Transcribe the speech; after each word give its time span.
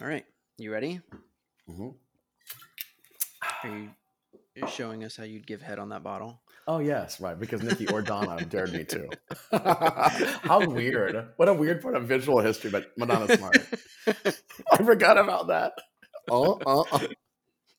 All 0.00 0.06
right. 0.06 0.24
You 0.58 0.72
ready? 0.72 1.00
hmm 1.66 1.88
Are 3.64 3.68
you 3.68 4.66
showing 4.68 5.04
us 5.04 5.16
how 5.16 5.24
you'd 5.24 5.46
give 5.46 5.60
head 5.62 5.78
on 5.78 5.90
that 5.90 6.02
bottle? 6.02 6.40
Oh 6.66 6.78
yes, 6.78 7.20
right. 7.20 7.38
Because 7.38 7.62
Nikki 7.62 7.86
or 7.88 8.02
Donna 8.02 8.44
dared 8.48 8.72
me 8.72 8.84
to. 8.84 9.08
How 10.42 10.66
weird! 10.68 11.28
What 11.36 11.48
a 11.48 11.54
weird 11.54 11.80
part 11.80 11.96
of 11.96 12.04
visual 12.04 12.40
history, 12.40 12.70
but 12.70 12.92
Madonna's 12.98 13.38
smart. 13.38 13.56
I 14.72 14.82
forgot 14.84 15.16
about 15.16 15.46
that. 15.48 15.72
Uh. 16.30 16.98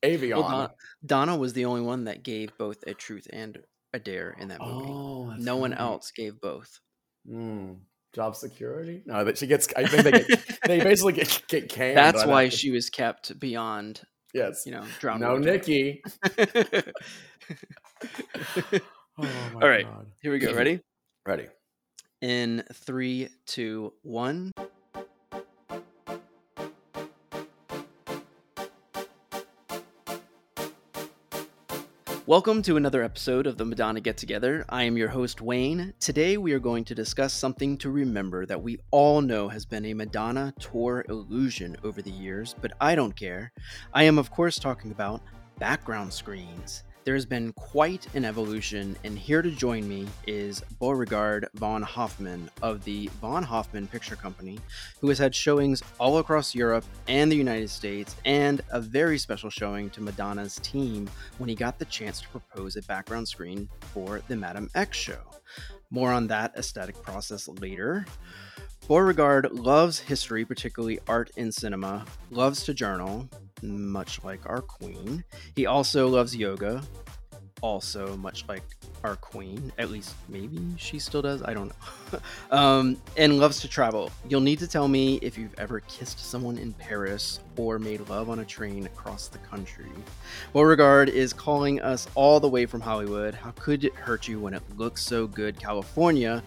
Avion. 0.01 0.38
Well, 0.38 0.49
Donna, 0.49 0.71
Donna 1.05 1.38
was 1.38 1.54
the 1.54 1.65
only 1.65 1.81
one 1.81 2.05
that 2.05 2.23
gave 2.23 2.57
both 2.57 2.83
a 2.88 2.93
truth 2.93 3.27
and 3.31 3.59
a 3.93 3.99
dare 3.99 4.36
in 4.39 4.47
that 4.47 4.61
movie. 4.61 4.89
oh, 4.89 5.33
no 5.38 5.57
one 5.57 5.73
else 5.73 6.11
gave 6.11 6.39
both. 6.41 6.79
Mm, 7.29 7.79
job 8.14 8.36
security? 8.36 9.02
No, 9.05 9.23
that 9.23 9.38
she 9.38 9.48
gets. 9.48 9.68
I 9.76 9.86
think 9.86 10.04
they 10.04 10.12
get, 10.12 10.59
they 10.66 10.80
basically 10.84 11.14
get, 11.14 11.44
get 11.48 11.70
canned. 11.70 11.98
That's 11.98 12.26
why 12.26 12.46
that. 12.46 12.54
she 12.54 12.71
was 12.71 12.89
kept 12.89 13.39
beyond, 13.39 14.02
Yes. 14.34 14.63
you 14.66 14.72
know, 14.72 14.84
drowned. 15.00 15.22
No. 15.22 15.38
Nikki. 15.38 16.02
Oh, 19.22 19.27
my 19.53 19.62
All 19.62 19.67
right. 19.70 19.86
God. 19.86 20.05
Here 20.22 20.31
we 20.31 20.40
go. 20.40 20.53
Ready? 20.55 20.80
Ready. 21.26 21.48
In 22.22 22.64
three, 22.73 23.27
two, 23.45 23.91
one. 24.02 24.53
Welcome 32.29 32.61
to 32.61 32.77
another 32.77 33.01
episode 33.01 33.47
of 33.47 33.57
the 33.57 33.65
Madonna 33.65 34.01
Get 34.01 34.15
Together. 34.15 34.63
I 34.69 34.83
am 34.83 34.95
your 34.95 35.07
host, 35.07 35.41
Wayne. 35.41 35.95
Today 35.99 36.38
we 36.38 36.53
are 36.53 36.59
going 36.59 36.83
to 36.83 36.93
discuss 36.93 37.33
something 37.33 37.75
to 37.79 37.89
remember 37.89 38.45
that 38.45 38.61
we 38.61 38.77
all 38.91 39.19
know 39.19 39.49
has 39.49 39.65
been 39.65 39.85
a 39.85 39.95
Madonna 39.95 40.53
tour 40.59 41.03
illusion 41.09 41.75
over 41.83 42.03
the 42.03 42.11
years, 42.11 42.53
but 42.61 42.73
I 42.79 42.93
don't 42.93 43.15
care. 43.15 43.52
I 43.95 44.03
am, 44.03 44.19
of 44.19 44.29
course, 44.29 44.59
talking 44.59 44.91
about 44.91 45.23
background 45.57 46.13
screens. 46.13 46.83
There 47.09 47.15
has 47.15 47.25
been 47.25 47.53
quite 47.53 48.05
an 48.13 48.23
evolution, 48.23 48.95
and 49.03 49.17
here 49.17 49.41
to 49.41 49.49
join 49.49 49.89
me 49.89 50.05
is 50.27 50.61
Beaureguarde 50.79 51.47
von 51.55 51.81
Hoffman 51.81 52.52
of 52.61 52.83
the 52.83 53.09
Von 53.19 53.41
Hoffman 53.41 53.88
Picture 53.88 54.15
Company, 54.15 54.59
who 55.02 55.09
has 55.09 55.17
had 55.17 55.33
showings 55.33 55.81
all 55.99 56.19
across 56.19 56.53
Europe 56.53 56.85
and 57.07 57.31
the 57.31 57.35
United 57.35 57.71
States, 57.71 58.15
and 58.25 58.61
a 58.69 58.80
very 58.80 59.17
special 59.17 59.49
showing 59.49 59.89
to 59.89 60.02
Madonna's 60.02 60.57
team 60.61 61.09
when 61.39 61.49
he 61.49 61.55
got 61.55 61.80
the 61.80 61.85
chance 61.85 62.21
to 62.21 62.30
propose 62.30 62.75
a 62.75 62.83
background 62.83 63.27
screen 63.27 63.67
for 63.91 64.21
the 64.27 64.35
Madame 64.35 64.69
X 64.75 64.95
show. 64.95 65.17
More 65.89 66.11
on 66.11 66.27
that 66.27 66.53
aesthetic 66.55 67.02
process 67.02 67.47
later. 67.47 68.05
Beaureguarde 68.87 69.52
loves 69.52 69.97
history, 69.97 70.45
particularly 70.45 70.99
art 71.07 71.31
and 71.37 71.52
cinema, 71.52 72.05
loves 72.30 72.63
to 72.65 72.73
journal, 72.75 73.27
much 73.61 74.23
like 74.23 74.47
our 74.47 74.61
queen. 74.61 75.23
He 75.55 75.65
also 75.65 76.07
loves 76.07 76.35
yoga, 76.35 76.81
also 77.61 78.15
much 78.17 78.45
like 78.47 78.63
our 79.03 79.15
queen. 79.15 79.71
At 79.77 79.89
least 79.89 80.15
maybe 80.27 80.59
she 80.77 80.99
still 80.99 81.21
does. 81.21 81.41
I 81.43 81.53
don't 81.53 81.71
know. 82.11 82.19
um, 82.57 82.97
and 83.17 83.39
loves 83.39 83.61
to 83.61 83.67
travel. 83.67 84.11
You'll 84.27 84.41
need 84.41 84.59
to 84.59 84.67
tell 84.67 84.87
me 84.87 85.15
if 85.21 85.37
you've 85.37 85.57
ever 85.57 85.80
kissed 85.81 86.19
someone 86.19 86.57
in 86.57 86.73
Paris 86.73 87.39
or 87.57 87.80
made 87.80 88.07
love 88.09 88.30
on 88.30 88.39
a 88.39 88.45
train 88.45 88.85
across 88.85 89.27
the 89.27 89.37
country. 89.39 89.91
Beaureguarde 90.53 91.09
is 91.09 91.33
calling 91.33 91.81
us 91.81 92.07
all 92.15 92.39
the 92.39 92.49
way 92.49 92.65
from 92.65 92.81
Hollywood. 92.81 93.33
How 93.33 93.52
could 93.52 93.83
it 93.83 93.93
hurt 93.93 94.27
you 94.27 94.39
when 94.39 94.53
it 94.53 94.63
looks 94.77 95.03
so 95.03 95.27
good, 95.27 95.59
California? 95.59 96.43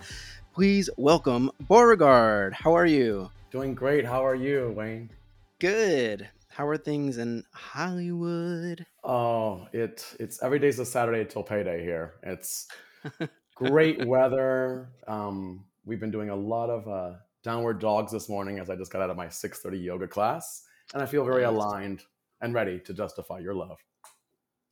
Please 0.55 0.91
welcome 0.97 1.51
Beaureguarde. 1.69 2.53
How 2.53 2.75
are 2.75 2.87
you? 2.87 3.31
Doing 3.51 3.75
great. 3.75 4.05
How 4.05 4.25
are 4.25 4.35
you, 4.35 4.73
Wayne? 4.77 5.11
Good. 5.59 6.29
How 6.53 6.67
are 6.69 6.77
things 6.77 7.17
in 7.19 7.45
Hollywood? 7.53 8.85
Oh, 9.05 9.67
it 9.73 10.05
it's 10.21 10.43
every 10.43 10.59
day's 10.59 10.79
a 10.79 10.85
Saturday 10.85 11.25
till 11.25 11.43
payday 11.43 11.83
here. 11.83 12.15
It's 12.23 12.69
great 13.55 14.07
weather. 14.07 14.91
Um, 15.09 15.65
we've 15.87 15.99
been 16.01 16.11
doing 16.11 16.29
a 16.29 16.37
lot 16.37 16.69
of 16.69 16.87
uh, 16.89 17.17
downward 17.43 17.81
dogs 17.81 18.13
this 18.13 18.29
morning 18.29 18.59
as 18.59 18.69
I 18.69 18.77
just 18.77 18.93
got 18.93 19.01
out 19.01 19.09
of 19.11 19.17
my 19.17 19.27
6:30 19.29 19.83
yoga 19.83 20.07
class, 20.07 20.65
and 20.93 21.03
I 21.03 21.07
feel 21.07 21.25
very 21.25 21.45
aligned 21.45 22.03
and 22.43 22.53
ready 22.53 22.79
to 22.81 22.93
justify 22.93 23.39
your 23.39 23.55
love. 23.55 23.79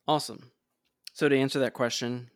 Awesome. 0.07 0.51
So 1.13 1.27
to 1.29 1.35
answer 1.37 1.59
that 1.59 1.73
question, 1.73 2.29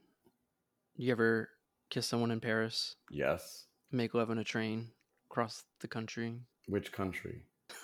you 0.96 1.12
ever 1.12 1.50
kiss 1.90 2.08
someone 2.08 2.32
in 2.32 2.40
Paris, 2.40 2.96
Yes. 3.12 3.66
make 3.92 4.14
love 4.16 4.30
on 4.32 4.38
a 4.40 4.44
train, 4.44 4.90
cross 5.30 5.64
the 5.82 5.88
country? 5.88 6.40
Which 6.68 6.92
country? 6.92 7.44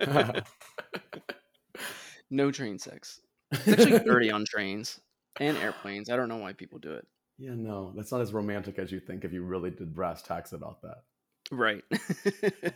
no 2.30 2.50
train 2.50 2.78
sex. 2.78 3.20
It's 3.52 3.68
actually 3.68 3.98
dirty 4.00 4.30
on 4.30 4.44
trains 4.48 5.00
and 5.40 5.56
airplanes. 5.58 6.10
I 6.10 6.16
don't 6.16 6.28
know 6.28 6.36
why 6.36 6.52
people 6.52 6.78
do 6.78 6.92
it. 6.92 7.06
Yeah, 7.38 7.54
no, 7.54 7.92
that's 7.96 8.12
not 8.12 8.20
as 8.20 8.32
romantic 8.32 8.78
as 8.78 8.92
you 8.92 9.00
think 9.00 9.24
if 9.24 9.32
you 9.32 9.42
really 9.42 9.70
did 9.70 9.94
brass 9.94 10.22
tacks 10.22 10.52
about 10.52 10.82
that. 10.82 11.02
Right. 11.50 11.82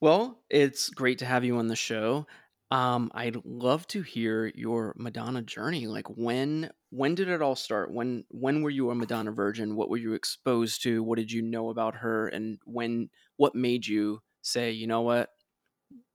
well, 0.00 0.40
it's 0.50 0.90
great 0.90 1.18
to 1.18 1.26
have 1.26 1.44
you 1.44 1.56
on 1.58 1.68
the 1.68 1.76
show. 1.76 2.26
Um, 2.72 3.10
I'd 3.14 3.44
love 3.44 3.86
to 3.88 4.00
hear 4.00 4.50
your 4.54 4.94
Madonna 4.96 5.42
journey. 5.42 5.86
Like 5.86 6.08
when 6.08 6.70
when 6.90 7.14
did 7.14 7.28
it 7.28 7.42
all 7.42 7.54
start? 7.54 7.92
When 7.92 8.24
when 8.30 8.62
were 8.62 8.70
you 8.70 8.90
a 8.90 8.94
Madonna 8.94 9.30
virgin? 9.30 9.76
What 9.76 9.90
were 9.90 9.98
you 9.98 10.14
exposed 10.14 10.82
to? 10.84 11.02
What 11.02 11.18
did 11.18 11.30
you 11.30 11.42
know 11.42 11.68
about 11.68 11.96
her? 11.96 12.28
And 12.28 12.58
when 12.64 13.10
what 13.36 13.54
made 13.54 13.86
you 13.86 14.22
say, 14.42 14.72
you 14.72 14.86
know 14.86 15.00
what, 15.00 15.30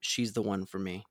she's 0.02 0.34
the 0.34 0.42
one 0.42 0.66
for 0.66 0.80
me? 0.80 1.04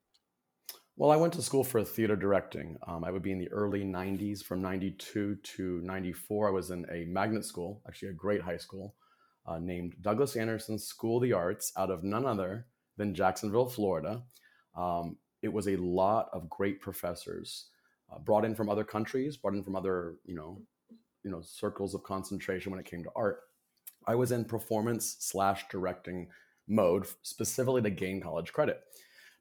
Well, 0.98 1.10
I 1.10 1.16
went 1.16 1.34
to 1.34 1.42
school 1.42 1.62
for 1.62 1.84
theater 1.84 2.16
directing. 2.16 2.78
Um, 2.86 3.04
I 3.04 3.10
would 3.10 3.22
be 3.22 3.32
in 3.32 3.38
the 3.38 3.52
early 3.52 3.84
90s, 3.84 4.42
from 4.42 4.62
92 4.62 5.36
to 5.36 5.80
94. 5.82 6.48
I 6.48 6.50
was 6.50 6.70
in 6.70 6.86
a 6.90 7.04
magnet 7.04 7.44
school, 7.44 7.82
actually, 7.86 8.08
a 8.08 8.14
great 8.14 8.40
high 8.40 8.56
school, 8.56 8.94
uh, 9.46 9.58
named 9.58 9.96
Douglas 10.00 10.36
Anderson 10.36 10.78
School 10.78 11.18
of 11.18 11.22
the 11.22 11.34
Arts, 11.34 11.70
out 11.76 11.90
of 11.90 12.02
none 12.02 12.24
other 12.24 12.66
than 12.96 13.14
Jacksonville, 13.14 13.68
Florida. 13.68 14.22
Um, 14.74 15.18
it 15.42 15.52
was 15.52 15.68
a 15.68 15.76
lot 15.76 16.30
of 16.32 16.48
great 16.48 16.80
professors 16.80 17.66
uh, 18.10 18.18
brought 18.18 18.46
in 18.46 18.54
from 18.54 18.70
other 18.70 18.84
countries, 18.84 19.36
brought 19.36 19.54
in 19.54 19.62
from 19.62 19.76
other, 19.76 20.14
you 20.24 20.34
know, 20.34 20.62
you 21.22 21.30
know, 21.30 21.42
circles 21.42 21.94
of 21.94 22.04
concentration 22.04 22.70
when 22.70 22.80
it 22.80 22.86
came 22.86 23.02
to 23.02 23.10
art. 23.14 23.40
I 24.06 24.14
was 24.14 24.32
in 24.32 24.46
performance 24.46 25.16
slash 25.20 25.66
directing 25.70 26.28
mode, 26.68 27.06
specifically 27.22 27.82
to 27.82 27.90
gain 27.90 28.20
college 28.20 28.52
credit 28.52 28.82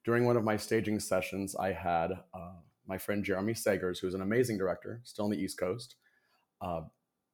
during 0.05 0.25
one 0.25 0.37
of 0.37 0.43
my 0.43 0.55
staging 0.55 0.99
sessions, 0.99 1.55
I 1.55 1.73
had 1.73 2.11
uh, 2.33 2.53
my 2.87 2.97
friend 2.97 3.25
Jeremy 3.25 3.53
Sagers, 3.53 3.99
who's 3.99 4.13
an 4.13 4.21
amazing 4.21 4.57
director, 4.57 5.01
still 5.03 5.25
on 5.25 5.31
the 5.31 5.37
East 5.37 5.59
Coast, 5.59 5.95
uh, 6.61 6.81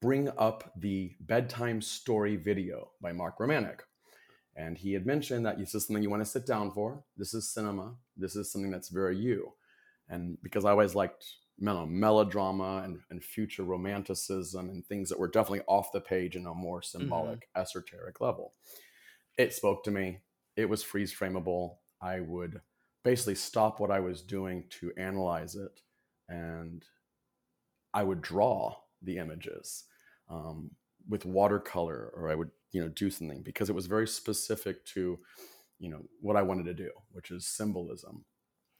bring 0.01 0.29
up 0.37 0.71
the 0.77 1.13
bedtime 1.19 1.81
story 1.81 2.37
video 2.37 2.91
by 3.01 3.11
Mark 3.11 3.37
Romanek. 3.37 3.81
And 4.55 4.77
he 4.77 4.93
had 4.93 5.05
mentioned 5.05 5.45
that 5.45 5.59
this 5.59 5.75
is 5.75 5.85
something 5.85 6.01
you 6.01 6.09
want 6.09 6.23
to 6.23 6.29
sit 6.29 6.45
down 6.45 6.71
for. 6.71 7.03
This 7.17 7.33
is 7.33 7.53
cinema. 7.53 7.95
This 8.17 8.35
is 8.35 8.51
something 8.51 8.71
that's 8.71 8.89
very 8.89 9.17
you. 9.17 9.53
And 10.09 10.37
because 10.41 10.65
I 10.65 10.71
always 10.71 10.95
liked 10.95 11.25
mel- 11.59 11.85
melodrama 11.85 12.81
and, 12.83 12.99
and 13.09 13.23
future 13.23 13.63
romanticism 13.63 14.69
and 14.69 14.85
things 14.85 15.09
that 15.09 15.19
were 15.19 15.29
definitely 15.29 15.61
off 15.67 15.91
the 15.91 16.01
page 16.01 16.35
in 16.35 16.45
a 16.45 16.53
more 16.53 16.81
symbolic, 16.81 17.49
esoteric 17.55 18.19
level, 18.19 18.53
it 19.37 19.53
spoke 19.53 19.83
to 19.85 19.91
me. 19.91 20.19
It 20.55 20.69
was 20.69 20.83
freeze 20.83 21.13
frameable. 21.13 21.75
I 22.01 22.19
would 22.19 22.61
basically 23.03 23.35
stop 23.35 23.79
what 23.79 23.91
I 23.91 23.99
was 23.99 24.21
doing 24.21 24.65
to 24.79 24.91
analyze 24.97 25.55
it, 25.55 25.81
and 26.29 26.83
I 27.93 28.03
would 28.03 28.21
draw 28.21 28.75
the 29.01 29.17
images 29.17 29.85
um, 30.29 30.71
with 31.07 31.25
watercolor, 31.25 32.11
or 32.15 32.29
I 32.29 32.35
would 32.35 32.51
you 32.71 32.81
know 32.81 32.89
do 32.89 33.09
something 33.09 33.41
because 33.43 33.69
it 33.69 33.75
was 33.75 33.87
very 33.87 34.07
specific 34.07 34.85
to 34.87 35.19
you 35.79 35.89
know 35.89 36.03
what 36.21 36.35
I 36.35 36.41
wanted 36.41 36.65
to 36.65 36.73
do, 36.73 36.91
which 37.11 37.31
is 37.31 37.47
symbolism. 37.47 38.25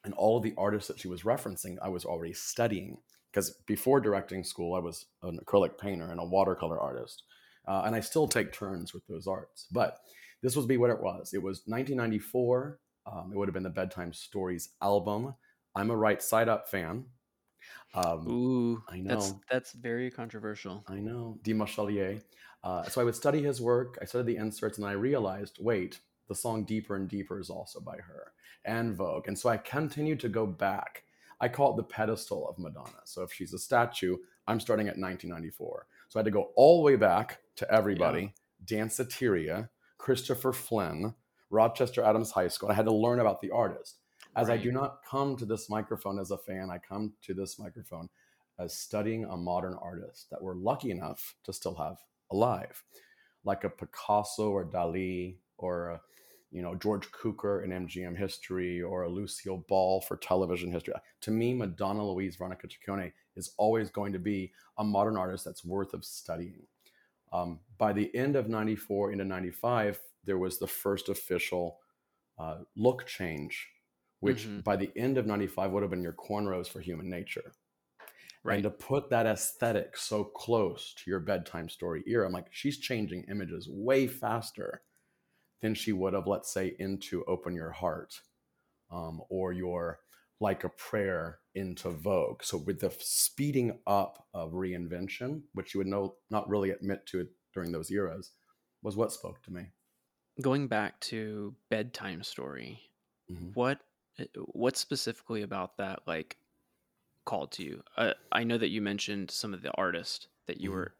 And 0.03 0.13
all 0.15 0.37
of 0.37 0.43
the 0.43 0.55
artists 0.57 0.87
that 0.87 0.99
she 0.99 1.07
was 1.07 1.21
referencing, 1.21 1.77
I 1.79 1.89
was 1.89 2.05
already 2.05 2.33
studying 2.33 2.97
because 3.31 3.51
before 3.67 4.01
directing 4.01 4.43
school, 4.43 4.73
I 4.73 4.79
was 4.79 5.05
an 5.21 5.39
acrylic 5.45 5.77
painter 5.77 6.09
and 6.09 6.19
a 6.19 6.25
watercolor 6.25 6.79
artist, 6.79 7.23
uh, 7.67 7.83
and 7.85 7.95
I 7.95 7.99
still 7.99 8.27
take 8.27 8.51
turns 8.51 8.93
with 8.93 9.05
those 9.07 9.27
arts, 9.27 9.67
but 9.71 9.99
this 10.41 10.55
was 10.55 10.65
be 10.65 10.77
what 10.77 10.89
it 10.89 11.01
was. 11.01 11.33
It 11.33 11.41
was 11.41 11.63
1994. 11.65 12.79
Um, 13.05 13.31
it 13.33 13.37
would 13.37 13.47
have 13.47 13.53
been 13.53 13.63
the 13.63 13.69
Bedtime 13.69 14.13
Stories 14.13 14.69
album. 14.81 15.33
I'm 15.75 15.89
a 15.89 15.95
Right 15.95 16.21
Side 16.21 16.49
Up 16.49 16.69
fan. 16.69 17.05
Um, 17.93 18.27
Ooh, 18.27 18.83
I 18.89 19.01
That's 19.05 19.31
know. 19.31 19.41
that's 19.49 19.73
very 19.73 20.09
controversial. 20.09 20.83
I 20.87 20.95
know, 20.95 21.37
Dimas 21.43 21.71
Chalier. 21.71 22.21
Uh, 22.63 22.83
so 22.83 23.01
I 23.01 23.03
would 23.03 23.15
study 23.15 23.41
his 23.41 23.59
work. 23.61 23.97
I 24.01 24.05
studied 24.05 24.27
the 24.27 24.37
inserts, 24.37 24.77
and 24.77 24.87
I 24.87 24.91
realized, 24.93 25.57
wait, 25.59 25.99
the 26.27 26.35
song 26.35 26.63
"Deeper 26.63 26.95
and 26.95 27.09
Deeper" 27.09 27.39
is 27.39 27.49
also 27.49 27.79
by 27.79 27.97
her 27.97 28.31
and 28.65 28.95
Vogue. 28.95 29.27
And 29.27 29.37
so 29.37 29.49
I 29.49 29.57
continued 29.57 30.19
to 30.21 30.29
go 30.29 30.45
back. 30.45 31.03
I 31.39 31.47
call 31.47 31.73
it 31.73 31.77
the 31.77 31.83
pedestal 31.83 32.47
of 32.47 32.59
Madonna. 32.59 33.01
So 33.03 33.23
if 33.23 33.33
she's 33.33 33.53
a 33.53 33.59
statue, 33.59 34.17
I'm 34.47 34.59
starting 34.59 34.87
at 34.87 34.97
1994. 34.97 35.87
So 36.09 36.19
I 36.19 36.21
had 36.21 36.25
to 36.25 36.31
go 36.31 36.51
all 36.55 36.77
the 36.77 36.85
way 36.85 36.95
back 36.95 37.39
to 37.57 37.71
everybody: 37.71 38.33
Danceteria, 38.65 39.69
Christopher 40.01 40.51
Flynn, 40.51 41.13
Rochester 41.51 42.03
Adams 42.03 42.31
High 42.31 42.47
School. 42.47 42.71
I 42.71 42.73
had 42.73 42.85
to 42.85 42.91
learn 42.91 43.19
about 43.19 43.39
the 43.39 43.51
artist. 43.51 43.99
As 44.35 44.47
Right. 44.47 44.59
I 44.59 44.63
do 44.63 44.71
not 44.71 45.03
come 45.07 45.35
to 45.37 45.45
this 45.45 45.69
microphone 45.69 46.17
as 46.17 46.31
a 46.31 46.39
fan, 46.39 46.71
I 46.71 46.79
come 46.79 47.13
to 47.21 47.35
this 47.35 47.59
microphone 47.59 48.09
as 48.57 48.75
studying 48.75 49.25
a 49.25 49.37
modern 49.37 49.75
artist 49.75 50.31
that 50.31 50.41
we're 50.41 50.55
lucky 50.55 50.89
enough 50.89 51.35
to 51.43 51.53
still 51.53 51.75
have 51.75 51.99
alive, 52.31 52.83
like 53.43 53.63
a 53.63 53.69
Picasso 53.69 54.49
or 54.49 54.65
Dali 54.65 55.37
or 55.59 55.89
a, 55.89 56.01
you 56.49 56.63
know 56.63 56.73
George 56.73 57.11
Cukor 57.11 57.63
in 57.63 57.69
MGM 57.69 58.17
history 58.17 58.81
or 58.81 59.03
a 59.03 59.09
Lucille 59.09 59.63
Ball 59.69 60.01
for 60.01 60.17
television 60.17 60.71
history. 60.71 60.95
To 61.21 61.31
me, 61.31 61.53
Madonna 61.53 62.03
Louise 62.03 62.37
Veronica 62.37 62.67
Ciccone 62.67 63.13
is 63.35 63.53
always 63.57 63.91
going 63.91 64.13
to 64.13 64.19
be 64.19 64.51
a 64.79 64.83
modern 64.83 65.15
artist 65.15 65.45
that's 65.45 65.63
worth 65.63 65.93
of 65.93 66.03
studying. 66.03 66.65
Um, 67.31 67.59
by 67.77 67.93
the 67.93 68.13
end 68.15 68.35
of 68.35 68.49
94 68.49 69.11
into 69.11 69.23
95, 69.25 69.99
there 70.23 70.37
was 70.37 70.59
the 70.59 70.67
first 70.67 71.09
official 71.09 71.79
uh, 72.37 72.63
look 72.75 73.05
change, 73.05 73.69
which 74.19 74.45
Mhm. 74.47 74.63
by 74.63 74.75
the 74.75 74.91
end 74.95 75.17
of 75.17 75.25
95 75.27 75.71
would 75.71 75.83
have 75.83 75.91
been 75.91 76.01
your 76.01 76.13
cornrows 76.13 76.67
for 76.67 76.79
human 76.79 77.09
nature. 77.09 77.53
Right. 78.43 78.55
And 78.55 78.63
to 78.63 78.71
put 78.71 79.09
that 79.11 79.27
aesthetic 79.27 79.95
so 79.95 80.23
close 80.23 80.95
to 80.95 81.09
your 81.11 81.19
bedtime 81.19 81.69
story 81.69 82.03
era, 82.07 82.25
I'm 82.25 82.33
like, 82.33 82.47
she's 82.51 82.79
changing 82.79 83.25
images 83.25 83.69
way 83.69 84.07
faster 84.07 84.81
than 85.59 85.75
she 85.75 85.93
would 85.93 86.13
have, 86.13 86.25
let's 86.25 86.51
say, 86.51 86.75
into 86.79 87.23
Open 87.25 87.53
Your 87.53 87.69
Heart 87.71 88.21
um, 88.89 89.21
or 89.29 89.53
your 89.53 89.99
Like 90.41 90.65
a 90.65 90.69
Prayer 90.69 91.39
into 91.55 91.89
Vogue. 91.91 92.43
So 92.43 92.57
with 92.57 92.81
the 92.81 92.91
speeding 92.99 93.81
up 93.87 94.27
of 94.33 94.51
reinvention, 94.53 95.43
which 95.53 95.73
you 95.73 95.79
would 95.79 95.87
know 95.87 96.17
not 96.31 96.49
really 96.49 96.71
admit 96.71 97.05
to 97.07 97.21
it 97.21 97.29
during 97.53 97.71
those 97.71 97.91
eras, 97.91 98.33
was 98.83 98.97
what 98.97 99.13
spoke 99.13 99.41
to 99.43 99.53
me. 99.53 99.71
Going 100.41 100.67
back 100.67 100.99
to 101.01 101.55
bedtime 101.69 102.23
story, 102.23 102.91
Mhm. 103.29 103.51
what 103.53 103.81
uh, 104.19 104.25
what 104.53 104.77
specifically 104.77 105.41
about 105.41 105.77
that 105.77 106.07
like 106.07 106.37
called 107.25 107.51
to 107.53 107.63
you? 107.63 107.83
Uh, 107.97 108.13
I 108.31 108.43
know 108.45 108.57
that 108.59 108.69
you 108.69 108.81
mentioned 108.81 109.31
some 109.31 109.53
of 109.53 109.61
the 109.63 109.71
artists 109.75 110.27
that 110.47 110.61
you 110.61 110.71
Mhm. 110.71 110.73
were 110.73 110.95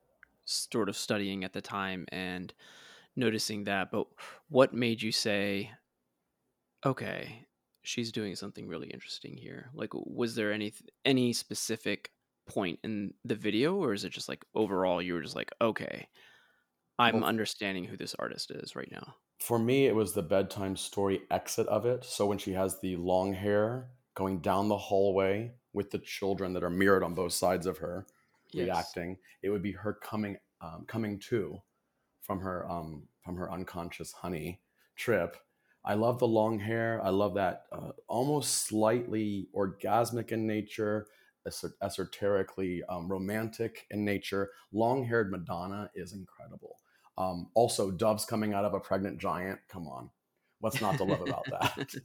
sort 0.46 0.90
of 0.90 0.98
studying 0.98 1.44
at 1.46 1.54
the 1.54 1.62
time 1.62 2.08
and 2.12 2.54
noticing 3.16 3.66
that, 3.66 3.92
but 3.92 4.08
what 4.50 4.74
made 4.74 5.02
you 5.04 5.12
say, 5.12 5.74
"Okay, 6.86 7.48
she's 7.84 8.12
doing 8.12 8.36
something 8.36 8.68
really 8.68 8.90
interesting 8.90 9.38
here"? 9.38 9.70
Like, 9.74 9.92
was 9.94 10.36
there 10.36 10.52
any 10.54 10.74
any 11.06 11.34
specific 11.34 12.12
point 12.48 12.80
in 12.84 13.14
the 13.26 13.36
video, 13.36 13.76
or 13.78 13.94
is 13.94 14.04
it 14.06 14.10
just 14.12 14.30
like 14.30 14.46
overall 14.56 15.02
you 15.02 15.14
were 15.16 15.22
just 15.22 15.36
like, 15.36 15.52
"Okay, 15.62 16.08
I'm 17.00 17.24
Well, 17.24 17.24
understanding 17.24 17.86
who 17.86 17.98
this 17.98 18.16
artist 18.16 18.52
is 18.52 18.76
right 18.76 18.92
now"? 18.92 19.18
for 19.40 19.58
me, 19.58 19.88
it 19.88 19.96
was 19.96 20.14
the 20.14 20.22
bedtime 20.22 20.76
story 20.76 21.22
exit 21.32 21.68
of 21.68 21.86
it. 21.86 22.04
So 22.04 22.28
when 22.28 22.38
she 22.38 22.54
has 22.54 22.80
the 22.80 22.96
long 22.98 23.34
hair 23.34 23.92
going 24.14 24.42
down 24.42 24.68
the 24.68 24.78
hallway 24.78 25.56
with 25.74 25.90
the 25.92 26.00
children 26.00 26.54
that 26.54 26.64
are 26.64 26.70
mirrored 26.70 27.04
on 27.04 27.16
both 27.16 27.34
sides 27.34 27.66
of 27.66 27.80
her 27.80 28.06
Yes. 28.54 28.94
reacting, 28.94 29.18
it 29.42 29.50
would 29.50 29.64
be 29.64 29.72
her 29.72 29.94
coming 29.94 30.38
um, 30.60 30.86
coming 30.86 31.18
to 31.20 31.60
from 32.22 32.40
her 32.42 32.70
um, 32.70 33.10
from 33.24 33.38
her 33.38 33.52
unconscious 33.52 34.14
honey 34.14 34.64
trip. 34.96 35.38
I 35.84 35.96
love 35.96 36.20
the 36.20 36.28
long 36.28 36.60
hair. 36.60 37.02
I 37.04 37.10
love 37.10 37.36
that 37.36 37.64
uh, 37.72 37.92
almost 38.08 38.68
slightly 38.68 39.48
orgasmic 39.56 40.32
in 40.32 40.46
nature, 40.46 41.08
esoter- 41.48 41.74
esoterically 41.82 42.82
um, 42.88 43.08
romantic 43.08 43.88
in 43.90 44.06
nature. 44.06 44.52
Long 44.72 45.04
haired 45.04 45.32
Madonna 45.32 45.90
is 45.96 46.14
incredible. 46.14 46.78
Um, 47.18 47.50
also, 47.56 47.92
doves 47.92 48.26
coming 48.26 48.54
out 48.54 48.66
of 48.66 48.74
a 48.74 48.80
pregnant 48.80 49.20
giant. 49.20 49.60
Come 49.70 49.88
on. 49.88 50.10
What's 50.60 50.80
not 50.80 50.98
to 50.98 51.04
love 51.04 51.22
about 51.22 51.46
that? 51.46 51.96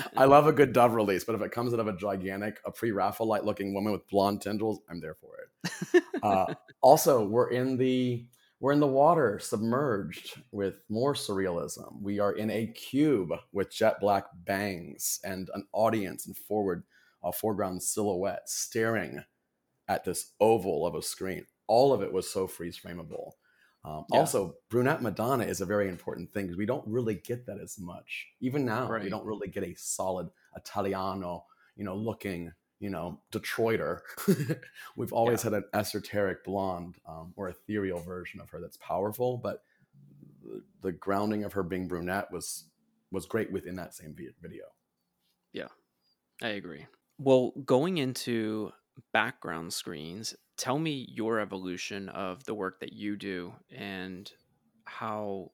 I 0.16 0.24
love 0.24 0.46
a 0.46 0.52
good 0.52 0.72
dove 0.72 0.94
release, 0.94 1.24
but 1.24 1.34
if 1.34 1.42
it 1.42 1.52
comes 1.52 1.74
out 1.74 1.80
of 1.80 1.86
a 1.86 1.96
gigantic, 1.96 2.58
a 2.64 2.70
pre 2.70 2.90
Raphaelite 2.90 3.44
looking 3.44 3.74
woman 3.74 3.92
with 3.92 4.08
blonde 4.08 4.40
tendrils, 4.40 4.80
I'm 4.88 5.00
there 5.00 5.14
for 5.14 5.34
it. 5.36 6.02
Uh, 6.22 6.54
also, 6.80 7.26
we're 7.26 7.50
in 7.50 7.76
the 7.76 8.26
we're 8.60 8.72
in 8.72 8.80
the 8.80 8.86
water, 8.86 9.38
submerged 9.38 10.40
with 10.50 10.80
more 10.88 11.14
surrealism. 11.14 12.00
We 12.00 12.18
are 12.20 12.32
in 12.32 12.50
a 12.50 12.66
cube 12.68 13.30
with 13.52 13.70
jet 13.70 14.00
black 14.00 14.26
bangs 14.34 15.20
and 15.24 15.50
an 15.54 15.66
audience 15.72 16.26
and 16.26 16.36
forward, 16.36 16.84
a 17.22 17.32
foreground 17.32 17.82
silhouette 17.82 18.48
staring 18.48 19.22
at 19.88 20.04
this 20.04 20.32
oval 20.40 20.86
of 20.86 20.94
a 20.94 21.02
screen. 21.02 21.44
All 21.66 21.92
of 21.92 22.02
it 22.02 22.12
was 22.12 22.30
so 22.30 22.46
freeze 22.46 22.78
frameable. 22.78 23.32
Um, 23.84 24.04
Yeah. 24.12 24.20
Also, 24.20 24.56
brunette 24.68 25.02
Madonna 25.02 25.44
is 25.44 25.60
a 25.60 25.66
very 25.66 25.88
important 25.88 26.32
thing 26.32 26.46
because 26.46 26.56
we 26.56 26.66
don't 26.66 26.86
really 26.88 27.14
get 27.16 27.46
that 27.46 27.58
as 27.60 27.78
much. 27.78 28.26
Even 28.40 28.64
now, 28.64 28.88
we 29.04 29.10
don't 29.10 29.26
really 29.26 29.48
get 29.48 29.64
a 29.64 29.74
solid 29.76 30.28
Italiano, 30.56 31.44
you 31.76 31.84
know, 31.84 31.94
looking, 31.94 32.52
you 32.80 32.90
know, 32.90 33.20
Detroiter. 33.32 34.00
We've 34.96 35.12
always 35.12 35.42
had 35.42 35.54
an 35.54 35.64
esoteric 35.72 36.44
blonde 36.44 36.96
um, 37.08 37.32
or 37.36 37.48
ethereal 37.48 38.00
version 38.00 38.40
of 38.40 38.50
her 38.50 38.60
that's 38.60 38.76
powerful, 38.76 39.38
but 39.38 39.62
the, 40.42 40.62
the 40.82 40.92
grounding 40.92 41.44
of 41.44 41.54
her 41.54 41.62
being 41.62 41.88
brunette 41.88 42.30
was 42.32 42.64
was 43.10 43.24
great 43.26 43.52
within 43.52 43.76
that 43.76 43.94
same 43.94 44.14
video. 44.14 44.64
Yeah. 45.52 45.68
I 46.42 46.48
agree. 46.48 46.86
Well, 47.18 47.52
going 47.64 47.98
into 47.98 48.72
background 49.12 49.72
screens, 49.72 50.34
tell 50.56 50.78
me 50.78 51.06
your 51.10 51.40
evolution 51.40 52.08
of 52.10 52.44
the 52.44 52.54
work 52.54 52.80
that 52.80 52.92
you 52.92 53.16
do 53.16 53.54
and 53.74 54.30
how 54.84 55.52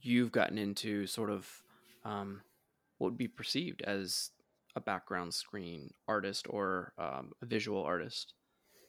you've 0.00 0.32
gotten 0.32 0.58
into 0.58 1.06
sort 1.06 1.30
of 1.30 1.62
um, 2.04 2.42
what 2.98 3.08
would 3.10 3.18
be 3.18 3.28
perceived 3.28 3.82
as 3.82 4.30
a 4.76 4.80
background 4.80 5.34
screen 5.34 5.90
artist 6.08 6.46
or 6.50 6.92
um, 6.98 7.32
a 7.42 7.46
visual 7.46 7.82
artist. 7.84 8.34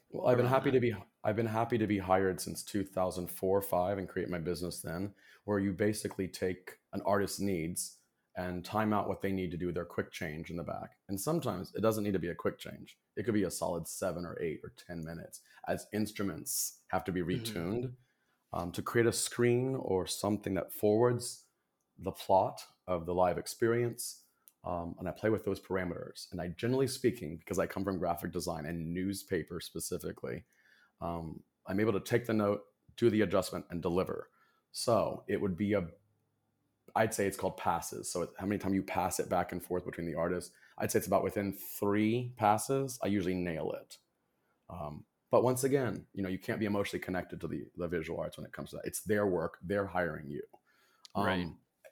Well, 0.09 0.27
I've 0.27 0.37
been 0.37 0.45
happy 0.45 0.71
that. 0.71 0.71
to 0.71 0.79
be 0.79 0.95
I've 1.23 1.35
been 1.35 1.45
happy 1.45 1.77
to 1.77 1.87
be 1.87 1.97
hired 1.97 2.39
since 2.39 2.63
2004 2.63 3.61
5 3.61 3.97
and 3.97 4.07
create 4.07 4.29
my 4.29 4.39
business 4.39 4.81
then 4.81 5.13
where 5.45 5.59
you 5.59 5.73
basically 5.73 6.27
take 6.27 6.77
an 6.93 7.01
artist's 7.05 7.39
needs 7.39 7.97
and 8.37 8.63
time 8.63 8.93
out 8.93 9.07
what 9.07 9.21
they 9.21 9.31
need 9.31 9.51
to 9.51 9.57
do 9.57 9.71
their 9.71 9.85
quick 9.85 10.11
change 10.11 10.51
in 10.51 10.57
the 10.57 10.63
back. 10.63 10.91
And 11.09 11.19
sometimes 11.19 11.73
it 11.75 11.81
doesn't 11.81 12.03
need 12.03 12.13
to 12.13 12.19
be 12.19 12.29
a 12.29 12.35
quick 12.35 12.59
change. 12.59 12.97
It 13.15 13.23
could 13.23 13.33
be 13.33 13.43
a 13.43 13.51
solid 13.51 13.87
7 13.87 14.25
or 14.25 14.37
8 14.41 14.59
or 14.63 14.73
10 14.87 15.03
minutes 15.03 15.41
as 15.67 15.87
instruments 15.93 16.81
have 16.89 17.03
to 17.05 17.11
be 17.11 17.21
Mhm. 17.31 17.33
retuned 17.41 17.91
um, 18.53 18.71
to 18.73 18.81
create 18.81 19.07
a 19.07 19.13
screen 19.13 19.75
or 19.75 20.07
something 20.07 20.53
that 20.55 20.71
forwards 20.73 21.45
the 21.97 22.11
plot 22.11 22.61
of 22.87 23.05
the 23.05 23.13
live 23.13 23.37
experience 23.37 24.23
um, 24.67 24.95
and 24.99 25.07
I 25.07 25.11
play 25.11 25.29
with 25.29 25.45
those 25.45 25.61
parameters. 25.61 26.27
And 26.31 26.41
I, 26.41 26.49
generally 26.49 26.87
speaking, 26.87 27.37
because 27.37 27.57
I 27.57 27.65
come 27.65 27.85
from 27.85 27.97
graphic 27.97 28.33
design 28.33 28.65
and 28.65 28.93
newspaper 28.93 29.61
specifically, 29.61 30.43
um, 30.99 31.39
I'm 31.67 31.79
able 31.79 31.93
to 31.93 32.01
take 32.01 32.25
the 32.25 32.33
note, 32.33 32.63
do 32.97 33.09
the 33.09 33.21
adjustment, 33.21 33.65
and 33.69 33.81
deliver. 33.81 34.29
So 34.73 35.23
it 35.29 35.39
would 35.39 35.55
be 35.55 35.73
a, 35.73 35.85
I'd 36.95 37.13
say 37.13 37.27
it's 37.27 37.37
called 37.37 37.55
passes. 37.55 38.11
So 38.11 38.27
how 38.37 38.45
many 38.45 38.59
times 38.59 38.75
you 38.75 38.83
pass 38.83 39.19
it 39.19 39.29
back 39.29 39.53
and 39.53 39.63
forth 39.63 39.85
between 39.85 40.05
the 40.05 40.15
artists? 40.15 40.51
I'd 40.77 40.91
say 40.91 40.99
it's 40.99 41.07
about 41.07 41.23
within 41.23 41.53
three 41.79 42.33
passes. 42.35 42.99
I 43.01 43.07
usually 43.07 43.35
nail 43.35 43.71
it. 43.71 43.97
Um, 44.69 45.05
but 45.31 45.43
once 45.43 45.63
again, 45.63 46.05
you 46.13 46.23
know, 46.23 46.29
you 46.29 46.39
can't 46.39 46.59
be 46.59 46.65
emotionally 46.65 47.03
connected 47.03 47.39
to 47.41 47.47
the, 47.47 47.65
the 47.77 47.87
visual 47.87 48.19
arts 48.19 48.37
when 48.37 48.45
it 48.45 48.51
comes 48.51 48.71
to 48.71 48.77
that. 48.77 48.85
It's 48.85 49.01
their 49.01 49.27
work. 49.27 49.59
They're 49.63 49.87
hiring 49.87 50.29
you. 50.29 50.41
Um, 51.15 51.25
Right. 51.25 51.47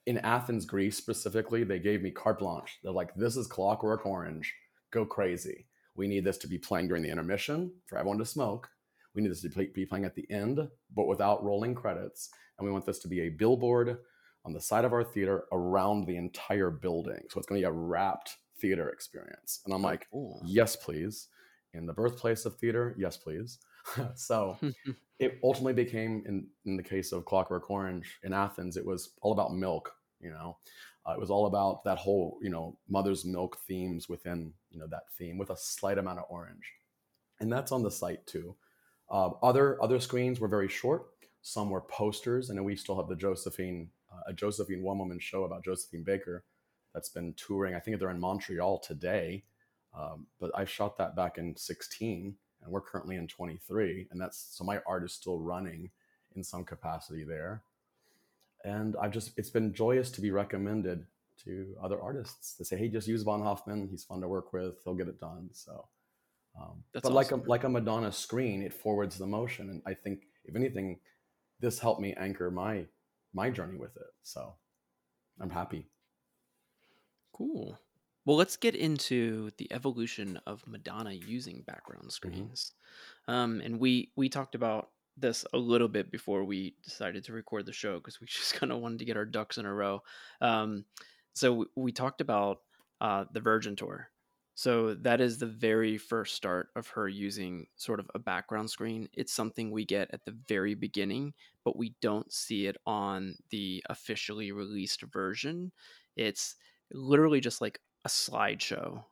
In 0.06 0.20
Athens, 0.20 0.66
Greece 0.66 0.98
specifically, 0.98 1.64
they 1.64 1.80
gave 1.80 2.02
me 2.02 2.12
carte 2.12 2.40
blanche. 2.40 2.78
They're 2.84 2.92
like, 2.92 3.14
this 3.16 3.36
is 3.36 3.48
Clockwork 3.48 4.06
Orange. 4.06 4.54
Go 4.92 5.06
crazy. 5.06 5.66
We 5.96 6.08
need 6.08 6.24
this 6.24 6.38
to 6.40 6.48
be 6.48 6.58
playing 6.58 6.88
during 6.90 7.02
the 7.04 7.10
intermission 7.10 7.72
for 7.88 7.98
everyone 7.98 8.20
to 8.20 8.26
smoke. 8.26 8.70
We 9.16 9.22
need 9.22 9.32
this 9.32 9.42
to 9.42 9.50
be 9.50 9.86
playing 9.86 10.06
at 10.06 10.14
the 10.16 10.30
end, 10.30 10.60
but 10.96 11.08
without 11.08 11.44
rolling 11.44 11.74
credits. 11.74 12.30
And 12.58 12.66
we 12.68 12.72
want 12.72 12.86
this 12.86 13.00
to 13.00 13.08
be 13.08 13.22
a 13.22 13.30
billboard 13.30 13.98
on 14.44 14.54
the 14.54 14.62
side 14.62 14.86
of 14.86 14.94
our 14.94 15.04
theater 15.04 15.46
around 15.52 16.06
the 16.06 16.18
entire 16.18 16.70
building. 16.70 17.22
So 17.30 17.40
it's 17.40 17.48
going 17.48 17.60
to 17.62 17.68
be 17.68 17.70
a 17.70 17.72
wrapped 17.76 18.36
theater 18.60 18.90
experience. 18.90 19.62
And 19.66 19.74
I'm 19.74 19.84
Oh, 19.84 19.88
like, 19.88 20.08
cool. 20.12 20.42
yes, 20.46 20.76
please. 20.76 21.30
In 21.74 21.86
the 21.88 21.94
birthplace 21.94 22.46
of 22.46 22.58
theater, 22.58 22.94
yes, 22.98 23.18
please. 23.18 23.58
so 24.16 24.58
it 25.20 25.40
ultimately 25.44 25.74
became, 25.74 26.24
in, 26.28 26.48
in 26.66 26.78
the 26.78 26.84
case 26.84 27.12
of 27.12 27.26
Clockwork 27.26 27.70
Orange 27.70 28.20
in 28.24 28.34
Athens, 28.34 28.78
it 28.78 28.86
was 28.86 29.14
all 29.22 29.32
about 29.32 29.54
milk. 29.54 29.94
You 30.20 30.32
know, 30.32 30.58
uh, 31.08 31.14
it 31.14 31.20
was 31.20 31.30
all 31.30 31.46
about 31.46 31.84
that 31.84 31.98
whole, 31.98 32.40
you 32.42 32.50
know, 32.50 32.78
mother's 32.90 33.26
milk 33.26 33.58
themes 33.68 34.10
within, 34.10 34.54
you 34.72 34.80
know, 34.80 34.88
that 34.88 35.04
theme 35.18 35.38
with 35.38 35.50
a 35.50 35.58
slight 35.58 35.98
amount 35.98 36.20
of 36.20 36.26
orange, 36.30 36.74
and 37.40 37.52
that's 37.52 37.72
on 37.72 37.84
the 37.84 37.92
site 37.92 38.26
too. 38.26 38.56
Uh, 39.10 39.30
other 39.44 39.82
other 39.84 40.00
screens 40.00 40.40
were 40.40 40.48
very 40.48 40.68
short. 40.68 41.08
Some 41.42 41.70
were 41.70 41.82
posters, 41.82 42.50
and 42.50 42.64
we 42.66 42.76
still 42.76 42.98
have 42.98 43.08
the 43.08 43.16
Josephine, 43.16 43.90
uh, 44.12 44.22
a 44.28 44.34
Josephine 44.34 44.82
one 44.82 44.98
woman 44.98 45.20
show 45.20 45.44
about 45.44 45.64
Josephine 45.64 46.04
Baker 46.04 46.44
that's 46.94 47.10
been 47.10 47.34
touring. 47.34 47.76
I 47.76 47.80
think 47.80 48.00
they're 48.00 48.10
in 48.10 48.20
Montreal 48.20 48.80
today, 48.80 49.44
um, 49.94 50.26
but 50.40 50.50
I 50.56 50.66
shot 50.66 50.98
that 50.98 51.16
back 51.16 51.38
in 51.38 51.56
16, 51.56 52.36
and 52.66 52.74
we're 52.74 52.82
currently 52.82 53.16
in 53.16 53.28
23, 53.28 54.08
and 54.12 54.20
that's 54.20 54.48
so 54.52 54.66
my 54.66 54.82
art 54.88 55.06
is 55.06 55.14
still 55.14 55.40
running 55.40 55.92
in 56.36 56.44
some 56.44 56.66
capacity 56.66 57.24
there. 57.24 57.64
and 58.66 58.96
I've 59.02 59.12
just 59.12 59.32
it's 59.38 59.50
been 59.52 59.74
joyous 59.74 60.12
to 60.12 60.22
be 60.22 60.32
recommended 60.32 61.06
to 61.44 61.76
other 61.84 62.02
artists 62.02 62.56
to 62.58 62.66
say, 62.66 62.78
hey, 62.78 62.88
just 62.90 63.08
use 63.08 63.24
Von 63.24 63.42
Hoffman. 63.42 63.88
He's 63.90 64.04
fun 64.04 64.22
to 64.22 64.28
work 64.28 64.54
with. 64.54 64.76
He'll 64.84 64.96
get 64.96 65.08
it 65.08 65.20
done. 65.20 65.50
So, 65.54 65.88
um, 66.60 66.84
but 66.94 67.04
awesome. 67.06 67.14
like 67.14 67.32
a 67.32 67.36
like 67.36 67.64
a 67.64 67.70
Madonna 67.70 68.12
screen, 68.12 68.62
it 68.62 68.74
forwards 68.74 69.18
the 69.18 69.28
motion, 69.28 69.70
and 69.70 69.82
I 69.86 69.94
think 69.94 70.24
if 70.46 70.56
anything, 70.56 71.00
this 71.60 71.80
helped 71.80 72.02
me 72.02 72.14
anchor 72.18 72.50
my 72.52 72.86
my 73.34 73.50
journey 73.50 73.78
with 73.78 73.96
it. 73.98 74.12
So, 74.24 74.56
I'm 75.40 75.50
happy. 75.50 75.88
Cool. 77.34 77.78
Well, 78.26 78.38
let's 78.38 78.58
get 78.58 78.76
into 78.76 79.52
the 79.58 79.72
evolution 79.72 80.40
of 80.48 80.66
Madonna 80.68 81.12
using 81.12 81.64
background 81.66 82.04
mm-hmm. 82.04 82.10
screens. 82.10 82.74
Mm-hmm. 83.28 83.34
Um, 83.34 83.62
and 83.64 83.80
we 83.80 84.12
we 84.16 84.30
talked 84.30 84.56
about 84.56 84.90
this 85.18 85.46
a 85.54 85.58
little 85.58 85.88
bit 85.88 86.12
before 86.12 86.44
we 86.44 86.76
decided 86.84 87.24
to 87.24 87.34
record 87.34 87.66
the 87.66 87.72
show 87.72 87.96
because 87.96 88.20
we 88.20 88.28
just 88.28 88.56
kind 88.56 88.72
of 88.72 88.80
wanted 88.80 89.00
to 89.00 89.06
get 89.06 89.18
our 89.18 89.26
ducks 89.26 89.58
in 89.58 89.66
a 89.66 89.74
row. 89.74 90.02
Um, 90.42 90.86
so 91.34 91.54
we, 91.54 91.66
we 91.76 91.92
talked 91.92 92.22
about 92.22 92.60
uh, 93.02 93.26
the 93.32 93.42
Virgin 93.42 93.76
Tour. 93.76 94.10
So 94.58 94.94
that 94.96 95.20
is 95.20 95.38
the 95.38 95.46
very 95.46 95.98
first 95.98 96.34
start 96.34 96.70
of 96.78 96.88
her 96.88 97.10
using 97.10 97.68
sort 97.76 98.00
of 98.00 98.10
a 98.16 98.20
background 98.20 98.70
screen. 98.70 99.10
It's 99.12 99.34
something 99.34 99.70
we 99.70 99.84
get 99.84 100.10
at 100.14 100.24
the 100.24 100.36
very 100.48 100.76
beginning, 100.76 101.34
but 101.66 101.76
we 101.76 101.94
don't 102.02 102.32
see 102.32 102.68
it 102.68 102.78
on 102.86 103.36
the 103.50 103.84
officially 103.90 104.54
released 104.54 105.02
version. 105.02 105.74
It's 106.16 106.56
literally 106.94 107.42
just 107.42 107.60
like 107.60 107.82
a 108.06 108.08
slideshow 108.08 109.04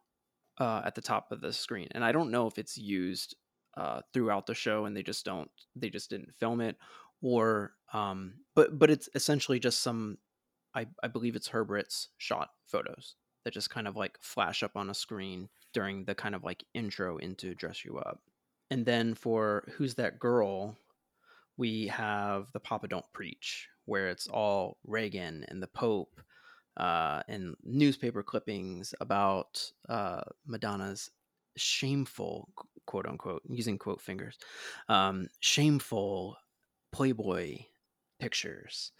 uh, 0.59 0.81
at 0.85 0.95
the 0.95 1.01
top 1.01 1.31
of 1.31 1.41
the 1.41 1.51
screen, 1.51 1.89
and 1.91 2.05
I 2.05 2.11
don't 2.11 2.31
know 2.31 2.47
if 2.47 2.57
it's 2.57 2.77
used 2.77 3.35
uh, 3.75 4.01
throughout 4.13 4.45
the 4.45 4.53
show 4.53 4.85
and 4.85 4.95
they 4.95 5.03
just 5.03 5.25
don't 5.25 5.49
they 5.75 5.89
just 5.89 6.09
didn't 6.09 6.35
film 6.35 6.61
it, 6.61 6.77
or 7.21 7.73
um, 7.91 8.35
but 8.55 8.77
but 8.79 8.89
it's 8.89 9.09
essentially 9.15 9.59
just 9.59 9.81
some 9.81 10.17
I, 10.75 10.87
I 11.03 11.07
believe 11.07 11.35
it's 11.35 11.47
Herb 11.47 11.69
Ritts 11.69 12.09
shot 12.17 12.49
photos 12.67 13.15
that 13.43 13.53
just 13.53 13.69
kind 13.69 13.87
of 13.87 13.95
like 13.95 14.17
flash 14.21 14.63
up 14.63 14.75
on 14.75 14.89
a 14.89 14.93
screen 14.93 15.49
during 15.73 16.05
the 16.05 16.15
kind 16.15 16.35
of 16.35 16.43
like 16.43 16.63
intro 16.73 17.17
into 17.17 17.55
Dress 17.55 17.83
You 17.83 17.97
Up. 17.97 18.21
And 18.71 18.85
then 18.85 19.13
for 19.13 19.67
Who's 19.75 19.95
That 19.95 20.19
Girl, 20.19 20.77
we 21.57 21.87
have 21.87 22.47
the 22.53 22.59
Papa 22.59 22.87
Don't 22.87 23.05
Preach, 23.13 23.67
where 23.85 24.07
it's 24.09 24.27
all 24.27 24.77
Reagan 24.85 25.45
and 25.49 25.61
the 25.61 25.67
Pope 25.67 26.21
uh, 26.77 27.21
and 27.27 27.55
newspaper 27.63 28.23
clippings 28.23 28.93
about 28.99 29.71
uh, 29.89 30.21
Madonna's 30.45 31.11
shameful, 31.55 32.49
quote 32.85 33.05
unquote, 33.05 33.43
using 33.47 33.77
quote 33.77 34.01
fingers, 34.01 34.37
um, 34.89 35.27
shameful 35.39 36.37
Playboy 36.91 37.57
pictures. 38.19 38.91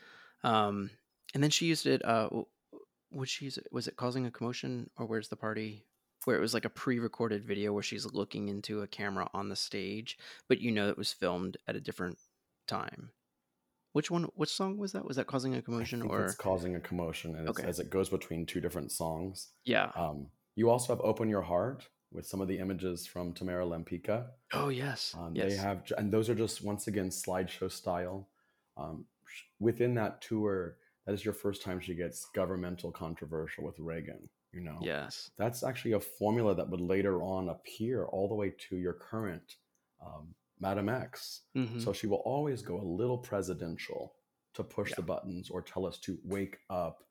Um, 0.43 0.89
and 1.33 1.41
then 1.41 1.51
she 1.51 1.67
used 1.67 1.85
it. 1.85 2.03
Uh, 2.03 2.29
would 3.11 3.29
she 3.29 3.45
use 3.45 3.57
it? 3.57 3.67
Was 3.71 3.87
it 3.87 3.95
causing 3.95 4.25
a 4.25 4.31
commotion 4.31 4.89
or 4.97 5.05
where's 5.05 5.29
the 5.29 5.35
party? 5.35 5.85
Where 6.25 6.37
it 6.37 6.41
was 6.41 6.53
like 6.53 6.65
a 6.65 6.69
pre-recorded 6.69 7.43
video 7.43 7.73
where 7.73 7.83
she's 7.83 8.05
looking 8.05 8.47
into 8.47 8.81
a 8.81 8.87
camera 8.87 9.29
on 9.33 9.49
the 9.49 9.57
stage, 9.57 10.17
but 10.47 10.61
you 10.61 10.71
know 10.71 10.87
it 10.87 10.97
was 10.97 11.11
filmed 11.11 11.57
at 11.67 11.75
a 11.75 11.81
different 11.81 12.17
time. 12.65 13.09
Which 13.93 14.09
one? 14.11 14.23
Which 14.35 14.49
song 14.49 14.77
was 14.77 14.91
that? 14.91 15.05
Was 15.05 15.17
that 15.17 15.27
causing 15.27 15.55
a 15.55 15.61
commotion 15.61 16.01
or 16.01 16.25
it's 16.25 16.35
causing 16.35 16.75
a 16.75 16.79
commotion? 16.79 17.35
And 17.35 17.47
okay. 17.49 17.63
as 17.63 17.79
it 17.79 17.89
goes 17.89 18.09
between 18.09 18.45
two 18.45 18.59
different 18.59 18.91
songs. 18.91 19.49
Yeah. 19.65 19.91
Um, 19.95 20.27
you 20.55 20.69
also 20.69 20.93
have 20.93 21.01
"Open 21.01 21.29
Your 21.29 21.43
Heart" 21.43 21.87
with 22.11 22.25
some 22.25 22.41
of 22.41 22.47
the 22.47 22.57
images 22.57 23.05
from 23.05 23.33
Tamara 23.33 23.65
Lempicka. 23.65 24.27
Oh 24.51 24.69
yes. 24.69 25.15
Um, 25.17 25.35
yes. 25.35 25.51
They 25.51 25.57
have, 25.57 25.83
and 25.97 26.11
those 26.11 26.27
are 26.29 26.35
just 26.35 26.63
once 26.63 26.87
again 26.87 27.09
slideshow 27.09 27.71
style. 27.71 28.27
Um, 28.77 29.05
within 29.59 29.93
that 29.95 30.21
tour, 30.21 30.77
that 31.05 31.13
is 31.13 31.23
your 31.23 31.33
first 31.35 31.61
time 31.61 31.79
she 31.79 31.93
gets 31.93 32.25
governmental 32.33 32.91
controversial 32.91 33.63
with 33.63 33.79
Reagan. 33.79 34.27
You 34.51 34.61
know, 34.61 34.77
yes, 34.81 35.31
that's 35.37 35.63
actually 35.63 35.93
a 35.93 35.99
formula 35.99 36.55
that 36.55 36.69
would 36.69 36.81
later 36.81 37.21
on 37.21 37.49
appear 37.49 38.05
all 38.05 38.27
the 38.27 38.35
way 38.35 38.53
to 38.69 38.77
your 38.77 38.93
current 38.93 39.55
um, 40.03 40.33
Madame 40.63 40.89
X. 40.89 41.41
Mm-hmm. 41.55 41.79
So 41.79 41.93
she 41.93 42.07
will 42.07 42.23
always 42.25 42.61
go 42.61 42.79
a 42.79 42.83
little 42.83 43.17
presidential 43.17 44.13
to 44.55 44.63
push 44.63 44.89
yeah. 44.91 44.95
the 44.97 45.01
buttons 45.03 45.49
or 45.49 45.61
tell 45.61 45.85
us 45.85 45.99
to 45.99 46.17
wake 46.23 46.57
up. 46.69 47.03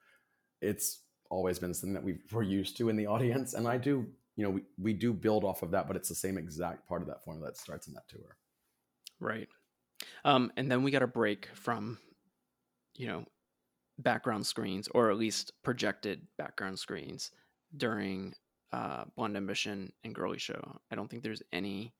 It's 0.62 1.02
always 1.30 1.58
been 1.58 1.74
something 1.74 1.94
that 1.94 2.02
we 2.02 2.16
were 2.32 2.42
used 2.42 2.76
to 2.78 2.88
in 2.88 2.96
the 2.96 3.06
audience, 3.06 3.54
and 3.54 3.68
I 3.68 3.76
do, 3.76 4.06
you 4.36 4.44
know, 4.44 4.50
we, 4.50 4.62
we 4.78 4.92
do 4.94 5.12
build 5.12 5.44
off 5.44 5.62
of 5.62 5.70
that, 5.72 5.86
but 5.86 5.96
it's 5.96 6.08
the 6.08 6.14
same 6.14 6.38
exact 6.38 6.88
part 6.88 7.02
of 7.02 7.08
that 7.08 7.22
formula 7.22 7.48
that 7.48 7.58
starts 7.58 7.86
in 7.86 7.94
that 7.94 8.08
tour. 8.08 8.36
Right. 9.20 9.48
Um, 10.24 10.50
and 10.56 10.70
then 10.70 10.82
we 10.82 10.90
got 10.90 11.02
a 11.02 11.06
break 11.06 11.48
from, 11.54 11.98
you 12.96 13.06
know, 13.06 13.24
background 13.98 14.46
screens, 14.46 14.88
or 14.88 15.10
at 15.10 15.18
least 15.18 15.52
projected 15.62 16.26
background 16.38 16.78
screens 16.78 17.30
during 17.76 18.34
uh, 18.72 19.04
Blonde 19.14 19.36
Ambition 19.36 19.92
and 20.02 20.14
Girly 20.14 20.38
Show. 20.38 20.80
I 20.90 20.94
don't 20.96 21.08
think 21.08 21.22
there's 21.22 21.42
any 21.52 21.92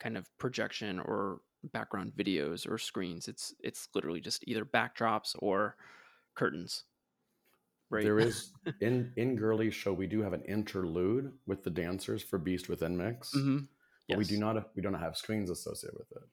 kind 0.00 0.16
of 0.16 0.26
projection 0.38 1.00
or 1.00 1.40
background 1.72 2.12
videos 2.16 2.68
or 2.68 2.78
screens. 2.78 3.28
It's 3.28 3.54
it's 3.60 3.88
literally 3.94 4.20
just 4.20 4.44
either 4.46 4.64
backdrops 4.64 5.34
or 5.38 5.76
curtains. 6.34 6.84
Right. 7.90 8.02
There 8.02 8.18
is 8.18 8.52
in 8.80 9.12
in 9.16 9.36
Girly 9.36 9.70
Show 9.70 9.92
we 9.92 10.06
do 10.06 10.22
have 10.22 10.32
an 10.32 10.42
interlude 10.42 11.32
with 11.46 11.62
the 11.62 11.70
dancers 11.70 12.22
for 12.22 12.38
Beast 12.38 12.68
Within 12.68 12.96
Mix, 12.96 13.34
mm-hmm. 13.34 13.58
but 13.58 13.66
yes. 14.08 14.18
we 14.18 14.24
do 14.24 14.38
not 14.38 14.70
we 14.74 14.82
don't 14.82 14.94
have 14.94 15.16
screens 15.16 15.50
associated 15.50 15.98
with 15.98 16.10
it. 16.12 16.28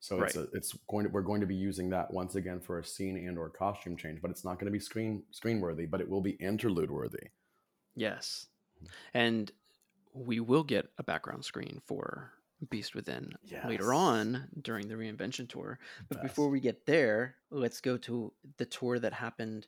So 0.00 0.18
right. 0.18 0.28
it's 0.28 0.36
a, 0.36 0.46
it's 0.52 0.78
going 0.88 1.06
to 1.06 1.10
we're 1.10 1.22
going 1.22 1.40
to 1.40 1.46
be 1.46 1.56
using 1.56 1.90
that 1.90 2.12
once 2.12 2.36
again 2.36 2.60
for 2.60 2.78
a 2.78 2.84
scene 2.84 3.16
and 3.16 3.38
or 3.38 3.50
costume 3.50 3.96
change, 3.96 4.20
but 4.22 4.30
it's 4.30 4.44
not 4.44 4.54
going 4.54 4.66
to 4.66 4.76
be 4.76 4.80
screen 4.80 5.22
screen 5.30 5.60
worthy, 5.60 5.86
but 5.86 6.00
it 6.00 6.08
will 6.08 6.20
be 6.20 6.32
interlude 6.32 6.90
worthy. 6.90 7.28
Yes, 7.96 8.46
and 9.12 9.50
we 10.14 10.40
will 10.40 10.62
get 10.62 10.86
a 10.98 11.02
background 11.02 11.44
screen 11.44 11.80
for 11.86 12.32
Beast 12.70 12.94
Within 12.94 13.32
yes. 13.44 13.64
later 13.66 13.92
on 13.94 14.48
during 14.62 14.88
the 14.88 14.94
reinvention 14.94 15.48
tour. 15.48 15.78
But 16.08 16.18
Best. 16.18 16.28
before 16.28 16.48
we 16.48 16.60
get 16.60 16.86
there, 16.86 17.36
let's 17.50 17.80
go 17.80 17.96
to 17.98 18.32
the 18.56 18.66
tour 18.66 18.98
that 18.98 19.12
happened 19.12 19.66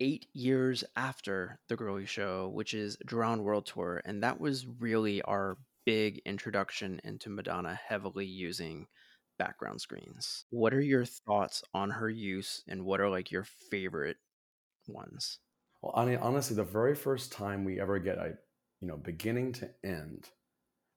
eight 0.00 0.26
years 0.32 0.84
after 0.96 1.58
the 1.68 1.76
Girly 1.76 2.06
Show, 2.06 2.48
which 2.48 2.74
is 2.74 2.96
Drowned 3.04 3.44
World 3.44 3.66
Tour, 3.66 4.02
and 4.04 4.22
that 4.22 4.40
was 4.40 4.66
really 4.66 5.22
our 5.22 5.58
big 5.84 6.20
introduction 6.26 7.00
into 7.04 7.30
Madonna 7.30 7.78
heavily 7.88 8.26
using 8.26 8.86
background 9.38 9.80
screens. 9.80 10.44
What 10.50 10.74
are 10.74 10.80
your 10.80 11.04
thoughts 11.04 11.62
on 11.72 11.90
her 11.90 12.10
use 12.10 12.62
and 12.68 12.84
what 12.84 13.00
are 13.00 13.08
like 13.08 13.30
your 13.30 13.44
favorite 13.44 14.16
ones? 14.88 15.38
Well, 15.82 15.92
I 15.94 16.04
mean, 16.04 16.18
honestly, 16.18 16.56
the 16.56 16.64
very 16.64 16.94
first 16.94 17.32
time 17.32 17.64
we 17.64 17.80
ever 17.80 17.98
get 17.98 18.18
a, 18.18 18.34
you 18.80 18.88
know, 18.88 18.96
beginning 18.96 19.52
to 19.54 19.70
end 19.84 20.28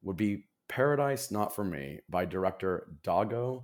would 0.02 0.18
be 0.18 0.46
Paradise 0.70 1.32
Not 1.32 1.54
For 1.54 1.66
Me 1.66 2.00
by 2.08 2.26
director 2.26 2.88
Dago 3.04 3.64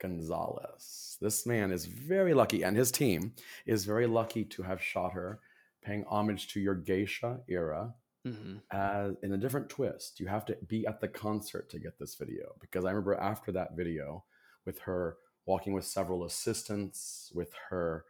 Gonzalez. 0.00 1.18
This 1.20 1.44
man 1.44 1.72
is 1.72 1.84
very 1.84 2.32
lucky, 2.32 2.62
and 2.62 2.76
his 2.76 2.90
team 2.90 3.34
is 3.66 3.84
very 3.84 4.06
lucky 4.06 4.44
to 4.44 4.62
have 4.62 4.80
shot 4.80 5.12
her, 5.12 5.40
paying 5.84 6.04
homage 6.08 6.48
to 6.48 6.60
your 6.60 6.74
geisha 6.74 7.40
era 7.48 7.94
mm-hmm. 8.26 8.56
as 8.70 9.16
in 9.22 9.32
a 9.32 9.36
different 9.36 9.68
twist. 9.68 10.20
You 10.20 10.26
have 10.28 10.44
to 10.46 10.56
be 10.66 10.86
at 10.86 11.00
the 11.00 11.08
concert 11.08 11.68
to 11.70 11.78
get 11.78 11.98
this 11.98 12.14
video 12.14 12.54
because 12.60 12.84
I 12.84 12.90
remember 12.90 13.14
after 13.14 13.52
that 13.52 13.76
video 13.76 14.24
with 14.64 14.78
her 14.80 15.16
walking 15.46 15.72
with 15.72 15.84
several 15.84 16.24
assistants, 16.24 17.30
with 17.34 17.52
her 17.68 18.04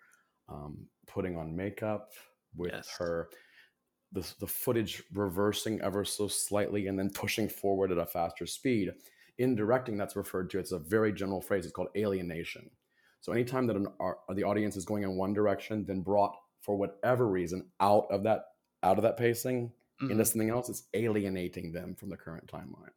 um, 0.49 0.87
putting 1.07 1.37
on 1.37 1.57
makeup, 1.57 2.13
with 2.57 2.73
yes. 2.73 2.95
her 2.99 3.29
the, 4.15 4.33
the 4.41 4.47
footage 4.47 5.03
reversing 5.13 5.81
ever 5.83 6.05
so 6.05 6.29
slightly 6.29 6.87
and 6.87 6.99
then 6.99 7.11
pushing 7.11 7.49
forward 7.49 7.93
at 7.93 7.99
a 7.99 8.07
faster 8.07 8.47
speed. 8.47 8.93
In 9.39 9.57
directing, 9.57 9.97
that's 9.97 10.17
referred 10.17 10.49
to. 10.51 10.61
It's 10.61 10.73
a 10.73 10.79
very 10.79 11.13
general 11.13 11.41
phrase. 11.41 11.65
It's 11.65 11.75
called 11.75 11.89
alienation. 11.97 12.71
So 13.21 13.33
anytime 13.33 13.67
that 13.67 13.77
an, 13.77 13.89
our, 14.01 14.19
the 14.35 14.45
audience 14.45 14.77
is 14.77 14.85
going 14.85 15.03
in 15.03 15.17
one 15.17 15.35
direction, 15.35 15.85
then 15.85 16.01
brought 16.01 16.37
for 16.61 16.77
whatever 16.77 17.27
reason 17.27 17.67
out 17.81 18.07
of 18.11 18.23
that 18.23 18.45
out 18.83 18.99
of 18.99 19.03
that 19.03 19.17
pacing, 19.17 19.73
mm-hmm. 20.01 20.11
into 20.11 20.25
something 20.25 20.51
else, 20.51 20.69
it's 20.69 20.85
alienating 20.93 21.73
them 21.73 21.95
from 21.95 22.11
the 22.11 22.17
current 22.17 22.47
timeline. 22.47 22.93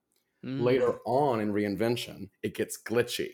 Mm-hmm. 0.45 0.61
Later 0.61 0.99
on 1.05 1.39
in 1.39 1.53
reinvention, 1.53 2.29
it 2.43 2.55
gets 2.55 2.77
glitchy. 2.77 3.29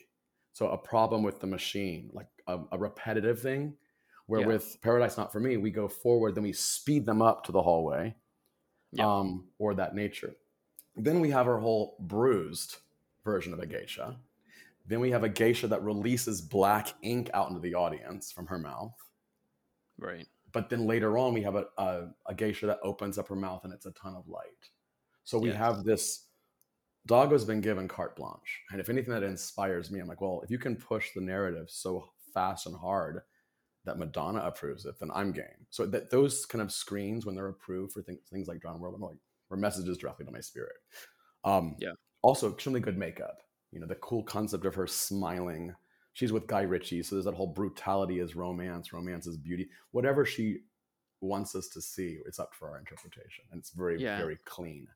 So 0.54 0.70
a 0.70 0.78
problem 0.78 1.24
with 1.24 1.40
the 1.40 1.48
machine, 1.48 2.12
like 2.14 2.28
a, 2.48 2.60
a 2.72 2.78
repetitive 2.78 3.42
thing, 3.42 3.76
where 4.28 4.42
yeah. 4.42 4.48
with 4.48 4.78
Paradise 4.82 5.18
Not 5.18 5.32
For 5.32 5.40
Me, 5.40 5.58
we 5.58 5.72
go 5.72 5.88
forward, 5.88 6.36
then 6.36 6.44
we 6.44 6.54
speed 6.54 7.06
them 7.06 7.22
up 7.22 7.44
to 7.46 7.52
the 7.52 7.62
hallway 7.62 8.16
yeah. 8.92 9.06
um, 9.06 9.46
or 9.60 9.74
that 9.76 9.96
nature. 9.96 10.36
Then 10.96 11.20
we 11.20 11.30
have 11.32 11.48
our 11.48 11.60
whole 11.60 11.98
bruised 12.00 12.78
version 13.24 13.54
of 13.54 13.60
a 13.60 13.66
geisha. 13.66 14.18
Then 14.86 15.00
we 15.00 15.12
have 15.12 15.24
a 15.24 15.30
geisha 15.30 15.68
that 15.68 15.84
releases 15.84 16.42
black 16.42 16.94
ink 17.02 17.30
out 17.34 17.50
into 17.50 17.62
the 17.62 17.74
audience 17.74 18.32
from 18.32 18.48
her 18.48 18.60
mouth. 18.60 18.94
Right 19.98 20.28
but 20.54 20.70
then 20.70 20.86
later 20.86 21.18
on 21.18 21.34
we 21.34 21.42
have 21.42 21.56
a, 21.56 21.66
a, 21.78 22.08
a, 22.28 22.34
geisha 22.34 22.68
that 22.68 22.80
opens 22.84 23.18
up 23.18 23.28
her 23.28 23.36
mouth 23.36 23.66
and 23.66 23.74
it's 23.74 23.88
a 23.88 23.92
ton 23.92 24.16
of 24.16 24.28
light 24.30 24.46
so 25.26 25.38
we 25.38 25.50
yes. 25.50 25.58
have 25.58 25.84
this 25.84 26.28
Dago's 27.06 27.44
been 27.44 27.60
given 27.60 27.88
carte 27.88 28.16
blanche 28.16 28.62
and 28.72 28.80
if 28.80 28.90
anything 28.90 29.14
that 29.14 29.24
inspires 29.24 29.92
me 29.92 30.00
i'm 30.00 30.08
like 30.08 30.22
well 30.22 30.42
if 30.44 30.50
you 30.50 30.58
can 30.58 30.78
push 30.78 31.10
the 31.14 31.22
narrative 31.22 31.70
so 31.70 32.12
fast 32.34 32.66
and 32.68 32.78
hard 32.78 33.22
that 33.86 33.98
Madonna 33.98 34.40
approves 34.40 34.86
it, 34.86 34.98
then 35.00 35.12
I'm 35.14 35.32
game. 35.32 35.68
So 35.70 35.86
that 35.88 36.10
those 36.10 36.46
kind 36.46 36.62
of 36.62 36.72
screens 36.72 37.26
when 37.26 37.36
they're 37.36 37.48
approved 37.48 37.94
for 37.94 38.02
things, 38.02 38.20
things 38.30 38.48
like 38.48 38.62
Drowned 38.62 38.80
World, 38.80 38.96
I'm 38.96 39.02
like, 39.02 39.18
or 39.50 39.58
messages 39.58 39.98
directly 39.98 40.26
to 40.26 40.32
my 40.32 40.40
spirit. 40.42 40.76
Um, 41.44 41.76
Yeah. 41.80 41.94
Also, 42.22 42.52
extremely 42.54 42.80
good 42.80 42.98
makeup. 42.98 43.44
You 43.72 43.80
know, 43.82 43.88
the 43.88 43.96
cool 43.96 44.24
concept 44.24 44.66
of 44.66 44.76
her 44.76 44.88
smiling. 44.88 45.76
She's 46.14 46.32
with 46.32 46.48
Guy 46.48 46.62
Ritchie, 46.62 47.04
so 47.04 47.16
there's 47.16 47.26
that 47.26 47.34
whole 47.34 47.48
brutality 47.54 48.20
is 48.20 48.36
romance, 48.36 48.94
romance 48.94 49.28
is 49.28 49.36
beauty. 49.36 49.68
Whatever 49.92 50.26
she 50.26 50.60
wants 51.22 51.56
us 51.56 51.68
to 51.70 51.82
see, 51.82 52.20
it's 52.26 52.40
up 52.40 52.54
for 52.54 52.70
our 52.70 52.78
interpretation, 52.78 53.44
and 53.52 53.60
it's 53.60 53.72
very, 53.72 54.00
Yeah. 54.02 54.18
very 54.18 54.38
clean. 54.46 54.88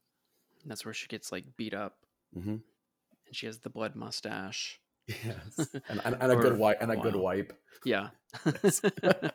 And 0.62 0.72
that's 0.72 0.86
where 0.86 0.94
she 0.94 1.08
gets 1.08 1.32
like 1.32 1.58
beat 1.58 1.74
up, 1.74 1.98
hmm 2.34 2.58
and 3.25 3.36
she 3.36 3.46
has 3.48 3.60
the 3.60 3.70
blood 3.70 3.96
mustache. 3.96 4.79
Yes, 5.08 5.70
and, 5.90 6.02
and, 6.04 6.18
and 6.20 6.32
a 6.32 6.36
good 6.36 6.58
wipe, 6.58 6.82
and 6.82 6.92
a 6.92 6.98
good 6.98 7.16
wipe. 7.16 7.54
Yeah. 7.86 8.10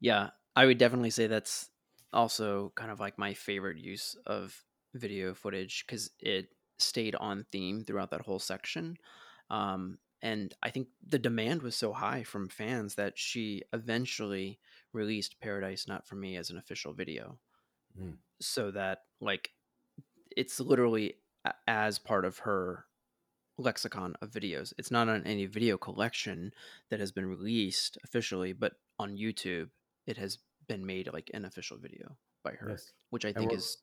Yeah, 0.00 0.30
I 0.56 0.66
would 0.66 0.78
definitely 0.78 1.10
say 1.10 1.26
that's 1.26 1.68
also 2.12 2.72
kind 2.74 2.90
of 2.90 2.98
like 2.98 3.18
my 3.18 3.34
favorite 3.34 3.78
use 3.78 4.16
of 4.26 4.64
video 4.94 5.34
footage 5.34 5.84
because 5.86 6.10
it 6.18 6.48
stayed 6.78 7.14
on 7.14 7.44
theme 7.52 7.84
throughout 7.84 8.10
that 8.10 8.22
whole 8.22 8.38
section. 8.38 8.96
Um, 9.50 9.98
and 10.22 10.52
I 10.62 10.70
think 10.70 10.88
the 11.06 11.18
demand 11.18 11.62
was 11.62 11.76
so 11.76 11.92
high 11.92 12.24
from 12.24 12.48
fans 12.48 12.94
that 12.96 13.18
she 13.18 13.62
eventually 13.72 14.58
released 14.92 15.40
Paradise 15.40 15.86
Not 15.86 16.06
For 16.06 16.16
Me 16.16 16.36
as 16.36 16.50
an 16.50 16.58
official 16.58 16.92
video. 16.92 17.38
Mm. 17.98 18.16
So 18.40 18.70
that, 18.70 19.02
like, 19.20 19.50
it's 20.36 20.60
literally 20.60 21.16
as 21.66 21.98
part 21.98 22.24
of 22.24 22.38
her 22.38 22.86
lexicon 23.60 24.14
of 24.22 24.30
videos. 24.30 24.72
It's 24.78 24.90
not 24.90 25.08
on 25.08 25.24
any 25.26 25.46
video 25.46 25.78
collection 25.78 26.52
that 26.90 27.00
has 27.00 27.12
been 27.12 27.26
released 27.26 27.98
officially, 28.04 28.52
but 28.52 28.74
on 28.98 29.16
YouTube, 29.16 29.70
it 30.06 30.16
has 30.16 30.38
been 30.68 30.86
made 30.86 31.12
like 31.12 31.30
an 31.34 31.44
official 31.44 31.78
video 31.78 32.16
by 32.44 32.52
her, 32.54 32.68
Yes. 32.70 32.92
which 33.10 33.24
I 33.24 33.32
think 33.32 33.52
is 33.52 33.78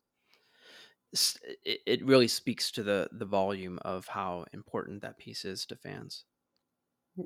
it, 1.64 2.06
really 2.06 2.28
speaks 2.28 2.72
to 2.72 2.84
the 2.84 3.10
the 3.12 3.26
volume 3.26 3.80
of 3.80 4.08
how 4.08 4.46
important 4.54 5.02
that 5.02 5.18
piece 5.18 5.46
is 5.46 5.66
to 5.66 5.76
fans. 5.76 6.26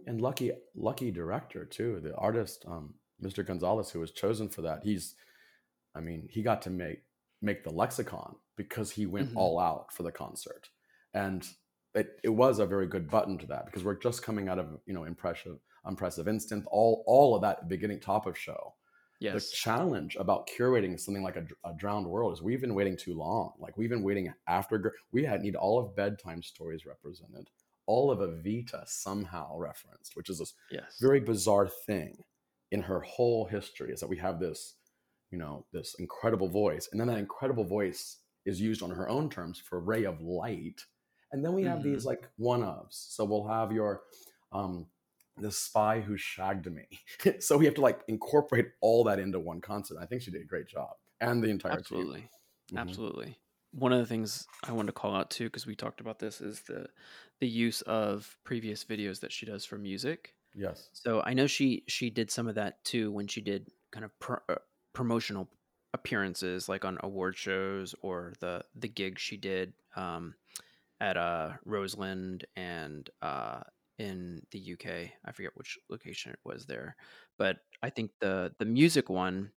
and 0.08 0.22
lucky 0.22 0.52
lucky 0.76 1.12
director 1.12 1.66
too 1.66 2.00
the 2.00 2.16
artist 2.16 2.64
um 2.68 2.96
mr 3.22 3.46
gonzalez 3.46 3.90
who 3.92 4.00
was 4.00 4.12
chosen 4.12 4.48
for 4.48 4.62
that 4.62 4.84
he's 4.84 5.16
i 5.96 6.02
mean 6.02 6.28
he 6.32 6.42
got 6.44 6.62
to 6.62 6.70
make 6.70 7.04
make 7.42 7.64
the 7.64 7.72
lexicon 7.72 8.38
because 8.58 8.92
he 8.92 9.06
went 9.06 9.30
Mhm. 9.30 9.36
all 9.36 9.60
out 9.60 9.94
for 9.94 10.04
the 10.04 10.12
concert 10.12 10.70
and 11.14 11.50
it, 11.96 12.20
it 12.24 12.30
was 12.30 12.60
a 12.60 12.66
very 12.66 12.88
good 12.88 13.10
button 13.10 13.38
to 13.38 13.46
that 13.48 13.66
because 13.66 13.84
we're 13.84 13.98
just 14.00 14.24
coming 14.24 14.48
out 14.48 14.60
of 14.60 14.80
you 14.86 14.94
know 14.94 15.04
impressive 15.04 15.58
impressive 15.88 16.28
instant 16.28 16.66
all 16.72 17.04
all 17.08 17.36
of 17.36 17.42
that 17.42 17.68
beginning 17.68 18.00
top 18.00 18.26
of 18.26 18.38
show 18.38 18.74
Yes. 19.20 19.34
the 19.52 19.56
challenge 19.56 20.18
about 20.20 20.50
curating 20.50 21.00
something 21.00 21.22
like 21.22 21.36
a, 21.36 21.46
a 21.64 21.74
drowned 21.78 22.08
world 22.08 22.34
is 22.34 22.42
we've 22.42 22.60
been 22.62 22.74
waiting 22.74 22.98
too 22.98 23.14
long 23.14 23.54
like 23.60 23.78
we've 23.78 23.90
been 23.90 24.02
waiting 24.02 24.34
after 24.48 24.96
we 25.12 25.24
had 25.24 25.42
need 25.42 25.56
all 25.56 25.78
of 25.78 25.96
bedtime 25.96 26.42
stories 26.42 26.88
represented 26.88 27.48
all 27.86 28.10
of 28.10 28.18
evita 28.20 28.88
somehow 28.88 29.56
referenced 29.58 30.16
which 30.16 30.30
is 30.30 30.40
this 30.40 30.56
Yes. 30.72 30.98
very 31.00 31.20
bizarre 31.20 31.68
thing 31.68 32.24
in 32.72 32.82
her 32.82 33.02
whole 33.02 33.46
history 33.46 33.92
is 33.92 34.00
that 34.00 34.08
we 34.10 34.18
have 34.18 34.40
this 34.40 34.76
you 35.30 35.38
know 35.38 35.66
this 35.72 35.94
incredible 36.00 36.48
voice 36.50 36.90
and 36.92 37.00
then 37.00 37.08
that 37.08 37.20
incredible 37.20 37.64
voice 37.66 38.18
is 38.46 38.60
used 38.60 38.82
on 38.82 38.90
her 38.90 39.08
own 39.08 39.30
terms 39.30 39.60
for 39.60 39.80
ray 39.80 40.04
of 40.04 40.20
light 40.22 40.82
and 41.32 41.44
then 41.44 41.54
we 41.54 41.64
have 41.64 41.82
Mhm. 41.82 41.84
these 41.84 42.06
like 42.06 42.30
one 42.38 42.62
ofs 42.62 42.94
so 42.94 43.26
we'll 43.26 43.48
have 43.48 43.72
your 43.72 44.04
um 44.52 44.88
the 45.38 45.52
spy 45.52 46.00
who 46.02 46.18
shagged 46.18 46.72
me 46.72 46.88
so 47.40 47.58
we 47.58 47.66
have 47.66 47.74
to 47.76 47.82
like 47.82 48.02
incorporate 48.08 48.68
all 48.82 49.04
that 49.04 49.20
into 49.20 49.40
one 49.40 49.62
concept 49.62 50.00
i 50.02 50.06
think 50.06 50.22
she 50.22 50.32
did 50.32 50.42
a 50.42 50.46
great 50.46 50.68
job 50.68 50.96
and 51.20 51.44
the 51.44 51.50
entire 51.50 51.82
Absolutely. 51.82 52.30
team 52.70 52.80
Mhm. 52.80 53.00
Absolutely. 53.00 53.40
One 53.72 53.94
of 53.94 54.00
the 54.00 54.06
things 54.06 54.48
I 54.64 54.72
wanted 54.74 54.88
to 54.88 54.94
call 54.94 55.16
out 55.16 55.32
too, 55.32 55.46
because 55.46 55.66
we 55.66 55.76
talked 55.76 56.02
about 56.02 56.20
this, 56.20 56.42
is 56.42 56.62
the 56.64 56.88
the 57.40 57.48
use 57.48 57.82
of 57.84 58.38
previous 58.44 58.84
videos 58.86 59.22
that 59.22 59.32
she 59.32 59.46
does 59.46 59.66
for 59.66 59.78
music. 59.78 60.36
yes 60.54 60.92
So 60.94 61.22
I 61.24 61.34
know 61.34 61.48
she 61.48 61.86
she 61.88 62.10
did 62.10 62.32
some 62.32 62.48
of 62.48 62.56
that 62.56 62.84
too 62.86 63.12
when 63.12 63.28
she 63.28 63.42
did 63.42 63.70
kind 63.92 64.06
of 64.06 64.18
pro, 64.20 64.38
uh, 64.50 64.56
promotional 64.94 65.50
appearances, 65.94 66.70
like 66.70 66.86
on 66.86 66.98
award 67.04 67.38
shows 67.38 67.96
or 68.02 68.34
the 68.42 68.66
the 68.76 68.90
gig 68.90 69.20
she 69.20 69.38
did 69.38 69.74
um, 69.96 70.36
at 71.02 71.18
uh, 71.18 71.56
Roseland 71.66 72.46
and 72.58 73.10
uh, 73.24 73.64
in 74.00 74.44
the 74.52 74.60
UK. 74.60 75.16
I 75.26 75.34
forget 75.34 75.54
which 75.56 75.80
location 75.90 76.34
it 76.34 76.40
was 76.46 76.68
there, 76.68 76.98
but 77.40 77.60
I 77.84 77.92
think 77.92 78.14
the 78.22 78.56
the 78.60 78.66
music 78.66 79.10
one 79.10 79.54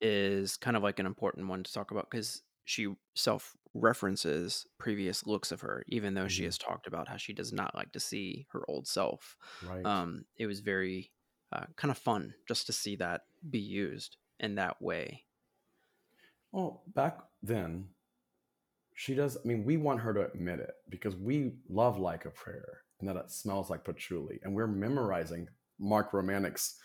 is 0.00 0.56
kind 0.56 0.76
of 0.76 0.82
like 0.82 0.98
an 0.98 1.06
important 1.06 1.48
one 1.48 1.62
to 1.64 1.72
talk 1.72 1.90
about 1.90 2.10
because 2.10 2.42
she 2.64 2.94
self 3.16 3.56
references 3.74 4.66
previous 4.78 5.26
looks 5.26 5.52
of 5.52 5.60
her, 5.60 5.84
even 5.88 6.14
though 6.14 6.28
she 6.28 6.44
Mhm. 6.44 6.46
has 6.46 6.58
talked 6.58 6.86
about 6.86 7.08
how 7.08 7.16
she 7.16 7.32
does 7.32 7.52
not 7.52 7.74
like 7.74 7.92
to 7.92 8.00
see 8.00 8.46
her 8.52 8.64
old 8.68 8.86
self 8.86 9.36
right 9.60 9.90
um, 9.90 10.24
it 10.36 10.46
was 10.46 10.60
very 10.60 11.12
uh, 11.52 11.66
kind 11.76 11.90
of 11.90 11.98
fun 11.98 12.34
just 12.46 12.66
to 12.66 12.72
see 12.72 12.96
that 12.96 13.22
be 13.50 13.58
used 13.58 14.16
in 14.40 14.54
that 14.56 14.80
way. 14.82 15.24
Well, 16.52 16.82
back 16.88 17.20
then, 17.42 17.94
she 18.98 19.14
does. 19.14 19.36
I 19.36 19.46
mean, 19.46 19.64
we 19.64 19.76
want 19.76 20.00
her 20.00 20.12
to 20.12 20.26
admit 20.26 20.58
it 20.58 20.74
because 20.88 21.14
we 21.14 21.52
love 21.68 22.00
like 22.00 22.24
a 22.24 22.30
prayer 22.30 22.80
and 22.98 23.08
that 23.08 23.14
it 23.14 23.30
smells 23.30 23.70
like 23.70 23.84
patchouli, 23.84 24.40
and 24.42 24.52
we're 24.52 24.66
memorizing 24.66 25.48
Mark 25.78 26.10
Romanek's 26.10 26.80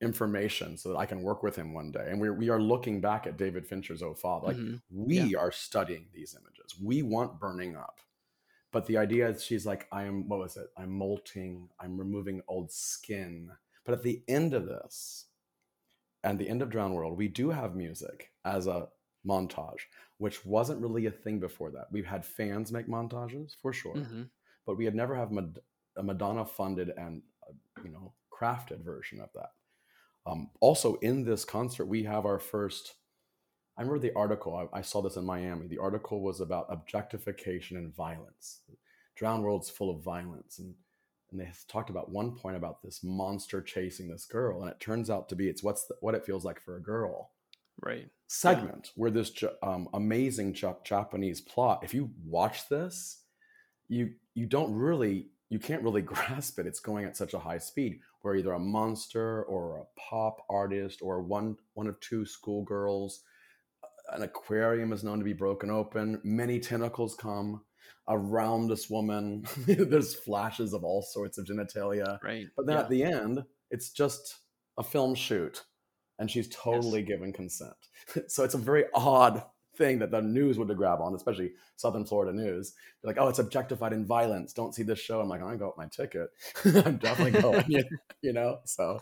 information 0.00 0.76
so 0.78 0.90
that 0.90 0.96
I 0.96 1.06
can 1.06 1.22
work 1.22 1.42
with 1.42 1.56
him 1.56 1.74
one 1.74 1.90
day. 1.90 2.06
And 2.08 2.20
we're 2.20 2.34
we 2.34 2.50
are 2.50 2.60
looking 2.60 3.00
back 3.00 3.26
at 3.26 3.36
David 3.36 3.66
Fincher's 3.66 4.00
Oh 4.00 4.14
Father, 4.14 4.46
like 4.48 4.56
Mhm. 4.56 4.80
we 4.90 5.34
are 5.34 5.50
studying 5.50 6.08
these 6.12 6.36
images. 6.40 6.78
We 6.80 7.02
want 7.02 7.40
burning 7.40 7.74
up. 7.76 8.00
But 8.70 8.86
the 8.86 8.98
idea 8.98 9.28
is 9.28 9.42
she's 9.42 9.66
like, 9.66 9.88
I 9.90 10.04
am, 10.04 10.28
what 10.28 10.38
was 10.38 10.56
it? 10.56 10.68
I'm 10.76 10.92
molting, 10.92 11.68
I'm 11.80 11.98
removing 11.98 12.42
old 12.46 12.70
skin. 12.70 13.50
But 13.84 13.94
at 13.94 14.04
the 14.04 14.22
end 14.28 14.54
of 14.54 14.66
this, 14.66 15.26
and 16.22 16.38
the 16.38 16.48
end 16.48 16.62
of 16.62 16.70
Drown 16.70 16.94
World, 16.94 17.18
we 17.18 17.26
do 17.26 17.50
have 17.50 17.74
music 17.74 18.30
as 18.44 18.68
a 18.68 18.88
montage, 19.26 19.80
which 20.18 20.44
wasn't 20.46 20.80
really 20.80 21.06
a 21.06 21.10
thing 21.10 21.40
before 21.40 21.70
that. 21.72 21.86
We've 21.92 22.06
had 22.06 22.24
fans 22.24 22.72
make 22.72 22.86
montages 22.86 23.54
for 23.60 23.72
sure, 23.72 23.94
Mhm. 23.96 24.30
but 24.66 24.76
we 24.76 24.84
had 24.84 24.94
never 24.94 25.14
have 25.14 25.30
a 25.96 26.02
Madonna 26.02 26.44
funded 26.46 26.90
and 26.96 27.22
uh, 27.42 27.52
you 27.84 27.90
know 27.90 28.14
crafted 28.32 28.82
version 28.82 29.20
of 29.20 29.30
that. 29.34 29.52
Um, 30.26 30.50
also, 30.60 30.96
in 30.96 31.24
this 31.24 31.44
concert, 31.44 31.86
we 31.86 32.04
have 32.04 32.24
our 32.26 32.38
first. 32.38 32.94
I 33.76 33.82
remember 33.82 33.98
the 34.00 34.14
article. 34.14 34.54
I, 34.54 34.78
I 34.78 34.82
saw 34.82 35.00
this 35.00 35.16
in 35.16 35.24
Miami. 35.24 35.66
The 35.66 35.78
article 35.78 36.20
was 36.20 36.40
about 36.40 36.66
objectification 36.70 37.76
and 37.76 37.94
violence. 37.94 38.60
Drown 39.16 39.42
World's 39.42 39.70
full 39.70 39.90
of 39.90 40.02
violence, 40.02 40.58
and 40.58 40.74
and 41.30 41.38
they 41.40 41.50
talked 41.68 41.90
about 41.90 42.10
one 42.10 42.34
point 42.34 42.56
about 42.56 42.82
this 42.82 43.04
monster 43.04 43.62
chasing 43.62 44.08
this 44.08 44.26
girl, 44.26 44.62
and 44.62 44.70
it 44.70 44.80
turns 44.80 45.08
out 45.10 45.28
to 45.28 45.36
be 45.36 45.48
it's 45.48 45.62
what's 45.62 45.86
the, 45.86 45.94
what 46.00 46.14
it 46.14 46.24
feels 46.24 46.44
like 46.44 46.60
for 46.60 46.76
a 46.76 46.82
girl 46.82 47.30
Right. 47.82 48.08
segment 48.26 48.90
where 48.94 49.10
this 49.10 49.32
um, 49.62 49.88
amazing 49.94 50.54
Ja- 50.54 50.74
Japanese 50.84 51.40
plot. 51.40 51.80
If 51.82 51.94
you 51.94 52.10
watch 52.24 52.68
this, 52.68 53.22
you 53.88 54.12
you 54.34 54.46
don't 54.46 54.74
really 54.74 55.30
you 55.48 55.58
can't 55.58 55.82
really 55.82 56.02
grasp 56.12 56.58
it. 56.58 56.66
It's 56.66 56.80
going 56.80 57.04
at 57.04 57.16
such 57.16 57.34
a 57.34 57.38
high 57.38 57.58
speed 57.58 58.00
where 58.22 58.34
either 58.34 58.52
a 58.52 58.58
monster 58.58 59.42
or 59.44 59.78
a 59.78 60.00
pop 60.00 60.44
artist 60.48 61.00
or 61.02 61.22
one 61.22 61.56
one 61.74 61.86
of 61.86 61.98
two 62.00 62.24
schoolgirls, 62.24 63.22
an 64.12 64.22
aquarium 64.22 64.92
is 64.92 65.04
known 65.04 65.18
to 65.18 65.24
be 65.24 65.32
broken 65.32 65.70
open. 65.70 66.20
Many 66.24 66.60
tentacles 66.60 67.14
come 67.14 67.62
around 68.08 68.68
this 68.68 68.90
woman. 68.90 69.44
There's 69.66 70.14
flashes 70.14 70.72
of 70.72 70.84
all 70.84 71.02
sorts 71.02 71.38
of 71.38 71.46
genitalia. 71.46 72.18
Right. 72.22 72.46
But 72.56 72.66
then 72.66 72.76
yeah. 72.76 72.82
at 72.82 72.90
the 72.90 73.04
end, 73.04 73.44
it's 73.70 73.90
just 73.90 74.36
a 74.78 74.82
film 74.82 75.14
shoot, 75.14 75.64
and 76.20 76.30
she's 76.30 76.48
totally 76.48 77.02
given 77.02 77.32
consent. 77.32 77.74
so 78.28 78.44
it's 78.44 78.54
a 78.54 78.58
very 78.58 78.84
odd 78.94 79.42
thing 79.76 79.98
that 79.98 80.10
the 80.10 80.20
news 80.20 80.58
would 80.58 80.74
grab 80.76 81.00
on, 81.00 81.14
especially 81.14 81.52
Southern 81.76 82.04
Florida 82.04 82.32
news. 82.36 82.74
They're 83.02 83.08
like, 83.12 83.20
"Oh, 83.20 83.28
it's 83.28 83.38
objectified 83.40 83.92
in 83.92 84.04
violence. 84.06 84.52
Don't 84.52 84.74
see 84.74 84.82
this 84.84 84.98
show." 85.00 85.20
I'm 85.20 85.28
like, 85.28 85.40
I'm 85.40 85.46
gonna 85.46 85.58
go 85.58 85.66
got 85.68 85.78
my 85.78 85.88
ticket. 85.88 86.28
I'm 86.86 86.98
definitely 86.98 87.40
going." 87.42 87.64
you- 87.68 87.84
you 88.22 88.32
know, 88.34 88.58
so 88.66 89.00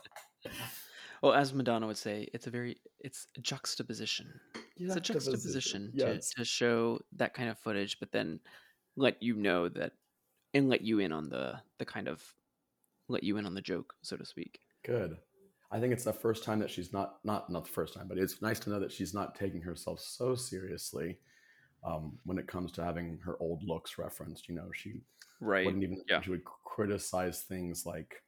well, 1.22 1.34
as 1.34 1.52
Madonna 1.52 1.86
would 1.88 1.96
say, 1.96 2.28
it's 2.32 2.46
a 2.46 2.50
very 2.50 2.76
it's 3.00 3.26
a 3.36 3.40
juxtaposition. 3.40 4.32
It's 4.76 4.94
a 4.94 5.00
juxtaposition 5.00 5.90
Yes. 5.92 6.30
to, 6.30 6.36
to 6.36 6.44
show 6.44 7.00
that 7.16 7.34
kind 7.34 7.48
of 7.50 7.58
footage, 7.58 7.98
but 7.98 8.12
then 8.12 8.38
let 8.96 9.20
you 9.22 9.34
know 9.34 9.68
that 9.70 9.92
and 10.54 10.68
let 10.68 10.82
you 10.82 11.00
in 11.00 11.10
on 11.12 11.28
the 11.28 11.54
the 11.78 11.84
kind 11.84 12.06
of 12.08 12.22
let 13.08 13.24
you 13.24 13.36
in 13.38 13.46
on 13.46 13.54
the 13.54 13.60
joke, 13.62 13.94
so 14.02 14.16
to 14.16 14.24
speak. 14.24 14.60
Good. 14.84 15.18
I 15.70 15.78
think 15.80 15.92
it's 15.92 16.04
the 16.04 16.12
first 16.12 16.44
time 16.44 16.58
that 16.60 16.70
she's 16.70 16.92
not 16.92 17.18
not 17.24 17.50
not 17.50 17.64
the 17.64 17.70
first 17.72 17.94
time, 17.94 18.08
but 18.08 18.18
it's 18.18 18.40
nice 18.40 18.58
to 18.60 18.70
know 18.70 18.80
that 18.80 18.92
she's 18.92 19.12
not 19.14 19.34
taking 19.34 19.60
herself 19.60 20.00
so 20.00 20.34
seriously 20.34 21.18
um, 21.84 22.18
when 22.24 22.38
it 22.38 22.46
comes 22.48 22.72
to 22.72 22.84
having 22.84 23.18
her 23.24 23.36
old 23.40 23.62
looks 23.64 23.98
referenced. 23.98 24.48
You 24.48 24.54
know, 24.54 24.70
she 24.74 25.02
Right. 25.40 25.66
wouldn't 25.66 25.84
even 25.84 26.02
Yeah. 26.08 26.22
she 26.22 26.30
would 26.30 26.44
criticize 26.44 27.42
things 27.42 27.84
like 27.84 28.22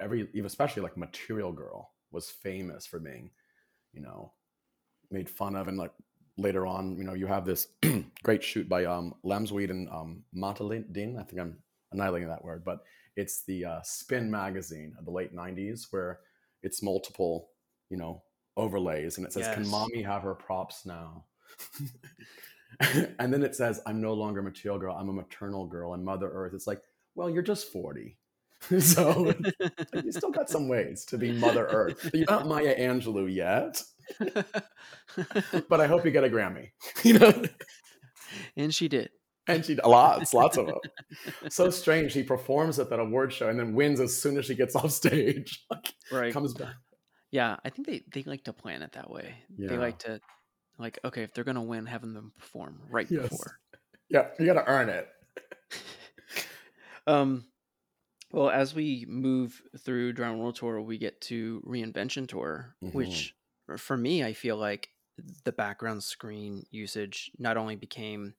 every 0.00 0.28
especially 0.44 0.82
like 0.82 0.96
Material 0.96 1.52
Girl 1.52 1.92
was 2.10 2.28
famous 2.28 2.86
for 2.86 2.98
being, 2.98 3.30
you 3.92 4.00
know, 4.02 4.32
made 5.10 5.30
fun 5.30 5.54
of 5.56 5.68
and 5.68 5.78
like 5.78 5.92
later 6.36 6.66
on, 6.66 6.96
you 6.96 7.04
know, 7.04 7.14
you 7.14 7.26
have 7.26 7.44
this 7.44 7.68
great 8.24 8.42
shoot 8.42 8.68
by 8.68 8.84
um 8.84 9.14
Lemsweed 9.24 9.70
and 9.70 9.88
um 9.90 10.24
Matalin. 10.34 11.18
I 11.18 11.22
think 11.22 11.40
I'm 11.40 11.58
annihilating 11.92 12.28
that 12.28 12.44
word, 12.44 12.64
but 12.64 12.80
it's 13.16 13.44
the 13.44 13.64
uh, 13.64 13.82
Spin 13.82 14.30
magazine 14.30 14.94
of 14.98 15.04
the 15.04 15.10
late 15.10 15.34
'90s 15.34 15.86
where 15.90 16.20
it's 16.62 16.82
multiple, 16.82 17.50
you 17.88 17.96
know, 17.96 18.22
overlays, 18.56 19.18
and 19.18 19.26
it 19.26 19.32
says, 19.32 19.46
yes. 19.46 19.54
"Can 19.54 19.68
mommy 19.68 20.02
have 20.02 20.22
her 20.22 20.34
props 20.34 20.86
now?" 20.86 21.24
and 23.18 23.32
then 23.32 23.42
it 23.42 23.54
says, 23.54 23.80
"I'm 23.86 24.00
no 24.00 24.14
longer 24.14 24.40
a 24.40 24.42
material 24.42 24.78
girl. 24.78 24.94
I'm 24.94 25.08
a 25.08 25.12
maternal 25.12 25.66
girl." 25.66 25.94
And 25.94 26.04
Mother 26.04 26.30
Earth. 26.30 26.54
It's 26.54 26.66
like, 26.66 26.82
well, 27.14 27.30
you're 27.30 27.42
just 27.42 27.70
40. 27.72 28.16
so 28.78 29.32
you 29.94 30.12
still 30.12 30.30
got 30.30 30.50
some 30.50 30.68
ways 30.68 31.04
to 31.06 31.16
be 31.16 31.32
Mother 31.32 31.66
Earth. 31.66 32.10
You're 32.12 32.26
not 32.28 32.46
Maya 32.46 32.78
Angelou 32.78 33.32
yet, 33.32 33.82
but 35.68 35.80
I 35.80 35.86
hope 35.86 36.04
you 36.04 36.10
get 36.10 36.24
a 36.24 36.28
Grammy. 36.28 36.70
You 37.02 37.18
know, 37.18 37.44
and 38.56 38.74
she 38.74 38.88
did 38.88 39.10
and 39.50 39.64
she 39.64 39.76
lots, 39.76 40.34
lots 40.34 40.56
of 40.56 40.66
them. 40.66 40.78
so 41.48 41.70
strange. 41.70 42.12
She 42.12 42.22
performs 42.22 42.78
at 42.78 42.90
that 42.90 43.00
award 43.00 43.32
show 43.32 43.48
and 43.48 43.58
then 43.58 43.74
wins 43.74 44.00
as 44.00 44.16
soon 44.16 44.38
as 44.38 44.46
she 44.46 44.54
gets 44.54 44.74
off 44.76 44.90
stage. 44.90 45.64
like, 45.70 45.94
right, 46.10 46.32
comes 46.32 46.54
back. 46.54 46.74
Yeah, 47.30 47.56
I 47.64 47.70
think 47.70 47.86
they 47.86 48.02
they 48.12 48.22
like 48.28 48.44
to 48.44 48.52
plan 48.52 48.82
it 48.82 48.92
that 48.92 49.10
way. 49.10 49.34
Yeah. 49.56 49.68
They 49.68 49.78
like 49.78 49.98
to 50.00 50.20
like 50.78 50.98
okay, 51.04 51.22
if 51.22 51.34
they're 51.34 51.44
gonna 51.44 51.62
win, 51.62 51.86
having 51.86 52.14
them 52.14 52.32
perform 52.38 52.80
right 52.90 53.06
yes. 53.10 53.28
before. 53.28 53.58
Yeah, 54.08 54.26
you 54.38 54.46
got 54.46 54.54
to 54.54 54.68
earn 54.68 54.88
it. 54.88 55.08
um, 57.06 57.44
well, 58.32 58.50
as 58.50 58.74
we 58.74 59.06
move 59.08 59.62
through 59.78 60.14
Drown 60.14 60.38
World 60.38 60.56
Tour, 60.56 60.80
we 60.82 60.98
get 60.98 61.20
to 61.22 61.62
Reinvention 61.64 62.28
Tour, 62.28 62.74
mm-hmm. 62.82 62.96
which 62.96 63.36
for 63.76 63.96
me, 63.96 64.24
I 64.24 64.32
feel 64.32 64.56
like 64.56 64.88
the 65.44 65.52
background 65.52 66.02
screen 66.02 66.64
usage 66.70 67.30
not 67.38 67.56
only 67.56 67.76
became 67.76 68.34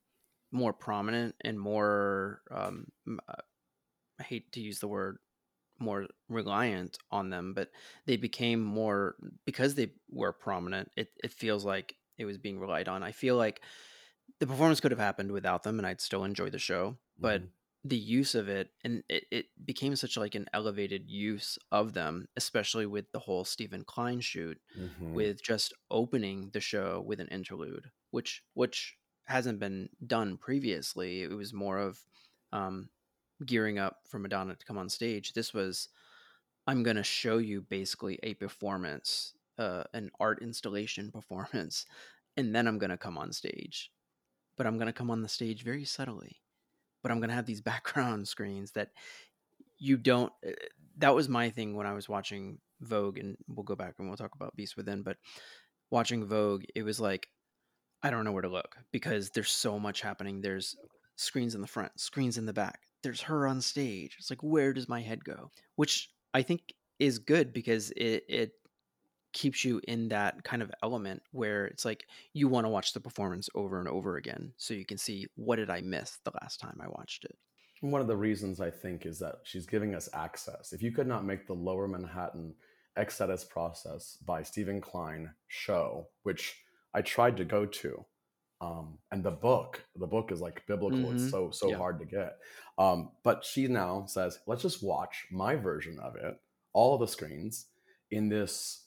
more 0.52 0.72
prominent 0.72 1.34
and 1.40 1.58
more 1.58 2.42
um, 2.50 2.86
uh, 3.28 3.42
I 4.20 4.22
hate 4.22 4.52
to 4.52 4.60
use 4.60 4.78
the 4.78 4.88
word 4.88 5.18
more 5.78 6.06
reliant 6.28 6.96
on 7.10 7.30
them, 7.30 7.54
but 7.54 7.70
they 8.06 8.16
became 8.16 8.60
more 8.60 9.16
because 9.44 9.74
they 9.74 9.90
were 10.10 10.32
prominent. 10.32 10.90
It 10.96 11.08
it 11.24 11.32
feels 11.32 11.64
like 11.64 11.96
it 12.18 12.24
was 12.24 12.38
being 12.38 12.60
relied 12.60 12.88
on. 12.88 13.02
I 13.02 13.12
feel 13.12 13.36
like 13.36 13.60
the 14.38 14.46
performance 14.46 14.80
could 14.80 14.92
have 14.92 15.00
happened 15.00 15.32
without 15.32 15.64
them, 15.64 15.78
and 15.78 15.86
I'd 15.86 16.00
still 16.00 16.24
enjoy 16.24 16.50
the 16.50 16.58
show. 16.58 16.96
But 17.18 17.40
mm-hmm. 17.40 17.88
the 17.88 17.96
use 17.96 18.34
of 18.34 18.48
it 18.48 18.70
and 18.84 19.02
it, 19.08 19.24
it 19.30 19.46
became 19.64 19.96
such 19.96 20.16
like 20.16 20.34
an 20.34 20.46
elevated 20.52 21.10
use 21.10 21.58
of 21.72 21.94
them, 21.94 22.28
especially 22.36 22.86
with 22.86 23.10
the 23.12 23.18
whole 23.18 23.44
Steven 23.44 23.84
Klein 23.84 24.20
shoot, 24.20 24.58
mm-hmm. 24.78 25.14
with 25.14 25.42
just 25.42 25.74
opening 25.90 26.50
the 26.52 26.60
show 26.60 27.02
with 27.04 27.18
an 27.18 27.28
interlude, 27.28 27.90
which 28.12 28.42
which 28.54 28.96
hasn't 29.24 29.60
been 29.60 29.88
done 30.06 30.36
previously. 30.36 31.22
It 31.22 31.30
was 31.30 31.52
more 31.52 31.78
of 31.78 31.98
um, 32.52 32.88
gearing 33.44 33.78
up 33.78 34.00
for 34.06 34.18
Madonna 34.18 34.54
to 34.54 34.66
come 34.66 34.78
on 34.78 34.88
stage. 34.88 35.32
This 35.32 35.54
was, 35.54 35.88
I'm 36.66 36.82
going 36.82 36.96
to 36.96 37.02
show 37.02 37.38
you 37.38 37.62
basically 37.62 38.18
a 38.22 38.34
performance, 38.34 39.34
uh, 39.58 39.84
an 39.94 40.10
art 40.20 40.42
installation 40.42 41.10
performance, 41.12 41.86
and 42.36 42.54
then 42.54 42.66
I'm 42.66 42.78
going 42.78 42.90
to 42.90 42.96
come 42.96 43.18
on 43.18 43.32
stage. 43.32 43.90
But 44.56 44.66
I'm 44.66 44.76
going 44.76 44.86
to 44.86 44.92
come 44.92 45.10
on 45.10 45.22
the 45.22 45.28
stage 45.28 45.64
very 45.64 45.84
subtly. 45.84 46.36
But 47.02 47.10
I'm 47.10 47.18
going 47.18 47.30
to 47.30 47.34
have 47.34 47.46
these 47.46 47.60
background 47.72 48.28
screens 48.28 48.72
that 48.72 48.90
you 49.78 49.96
don't. 49.96 50.32
Uh, 50.46 50.52
that 50.98 51.14
was 51.14 51.28
my 51.28 51.50
thing 51.50 51.74
when 51.74 51.86
I 51.86 51.94
was 51.94 52.08
watching 52.08 52.58
Vogue, 52.80 53.18
and 53.18 53.36
we'll 53.48 53.64
go 53.64 53.74
back 53.74 53.94
and 53.98 54.08
we'll 54.08 54.16
talk 54.16 54.34
about 54.34 54.54
Beast 54.56 54.76
Within. 54.76 55.02
But 55.02 55.16
watching 55.90 56.24
Vogue, 56.26 56.64
it 56.74 56.82
was 56.82 57.00
like 57.00 57.28
I 58.02 58.10
don't 58.10 58.24
know 58.24 58.32
where 58.32 58.42
to 58.42 58.48
look 58.48 58.76
because 58.90 59.30
there's 59.30 59.50
so 59.50 59.78
much 59.78 60.00
happening. 60.00 60.40
There's 60.40 60.76
screens 61.16 61.54
in 61.54 61.60
the 61.60 61.66
front, 61.66 61.98
screens 62.00 62.38
in 62.38 62.46
the 62.46 62.52
back. 62.52 62.80
There's 63.02 63.20
her 63.22 63.46
on 63.46 63.60
stage. 63.60 64.16
It's 64.18 64.30
like 64.30 64.42
where 64.42 64.72
does 64.72 64.88
my 64.88 65.00
head 65.00 65.24
go? 65.24 65.50
Which 65.76 66.10
I 66.34 66.42
think 66.42 66.74
is 66.98 67.18
good 67.18 67.52
because 67.52 67.90
it 67.92 68.24
it 68.28 68.52
keeps 69.32 69.64
you 69.64 69.80
in 69.88 70.08
that 70.08 70.44
kind 70.44 70.62
of 70.62 70.70
element 70.82 71.22
where 71.32 71.64
it's 71.66 71.84
like 71.84 72.06
you 72.34 72.48
want 72.48 72.66
to 72.66 72.68
watch 72.68 72.92
the 72.92 73.00
performance 73.00 73.48
over 73.54 73.78
and 73.78 73.88
over 73.88 74.16
again 74.16 74.52
so 74.58 74.74
you 74.74 74.84
can 74.84 74.98
see 74.98 75.26
what 75.36 75.56
did 75.56 75.70
I 75.70 75.80
miss 75.80 76.18
the 76.24 76.32
last 76.42 76.60
time 76.60 76.78
I 76.82 76.88
watched 76.88 77.24
it. 77.24 77.34
One 77.80 78.00
of 78.00 78.06
the 78.06 78.16
reasons 78.16 78.60
I 78.60 78.70
think 78.70 79.06
is 79.06 79.18
that 79.20 79.36
she's 79.44 79.66
giving 79.66 79.94
us 79.94 80.08
access. 80.12 80.72
If 80.72 80.82
you 80.82 80.92
could 80.92 81.06
not 81.06 81.24
make 81.24 81.46
the 81.46 81.54
Lower 81.54 81.88
Manhattan 81.88 82.54
X-Static 82.96 83.48
Process 83.48 84.18
by 84.24 84.42
Steven 84.42 84.80
Klein 84.80 85.32
show, 85.48 86.08
which 86.22 86.61
I 86.94 87.02
tried 87.02 87.36
to 87.38 87.44
go 87.44 87.66
to. 87.66 88.04
Um, 88.60 88.98
and 89.10 89.24
the 89.24 89.32
book, 89.32 89.84
the 89.96 90.06
book 90.06 90.30
is 90.30 90.40
like 90.40 90.64
biblical. 90.66 90.98
Mm-hmm. 90.98 91.16
It's 91.16 91.30
so 91.30 91.50
so 91.50 91.70
yeah. 91.70 91.76
hard 91.76 91.98
to 91.98 92.04
get. 92.04 92.38
Um, 92.78 93.10
but 93.24 93.44
she 93.44 93.66
now 93.66 94.06
says, 94.06 94.38
let's 94.46 94.62
just 94.62 94.82
watch 94.82 95.26
my 95.30 95.56
version 95.56 95.98
of 95.98 96.16
it, 96.16 96.36
all 96.72 96.94
of 96.94 97.00
the 97.00 97.08
screens 97.08 97.66
in 98.10 98.28
this, 98.28 98.84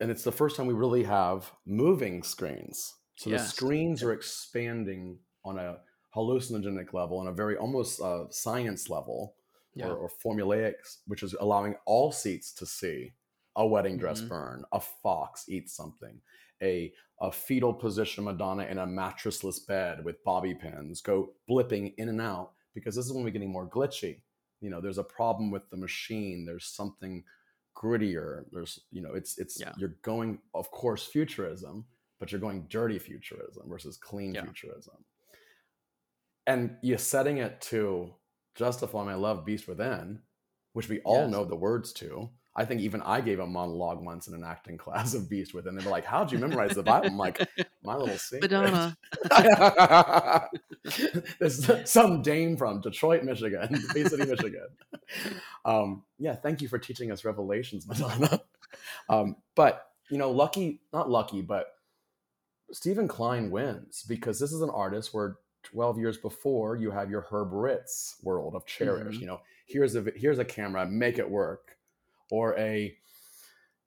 and 0.00 0.10
it's 0.10 0.24
the 0.24 0.32
first 0.32 0.56
time 0.56 0.66
we 0.66 0.74
really 0.74 1.04
have 1.04 1.50
moving 1.66 2.22
screens. 2.22 2.94
So 3.16 3.30
yes. 3.30 3.44
the 3.44 3.48
screens 3.48 4.02
are 4.02 4.12
expanding 4.12 5.18
on 5.44 5.58
a 5.58 5.78
hallucinogenic 6.14 6.92
level, 6.92 7.18
on 7.18 7.28
a 7.28 7.32
very 7.32 7.56
almost 7.56 8.00
uh, 8.00 8.24
science 8.30 8.90
level, 8.90 9.36
yeah. 9.74 9.86
or, 9.86 9.96
or, 9.96 10.10
formulaic, 10.24 10.74
which 11.06 11.22
is 11.22 11.34
allowing 11.40 11.76
all 11.86 12.10
seats 12.10 12.52
to 12.54 12.66
see 12.66 13.12
a 13.54 13.66
wedding 13.66 13.98
dress 13.98 14.20
mm-hmm. 14.20 14.28
burn, 14.28 14.64
a 14.72 14.80
fox 14.80 15.44
eat 15.48 15.70
something, 15.70 16.20
a 16.62 16.92
a 17.20 17.32
fetal 17.32 17.72
position 17.72 18.24
Madonna 18.24 18.64
in 18.64 18.78
a 18.78 18.86
mattressless 18.86 19.66
bed 19.66 20.04
with 20.04 20.22
bobby 20.22 20.54
pins 20.54 21.00
go 21.00 21.30
blipping 21.48 21.94
in 21.96 22.10
and 22.10 22.20
out 22.20 22.52
because 22.76 22.94
this 22.94 23.06
is 23.06 23.12
when 23.12 23.24
we're 23.24 23.30
getting 23.30 23.50
more 23.50 23.68
glitchy. 23.68 24.20
You 24.60 24.70
know, 24.70 24.80
there's 24.80 24.98
a 24.98 25.04
problem 25.04 25.50
with 25.50 25.68
the 25.70 25.76
machine. 25.76 26.44
There's 26.46 26.66
something 26.66 27.24
grittier. 27.74 28.44
There's, 28.52 28.78
you 28.92 29.02
know, 29.02 29.14
it's 29.14 29.38
it's 29.38 29.58
yeah. 29.58 29.72
you're 29.76 29.96
going, 30.02 30.38
of 30.54 30.70
course, 30.70 31.06
futurism, 31.06 31.84
but 32.20 32.30
you're 32.30 32.40
going 32.40 32.66
dirty 32.68 32.98
futurism 32.98 33.68
versus 33.68 33.96
clean 33.96 34.34
yeah. 34.34 34.44
futurism. 34.44 34.96
And 36.46 36.76
you're 36.82 36.98
setting 36.98 37.38
it 37.38 37.60
to 37.62 38.14
justify 38.54 39.04
my 39.04 39.14
love 39.14 39.44
beast 39.44 39.66
within, 39.66 40.20
which 40.74 40.88
we 40.88 41.00
all 41.00 41.22
yes. 41.22 41.30
know 41.30 41.44
the 41.44 41.56
words 41.56 41.92
to 41.94 42.30
I 42.58 42.64
think 42.64 42.80
even 42.80 43.02
I 43.02 43.20
gave 43.20 43.38
a 43.38 43.46
monologue 43.46 44.02
once 44.02 44.28
in 44.28 44.34
an 44.34 44.42
acting 44.42 44.78
class 44.84 45.12
of 45.14 45.28
Beast 45.28 45.52
with, 45.52 45.66
and 45.66 45.78
they 45.78 45.84
were 45.84 45.90
like, 45.90 46.06
"How'd 46.06 46.32
you 46.32 46.38
memorize 46.38 46.74
the 46.74 46.82
Bible?" 46.82 47.08
I'm 47.08 47.18
like, 47.18 47.46
"My 47.84 47.96
little 47.96 48.16
secret." 48.18 48.50
Madonna. 48.50 48.96
There's 51.38 51.88
some 51.88 52.22
dame 52.22 52.56
from 52.56 52.80
Detroit, 52.80 53.24
Michigan, 53.24 53.78
Bay 53.92 54.04
City, 54.04 54.24
Michigan. 54.24 54.68
Um, 55.64 56.04
yeah, 56.18 56.34
thank 56.34 56.62
you 56.62 56.68
for 56.68 56.78
teaching 56.78 57.12
us 57.12 57.24
Revelations, 57.24 57.86
Madonna. 57.86 58.40
Um, 59.08 59.36
but 59.54 59.90
you 60.10 60.16
know, 60.16 60.30
lucky, 60.30 60.80
not 60.92 61.10
lucky, 61.10 61.42
but 61.42 61.74
Steven 62.72 63.06
Klein 63.06 63.50
wins 63.50 64.04
because 64.08 64.40
this 64.40 64.52
is 64.52 64.62
an 64.62 64.70
artist 64.70 65.12
where 65.12 65.36
12 65.64 65.98
years 65.98 66.16
before 66.16 66.76
you 66.76 66.90
have 66.92 67.10
your 67.10 67.22
Herb 67.22 67.52
Ritts 67.52 68.16
world 68.22 68.54
of 68.54 68.64
Cherish. 68.66 69.14
Mm-hmm. 69.14 69.20
You 69.20 69.26
know, 69.26 69.40
here's 69.66 69.94
a 69.94 70.04
here's 70.16 70.38
a 70.38 70.44
camera, 70.44 70.86
make 70.86 71.18
it 71.18 71.28
work 71.28 71.75
or 72.30 72.56
a 72.58 72.96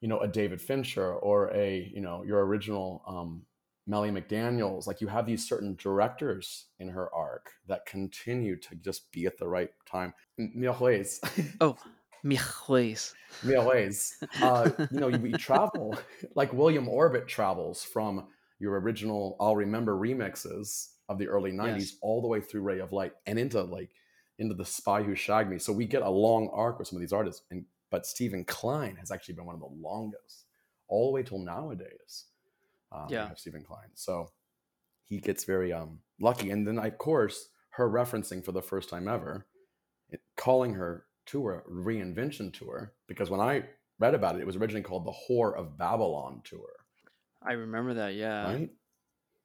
you 0.01 0.07
know 0.07 0.19
a 0.19 0.27
David 0.27 0.61
Fincher 0.61 1.13
or 1.13 1.53
a 1.53 1.91
you 1.93 2.01
know 2.01 2.23
your 2.23 2.45
original 2.45 3.03
um, 3.07 3.43
Mellie 3.89 4.11
McDaniel's. 4.11 4.87
Like 4.87 5.01
you 5.01 5.07
have 5.07 5.25
these 5.25 5.47
certain 5.47 5.75
directors 5.75 6.67
in 6.79 6.89
her 6.89 7.13
arc 7.13 7.51
that 7.67 7.85
continue 7.85 8.55
to 8.57 8.75
just 8.75 9.11
be 9.11 9.25
at 9.25 9.37
the 9.37 9.47
right 9.47 9.71
time. 9.85 10.13
Oh, 11.61 11.75
Mireles. 12.23 13.13
Mireles. 13.43 14.13
Uh, 14.41 14.69
you 14.91 14.99
know, 14.99 15.09
we 15.09 15.31
travel 15.33 15.97
like 16.35 16.53
William 16.53 16.87
Orbit 16.87 17.27
travels 17.27 17.83
from 17.83 18.27
your 18.59 18.79
original 18.79 19.35
I'll 19.39 19.55
Remember 19.55 19.95
remixes 19.95 20.89
of 21.07 21.17
the 21.17 21.27
early 21.27 21.51
90s 21.51 21.79
yes. 21.79 21.95
all 22.01 22.21
the 22.21 22.27
way 22.27 22.39
through 22.39 22.61
Ray 22.61 22.79
of 22.79 22.93
Light 22.93 23.13
and 23.25 23.39
into 23.39 23.61
like 23.63 23.89
into 24.37 24.53
the 24.53 24.65
Spy 24.65 25.01
Who 25.01 25.15
Shagged 25.15 25.49
Me. 25.49 25.57
So 25.57 25.73
we 25.73 25.85
get 25.85 26.03
a 26.03 26.09
long 26.09 26.49
arc 26.53 26.77
with 26.77 26.87
some 26.87 26.97
of 26.97 27.01
these 27.01 27.13
artists 27.13 27.43
and 27.49 27.65
but 27.91 28.05
Steven 28.05 28.45
Klein 28.45 28.95
has 28.97 29.11
actually 29.11 29.35
been 29.35 29.45
one 29.45 29.55
of 29.55 29.61
the 29.61 29.75
longest, 29.81 30.45
all 30.87 31.07
the 31.07 31.13
way 31.13 31.23
till 31.23 31.39
nowadays. 31.39 32.25
Um, 32.91 33.07
yeah, 33.09 33.33
Steven 33.35 33.63
Klein. 33.63 33.89
So 33.93 34.31
he 35.05 35.19
gets 35.19 35.43
very 35.43 35.73
um, 35.73 35.99
lucky, 36.19 36.51
and 36.51 36.67
then 36.67 36.77
of 36.79 36.97
course 36.97 37.49
her 37.71 37.89
referencing 37.89 38.43
for 38.43 38.51
the 38.51 38.61
first 38.61 38.89
time 38.89 39.07
ever, 39.07 39.47
it, 40.09 40.21
calling 40.35 40.73
her 40.73 41.05
tour 41.25 41.63
reinvention 41.69 42.51
tour 42.51 42.93
because 43.07 43.29
when 43.29 43.39
I 43.39 43.63
read 43.99 44.15
about 44.15 44.35
it, 44.35 44.41
it 44.41 44.47
was 44.47 44.55
originally 44.55 44.83
called 44.83 45.05
the 45.05 45.13
Whore 45.29 45.55
of 45.55 45.77
Babylon 45.77 46.41
tour. 46.43 46.69
I 47.41 47.53
remember 47.53 47.93
that. 47.95 48.15
Yeah. 48.15 48.51
Right. 48.51 48.69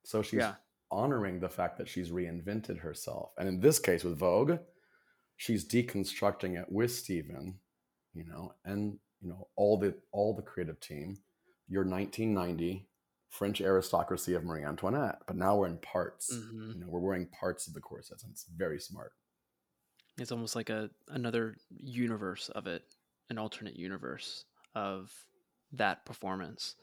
So 0.04 0.22
she's 0.22 0.38
yeah. 0.38 0.54
honoring 0.90 1.40
the 1.40 1.48
fact 1.48 1.78
that 1.78 1.88
she's 1.88 2.10
reinvented 2.10 2.80
herself, 2.80 3.32
and 3.38 3.48
in 3.48 3.60
this 3.60 3.78
case 3.78 4.04
with 4.04 4.18
Vogue, 4.18 4.58
she's 5.36 5.66
deconstructing 5.66 6.60
it 6.60 6.66
with 6.70 6.92
Steven 6.92 7.58
you 8.14 8.24
know, 8.24 8.54
and 8.64 8.98
you 9.20 9.28
know 9.28 9.48
all 9.56 9.76
the 9.76 9.94
all 10.12 10.34
the 10.34 10.42
creative 10.42 10.80
team. 10.80 11.18
Your 11.66 11.82
1990 11.82 12.86
French 13.30 13.60
aristocracy 13.60 14.34
of 14.34 14.44
Marie 14.44 14.64
Antoinette, 14.64 15.18
but 15.26 15.34
now 15.34 15.56
we're 15.56 15.66
in 15.66 15.78
parts. 15.78 16.32
Mm-hmm. 16.32 16.72
You 16.74 16.80
know, 16.80 16.86
we're 16.88 17.00
wearing 17.00 17.26
parts 17.26 17.66
of 17.66 17.74
the 17.74 17.80
corsets, 17.80 18.22
and 18.22 18.30
it's 18.30 18.46
very 18.56 18.78
smart. 18.78 19.12
It's 20.18 20.30
almost 20.30 20.54
like 20.54 20.70
a 20.70 20.90
another 21.08 21.56
universe 21.82 22.48
of 22.50 22.68
it, 22.68 22.84
an 23.30 23.38
alternate 23.38 23.76
universe 23.76 24.44
of 24.74 25.10
that 25.72 26.06
performance, 26.06 26.76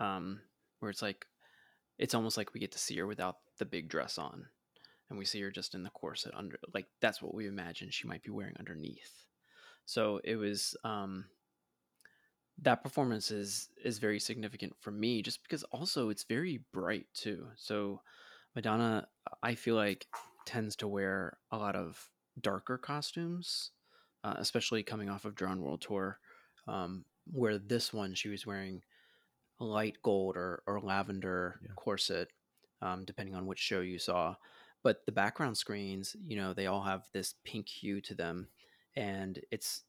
um, 0.00 0.40
where 0.78 0.90
it's 0.90 1.02
like 1.02 1.26
it's 1.98 2.14
almost 2.14 2.38
like 2.38 2.54
we 2.54 2.60
get 2.60 2.72
to 2.72 2.78
see 2.78 2.96
her 2.96 3.06
without 3.06 3.36
the 3.58 3.66
big 3.66 3.90
dress 3.90 4.16
on, 4.16 4.46
and 5.10 5.18
we 5.18 5.26
see 5.26 5.42
her 5.42 5.50
just 5.50 5.74
in 5.74 5.82
the 5.82 5.90
corset 5.90 6.32
under. 6.34 6.58
Like 6.72 6.86
that's 7.02 7.20
what 7.20 7.34
we 7.34 7.46
imagine 7.46 7.90
she 7.90 8.08
might 8.08 8.22
be 8.22 8.30
wearing 8.30 8.54
underneath. 8.58 9.26
So 9.88 10.20
it 10.22 10.36
was 10.36 10.76
um, 10.84 11.24
that 12.62 12.82
performance 12.82 13.30
is 13.30 13.70
is 13.84 13.98
very 13.98 14.20
significant 14.20 14.74
for 14.80 14.90
me, 14.90 15.22
just 15.22 15.42
because 15.42 15.62
also 15.64 16.10
it's 16.10 16.24
very 16.24 16.60
bright 16.72 17.06
too. 17.14 17.46
So 17.56 18.02
Madonna, 18.54 19.08
I 19.42 19.54
feel 19.54 19.76
like 19.76 20.06
tends 20.44 20.76
to 20.76 20.88
wear 20.88 21.38
a 21.50 21.56
lot 21.58 21.74
of 21.76 22.10
darker 22.40 22.78
costumes, 22.78 23.70
uh, 24.24 24.34
especially 24.38 24.82
coming 24.82 25.08
off 25.08 25.24
of 25.24 25.34
Drowned 25.34 25.62
World 25.62 25.80
Tour, 25.80 26.18
um, 26.66 27.06
where 27.32 27.58
this 27.58 27.92
one 27.92 28.14
she 28.14 28.28
was 28.28 28.46
wearing 28.46 28.82
light 29.60 29.98
gold 30.02 30.36
or, 30.36 30.62
or 30.66 30.80
lavender 30.80 31.60
Yeah. 31.62 31.72
corset, 31.76 32.28
um, 32.82 33.04
depending 33.04 33.34
on 33.34 33.46
which 33.46 33.58
show 33.58 33.80
you 33.80 33.98
saw. 33.98 34.36
But 34.82 35.06
the 35.06 35.12
background 35.12 35.58
screens, 35.58 36.16
you 36.26 36.36
know, 36.36 36.54
they 36.54 36.66
all 36.66 36.82
have 36.82 37.04
this 37.12 37.34
pink 37.44 37.68
hue 37.68 38.00
to 38.02 38.14
them. 38.14 38.48
And 38.96 39.40
it's, 39.50 39.82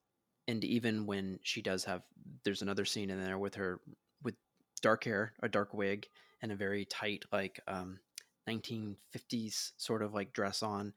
and 0.48 0.64
even 0.64 1.06
when 1.06 1.40
she 1.44 1.62
does 1.62 1.84
have, 1.86 2.02
there's 2.44 2.62
another 2.62 2.86
scene 2.86 3.10
in 3.10 3.24
there 3.24 3.38
with 3.38 3.56
her 3.56 3.82
with 4.24 4.36
dark 4.82 5.04
hair, 5.04 5.34
a 5.42 5.50
dark 5.50 5.74
wig, 5.74 6.08
and 6.42 6.52
a 6.52 6.56
very 6.56 6.86
tight, 6.86 7.26
like, 7.32 7.60
um, 7.68 8.00
1950s 8.48 9.74
sort 9.78 10.02
of 10.02 10.14
like 10.14 10.34
dress 10.34 10.64
on. 10.64 10.94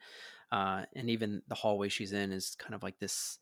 Uh, 0.51 0.85
and 0.95 1.11
even 1.11 1.43
the 1.49 1.55
hallway 1.55 1.89
she's 1.89 2.13
in 2.13 2.33
is 2.33 2.57
kind 2.59 2.75
of 2.75 2.83
like 2.83 2.99
this, 2.99 3.39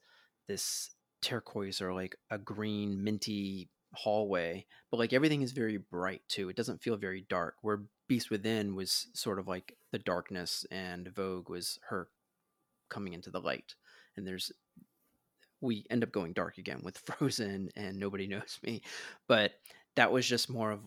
this 0.47 0.91
turquoise 1.21 1.81
or 1.81 1.93
like 1.93 2.17
a 2.31 2.39
green 2.39 3.03
minty 3.03 3.69
hallway 3.93 4.65
but 4.91 4.99
like 4.99 5.13
everything 5.13 5.43
is 5.43 5.53
very 5.53 5.77
bright 5.77 6.23
too 6.29 6.49
it 6.49 6.57
doesn't 6.57 6.83
feel 6.83 6.97
very 6.97 7.27
dark 7.29 7.57
where 7.63 7.83
beast 8.09 8.31
within 8.31 8.75
was 8.75 9.09
sort 9.15 9.39
of 9.39 9.49
like 9.49 9.77
the 9.91 9.99
darkness 9.99 10.65
and 10.71 11.09
vogue 11.09 11.49
was 11.49 11.79
her 11.89 12.09
coming 12.89 13.13
into 13.13 13.31
the 13.31 13.41
light 13.41 13.75
and 14.21 14.29
there's 14.29 14.53
we 15.61 15.85
end 15.91 16.03
up 16.03 16.13
going 16.13 16.33
dark 16.33 16.59
again 16.59 16.81
with 16.83 16.99
frozen 17.07 17.69
and 17.77 17.99
nobody 17.99 18.27
knows 18.27 18.59
me. 18.63 18.83
But 19.29 19.53
that 19.97 20.13
was 20.13 20.25
just 20.25 20.49
more 20.49 20.71
of 20.71 20.81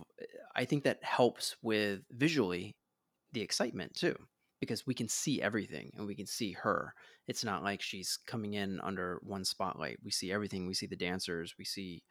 i 0.56 0.64
think 0.64 0.84
that 0.84 1.04
helps 1.04 1.58
with 1.62 2.00
visually 2.12 2.74
the 3.34 3.42
excitement 3.42 3.94
too 3.94 4.16
because 4.64 4.88
we 4.88 4.94
can 4.94 5.10
see 5.10 5.42
everything 5.42 5.92
and 5.98 6.08
we 6.08 6.16
can 6.16 6.26
see 6.26 6.54
her. 6.54 6.94
It's 7.28 7.44
not 7.44 7.64
like 7.64 7.82
she's 7.82 8.18
coming 8.26 8.54
in 8.54 8.80
under 8.82 9.20
one 9.22 9.44
spotlight. 9.44 9.98
We 10.02 10.12
see 10.12 10.32
everything. 10.32 10.66
We 10.66 10.74
see 10.74 10.86
the 10.86 10.96
dancers. 10.96 11.56
We 11.60 11.66
see 11.66 12.02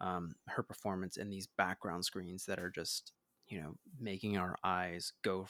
um, 0.00 0.34
her 0.48 0.64
performance 0.64 1.16
in 1.16 1.30
these 1.30 1.46
background 1.56 2.04
screens 2.04 2.44
that 2.46 2.58
are 2.58 2.70
just 2.70 3.12
you 3.46 3.60
know 3.60 3.74
making 4.00 4.36
our 4.36 4.56
eyes 4.64 5.12
go 5.22 5.46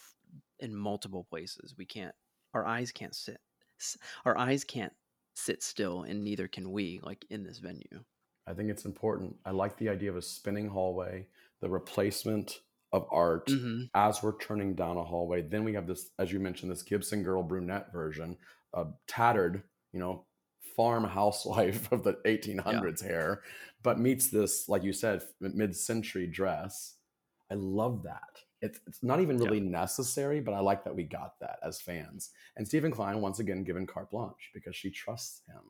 in 0.60 0.76
multiple 0.76 1.26
places. 1.30 1.74
We 1.78 1.86
can't 1.86 2.14
our 2.52 2.66
eyes 2.66 2.92
can't 2.92 3.14
sit 3.14 3.38
our 4.26 4.36
eyes 4.36 4.62
can't 4.62 4.92
sit 5.34 5.62
still 5.62 6.02
and 6.02 6.22
neither 6.22 6.48
can 6.48 6.70
we 6.70 7.00
like 7.02 7.24
in 7.30 7.42
this 7.42 7.58
venue 7.58 8.04
I 8.46 8.54
think 8.54 8.70
it's 8.70 8.84
important. 8.84 9.36
I 9.44 9.50
like 9.50 9.76
the 9.76 9.88
idea 9.88 10.10
of 10.10 10.16
a 10.16 10.22
spinning 10.22 10.68
hallway, 10.68 11.26
the 11.60 11.68
replacement 11.68 12.60
of 12.92 13.06
art 13.10 13.46
mm-hmm. 13.46 13.84
as 13.94 14.22
we're 14.22 14.38
turning 14.38 14.74
down 14.74 14.96
a 14.96 15.04
hallway. 15.04 15.42
Then 15.42 15.64
we 15.64 15.74
have 15.74 15.86
this, 15.86 16.10
as 16.18 16.32
you 16.32 16.40
mentioned, 16.40 16.70
this 16.70 16.82
Gibson 16.82 17.22
girl 17.22 17.42
brunette 17.42 17.92
version, 17.92 18.36
a 18.74 18.86
tattered, 19.06 19.62
you 19.92 20.00
know, 20.00 20.24
farm 20.76 21.04
housewife 21.04 21.90
of 21.92 22.02
the 22.02 22.14
1800s 22.26 23.02
hair, 23.02 23.42
but 23.82 23.98
meets 23.98 24.28
this, 24.28 24.68
like 24.68 24.82
you 24.82 24.92
said, 24.92 25.22
mid-century 25.40 26.26
dress. 26.26 26.96
I 27.50 27.54
love 27.54 28.02
that. 28.04 28.40
It's, 28.62 28.80
it's 28.86 29.02
not 29.02 29.20
even 29.20 29.38
really 29.38 29.60
necessary, 29.60 30.40
but 30.40 30.54
I 30.54 30.60
like 30.60 30.84
that 30.84 30.94
we 30.94 31.02
got 31.02 31.38
that 31.40 31.58
as 31.62 31.80
fans. 31.80 32.30
And 32.56 32.66
Steven 32.66 32.92
Klein, 32.92 33.20
once 33.20 33.40
again, 33.40 33.64
given 33.64 33.86
carte 33.86 34.10
blanche 34.10 34.50
because 34.54 34.76
she 34.76 34.90
trusts 34.90 35.42
him. 35.46 35.62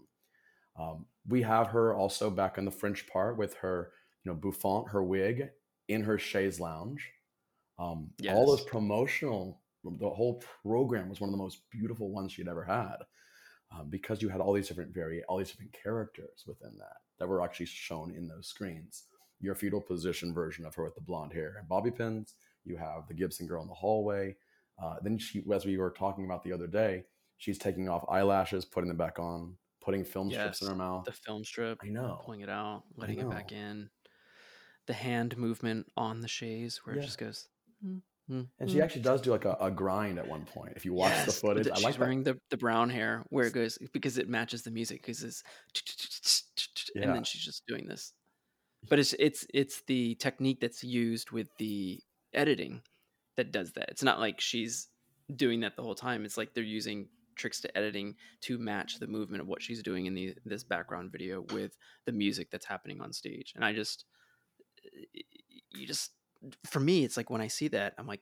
Um, 0.78 1.06
we 1.26 1.42
have 1.42 1.68
her 1.68 1.94
also 1.94 2.30
back 2.30 2.58
in 2.58 2.64
the 2.64 2.70
French 2.70 3.06
part 3.06 3.36
with 3.38 3.54
her, 3.54 3.92
you 4.24 4.30
know, 4.30 4.36
bouffant, 4.38 4.90
her 4.90 5.02
wig 5.02 5.48
in 5.88 6.02
her 6.04 6.18
chaise 6.18 6.60
lounge. 6.60 7.10
Um, 7.78 8.10
All 8.34 8.46
those 8.46 8.64
promotional, 8.64 9.60
the 9.84 10.10
whole 10.10 10.42
program 10.62 11.08
was 11.08 11.20
one 11.20 11.28
of 11.28 11.32
the 11.32 11.42
most 11.42 11.62
beautiful 11.70 12.10
ones 12.10 12.32
she'd 12.32 12.48
ever 12.48 12.64
had 12.64 12.96
um, 13.74 13.88
because 13.88 14.22
you 14.22 14.28
had 14.28 14.40
all 14.40 14.52
these 14.52 14.68
different 14.68 14.94
vari- 14.94 15.24
all 15.28 15.38
these 15.38 15.50
different 15.50 15.72
characters 15.72 16.44
within 16.46 16.76
that 16.78 16.96
that 17.18 17.28
were 17.28 17.42
actually 17.42 17.66
shown 17.66 18.14
in 18.14 18.28
those 18.28 18.46
screens. 18.46 19.04
Your 19.40 19.54
fetal 19.54 19.80
position 19.80 20.32
version 20.32 20.64
of 20.64 20.74
her 20.74 20.84
with 20.84 20.94
the 20.94 21.00
blonde 21.00 21.32
hair 21.32 21.56
and 21.58 21.68
bobby 21.68 21.90
pins. 21.90 22.34
You 22.64 22.76
have 22.76 23.06
the 23.08 23.14
Gibson 23.14 23.46
girl 23.46 23.62
in 23.62 23.68
the 23.68 23.74
hallway. 23.74 24.36
Uh, 24.82 24.96
then 25.02 25.18
she, 25.18 25.42
as 25.52 25.64
we 25.64 25.76
were 25.76 25.90
talking 25.90 26.24
about 26.24 26.42
the 26.42 26.52
other 26.52 26.66
day, 26.66 27.04
she's 27.36 27.58
taking 27.58 27.88
off 27.88 28.04
eyelashes, 28.08 28.64
putting 28.64 28.88
them 28.88 28.96
back 28.96 29.18
on, 29.18 29.56
putting 29.80 30.04
film 30.04 30.30
strips 30.30 30.62
in 30.62 30.68
her 30.68 30.74
mouth. 30.74 31.04
the 31.04 31.12
film 31.12 31.44
strip 31.44 31.78
I 31.82 31.88
know. 31.88 32.20
pulling 32.24 32.40
it 32.40 32.48
out 32.48 32.84
letting 32.96 33.18
it 33.18 33.28
back 33.28 33.50
in 33.52 33.90
the 34.86 34.92
hand 34.92 35.36
movement 35.36 35.86
on 35.96 36.20
the 36.20 36.28
chaise 36.28 36.80
where 36.84 36.96
Yeah. 36.96 37.02
it 37.02 37.04
just 37.06 37.18
goes 37.18 37.48
mm, 37.84 38.00
mm, 38.30 38.46
And 38.60 38.70
she 38.70 38.78
mm. 38.78 38.82
actually 38.82 39.02
does 39.02 39.20
do 39.20 39.30
like 39.32 39.44
a, 39.44 39.56
a 39.60 39.70
grind 39.70 40.18
at 40.18 40.26
one 40.28 40.44
point. 40.44 40.72
If 40.76 40.84
you 40.84 40.92
watch 40.94 41.10
the 41.10 41.16
Yes, 41.16 41.26
with 41.26 41.36
footage, 41.40 41.64
the- 41.66 41.72
I 41.72 41.76
she's 41.76 41.84
like 41.84 41.94
that. 41.94 42.00
wearing 42.00 42.22
the, 42.22 42.38
the 42.50 42.56
brown 42.56 42.90
hair 42.90 43.24
where 43.30 43.46
it 43.46 43.52
goes 43.52 43.76
because 43.92 44.18
it 44.18 44.28
matches 44.28 44.62
the 44.62 44.70
music 44.70 45.02
because 45.02 45.22
it's 45.24 45.42
and 46.94 47.14
then 47.14 47.24
she's 47.24 47.42
just 47.44 47.66
doing 47.66 47.86
this. 47.86 48.12
But 48.88 48.98
it's 48.98 49.14
it's 49.18 49.46
it's 49.54 49.82
the 49.86 50.14
technique 50.16 50.60
that's 50.60 50.82
used 50.84 51.30
with 51.30 51.48
the 51.58 52.00
editing 52.34 52.82
that 53.36 53.52
does 53.52 53.72
that. 53.72 53.88
It's 53.88 54.02
not 54.02 54.20
like 54.20 54.40
she's 54.40 54.88
doing 55.34 55.60
that 55.60 55.76
the 55.76 55.82
whole 55.82 55.94
time. 55.94 56.24
It's 56.24 56.36
like 56.36 56.54
they're 56.54 56.64
using 56.64 57.08
tricks 57.34 57.60
to 57.62 57.78
editing 57.78 58.14
to 58.42 58.58
match 58.58 58.98
the 58.98 59.06
movement 59.06 59.40
of 59.40 59.48
what 59.48 59.62
she's 59.62 59.82
doing 59.82 60.06
in 60.06 60.14
the 60.14 60.34
this 60.44 60.64
background 60.64 61.10
video 61.10 61.44
with 61.52 61.76
the 62.04 62.12
music 62.12 62.50
that's 62.50 62.66
happening 62.66 63.00
on 63.00 63.12
stage. 63.12 63.52
And 63.56 63.64
I 63.64 63.72
just 63.72 64.04
you 65.70 65.86
just 65.86 66.10
for 66.66 66.80
me 66.80 67.04
it's 67.04 67.16
like 67.16 67.30
when 67.30 67.40
I 67.40 67.48
see 67.48 67.68
that 67.68 67.94
I'm 67.98 68.06
like 68.06 68.20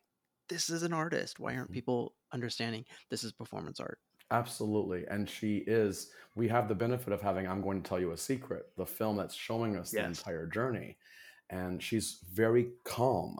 this 0.48 0.68
is 0.68 0.82
an 0.82 0.92
artist. 0.92 1.40
Why 1.40 1.54
aren't 1.54 1.70
people 1.70 2.14
understanding 2.32 2.84
this 3.08 3.24
is 3.24 3.32
performance 3.32 3.80
art? 3.80 3.98
Absolutely. 4.32 5.04
And 5.08 5.28
she 5.28 5.58
is, 5.66 6.10
we 6.36 6.46
have 6.48 6.68
the 6.68 6.74
benefit 6.74 7.12
of 7.12 7.20
having 7.20 7.48
I'm 7.48 7.62
Going 7.62 7.82
to 7.82 7.88
Tell 7.88 7.98
You 7.98 8.12
a 8.12 8.16
Secret, 8.16 8.66
the 8.76 8.86
film 8.86 9.16
that's 9.16 9.34
showing 9.34 9.76
us 9.76 9.90
the 9.90 10.04
entire 10.04 10.46
journey. 10.46 10.96
And 11.50 11.82
she's 11.82 12.18
very 12.32 12.68
calm. 12.84 13.38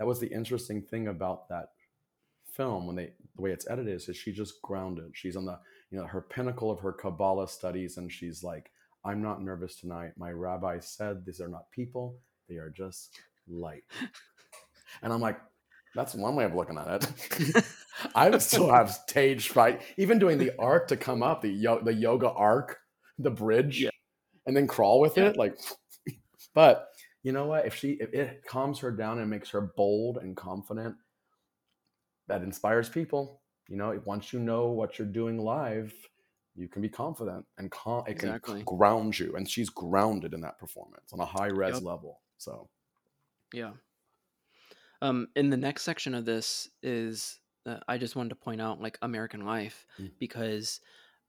That 0.00 0.06
was 0.06 0.18
the 0.18 0.32
interesting 0.32 0.82
thing 0.82 1.08
about 1.08 1.48
that 1.50 1.68
film 2.54 2.88
when 2.88 2.96
they 2.96 3.12
the 3.36 3.42
way 3.42 3.52
it's 3.52 3.68
edited 3.70 3.94
is, 3.94 4.08
is 4.08 4.16
she 4.16 4.32
just 4.32 4.60
grounded. 4.62 5.12
She's 5.14 5.36
on 5.36 5.44
the, 5.44 5.58
you 5.90 5.98
know, 5.98 6.06
her 6.06 6.22
pinnacle 6.22 6.70
of 6.70 6.80
her 6.80 6.92
Kabbalah 6.92 7.46
studies, 7.48 7.98
and 7.98 8.10
she's 8.10 8.42
like, 8.42 8.72
I'm 9.04 9.22
not 9.22 9.42
nervous 9.42 9.76
tonight. 9.76 10.12
My 10.16 10.32
rabbi 10.32 10.80
said 10.80 11.24
these 11.26 11.40
are 11.40 11.48
not 11.48 11.70
people, 11.70 12.16
they 12.48 12.56
are 12.56 12.70
just 12.70 13.20
light. 13.48 13.84
And 15.02 15.12
I'm 15.12 15.20
like, 15.20 15.40
that's 15.94 16.14
one 16.14 16.34
way 16.36 16.44
of 16.44 16.54
looking 16.54 16.78
at 16.78 17.04
it. 17.04 17.64
I 18.14 18.30
would 18.30 18.42
still 18.42 18.72
have 18.72 18.90
stage 18.90 19.48
fright, 19.48 19.82
even 19.98 20.18
doing 20.18 20.38
the 20.38 20.52
arc 20.58 20.88
to 20.88 20.96
come 20.96 21.22
up, 21.22 21.42
the 21.42 21.48
yo- 21.50 21.82
the 21.82 21.94
yoga 21.94 22.30
arc, 22.30 22.78
the 23.18 23.30
bridge, 23.30 23.82
Yeah. 23.82 23.90
and 24.46 24.56
then 24.56 24.66
crawl 24.66 25.00
with 25.00 25.16
Yeah. 25.16 25.26
it. 25.28 25.36
Like, 25.36 25.58
but 26.54 26.88
you 27.22 27.32
know 27.32 27.46
what? 27.46 27.66
If 27.66 27.74
she 27.74 27.92
if 27.92 28.12
it 28.14 28.44
calms 28.46 28.80
her 28.80 28.90
down 28.90 29.18
and 29.18 29.30
makes 29.30 29.50
her 29.50 29.60
bold 29.60 30.18
and 30.18 30.36
confident, 30.36 30.96
that 32.26 32.42
inspires 32.42 32.88
people. 32.88 33.42
You 33.68 33.76
know, 33.76 34.00
once 34.04 34.32
you 34.32 34.40
know 34.40 34.68
what 34.68 34.98
you're 34.98 35.08
doing 35.08 35.38
live, 35.38 35.94
you 36.54 36.68
can 36.68 36.82
be 36.82 36.88
confident 36.88 37.46
and 37.58 37.70
calm. 37.70 38.04
It 38.06 38.18
Exactly. 38.18 38.68
can 38.68 38.76
ground 38.76 39.18
you, 39.18 39.36
and 39.36 39.48
she's 39.48 39.70
grounded 39.70 40.34
in 40.34 40.40
that 40.40 40.58
performance 40.58 41.12
on 41.12 41.20
a 41.20 41.26
high 41.26 41.46
res 41.46 41.80
Yep. 41.80 41.82
level. 41.82 42.22
So 42.36 42.68
Yeah. 43.52 43.74
Um, 45.02 45.28
in 45.36 45.50
the 45.50 45.56
next 45.56 45.82
section 45.82 46.14
of 46.14 46.24
this 46.24 46.68
is 46.82 47.40
uh, 47.66 47.80
I 47.88 47.98
just 47.98 48.16
wanted 48.16 48.30
to 48.30 48.36
point 48.36 48.60
out 48.60 48.80
like 48.80 48.98
American 49.02 49.44
Life 49.44 49.86
Mm. 49.98 50.10
because 50.18 50.80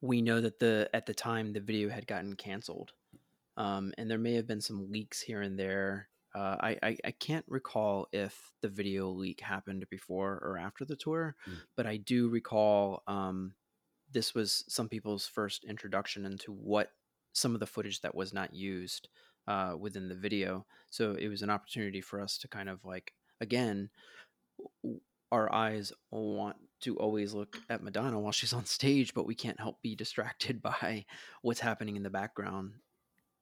we 0.01 0.21
know 0.21 0.41
that 0.41 0.59
the 0.59 0.89
at 0.93 1.05
the 1.05 1.13
time 1.13 1.53
the 1.53 1.59
video 1.59 1.89
had 1.89 2.07
gotten 2.07 2.35
canceled, 2.35 2.93
um, 3.61 3.93
and 3.97 4.09
there 4.09 4.17
may 4.17 4.33
have 4.35 4.47
been 4.47 4.61
some 4.61 4.91
leaks 4.91 5.21
here 5.21 5.41
and 5.41 5.57
there. 5.59 6.09
Uh, 6.33 6.55
I, 6.69 6.71
I 6.83 6.97
I 7.05 7.11
can't 7.11 7.45
recall 7.47 8.07
if 8.11 8.33
the 8.61 8.69
video 8.69 9.09
leak 9.09 9.41
happened 9.41 9.85
before 9.89 10.39
or 10.43 10.57
after 10.57 10.85
the 10.85 10.95
tour, 10.95 11.35
Mm. 11.47 11.57
but 11.75 11.85
I 11.85 11.97
do 11.97 12.29
recall 12.29 13.03
um, 13.07 13.53
this 14.11 14.33
was 14.33 14.63
some 14.67 14.87
people's 14.89 15.27
first 15.27 15.63
introduction 15.65 16.25
into 16.25 16.51
what 16.51 16.91
some 17.33 17.53
of 17.53 17.59
the 17.59 17.67
footage 17.75 18.01
that 18.01 18.15
was 18.15 18.33
not 18.33 18.53
used 18.53 19.09
uh, 19.47 19.73
within 19.77 20.07
the 20.09 20.15
video. 20.27 20.65
So 20.89 21.15
it 21.15 21.27
was 21.27 21.41
an 21.41 21.49
opportunity 21.49 22.01
for 22.01 22.19
us 22.21 22.37
to 22.39 22.47
kind 22.47 22.69
of 22.69 22.83
like 22.85 23.13
again, 23.41 23.89
our 25.31 25.53
eyes 25.53 25.93
want 26.11 26.57
to 26.81 26.97
always 26.97 27.33
look 27.33 27.57
at 27.69 27.83
Madonna 27.83 28.19
while 28.19 28.31
she's 28.31 28.53
on 28.53 28.65
stage, 28.65 29.13
but 29.13 29.25
we 29.25 29.35
can't 29.35 29.59
help 29.59 29.81
be 29.81 29.95
distracted 29.95 30.61
by 30.71 31.05
what's 31.41 31.59
happening 31.59 31.95
in 31.95 32.03
the 32.03 32.09
background 32.09 32.71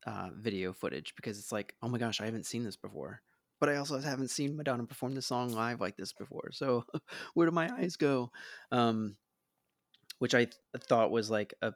uh, 0.06 0.30
video 0.36 0.74
footage 0.74 1.14
because 1.16 1.40
it's 1.40 1.52
like, 1.52 1.76
oh 1.82 1.88
my 1.88 1.98
gosh, 1.98 2.22
I 2.22 2.26
haven't 2.26 2.46
seen 2.46 2.64
this 2.64 2.78
before. 2.78 3.22
But 3.60 3.70
I 3.70 3.76
also 3.76 4.00
haven't 4.00 4.30
seen 4.30 4.56
Madonna 4.56 4.86
perform 4.86 5.16
the 5.16 5.22
song 5.22 5.52
live 5.52 5.82
like 5.82 5.98
this 5.98 6.14
before. 6.14 6.52
So 6.54 6.86
where 7.34 7.46
do 7.46 7.52
my 7.52 7.70
eyes 7.70 7.98
go? 7.98 8.32
Um, 8.72 9.18
which 10.20 10.34
I 10.34 10.46
th- 10.46 10.56
thought 10.88 11.12
was 11.12 11.30
like 11.30 11.54
a 11.62 11.74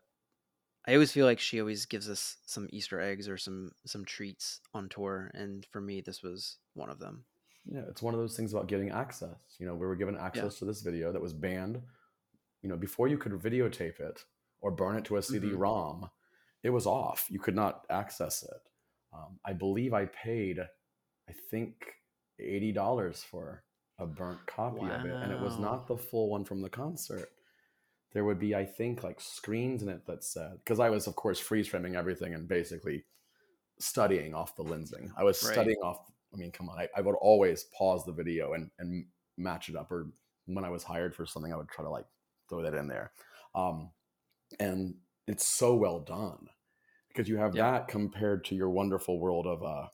I 0.86 0.94
always 0.94 1.12
feel 1.12 1.26
like 1.26 1.40
she 1.40 1.62
always 1.62 1.86
gives 1.86 2.10
us 2.10 2.38
some 2.46 2.68
Easter 2.72 3.00
eggs 3.00 3.30
or 3.30 3.38
some 3.38 3.72
some 3.86 4.04
treats 4.04 4.60
on 4.74 4.90
tour, 4.90 5.32
and 5.34 5.66
for 5.72 5.80
me, 5.80 6.02
this 6.02 6.22
was 6.22 6.58
one 6.74 6.90
of 6.90 7.00
them. 7.00 7.24
Yeah, 7.66 7.84
it's 7.88 8.02
one 8.02 8.14
of 8.14 8.20
those 8.20 8.36
things 8.36 8.52
about 8.52 8.68
getting 8.68 8.92
access. 8.92 9.38
You 9.60 9.66
know, 9.66 9.76
we 9.76 9.86
were 9.86 9.96
given 9.96 10.18
access 10.18 10.56
yeah. 10.56 10.60
to 10.60 10.66
this 10.66 10.82
video 10.82 11.14
that 11.14 11.22
was 11.22 11.34
banned. 11.34 11.82
You 12.62 12.70
know, 12.70 12.76
before 12.76 13.08
you 13.08 13.18
could 13.18 13.32
videotape 13.32 14.02
it 14.02 14.26
or 14.62 14.72
burn 14.72 14.98
it 14.98 15.06
to 15.06 15.18
a 15.18 15.24
CD-ROM, 15.24 15.96
mm-hmm. 15.96 16.06
It 16.64 16.70
was 16.70 16.88
off. 16.88 17.28
You 17.30 17.40
could 17.40 17.56
not 17.56 17.86
access 17.90 18.44
it. 18.44 18.62
Um, 19.14 19.40
I 19.46 19.54
believe 19.54 19.94
I 19.94 20.06
paid, 20.06 20.60
I 20.60 21.34
think, 21.52 21.74
eighty 22.40 22.72
dollars 22.72 23.24
for 23.24 23.64
a 24.00 24.06
burnt 24.06 24.46
copy 24.48 24.80
wow. 24.80 24.96
of 24.96 25.06
it, 25.06 25.14
and 25.14 25.32
it 25.32 25.40
was 25.40 25.60
not 25.60 25.88
the 25.88 25.98
full 25.98 26.30
one 26.30 26.46
from 26.46 26.62
the 26.62 26.70
concert 26.70 27.30
there 28.14 28.24
would 28.24 28.40
be, 28.40 28.56
I 28.56 28.66
think, 28.66 29.04
like 29.04 29.20
screens 29.20 29.82
in 29.82 29.90
it 29.90 30.06
that 30.06 30.24
said, 30.24 30.60
because 30.64 30.80
I 30.80 30.90
was, 30.90 31.08
of 31.08 31.16
course, 31.16 31.40
freeze 31.40 31.68
framing 31.68 31.96
everything 31.96 32.34
and 32.34 32.48
basically 32.48 33.06
studying 33.80 34.36
off 34.36 34.56
the 34.56 34.64
lensing. 34.64 35.10
I 35.18 35.24
was 35.24 35.44
right. 35.44 35.54
studying 35.54 35.80
off. 35.84 35.98
I 36.34 36.38
mean, 36.38 36.52
come 36.52 36.70
on, 36.70 36.80
I, 36.80 36.88
I, 36.96 37.02
would 37.02 37.16
always 37.16 37.66
pause 37.78 38.06
the 38.06 38.12
video 38.12 38.54
and, 38.54 38.70
and 38.80 39.06
match 39.38 39.70
it 39.70 39.76
up. 39.76 39.92
Or 39.92 40.10
when 40.46 40.64
I 40.64 40.70
was 40.70 40.84
hired 40.84 41.16
for 41.16 41.26
something, 41.26 41.52
I 41.52 41.58
would 41.58 41.70
try 41.70 41.84
to 41.84 41.90
like 41.90 42.06
throw 42.50 42.62
that 42.62 42.76
in 42.76 42.88
there. 42.88 43.12
Um, 43.56 43.90
and 44.60 44.96
it's 45.28 45.46
so 45.46 45.76
well 45.76 46.00
done 46.00 46.48
because 47.14 47.30
you 47.30 47.38
have 47.38 47.56
yeah. 47.56 47.72
that 47.72 47.88
compared 47.88 48.44
to 48.46 48.56
your 48.56 48.70
wonderful 48.70 49.20
world 49.20 49.46
of, 49.46 49.64
uh, 49.64 49.88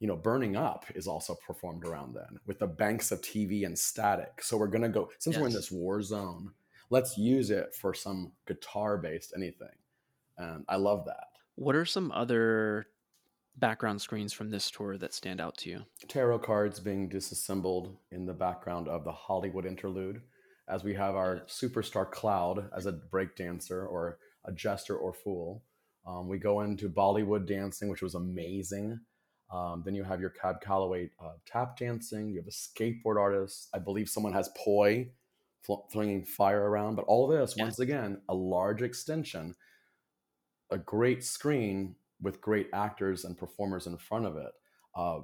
you 0.00 0.08
know, 0.08 0.16
burning 0.16 0.56
up 0.56 0.84
is 0.94 1.06
also 1.06 1.36
performed 1.46 1.84
around 1.84 2.14
then 2.14 2.38
with 2.46 2.58
the 2.58 2.66
banks 2.66 3.12
of 3.12 3.20
TV 3.22 3.64
and 3.64 3.78
static. 3.78 4.42
So 4.42 4.56
we're 4.56 4.66
gonna 4.66 4.88
go 4.88 5.10
since 5.18 5.34
yes. 5.34 5.40
we're 5.40 5.48
in 5.48 5.54
this 5.54 5.70
war 5.70 6.02
zone 6.02 6.50
let's 6.90 7.18
use 7.18 7.50
it 7.50 7.74
for 7.74 7.94
some 7.94 8.32
guitar 8.46 8.96
based 8.96 9.32
anything. 9.36 9.76
And 10.38 10.64
I 10.68 10.76
love 10.76 11.04
that. 11.06 11.26
What 11.56 11.76
are 11.76 11.84
some 11.84 12.10
other 12.12 12.86
background 13.56 14.00
screens 14.00 14.32
from 14.32 14.50
this 14.50 14.70
tour 14.70 14.98
that 14.98 15.14
stand 15.14 15.40
out 15.40 15.56
to 15.58 15.70
you? 15.70 15.84
Tarot 16.08 16.40
cards 16.40 16.80
being 16.80 17.08
disassembled 17.08 17.96
in 18.10 18.26
the 18.26 18.32
background 18.32 18.88
of 18.88 19.04
the 19.04 19.12
Hollywood 19.12 19.66
interlude, 19.66 20.22
as 20.68 20.82
we 20.82 20.94
have 20.94 21.14
our 21.14 21.42
superstar 21.46 22.10
Cloud 22.10 22.70
as 22.76 22.86
a 22.86 22.92
breakdancer 22.92 23.88
or 23.88 24.18
a 24.44 24.52
jester 24.52 24.96
or 24.96 25.12
fool. 25.12 25.62
Um, 26.06 26.28
we 26.28 26.38
go 26.38 26.60
into 26.60 26.88
Bollywood 26.88 27.46
dancing, 27.46 27.88
which 27.88 28.02
was 28.02 28.14
amazing. 28.14 29.00
Um, 29.52 29.82
then 29.84 29.94
you 29.94 30.04
have 30.04 30.20
your 30.20 30.30
Cab 30.30 30.60
Calloway 30.60 31.10
uh, 31.22 31.34
tap 31.46 31.78
dancing. 31.78 32.28
You 32.28 32.40
have 32.40 32.46
a 32.46 32.50
skateboard 32.50 33.20
artist. 33.20 33.68
I 33.74 33.78
believe 33.78 34.08
someone 34.08 34.32
has 34.32 34.50
poi 34.56 35.10
flinging 35.90 36.24
fire 36.24 36.68
around. 36.68 36.96
But 36.96 37.06
all 37.06 37.26
this, 37.26 37.54
yeah. 37.56 37.64
once 37.64 37.78
again, 37.78 38.20
a 38.28 38.34
large 38.34 38.82
extension, 38.82 39.54
a 40.70 40.78
great 40.78 41.24
screen 41.24 41.96
with 42.20 42.40
great 42.40 42.68
actors 42.72 43.24
and 43.24 43.36
performers 43.36 43.86
in 43.86 43.96
front 43.96 44.26
of 44.26 44.36
it. 44.36 44.52
Uh, 44.94 45.20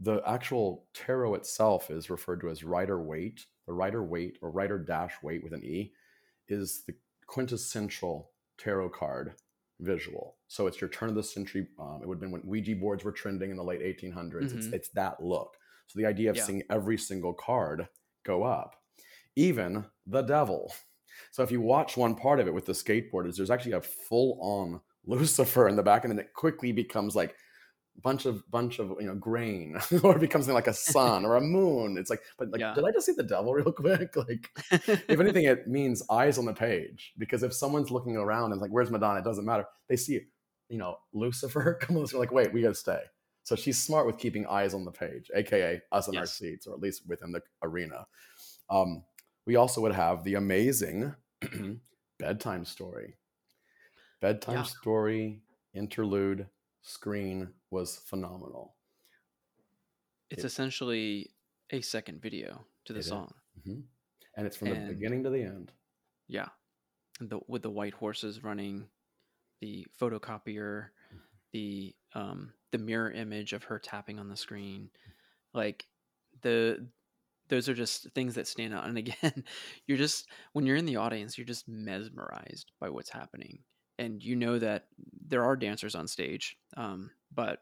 the 0.00 0.20
actual 0.26 0.86
tarot 0.94 1.34
itself 1.34 1.90
is 1.90 2.10
referred 2.10 2.40
to 2.42 2.50
as 2.50 2.62
Rider 2.62 3.00
Waite. 3.00 3.46
The 3.66 3.72
Rider 3.72 4.02
Waite 4.02 4.38
or 4.42 4.50
Rider 4.50 4.78
Dash 4.78 5.14
Waite 5.22 5.42
with 5.42 5.52
an 5.52 5.64
E 5.64 5.92
is 6.48 6.84
the 6.86 6.94
quintessential 7.26 8.30
tarot 8.58 8.90
card 8.90 9.34
visual. 9.80 10.36
So 10.48 10.66
it's 10.66 10.80
your 10.80 10.90
turn 10.90 11.08
of 11.08 11.14
the 11.14 11.22
century. 11.22 11.68
Um, 11.78 12.00
it 12.02 12.08
would 12.08 12.16
have 12.16 12.20
been 12.20 12.30
when 12.30 12.46
Ouija 12.46 12.76
boards 12.76 13.04
were 13.04 13.12
trending 13.12 13.50
in 13.50 13.56
the 13.56 13.64
late 13.64 13.80
1800s. 13.80 14.14
Mm-hmm. 14.14 14.58
It's, 14.58 14.66
it's 14.68 14.88
that 14.90 15.22
look. 15.22 15.56
So 15.86 15.98
the 15.98 16.06
idea 16.06 16.30
of 16.30 16.36
yeah. 16.36 16.44
seeing 16.44 16.62
every 16.70 16.98
single 16.98 17.34
card 17.34 17.86
go 18.24 18.42
up 18.42 18.74
even 19.36 19.84
the 20.06 20.22
devil. 20.22 20.72
So 21.30 21.42
if 21.42 21.50
you 21.50 21.60
watch 21.60 21.96
one 21.96 22.14
part 22.14 22.40
of 22.40 22.48
it 22.48 22.54
with 22.54 22.64
the 22.64 22.72
skateboarders, 22.72 23.36
there's 23.36 23.50
actually 23.50 23.72
a 23.72 23.80
full 23.80 24.38
on 24.40 24.80
Lucifer 25.06 25.68
in 25.68 25.76
the 25.76 25.82
back, 25.82 26.04
and 26.04 26.10
then 26.10 26.18
it 26.18 26.34
quickly 26.34 26.72
becomes 26.72 27.14
like 27.14 27.36
bunch 28.02 28.26
of 28.26 28.48
bunch 28.50 28.78
of 28.78 28.94
you 29.00 29.06
know 29.06 29.14
grain, 29.14 29.78
or 30.02 30.16
it 30.16 30.20
becomes 30.20 30.48
like 30.48 30.66
a 30.66 30.74
sun 30.74 31.24
or 31.24 31.36
a 31.36 31.40
moon. 31.56 31.96
It's 31.98 32.10
like, 32.10 32.22
but 32.38 32.50
like, 32.50 32.60
yeah. 32.60 32.74
did 32.74 32.84
I 32.84 32.90
just 32.90 33.06
see 33.06 33.12
the 33.12 33.22
devil 33.22 33.52
real 33.54 33.72
quick? 33.72 34.16
Like, 34.16 34.50
if 34.70 35.20
anything, 35.20 35.44
it 35.44 35.66
means 35.66 36.02
eyes 36.10 36.38
on 36.38 36.44
the 36.44 36.54
page. 36.54 37.12
Because 37.18 37.42
if 37.42 37.52
someone's 37.52 37.90
looking 37.90 38.16
around 38.16 38.52
and 38.52 38.60
like, 38.60 38.70
where's 38.70 38.90
Madonna? 38.90 39.20
It 39.20 39.24
doesn't 39.24 39.44
matter. 39.44 39.66
They 39.88 39.96
see, 39.96 40.20
you 40.68 40.78
know, 40.78 40.96
Lucifer 41.12 41.78
come 41.80 41.96
on. 41.96 42.06
They're 42.10 42.20
like, 42.20 42.32
wait, 42.32 42.52
we 42.52 42.62
gotta 42.62 42.74
stay. 42.74 43.00
So 43.42 43.54
she's 43.54 43.80
smart 43.80 44.06
with 44.06 44.18
keeping 44.18 44.44
eyes 44.46 44.74
on 44.74 44.84
the 44.84 44.90
page, 44.90 45.30
aka 45.34 45.80
us 45.92 46.08
in 46.08 46.14
yes. 46.14 46.20
our 46.20 46.26
seats, 46.26 46.66
or 46.66 46.74
at 46.74 46.80
least 46.80 47.02
within 47.06 47.30
the 47.30 47.42
arena. 47.62 48.06
Um, 48.68 49.04
we 49.46 49.54
also 49.54 49.80
would 49.82 49.94
have 49.94 50.24
the 50.24 50.34
amazing 50.34 51.14
bedtime 52.18 52.64
story. 52.64 53.14
Bedtime 54.20 54.56
yeah. 54.56 54.62
story 54.64 55.42
interlude 55.74 56.48
screen 56.86 57.48
was 57.70 58.00
phenomenal. 58.06 58.74
It's 60.30 60.44
it, 60.44 60.46
essentially 60.46 61.30
a 61.70 61.80
second 61.80 62.22
video 62.22 62.64
to 62.86 62.92
the 62.92 63.02
song. 63.02 63.34
Mm-hmm. 63.58 63.80
And 64.36 64.46
it's 64.46 64.56
from 64.56 64.68
and, 64.68 64.88
the 64.88 64.94
beginning 64.94 65.24
to 65.24 65.30
the 65.30 65.42
end. 65.42 65.72
Yeah. 66.28 66.48
The, 67.20 67.40
with 67.48 67.62
the 67.62 67.70
white 67.70 67.94
horses 67.94 68.44
running, 68.44 68.86
the 69.60 69.86
photocopier, 70.00 70.88
mm-hmm. 71.08 71.18
the 71.52 71.94
um, 72.14 72.52
the 72.72 72.78
mirror 72.78 73.10
image 73.10 73.52
of 73.52 73.64
her 73.64 73.78
tapping 73.78 74.18
on 74.18 74.28
the 74.28 74.36
screen, 74.36 74.90
like 75.54 75.86
the 76.42 76.86
those 77.48 77.68
are 77.68 77.74
just 77.74 78.10
things 78.14 78.34
that 78.34 78.46
stand 78.46 78.74
out. 78.74 78.86
And 78.86 78.98
again, 78.98 79.44
you're 79.86 79.98
just 79.98 80.28
when 80.52 80.66
you're 80.66 80.76
in 80.76 80.86
the 80.86 80.96
audience, 80.96 81.38
you're 81.38 81.46
just 81.46 81.68
mesmerized 81.68 82.72
by 82.80 82.90
what's 82.90 83.10
happening, 83.10 83.60
and 83.98 84.22
you 84.22 84.36
know 84.36 84.58
that 84.58 84.86
there 85.26 85.44
are 85.44 85.56
dancers 85.56 85.94
on 85.94 86.08
stage, 86.08 86.56
um, 86.76 87.10
but 87.32 87.60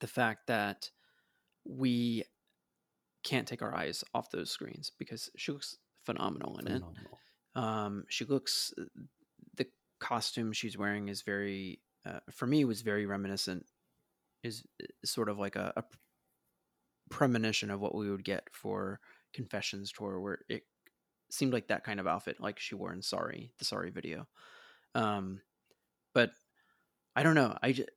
the 0.00 0.06
fact 0.06 0.46
that 0.46 0.90
we 1.64 2.24
can't 3.24 3.48
take 3.48 3.62
our 3.62 3.74
eyes 3.74 4.04
off 4.14 4.30
those 4.30 4.50
screens 4.50 4.92
because 4.98 5.30
she 5.36 5.52
looks 5.52 5.76
phenomenal 6.04 6.58
in 6.58 6.66
phenomenal. 6.66 6.92
it. 7.56 7.58
Um, 7.58 8.04
she 8.08 8.24
looks 8.24 8.72
the 9.56 9.66
costume 9.98 10.52
she's 10.52 10.78
wearing 10.78 11.08
is 11.08 11.22
very 11.22 11.80
uh, 12.06 12.20
for 12.30 12.46
me 12.46 12.64
was 12.64 12.82
very 12.82 13.06
reminiscent 13.06 13.66
is 14.44 14.64
sort 15.04 15.28
of 15.28 15.38
like 15.38 15.56
a, 15.56 15.72
a 15.76 15.84
premonition 17.10 17.70
of 17.70 17.80
what 17.80 17.94
we 17.94 18.10
would 18.10 18.24
get 18.24 18.48
for 18.52 19.00
Confessions 19.32 19.92
tour, 19.92 20.20
where 20.20 20.38
it 20.48 20.62
seemed 21.30 21.52
like 21.52 21.68
that 21.68 21.84
kind 21.84 22.00
of 22.00 22.06
outfit, 22.06 22.40
like 22.40 22.58
she 22.58 22.74
wore 22.74 22.92
in 22.92 23.02
Sorry, 23.02 23.52
the 23.58 23.64
Sorry 23.64 23.90
video. 23.90 24.26
Um, 24.96 25.42
but 26.14 26.30
I 27.14 27.22
don't 27.22 27.34
know. 27.34 27.56
I 27.62 27.72
just, 27.72 27.90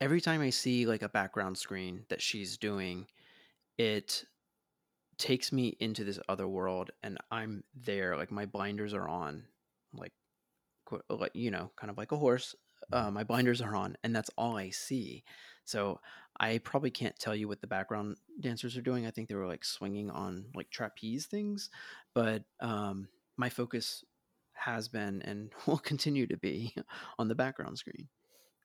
every 0.00 0.20
time 0.20 0.40
I 0.40 0.50
see 0.50 0.86
like 0.86 1.02
a 1.02 1.08
background 1.08 1.56
screen 1.56 2.04
that 2.08 2.20
she's 2.20 2.58
doing, 2.58 3.06
it 3.78 4.24
takes 5.18 5.52
me 5.52 5.76
into 5.78 6.02
this 6.02 6.18
other 6.28 6.48
world, 6.48 6.90
and 7.02 7.16
I'm 7.30 7.62
there. 7.74 8.16
Like 8.16 8.32
my 8.32 8.46
blinders 8.46 8.92
are 8.92 9.08
on, 9.08 9.44
like, 9.94 10.12
you 11.34 11.50
know, 11.50 11.70
kind 11.76 11.90
of 11.90 11.96
like 11.96 12.12
a 12.12 12.16
horse. 12.16 12.56
Uh, 12.92 13.10
my 13.10 13.22
blinders 13.22 13.60
are 13.60 13.76
on, 13.76 13.96
and 14.02 14.16
that's 14.16 14.30
all 14.36 14.56
I 14.56 14.70
see. 14.70 15.22
So 15.64 16.00
I 16.40 16.58
probably 16.58 16.90
can't 16.90 17.16
tell 17.18 17.36
you 17.36 17.46
what 17.46 17.60
the 17.60 17.68
background 17.68 18.16
dancers 18.40 18.76
are 18.76 18.82
doing. 18.82 19.06
I 19.06 19.12
think 19.12 19.28
they 19.28 19.36
were 19.36 19.46
like 19.46 19.64
swinging 19.64 20.10
on 20.10 20.46
like 20.54 20.70
trapeze 20.70 21.26
things, 21.26 21.70
but 22.14 22.42
um, 22.58 23.06
my 23.36 23.48
focus 23.48 24.02
has 24.60 24.88
been 24.88 25.22
and 25.22 25.50
will 25.66 25.78
continue 25.78 26.26
to 26.26 26.36
be 26.36 26.74
on 27.18 27.28
the 27.28 27.34
background 27.34 27.78
screen. 27.78 28.08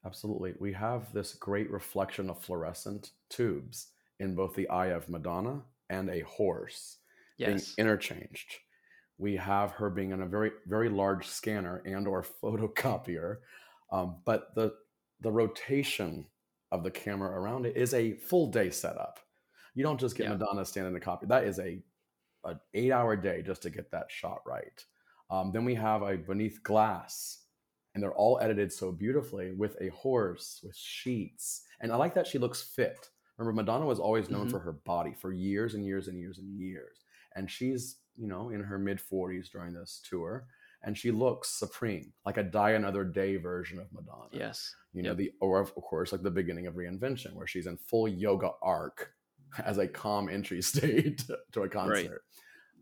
Absolutely. 0.05 0.53
We 0.59 0.71
have 0.73 1.11
this 1.13 1.33
great 1.33 1.71
reflection 1.71 2.29
of 2.29 2.43
fluorescent 2.43 3.11
tubes 3.29 3.87
in 4.19 4.35
both 4.35 4.53
the 4.53 4.69
eye 4.69 4.87
of 4.87 5.09
Madonna 5.09 5.61
and 5.89 6.09
a 6.09 6.21
horse 6.21 6.97
yes. 7.37 7.73
being 7.75 7.87
interchanged. 7.87 8.55
We 9.17 9.35
have 9.37 9.71
her 9.71 9.89
being 9.89 10.11
in 10.11 10.21
a 10.21 10.27
very, 10.27 10.51
very 10.67 10.89
large 10.89 11.27
scanner 11.27 11.81
and 11.85 12.07
or 12.07 12.23
photocopier. 12.43 13.37
Um, 13.91 14.17
but 14.25 14.53
the 14.55 14.73
the 15.21 15.31
rotation 15.31 16.25
of 16.71 16.83
the 16.83 16.91
camera 16.91 17.29
around 17.29 17.65
it 17.65 17.77
is 17.77 17.93
a 17.93 18.13
full 18.13 18.51
day 18.51 18.69
setup. 18.69 19.19
You 19.73 19.83
don't 19.83 19.99
just 19.99 20.15
get 20.15 20.25
yeah. 20.25 20.33
Madonna 20.33 20.65
standing 20.65 20.89
in 20.89 20.93
the 20.93 20.99
copy. 20.99 21.25
That 21.25 21.45
is 21.45 21.59
a 21.59 21.81
an 22.43 22.59
eight 22.73 22.91
hour 22.91 23.15
day 23.15 23.41
just 23.41 23.63
to 23.63 23.69
get 23.69 23.91
that 23.91 24.07
shot 24.09 24.41
right. 24.45 24.85
Um, 25.35 25.51
then 25.51 25.65
we 25.65 25.75
have 25.75 26.01
a 26.01 26.15
beneath 26.17 26.63
glass 26.63 27.43
and 27.93 28.01
they're 28.03 28.13
all 28.13 28.39
edited 28.41 28.71
so 28.71 28.91
beautifully 28.91 29.51
with 29.53 29.75
a 29.81 29.89
horse 29.89 30.59
with 30.63 30.75
sheets. 30.75 31.63
And 31.81 31.91
i 31.91 31.95
like 31.95 32.13
that 32.15 32.27
she 32.27 32.37
looks 32.37 32.61
fit. 32.61 33.09
Remember 33.37 33.55
madonna 33.61 33.85
was 33.85 33.99
always 33.99 34.29
known 34.29 34.47
Mhm. 34.47 34.51
for 34.51 34.59
her 34.59 34.71
body 34.93 35.13
for 35.13 35.31
years 35.33 35.73
and 35.75 35.83
years 35.85 36.07
and 36.07 36.17
years 36.17 36.37
and 36.39 36.49
years. 36.59 36.97
And 37.35 37.49
she's 37.49 37.83
you 38.15 38.27
know 38.27 38.49
in 38.49 38.61
her 38.63 38.77
mid 38.79 38.99
40s 38.99 39.49
during 39.49 39.73
this 39.73 40.01
tour 40.09 40.47
and 40.83 40.97
she 40.97 41.11
looks 41.11 41.49
supreme 41.49 42.13
like 42.25 42.37
a 42.37 42.43
die 42.43 42.71
another 42.71 43.03
day 43.03 43.35
version 43.35 43.77
of 43.79 43.91
madonna. 43.91 44.29
Yes. 44.31 44.73
you 44.93 45.01
know 45.03 45.09
Yep. 45.09 45.17
the 45.17 45.31
or 45.41 45.59
of 45.59 45.73
course 45.75 46.11
like 46.13 46.21
the 46.23 46.31
beginning 46.31 46.67
of 46.67 46.75
reinvention 46.75 47.33
where 47.33 47.47
she's 47.47 47.67
in 47.67 47.75
full 47.77 48.07
yoga 48.07 48.51
arc 48.61 49.13
as 49.71 49.77
a 49.79 49.87
calm 49.87 50.29
entry 50.29 50.61
state 50.71 51.25
to 51.53 51.61
a 51.63 51.69
concert. 51.69 52.21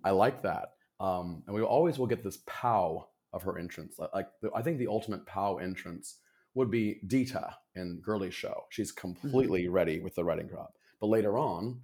I 0.03 0.11
like 0.11 0.43
that 0.43 0.65
um 1.03 1.43
and 1.45 1.55
we 1.55 1.61
always 1.61 1.99
will 1.99 2.07
get 2.07 2.23
this 2.23 2.39
pow 2.47 3.07
of 3.33 3.43
her 3.43 3.59
entrance 3.59 3.99
like, 4.13 4.27
the, 4.41 4.49
i 4.55 4.61
think 4.61 4.79
the 4.79 4.87
ultimate 4.87 5.23
pow 5.25 5.57
entrance 5.57 6.17
would 6.55 6.69
be 6.69 6.99
dita 7.07 7.55
in 7.75 7.99
girly 8.01 8.31
show. 8.31 8.65
She's 8.69 8.91
completely 8.91 9.67
ready 9.67 9.99
with 9.99 10.15
the 10.15 10.23
riding 10.23 10.49
crop. 10.49 10.75
But 10.99 11.07
later 11.07 11.37
on 11.37 11.81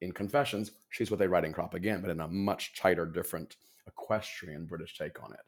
in 0.00 0.12
confessions 0.12 0.72
she's 0.88 1.10
with 1.10 1.20
a 1.20 1.28
riding 1.28 1.52
crop 1.52 1.74
again 1.74 2.00
but 2.00 2.10
in 2.10 2.20
a 2.20 2.28
much 2.28 2.74
tighter 2.74 3.04
different 3.04 3.56
equestrian 3.86 4.64
british 4.64 4.96
take 4.96 5.22
on 5.22 5.32
it. 5.32 5.40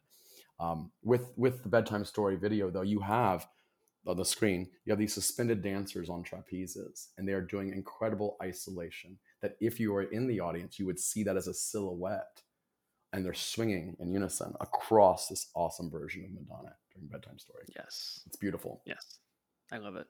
Um, 0.60 0.90
with 1.02 1.32
with 1.36 1.62
the 1.62 1.68
bedtime 1.68 2.04
story 2.04 2.36
video 2.36 2.70
though 2.70 2.82
you 2.82 3.00
have 3.00 3.46
on 4.06 4.16
the 4.16 4.24
screen, 4.24 4.68
you 4.84 4.90
have 4.90 4.98
these 4.98 5.14
suspended 5.14 5.62
dancers 5.62 6.10
on 6.10 6.24
trapezes, 6.24 7.10
and 7.16 7.28
they 7.28 7.32
are 7.32 7.40
doing 7.40 7.72
incredible 7.72 8.36
isolation. 8.42 9.16
That 9.42 9.56
if 9.60 9.78
you 9.78 9.92
were 9.92 10.02
in 10.02 10.26
the 10.26 10.40
audience, 10.40 10.76
you 10.76 10.86
would 10.86 10.98
see 10.98 11.22
that 11.22 11.36
as 11.36 11.46
a 11.46 11.54
silhouette, 11.54 12.42
and 13.12 13.24
they're 13.24 13.34
swinging 13.34 13.96
in 14.00 14.10
unison 14.10 14.54
across 14.60 15.28
this 15.28 15.48
awesome 15.54 15.90
version 15.90 16.24
of 16.24 16.30
Madonna 16.32 16.74
during 16.92 17.08
bedtime 17.08 17.38
story. 17.38 17.64
Yes. 17.74 18.20
It's 18.26 18.36
beautiful. 18.36 18.82
Yes. 18.86 19.18
I 19.70 19.78
love 19.78 19.96
it. 19.96 20.06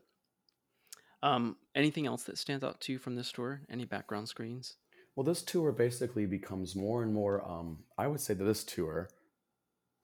Um, 1.23 1.57
anything 1.75 2.07
else 2.07 2.25
that 2.25 2.39
stands 2.39 2.65
out 2.65 2.81
to 2.83 2.93
you 2.93 2.99
from 2.99 3.15
this 3.15 3.31
tour? 3.31 3.63
Any 3.71 3.85
background 3.85 4.29
screens? 4.29 4.77
Well, 5.15 5.25
this 5.25 5.43
tour 5.43 5.73
basically 5.73 6.27
becomes 6.27 6.75
more 6.75 7.03
and 7.03 7.13
more. 7.13 7.45
Um, 7.49 7.85
I 7.99 8.07
would 8.07 8.21
say 8.21 8.35
that 8.35 8.45
this 8.45 8.65
tour, 8.65 9.09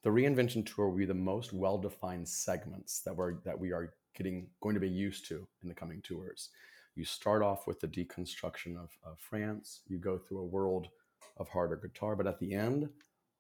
the 0.05 0.11
reinvention 0.11 0.65
tour, 0.65 0.89
will 0.89 0.99
be 0.99 1.07
the 1.07 1.15
most 1.15 1.53
well-defined 1.53 2.29
segments 2.29 3.01
that 3.01 3.17
we're 3.17 3.41
that 3.45 3.59
we 3.59 3.73
are 3.73 3.95
getting 4.15 4.49
going 4.61 4.75
to 4.75 4.81
be 4.81 4.89
used 4.89 5.27
to 5.29 5.47
in 5.63 5.69
the 5.69 5.75
coming 5.75 6.03
tours. 6.03 6.51
You 6.95 7.05
start 7.05 7.43
off 7.43 7.67
with 7.67 7.81
the 7.81 7.89
deconstruction 7.89 8.77
of, 8.77 8.91
of 9.05 9.19
France. 9.19 9.81
You 9.87 9.99
go 9.99 10.19
through 10.19 10.41
a 10.41 10.47
world 10.47 10.89
of 11.39 11.49
harder 11.49 11.77
guitar, 11.77 12.17
but 12.17 12.27
at 12.27 12.39
the 12.39 12.55
end, 12.55 12.89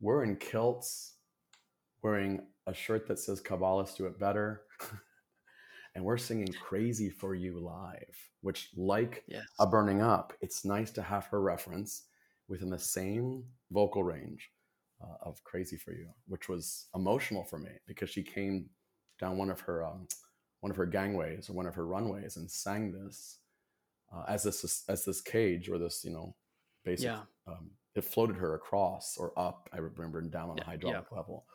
we're 0.01 0.23
in 0.25 0.37
kilts, 0.37 1.15
wearing 2.03 2.41
a 2.67 2.75
shirt 2.75 3.07
that 3.09 3.19
says 3.19 3.41
"Kabbalists 3.43 3.97
do 3.97 4.07
it 4.07 4.19
better," 4.19 4.63
and 5.95 6.05
we're 6.05 6.19
singing 6.19 6.55
"Crazy 6.55 7.11
for 7.11 7.35
You" 7.35 7.59
live, 7.61 8.17
which, 8.43 8.71
like 8.77 9.25
Yes. 9.27 9.45
a 9.61 9.67
burning 9.67 10.01
up 10.03 10.33
it's 10.41 10.65
nice 10.65 10.91
to 10.93 11.03
have 11.03 11.27
her 11.27 11.41
reference 11.41 12.05
within 12.49 12.71
the 12.71 12.79
same 12.79 13.45
vocal 13.73 14.05
range 14.05 14.51
uh, 15.03 15.17
of 15.23 15.43
crazy 15.45 15.77
for 15.77 15.93
you 15.93 16.09
which 16.29 16.49
was 16.49 16.87
emotional 16.95 17.45
for 17.45 17.59
me 17.59 17.71
because 17.87 18.09
she 18.11 18.23
came 18.23 18.69
down 19.19 19.37
one 19.37 19.51
of 19.51 19.61
her 19.61 19.85
um, 19.85 20.07
one 20.61 20.71
of 20.71 20.77
her 20.77 20.87
gangways 20.87 21.51
or 21.51 21.55
one 21.55 21.67
of 21.67 21.75
her 21.75 21.87
runways 21.87 22.37
and 22.37 22.51
sang 22.51 22.93
this 22.93 23.39
uh, 24.15 24.25
as 24.29 24.45
this 24.45 24.85
as 24.89 25.05
this 25.05 25.21
cage 25.21 25.69
or 25.69 25.79
this 25.79 26.05
you 26.05 26.11
know 26.13 26.35
basic 26.85 27.07
Yeah. 27.07 27.21
um, 27.47 27.71
it 27.95 28.05
floated 28.05 28.37
her 28.37 28.55
across 28.55 29.17
or 29.19 29.33
up 29.39 29.69
i 29.73 29.79
remember 29.79 30.19
and 30.19 30.31
down 30.31 30.51
on 30.51 30.57
Yeah, 30.57 30.63
a 30.63 30.67
hydraulic 30.67 31.11
level 31.13 31.47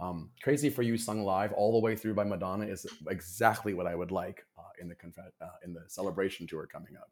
um, 0.00 0.30
crazy 0.42 0.70
for 0.70 0.82
you 0.82 0.96
sung 0.96 1.24
live 1.24 1.52
all 1.52 1.72
the 1.72 1.78
way 1.84 1.94
through 1.94 2.14
by 2.14 2.24
madonna 2.24 2.66
is 2.66 2.86
exactly 3.08 3.74
what 3.74 3.86
i 3.86 3.94
would 3.94 4.10
like 4.10 4.46
uh, 4.58 4.62
in 4.80 4.88
the 4.88 4.94
conf- 4.94 5.18
uh, 5.18 5.46
in 5.64 5.72
the 5.74 5.84
celebration 5.88 6.46
tour 6.46 6.66
coming 6.66 6.96
up 6.96 7.10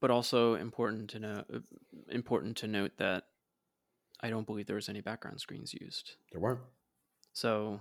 But 0.00 0.10
also 0.10 0.54
important 0.56 1.10
to 1.10 1.18
know 1.20 1.44
important 2.08 2.56
to 2.58 2.66
note 2.66 2.92
that 2.98 3.24
I 4.24 4.30
don't 4.30 4.46
believe 4.46 4.66
there 4.66 4.76
was 4.76 4.88
any 4.88 5.00
background 5.00 5.40
screens 5.40 5.74
used. 5.74 6.14
There 6.30 6.40
weren't. 6.40 6.60
So, 7.32 7.80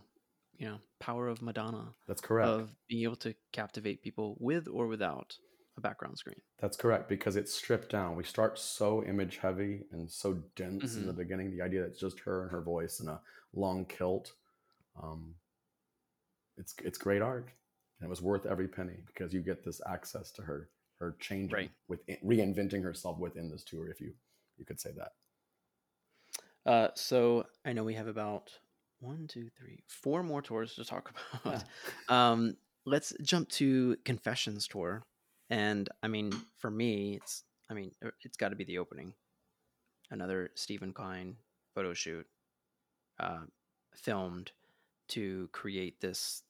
you 0.57 0.65
know, 0.67 0.79
power 0.99 1.27
of 1.27 1.41
Madonna 1.41 1.93
That's 2.07 2.21
correct. 2.21 2.49
of 2.49 2.75
being 2.87 3.03
able 3.03 3.15
to 3.17 3.35
captivate 3.51 4.01
people 4.01 4.37
with 4.39 4.67
or 4.67 4.87
without 4.87 5.37
a 5.77 5.81
background 5.81 6.17
screen. 6.17 6.41
That's 6.59 6.77
correct 6.77 7.09
because 7.09 7.35
it's 7.35 7.53
stripped 7.53 7.89
down. 7.89 8.15
We 8.15 8.23
start 8.23 8.59
so 8.59 9.03
image 9.03 9.37
heavy 9.37 9.85
and 9.91 10.09
so 10.09 10.33
dense 10.55 10.95
in 10.95 11.05
the 11.07 11.13
Mhm. 11.13 11.17
beginning. 11.17 11.51
The 11.51 11.61
idea 11.63 11.81
that 11.81 11.87
it's 11.91 11.99
just 11.99 12.19
her 12.21 12.43
and 12.43 12.51
her 12.51 12.61
voice 12.61 12.99
and 12.99 13.09
a 13.09 13.21
long 13.53 13.85
kilt. 13.85 14.33
Um, 15.01 15.35
it's 16.57 16.75
it's 16.83 16.97
great 16.97 17.21
art, 17.21 17.49
and 17.99 18.05
it 18.07 18.09
was 18.09 18.21
worth 18.21 18.45
every 18.45 18.67
penny 18.67 18.97
because 19.07 19.33
you 19.33 19.41
get 19.41 19.63
this 19.63 19.81
access 19.87 20.31
to 20.33 20.41
her 20.43 20.69
her 20.99 21.15
changing 21.19 21.51
Right. 21.53 21.71
with 21.87 22.05
reinventing 22.23 22.83
herself 22.83 23.17
within 23.17 23.49
this 23.49 23.63
tour, 23.63 23.89
if 23.89 23.99
you 23.99 24.13
you 24.57 24.65
could 24.65 24.79
say 24.79 24.91
that. 24.91 25.13
Uh, 26.65 26.89
so 26.95 27.45
I 27.65 27.73
know 27.73 27.83
we 27.83 27.95
have 27.95 28.07
about 28.07 28.51
one, 28.99 29.27
two, 29.27 29.49
three, 29.57 29.83
four 29.87 30.21
more 30.21 30.41
tours 30.43 30.75
to 30.75 30.85
talk 30.85 31.11
about. 31.43 31.63
Um, 32.07 32.57
let's 32.85 33.13
jump 33.23 33.49
to 33.49 33.97
Confessions 34.05 34.67
tour, 34.67 35.03
and 35.51 35.87
I 36.01 36.07
mean, 36.07 36.31
for 36.57 36.71
me, 36.71 37.19
it's 37.21 37.43
I 37.69 37.75
mean, 37.75 37.91
uh, 38.03 38.09
it's 38.23 38.37
got 38.37 38.49
to 38.49 38.55
be 38.55 38.63
the 38.63 38.79
opening. 38.79 39.13
Another 40.09 40.49
Steven 40.55 40.91
Klein 40.91 41.35
photo 41.75 41.93
shoot, 41.93 42.25
uh, 43.19 43.43
filmed 43.93 44.51
to 45.09 45.47
create 45.51 46.01
this 46.01 46.41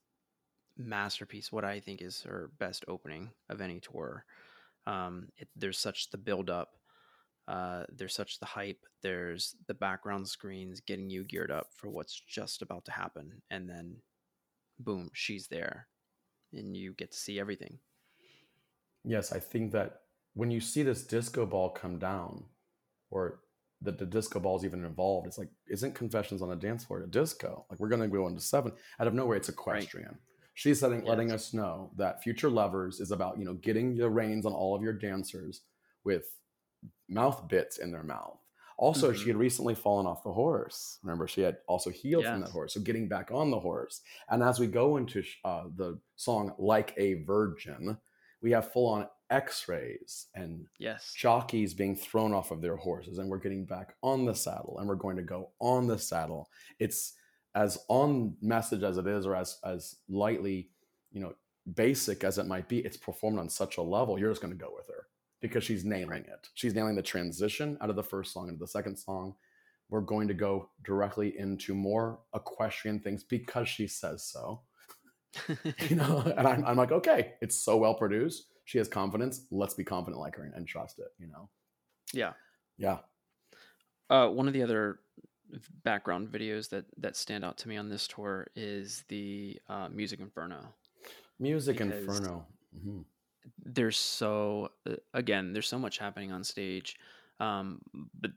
masterpiece. 0.77 1.51
What 1.51 1.65
I 1.65 1.79
think 1.81 2.01
is 2.01 2.21
her 2.23 2.51
best 2.57 2.85
opening 2.87 3.31
of 3.49 3.59
any 3.59 3.81
tour. 3.81 4.25
Um, 4.87 5.27
it, 5.37 5.49
there's 5.55 5.77
such 5.77 6.09
the 6.09 6.17
build 6.17 6.49
up 6.49 6.69
uh, 7.47 7.83
there's 7.91 8.15
such 8.15 8.39
the 8.39 8.45
hype. 8.45 8.85
There's 9.01 9.55
the 9.67 9.73
background 9.73 10.27
screens 10.27 10.79
getting 10.79 11.09
you 11.09 11.23
geared 11.23 11.51
up 11.51 11.67
for 11.75 11.89
what's 11.89 12.19
just 12.19 12.61
about 12.61 12.85
to 12.85 12.91
happen, 12.91 13.41
and 13.49 13.69
then, 13.69 13.97
boom, 14.79 15.09
she's 15.13 15.47
there, 15.47 15.87
and 16.53 16.77
you 16.77 16.93
get 16.93 17.11
to 17.11 17.17
see 17.17 17.39
everything. 17.39 17.79
Yes, 19.03 19.31
I 19.31 19.39
think 19.39 19.71
that 19.71 20.01
when 20.33 20.51
you 20.51 20.59
see 20.61 20.83
this 20.83 21.03
disco 21.03 21.45
ball 21.45 21.69
come 21.69 21.99
down, 21.99 22.45
or 23.09 23.41
that 23.81 23.97
the 23.97 24.05
disco 24.05 24.39
ball 24.39 24.57
is 24.57 24.63
even 24.65 24.85
involved, 24.85 25.27
it's 25.27 25.37
like, 25.37 25.49
isn't 25.67 25.95
Confessions 25.95 26.41
on 26.41 26.49
the 26.49 26.55
Dance 26.55 26.85
Floor 26.85 27.01
a 27.01 27.07
disco? 27.07 27.65
Like, 27.69 27.79
we're 27.79 27.89
going 27.89 28.01
to 28.01 28.07
go 28.07 28.27
into 28.27 28.39
seven. 28.41 28.73
Out 28.99 29.07
of 29.07 29.13
nowhere, 29.13 29.37
it's 29.37 29.49
equestrian. 29.49 30.17
She's 30.53 30.83
letting, 30.83 31.03
letting 31.05 31.31
us 31.31 31.53
know 31.53 31.91
that 31.97 32.21
Future 32.21 32.49
Lovers 32.49 32.99
is 32.99 33.11
about, 33.11 33.39
you 33.39 33.45
know, 33.45 33.55
getting 33.55 33.95
the 33.95 34.09
reins 34.09 34.45
on 34.45 34.53
all 34.53 34.75
of 34.75 34.83
your 34.83 34.93
dancers 34.93 35.61
with 36.03 36.25
mouth 37.09 37.47
bits 37.47 37.77
in 37.79 37.91
their 37.91 38.03
mouth. 38.03 38.37
Also, 38.77 39.11
Mhm. 39.11 39.15
she 39.15 39.27
had 39.29 39.37
recently 39.37 39.75
fallen 39.75 40.05
off 40.05 40.23
the 40.23 40.31
horse. 40.33 40.99
Remember, 41.03 41.27
she 41.27 41.41
had 41.41 41.57
also 41.67 41.89
healed 41.89 42.25
from 42.25 42.41
that 42.41 42.49
horse. 42.51 42.73
So 42.73 42.81
getting 42.81 43.07
back 43.07 43.31
on 43.31 43.49
the 43.51 43.59
horse. 43.59 44.01
And 44.29 44.41
as 44.43 44.59
we 44.59 44.67
go 44.67 44.97
into 44.97 45.23
uh, 45.43 45.65
the 45.75 45.99
song 46.15 46.53
"Like 46.57 46.93
a 46.97 47.23
Virgin," 47.23 47.97
we 48.41 48.51
have 48.51 48.71
full 48.71 48.87
on 48.87 49.07
X-rays 49.29 50.27
and 50.35 50.67
Yes, 50.77 51.13
jockeys 51.15 51.73
being 51.73 51.95
thrown 51.95 52.33
off 52.33 52.51
of 52.51 52.61
their 52.61 52.75
horses, 52.75 53.17
and 53.17 53.29
we're 53.29 53.37
getting 53.37 53.65
back 53.65 53.95
on 54.03 54.25
the 54.25 54.35
saddle, 54.35 54.77
and 54.79 54.87
we're 54.87 54.95
going 54.95 55.17
to 55.17 55.23
go 55.23 55.49
on 55.59 55.87
the 55.87 55.97
saddle. 55.97 56.49
It's 56.79 57.13
as 57.55 57.77
on 57.87 58.35
message 58.41 58.83
as 58.83 58.97
it 58.97 59.07
is, 59.07 59.25
or 59.25 59.35
as 59.35 59.59
as 59.63 59.95
lightly, 60.09 60.69
you 61.11 61.21
know, 61.21 61.33
basic 61.75 62.23
as 62.23 62.37
it 62.37 62.47
might 62.47 62.67
be. 62.67 62.79
It's 62.79 62.97
performed 62.97 63.39
on 63.39 63.49
such 63.49 63.77
a 63.77 63.81
level. 63.81 64.19
You're 64.19 64.31
just 64.31 64.41
going 64.41 64.53
to 64.53 64.63
go 64.63 64.71
with 64.75 64.87
her 64.87 65.07
because 65.41 65.63
she's 65.63 65.85
nailing 65.85 66.23
it. 66.23 66.49
She's 66.53 66.75
nailing 66.75 66.95
the 66.95 67.01
transition 67.01 67.77
out 67.81 67.89
of 67.89 67.95
the 67.95 68.03
first 68.03 68.33
song 68.33 68.47
into 68.47 68.59
the 68.59 68.67
second 68.67 68.97
song. 68.97 69.35
We're 69.89 70.01
going 70.01 70.27
to 70.29 70.33
go 70.33 70.69
directly 70.83 71.37
into 71.37 71.75
more 71.75 72.19
equestrian 72.33 72.99
things 72.99 73.23
because 73.23 73.67
she 73.67 73.87
says 73.87 74.23
so 74.23 74.61
you 75.89 75.95
know 75.95 76.19
and 76.37 76.47
I'm, 76.47 76.65
I'm 76.65 76.77
like 76.77 76.91
okay 76.91 77.33
it's 77.41 77.55
so 77.55 77.77
well 77.77 77.93
produced 77.93 78.47
she 78.65 78.77
has 78.77 78.87
confidence 78.87 79.45
let's 79.51 79.73
be 79.73 79.83
confident 79.83 80.19
like 80.19 80.35
her 80.35 80.43
and, 80.43 80.53
and 80.53 80.67
trust 80.67 80.99
it 80.99 81.07
you 81.19 81.27
know 81.27 81.49
yeah. 82.13 82.33
yeah 82.77 82.97
Uh, 84.09 84.27
one 84.27 84.47
of 84.47 84.53
the 84.53 84.61
other 84.63 84.99
background 85.83 86.27
videos 86.29 86.69
that 86.69 86.85
that 86.97 87.15
stand 87.15 87.43
out 87.45 87.57
to 87.57 87.67
me 87.69 87.77
on 87.77 87.89
this 87.89 88.07
tour 88.07 88.47
is 88.55 89.03
the 89.09 89.57
uh, 89.69 89.87
Music 89.89 90.19
Inferno. 90.19 90.73
music 91.39 91.81
inferno 91.81 92.45
Mhm. 92.75 93.03
there's 93.65 93.97
so 93.97 94.69
uh, 94.87 94.95
again 95.13 95.53
there's 95.53 95.67
so 95.67 95.79
much 95.79 95.97
happening 95.97 96.31
on 96.31 96.43
stage 96.43 96.95
um 97.39 97.81
but 98.13 98.31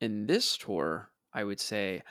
in 0.00 0.26
this 0.26 0.56
tour 0.58 1.08
i 1.32 1.42
would 1.44 1.60
say 1.60 2.02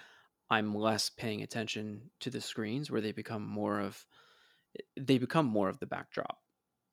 i'm 0.49 0.75
less 0.75 1.09
paying 1.09 1.41
attention 1.41 2.09
to 2.19 2.29
the 2.29 2.41
screens 2.41 2.89
where 2.89 3.01
they 3.01 3.11
become 3.11 3.45
more 3.45 3.79
of 3.79 4.05
they 4.99 5.17
become 5.17 5.45
more 5.45 5.69
of 5.69 5.79
the 5.79 5.85
backdrop 5.85 6.39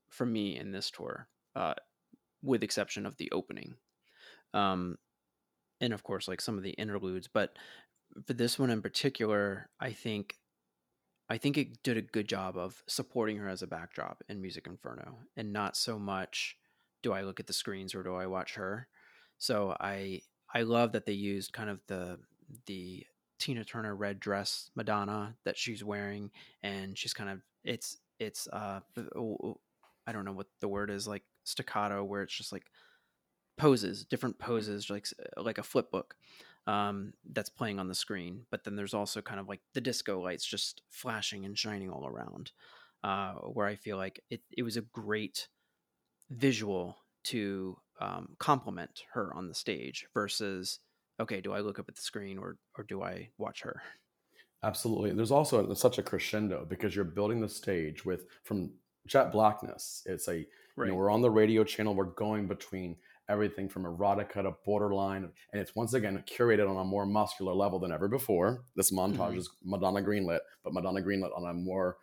for 0.08 0.26
me 0.26 0.56
in 0.56 0.72
this 0.72 0.90
tour 0.90 1.28
uh 1.56 1.74
with 2.42 2.62
exception 2.62 3.06
of 3.06 3.16
the 3.16 3.30
opening 3.32 3.74
um 4.54 4.96
and 5.80 5.92
of 5.92 6.02
course 6.02 6.28
like 6.28 6.40
some 6.40 6.56
of 6.56 6.64
the 6.64 6.70
interludes 6.70 7.28
but 7.28 7.56
for 8.26 8.32
this 8.32 8.58
one 8.58 8.70
in 8.70 8.82
particular 8.82 9.68
i 9.80 9.92
think 9.92 10.36
I 11.30 11.38
think 11.38 11.56
it 11.56 11.84
did 11.84 11.96
a 11.96 12.02
good 12.02 12.28
job 12.28 12.58
of 12.58 12.82
supporting 12.88 13.36
her 13.36 13.48
as 13.48 13.62
a 13.62 13.68
backdrop 13.68 14.24
in 14.28 14.42
Music 14.42 14.66
Inferno, 14.66 15.18
and 15.36 15.52
not 15.52 15.76
so 15.76 15.96
much 15.96 16.56
do 17.02 17.12
I 17.12 17.22
look 17.22 17.38
at 17.38 17.46
the 17.46 17.52
screens 17.52 17.94
or 17.94 18.02
do 18.02 18.14
I 18.16 18.26
watch 18.26 18.54
her. 18.54 18.88
So 19.38 19.76
I 19.78 20.22
I 20.52 20.62
love 20.62 20.90
that 20.92 21.06
they 21.06 21.12
used 21.12 21.52
kind 21.52 21.70
of 21.70 21.80
the 21.86 22.18
the 22.66 23.06
Tina 23.40 23.64
Turner 23.64 23.96
red 23.96 24.20
dress 24.20 24.70
Madonna 24.76 25.34
that 25.44 25.58
she's 25.58 25.82
wearing, 25.82 26.30
and 26.62 26.96
she's 26.96 27.14
kind 27.14 27.30
of 27.30 27.40
it's 27.64 27.96
it's 28.20 28.46
uh 28.48 28.80
I 30.06 30.12
don't 30.12 30.24
know 30.24 30.32
what 30.32 30.46
the 30.60 30.68
word 30.68 30.90
is 30.90 31.08
like 31.08 31.24
staccato 31.44 32.04
where 32.04 32.22
it's 32.22 32.36
just 32.36 32.52
like 32.52 32.66
poses, 33.58 34.04
different 34.04 34.38
poses, 34.38 34.88
like 34.90 35.06
like 35.36 35.58
a 35.58 35.62
flip 35.62 35.90
book 35.90 36.16
um, 36.66 37.12
that's 37.32 37.50
playing 37.50 37.78
on 37.78 37.88
the 37.88 37.94
screen. 37.94 38.46
But 38.50 38.64
then 38.64 38.76
there's 38.76 38.94
also 38.94 39.20
kind 39.20 39.40
of 39.40 39.48
like 39.48 39.60
the 39.74 39.80
disco 39.80 40.20
lights 40.20 40.46
just 40.46 40.82
flashing 40.88 41.44
and 41.44 41.58
shining 41.58 41.90
all 41.90 42.06
around, 42.06 42.52
uh, 43.04 43.32
where 43.34 43.66
I 43.66 43.74
feel 43.74 43.96
like 43.96 44.22
it 44.30 44.42
it 44.56 44.62
was 44.62 44.76
a 44.76 44.82
great 44.82 45.48
visual 46.30 46.96
to 47.22 47.76
um, 48.00 48.36
complement 48.38 49.02
her 49.12 49.34
on 49.34 49.48
the 49.48 49.54
stage 49.54 50.06
versus 50.14 50.80
okay, 51.20 51.40
do 51.40 51.52
I 51.52 51.60
look 51.60 51.78
up 51.78 51.88
at 51.88 51.94
the 51.94 52.02
screen 52.02 52.38
or 52.38 52.56
or 52.76 52.84
do 52.84 53.02
I 53.02 53.30
watch 53.38 53.62
her? 53.62 53.82
Absolutely. 54.62 55.12
There's 55.12 55.30
also 55.30 55.72
such 55.74 55.98
a 55.98 56.02
crescendo 56.02 56.66
because 56.68 56.94
you're 56.94 57.04
building 57.04 57.40
the 57.40 57.48
stage 57.48 58.04
with 58.04 58.26
from 58.44 58.72
jet 59.06 59.32
blackness. 59.32 60.02
It's 60.06 60.28
a 60.28 60.46
right. 60.76 60.86
you 60.86 60.92
know 60.92 60.94
we're 60.94 61.10
on 61.10 61.22
the 61.22 61.30
radio 61.30 61.64
channel. 61.64 61.94
We're 61.94 62.04
going 62.04 62.46
between 62.46 62.96
everything 63.28 63.68
from 63.68 63.84
erotica 63.84 64.42
to 64.42 64.52
borderline, 64.64 65.30
and 65.52 65.62
it's 65.62 65.76
once 65.76 65.94
again 65.94 66.22
curated 66.26 66.68
on 66.68 66.76
a 66.76 66.84
more 66.84 67.06
muscular 67.06 67.54
level 67.54 67.78
than 67.78 67.92
ever 67.92 68.08
before. 68.08 68.64
This 68.74 68.90
montage 68.90 69.18
mm-hmm. 69.18 69.38
is 69.38 69.50
Madonna 69.64 70.02
greenlit, 70.02 70.40
but 70.64 70.74
Madonna 70.74 71.00
greenlit 71.00 71.36
on 71.36 71.48
a 71.48 71.54
more 71.54 71.96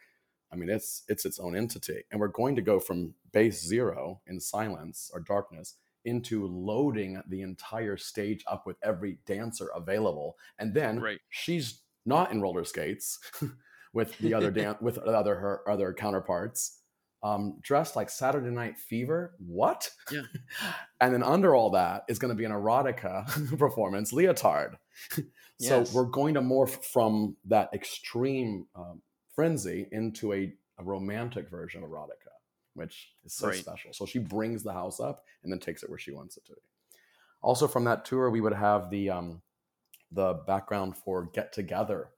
I 0.51 0.55
mean, 0.55 0.69
it's 0.69 1.03
it's 1.07 1.25
its 1.25 1.39
own 1.39 1.55
entity, 1.55 2.03
and 2.11 2.19
we're 2.19 2.29
going 2.29 2.55
to 2.55 2.61
go 2.61 2.79
from 2.79 3.13
base 3.33 3.63
zero 3.63 4.21
in 4.27 4.39
silence 4.39 5.11
or 5.13 5.19
darkness 5.19 5.75
into 6.07 6.47
loading 6.47 7.21
the 7.27 7.41
entire 7.41 7.97
stage 7.97 8.43
up 8.47 8.65
with 8.65 8.77
every 8.81 9.19
dancer 9.27 9.69
available, 9.75 10.37
and 10.57 10.73
then 10.73 10.99
right. 10.99 11.19
she's 11.29 11.81
not 12.05 12.31
in 12.31 12.41
roller 12.41 12.63
skates 12.63 13.19
with 13.93 14.17
the 14.19 14.33
other 14.33 14.49
dan- 14.59 14.77
with 14.81 14.97
other 14.97 15.35
her 15.35 15.69
other 15.69 15.93
counterparts, 15.93 16.79
um, 17.21 17.57
dressed 17.61 17.95
like 17.95 18.09
Saturday 18.09 18.49
Night 18.49 18.77
Fever. 18.77 19.35
What? 19.37 19.89
Yeah. 20.11 20.21
and 21.01 21.13
then 21.13 21.23
under 21.23 21.53
all 21.53 21.71
that 21.71 22.03
is 22.07 22.17
going 22.17 22.29
to 22.29 22.35
be 22.35 22.45
an 22.45 22.51
erotica 22.51 23.57
performance, 23.59 24.13
leotard. 24.13 24.77
so 25.11 25.23
yes. 25.79 25.93
we're 25.93 26.05
going 26.05 26.33
to 26.35 26.41
morph 26.41 26.83
from 26.85 27.35
that 27.45 27.69
extreme 27.73 28.65
um, 28.75 29.01
frenzy 29.35 29.87
into 29.91 30.33
a, 30.33 30.53
a 30.79 30.83
romantic 30.83 31.49
version 31.49 31.83
of 31.83 31.89
erotica, 31.89 32.33
which 32.77 33.09
is 33.25 33.33
so 33.33 33.47
right. 33.47 33.57
special. 33.57 33.91
So 33.93 34.05
she 34.05 34.19
brings 34.19 34.63
the 34.63 34.73
house 34.73 34.99
up 34.99 35.23
and 35.43 35.51
then 35.51 35.59
takes 35.59 35.83
it 35.83 35.89
where 35.89 35.99
she 35.99 36.11
wants 36.11 36.37
it 36.37 36.45
to 36.45 36.53
be. 36.53 36.61
Also, 37.41 37.67
from 37.67 37.83
that 37.85 38.05
tour, 38.05 38.29
we 38.29 38.41
would 38.41 38.53
have 38.53 38.89
the 38.89 39.09
um, 39.09 39.41
the 40.11 40.33
background 40.45 40.95
for 40.95 41.29
Get 41.33 41.51
Together. 41.51 42.09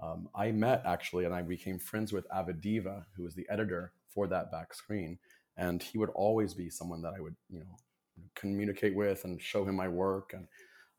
Um, 0.00 0.28
I 0.34 0.52
met 0.52 0.82
actually, 0.86 1.24
and 1.24 1.34
I 1.34 1.42
became 1.42 1.78
friends 1.78 2.12
with 2.12 2.28
Avediva, 2.28 3.04
who 3.16 3.24
was 3.24 3.34
the 3.34 3.46
editor 3.50 3.92
for 4.08 4.26
that 4.28 4.50
back 4.50 4.72
screen, 4.72 5.18
and 5.56 5.82
he 5.82 5.98
would 5.98 6.10
always 6.10 6.54
be 6.54 6.70
someone 6.70 7.02
that 7.02 7.14
I 7.16 7.20
would, 7.20 7.36
you 7.50 7.60
know, 7.60 7.76
communicate 8.34 8.94
with 8.94 9.24
and 9.24 9.40
show 9.40 9.64
him 9.64 9.74
my 9.74 9.88
work. 9.88 10.32
And 10.32 10.46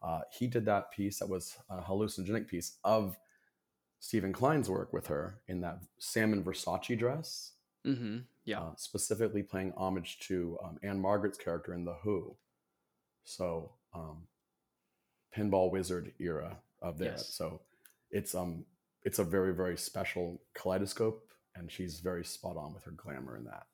uh, 0.02 0.22
he 0.32 0.48
did 0.48 0.66
that 0.66 0.92
piece 0.92 1.20
that 1.20 1.30
was 1.30 1.58
a 1.70 1.82
hallucinogenic 1.82 2.48
piece 2.48 2.78
of 2.84 3.18
Steven 4.00 4.34
Klein's 4.34 4.70
work 4.70 4.94
with 4.94 5.08
her 5.08 5.40
in 5.48 5.62
that 5.62 5.80
salmon 5.98 6.44
Versace 6.44 6.98
dress. 6.98 7.54
Mm-hmm. 7.86 8.20
Yeah. 8.50 8.62
Uh, 8.62 8.72
specifically 8.78 9.44
playing 9.44 9.74
homage 9.78 10.20
to 10.28 10.58
um, 10.64 10.78
Ann-Margret's 10.82 11.38
character 11.38 11.74
in 11.74 11.86
The 11.86 11.96
Who. 12.04 12.36
So, 13.24 13.74
um, 13.94 14.24
pinball 15.36 15.72
wizard 15.72 16.14
era 16.20 16.58
of 16.82 16.98
that. 16.98 17.06
Yes. 17.06 17.30
So, 17.30 17.62
it's 18.10 18.34
um, 18.34 18.66
it's 19.04 19.20
a 19.20 19.24
very 19.24 19.54
very 19.54 19.78
special 19.78 20.42
kaleidoscope, 20.56 21.30
and 21.56 21.72
she's 21.72 22.00
very 22.00 22.26
spot 22.26 22.58
on 22.58 22.74
with 22.74 22.84
her 22.86 22.92
glamour 22.92 23.38
in 23.38 23.44
that. 23.46 23.68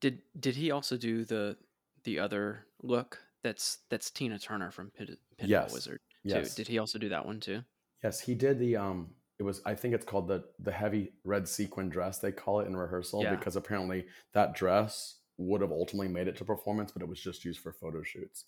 Did 0.00 0.22
did 0.38 0.54
he 0.54 0.70
also 0.70 0.96
do 0.96 1.24
the 1.24 1.56
the 2.04 2.20
other 2.20 2.66
look? 2.82 3.18
That's 3.42 3.78
that's 3.88 4.10
Tina 4.10 4.38
Turner 4.38 4.70
from 4.70 4.90
Pin, 4.90 5.16
Pinball 5.40 5.48
yes. 5.48 5.72
Wizard. 5.72 6.00
Too. 6.22 6.28
Yes. 6.28 6.54
Did 6.54 6.68
he 6.68 6.78
also 6.78 6.98
do 6.98 7.08
that 7.08 7.26
one 7.26 7.40
too? 7.40 7.62
Yes, 8.04 8.20
he 8.20 8.36
did 8.36 8.58
the 8.60 8.76
um 8.76 9.10
it 9.42 9.44
was 9.44 9.60
I 9.66 9.74
think 9.74 9.92
it's 9.94 10.06
called 10.06 10.28
the 10.28 10.44
the 10.60 10.70
heavy 10.70 11.12
red 11.24 11.48
sequin 11.48 11.88
dress 11.88 12.20
they 12.20 12.30
call 12.30 12.60
it 12.60 12.68
in 12.68 12.76
rehearsal 12.76 13.24
yeah. 13.24 13.34
because 13.34 13.56
apparently 13.56 14.06
that 14.34 14.54
dress 14.54 15.16
would 15.36 15.60
have 15.60 15.72
ultimately 15.72 16.08
made 16.08 16.28
it 16.28 16.36
to 16.36 16.44
performance, 16.44 16.92
but 16.92 17.02
it 17.02 17.08
was 17.08 17.20
just 17.20 17.44
used 17.44 17.60
for 17.60 17.72
photo 17.72 18.02
shoots. 18.02 18.44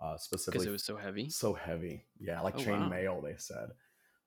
Uh, 0.00 0.16
specifically 0.16 0.58
because 0.58 0.66
it 0.66 0.72
was 0.72 0.82
so 0.82 0.96
heavy. 0.96 1.28
So 1.30 1.52
heavy, 1.54 2.06
yeah, 2.18 2.40
like 2.40 2.54
oh, 2.56 2.64
chain 2.64 2.80
wow. 2.80 2.88
mail. 2.88 3.20
They 3.22 3.34
said. 3.36 3.68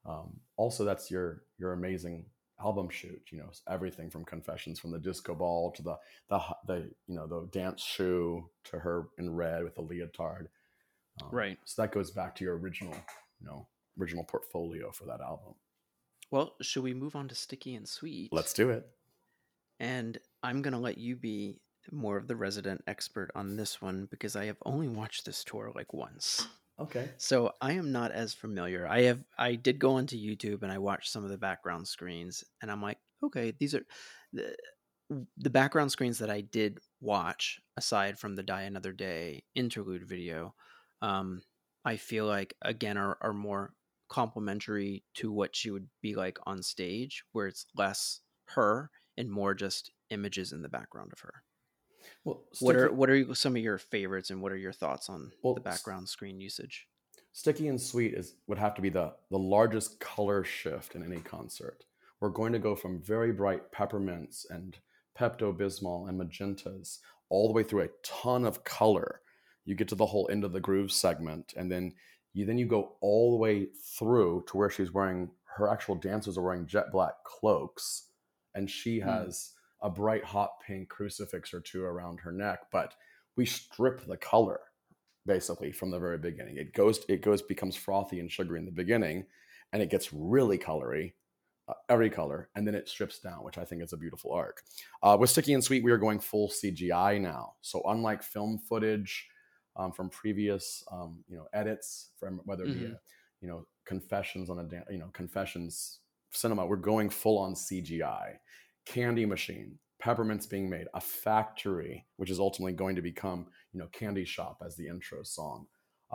Um, 0.06 0.39
also, 0.56 0.86
that's 0.86 1.10
your 1.10 1.41
your 1.58 1.74
amazing 1.74 2.26
album 2.62 2.88
shoot. 2.89 3.22
You 3.32 3.39
know, 3.39 3.49
everything 3.68 4.10
from 4.10 4.24
confessions 4.24 4.80
from 4.80 4.91
the 4.91 4.99
disco 4.99 5.34
ball 5.34 5.72
to 5.72 5.82
the 5.82 5.97
the 6.30 6.39
the 6.68 6.91
you 7.08 7.16
know 7.16 7.28
the 7.28 7.49
dance 7.51 7.82
shoe 7.82 8.49
to 8.66 8.80
her 8.80 9.08
in 9.18 9.36
red 9.36 9.64
with 9.64 9.76
the 9.76 9.82
leotard. 9.82 10.47
Um, 11.22 11.30
right. 11.32 11.58
So 11.66 11.82
that 11.82 11.91
goes 11.91 12.12
back 12.12 12.36
to 12.36 12.45
your 12.45 12.58
original, 12.58 12.93
you 13.41 13.47
know, 13.47 13.68
original 13.99 14.24
portfolio 14.24 14.91
for 14.91 15.06
that 15.06 15.20
album. 15.20 15.56
Well, 16.32 16.56
should 16.62 16.84
we 16.84 16.94
move 16.94 17.16
on 17.16 17.28
to 17.28 17.36
Sticky 17.36 17.76
and 17.76 17.88
Sweet? 17.88 18.30
Let's 18.32 18.54
do 18.54 18.70
it. 18.70 18.88
And 19.80 20.18
I'm 20.44 20.62
going 20.62 20.74
to 20.74 20.80
let 20.80 20.98
you 20.98 21.16
be 21.16 21.60
more 21.92 22.18
of 22.18 22.28
the 22.28 22.36
resident 22.36 22.84
expert 22.88 23.32
on 23.36 23.56
this 23.56 23.82
one 23.82 24.08
because 24.10 24.36
I 24.36 24.46
have 24.46 24.58
only 24.66 24.88
watched 24.88 25.26
this 25.26 25.44
tour 25.44 25.72
like 25.76 25.94
once. 25.94 26.48
Okay. 26.80 27.10
So 27.18 27.54
I 27.62 27.74
am 27.74 27.92
not 27.92 28.12
as 28.12 28.34
familiar. 28.34 28.88
I 28.88 29.04
have 29.04 29.24
I 29.38 29.56
did 29.56 29.80
go 29.80 29.92
onto 29.92 30.18
YouTube 30.18 30.64
and 30.64 30.72
I 30.72 30.78
watched 30.78 31.12
some 31.12 31.24
of 31.24 31.30
the 31.30 31.38
background 31.38 31.88
screens 31.88 32.44
and 32.62 32.70
I'm 32.70 32.82
like, 32.82 32.98
okay, 33.24 33.54
these 33.58 33.76
are 33.76 33.86
the, 34.34 34.56
the 35.38 35.50
background 35.50 35.92
screens 35.92 36.18
that 36.20 36.30
I 36.30 36.42
did 36.42 36.80
watch 37.00 37.60
aside 37.78 38.20
from 38.20 38.36
the 38.36 38.44
Die 38.44 38.62
Another 38.64 38.92
Day 38.92 39.44
interlude 39.54 40.04
video. 40.04 40.54
Um, 41.02 41.42
I 41.86 41.98
feel 41.98 42.26
like 42.26 42.56
again 42.62 42.98
are, 42.98 43.18
are 43.22 43.34
more 43.34 43.74
complementary 44.16 45.03
to 45.13 45.30
what 45.30 45.53
she 45.53 45.70
would 45.70 45.89
be 46.01 46.16
like 46.16 46.38
on 46.45 46.63
stage, 46.63 47.26
where 47.34 47.47
it's 47.47 47.66
less 47.76 48.22
her 48.45 48.89
and 49.18 49.30
more 49.30 49.53
just 49.53 49.91
images 50.09 50.53
in 50.53 50.61
the 50.61 50.70
background 50.70 51.11
of 51.11 51.20
her. 51.20 51.43
Well, 52.24 52.45
what 52.61 52.78
are 52.78 52.93
what 52.93 53.09
are 53.09 53.36
some 53.36 53.57
of 53.57 53.61
your 53.61 53.78
favorites, 53.78 54.30
and 54.30 54.41
what 54.41 54.53
are 54.53 54.57
your 54.57 54.72
thoughts 54.72 55.09
on 55.09 55.34
well, 55.43 55.53
the 55.53 55.59
background 55.59 56.07
screen 56.07 56.39
usage? 56.39 56.88
Sticky 57.34 57.68
and 57.68 57.82
Sweet 57.82 58.13
is 58.13 58.36
would 58.47 58.57
have 58.57 58.74
to 58.76 58.82
be 58.82 58.89
the 58.89 59.13
the 59.32 59.38
largest 59.38 59.99
color 59.99 60.45
shift 60.45 60.95
in 60.95 61.03
any 61.03 61.20
concert. 61.20 61.84
We're 62.22 62.30
going 62.30 62.53
to 62.53 62.59
go 62.59 62.74
from 62.74 63.01
very 63.01 63.34
bright 63.34 63.70
peppermints 63.74 64.45
and 64.49 64.78
Pepto 65.20 65.53
Bismol 65.53 66.07
and 66.07 66.18
magentas 66.18 66.99
all 67.28 67.47
the 67.47 67.53
way 67.53 67.63
through 67.63 67.84
a 67.84 67.89
ton 68.03 68.45
of 68.45 68.63
color. 68.63 69.20
You 69.66 69.76
get 69.76 69.89
to 69.89 69.95
the 69.95 70.05
whole 70.05 70.30
end 70.32 70.45
of 70.45 70.53
the 70.53 70.61
groove 70.61 70.93
segment, 70.93 71.53
and 71.57 71.70
then 71.70 71.95
you 72.36 72.46
then 72.46 72.58
you 72.58 72.66
go 72.66 72.98
all 73.00 73.32
the 73.32 73.38
way 73.38 73.68
through 73.98 74.44
to 74.48 74.58
where 74.58 74.70
she's 74.70 74.92
wearing 74.92 75.30
her 75.56 75.70
actual 75.70 75.96
dancers 75.96 76.38
are 76.38 76.42
wearing 76.42 76.68
jet 76.68 76.92
black 76.92 77.14
cloaks, 77.24 78.10
and 78.54 78.70
she 78.70 79.00
hmm. 79.00 79.08
has 79.08 79.54
mm. 79.82 79.88
a 79.88 79.90
bright 79.90 80.26
hot 80.26 80.52
pink 80.68 80.90
crucifix 80.90 81.54
or 81.54 81.62
two 81.62 81.84
around 81.84 82.20
her 82.20 82.34
neck. 82.34 82.60
But 82.72 82.94
we 83.38 83.46
strip 83.46 84.06
the 84.06 84.18
color 84.18 84.60
basically 85.26 85.72
from 85.72 85.92
the 85.92 86.00
very 86.00 86.18
beginning. 86.18 86.58
It 86.58 86.74
goes 86.74 87.06
it 87.08 87.22
goes 87.22 87.42
becomes 87.42 87.78
frothy 87.78 88.20
and 88.20 88.30
sugary 88.30 88.60
in 88.60 88.66
the 88.66 88.72
beginning, 88.72 89.26
and 89.72 89.82
it 89.82 89.90
gets 89.90 90.14
really 90.14 90.58
colory. 90.58 91.14
Uh, 91.68 91.74
every 91.90 92.12
color, 92.12 92.48
and 92.56 92.68
then 92.68 92.76
it 92.76 92.88
strips 92.88 93.18
down, 93.18 93.44
which 93.44 93.58
I 93.58 93.66
think 93.66 93.82
is 93.82 93.92
a 93.92 93.98
beautiful 93.98 94.32
arc. 94.32 94.62
Uh, 95.02 95.18
with 95.20 95.32
Sticky 95.32 95.52
and 95.56 95.64
Sweet, 95.64 95.84
we 95.84 95.92
are 95.92 95.98
going 95.98 96.20
full 96.20 96.48
CGI 96.48 97.20
now. 97.20 97.54
So, 97.62 97.82
unlike 97.88 98.22
film 98.22 98.60
footage 98.70 99.28
um, 99.76 99.92
from 99.92 100.10
previous 100.10 100.84
um, 100.92 101.24
you 101.28 101.36
know 101.36 101.46
edits 101.54 102.12
from 102.20 102.42
whether 102.46 102.64
it 102.64 102.74
be 102.74 102.86
mm-hmm. 102.86 102.94
a, 102.94 103.00
you 103.42 103.48
know 103.48 103.66
confessions 103.86 104.50
on 104.50 104.60
a 104.60 104.92
you 104.92 105.00
know 105.00 105.10
confessions 105.14 106.00
cinema 106.32 106.66
we're 106.66 106.76
going 106.76 107.10
full 107.10 107.38
on 107.38 107.54
cgi 107.54 108.34
candy 108.86 109.26
machine 109.26 109.78
peppermints 110.02 110.46
being 110.46 110.70
made 110.70 110.88
a 110.94 111.02
factory 111.02 112.06
which 112.18 112.30
is 112.30 112.40
ultimately 112.40 112.74
going 112.74 112.96
to 112.96 113.02
become 113.02 113.48
you 113.74 113.80
know 113.80 113.88
candy 113.88 114.26
shop 114.26 114.62
as 114.66 114.76
the 114.76 114.88
intro 114.88 115.24
song 115.24 115.66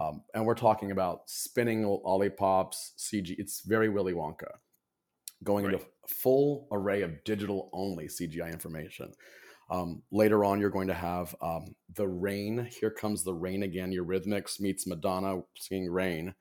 um, 0.01 0.23
and 0.35 0.45
we're 0.45 0.55
talking 0.55 0.91
about 0.91 1.23
spinning 1.27 1.85
lollipops 1.85 2.93
cg 2.99 3.35
it's 3.39 3.63
very 3.63 3.89
willy 3.89 4.13
wonka 4.13 4.51
going 5.43 5.65
right. 5.65 5.75
into 5.75 5.87
full 6.07 6.69
array 6.71 7.03
of 7.03 7.25
digital 7.25 7.71
only 7.73 8.07
cgi 8.07 8.53
information 8.53 9.13
um, 9.71 10.03
later 10.11 10.45
on, 10.45 10.61
you're 10.61 10.71
going 10.71 10.89
to 10.89 10.95
have 10.95 11.35
um, 11.43 11.75
the 11.95 12.09
rain. 12.09 12.69
Here 12.81 12.91
comes 12.91 13.25
the 13.25 13.35
rain 13.35 13.63
again. 13.63 13.93
Eurythmics 13.93 14.61
meets 14.61 14.87
Madonna 14.87 15.43
singing 15.57 15.91
rain. 15.91 16.35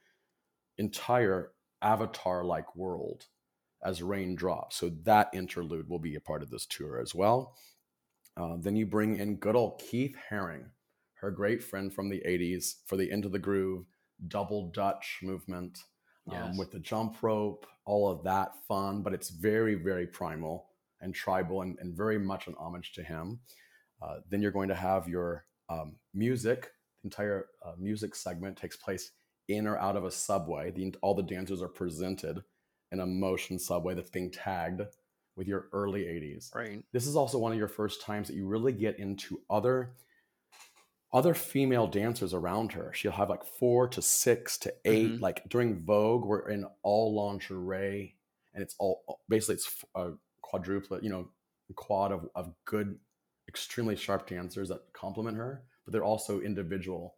Entire 0.77 1.51
avatar 1.81 2.43
like 2.43 2.75
world. 2.75 3.25
as 3.83 4.01
Raindrops. 4.01 4.77
So 4.77 4.89
that 5.03 5.29
interlude 5.33 5.89
will 5.89 5.99
be 5.99 6.15
a 6.15 6.21
part 6.21 6.43
of 6.43 6.49
this 6.49 6.65
tour 6.65 6.99
as 6.99 7.15
well. 7.15 7.55
Uh, 8.37 8.55
then 8.59 8.75
you 8.75 8.85
bring 8.85 9.17
in 9.17 9.35
good 9.37 9.55
old 9.55 9.79
Keith 9.79 10.15
Haring, 10.31 10.65
her 11.15 11.31
great 11.31 11.63
friend 11.63 11.93
from 11.93 12.09
the 12.09 12.21
80s 12.25 12.75
for 12.85 12.97
the 12.97 13.09
Into 13.09 13.29
the 13.29 13.39
Groove 13.39 13.85
double 14.27 14.69
Dutch 14.71 15.19
movement 15.23 15.79
um, 16.31 16.57
with 16.57 16.71
the 16.71 16.79
jump 16.79 17.21
rope, 17.23 17.65
all 17.85 18.09
of 18.09 18.23
that 18.23 18.51
fun, 18.67 19.01
but 19.01 19.13
it's 19.13 19.29
very, 19.29 19.75
very 19.75 20.07
primal 20.07 20.68
and 21.01 21.13
tribal 21.13 21.61
and, 21.61 21.77
and 21.79 21.95
very 21.95 22.19
much 22.19 22.47
an 22.47 22.55
homage 22.59 22.93
to 22.93 23.03
him. 23.03 23.39
Uh, 24.01 24.17
then 24.29 24.41
you're 24.41 24.51
going 24.51 24.69
to 24.69 24.75
have 24.75 25.07
your 25.07 25.45
um, 25.69 25.95
music. 26.13 26.71
The 27.01 27.07
entire 27.07 27.47
uh, 27.65 27.73
music 27.77 28.15
segment 28.15 28.57
takes 28.57 28.75
place 28.75 29.11
in 29.47 29.67
or 29.67 29.77
out 29.77 29.95
of 29.95 30.05
a 30.05 30.11
subway. 30.11 30.71
The, 30.71 30.93
all 31.01 31.15
the 31.15 31.23
dancers 31.23 31.61
are 31.61 31.67
presented 31.69 32.43
in 32.91 32.99
a 32.99 33.05
motion 33.05 33.59
subway 33.59 33.93
that's 33.93 34.09
being 34.09 34.31
tagged 34.31 34.81
with 35.35 35.47
your 35.47 35.67
early 35.71 36.03
80s. 36.03 36.53
Right. 36.53 36.83
This 36.91 37.07
is 37.07 37.15
also 37.15 37.37
one 37.37 37.51
of 37.51 37.57
your 37.57 37.67
first 37.67 38.01
times 38.01 38.27
that 38.27 38.35
you 38.35 38.45
really 38.47 38.73
get 38.73 38.99
into 38.99 39.41
other 39.49 39.93
other 41.11 41.33
female 41.33 41.87
dancers 41.87 42.33
around 42.33 42.73
her. 42.73 42.91
She'll 42.93 43.11
have 43.11 43.29
like 43.29 43.43
four 43.43 43.87
to 43.87 44.01
six 44.01 44.57
to 44.59 44.73
8 44.85 45.05
mm-hmm. 45.07 45.23
Like 45.23 45.49
during 45.49 45.83
Vogue, 45.83 46.25
we're 46.25 46.49
in 46.49 46.65
all 46.83 47.15
lingerie, 47.15 48.15
and 48.53 48.61
it's 48.61 48.75
all 48.77 49.19
basically 49.27 49.55
it's 49.55 49.85
a 49.95 50.11
quadruplet, 50.51 51.03
you 51.03 51.09
know, 51.09 51.29
quad 51.75 52.11
of, 52.11 52.27
of 52.35 52.53
good, 52.65 52.97
extremely 53.47 53.95
sharp 53.95 54.27
dancers 54.27 54.69
that 54.69 54.81
complement 54.93 55.37
her, 55.37 55.63
but 55.85 55.93
they're 55.93 56.03
also 56.03 56.41
individual 56.41 57.15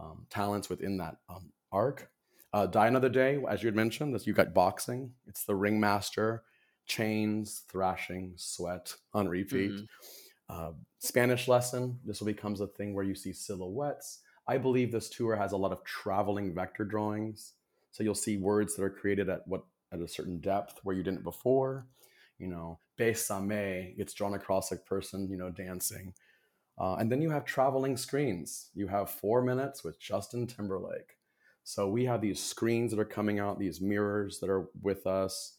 um, 0.00 0.26
talents 0.30 0.68
within 0.68 0.96
that 0.98 1.16
um, 1.28 1.52
arc. 1.72 2.10
Uh, 2.52 2.66
Die 2.66 2.86
Another 2.86 3.08
Day, 3.08 3.42
as 3.48 3.62
you 3.62 3.66
had 3.66 3.74
mentioned, 3.74 4.14
this 4.14 4.26
you 4.26 4.32
got 4.32 4.54
boxing. 4.54 5.12
It's 5.26 5.44
the 5.44 5.56
ringmaster, 5.56 6.44
chains, 6.86 7.62
thrashing, 7.68 8.34
sweat 8.36 8.94
on 9.12 9.28
repeat. 9.28 9.72
Mm-hmm. 9.72 9.84
Uh, 10.48 10.72
Spanish 10.98 11.48
lesson. 11.48 11.98
This 12.04 12.20
will 12.20 12.26
becomes 12.26 12.60
a 12.60 12.66
thing 12.66 12.94
where 12.94 13.04
you 13.04 13.14
see 13.14 13.32
silhouettes. 13.32 14.20
I 14.46 14.58
believe 14.58 14.92
this 14.92 15.08
tour 15.08 15.34
has 15.36 15.52
a 15.52 15.56
lot 15.56 15.72
of 15.72 15.82
traveling 15.84 16.54
vector 16.54 16.84
drawings. 16.84 17.54
So 17.90 18.02
you'll 18.02 18.14
see 18.14 18.36
words 18.36 18.76
that 18.76 18.84
are 18.84 18.90
created 18.90 19.28
at 19.28 19.46
what 19.46 19.64
at 19.92 20.00
a 20.00 20.08
certain 20.08 20.38
depth 20.40 20.80
where 20.82 20.94
you 20.94 21.02
didn't 21.02 21.24
before. 21.24 21.86
You 22.44 22.50
know, 22.50 22.78
besame 22.98 23.96
gets 23.96 24.12
drawn 24.12 24.34
across 24.34 24.70
a 24.70 24.76
person, 24.76 25.28
you 25.30 25.38
know, 25.38 25.50
dancing. 25.50 26.12
Uh, 26.78 26.96
and 26.96 27.10
then 27.10 27.22
you 27.22 27.30
have 27.30 27.44
traveling 27.44 27.96
screens. 27.96 28.70
You 28.74 28.88
have 28.88 29.08
four 29.08 29.42
minutes 29.42 29.82
with 29.82 29.98
Justin 29.98 30.46
Timberlake. 30.46 31.16
So 31.62 31.88
we 31.88 32.04
have 32.04 32.20
these 32.20 32.42
screens 32.42 32.90
that 32.90 33.00
are 33.00 33.06
coming 33.06 33.38
out, 33.38 33.58
these 33.58 33.80
mirrors 33.80 34.40
that 34.40 34.50
are 34.50 34.68
with 34.82 35.06
us. 35.06 35.56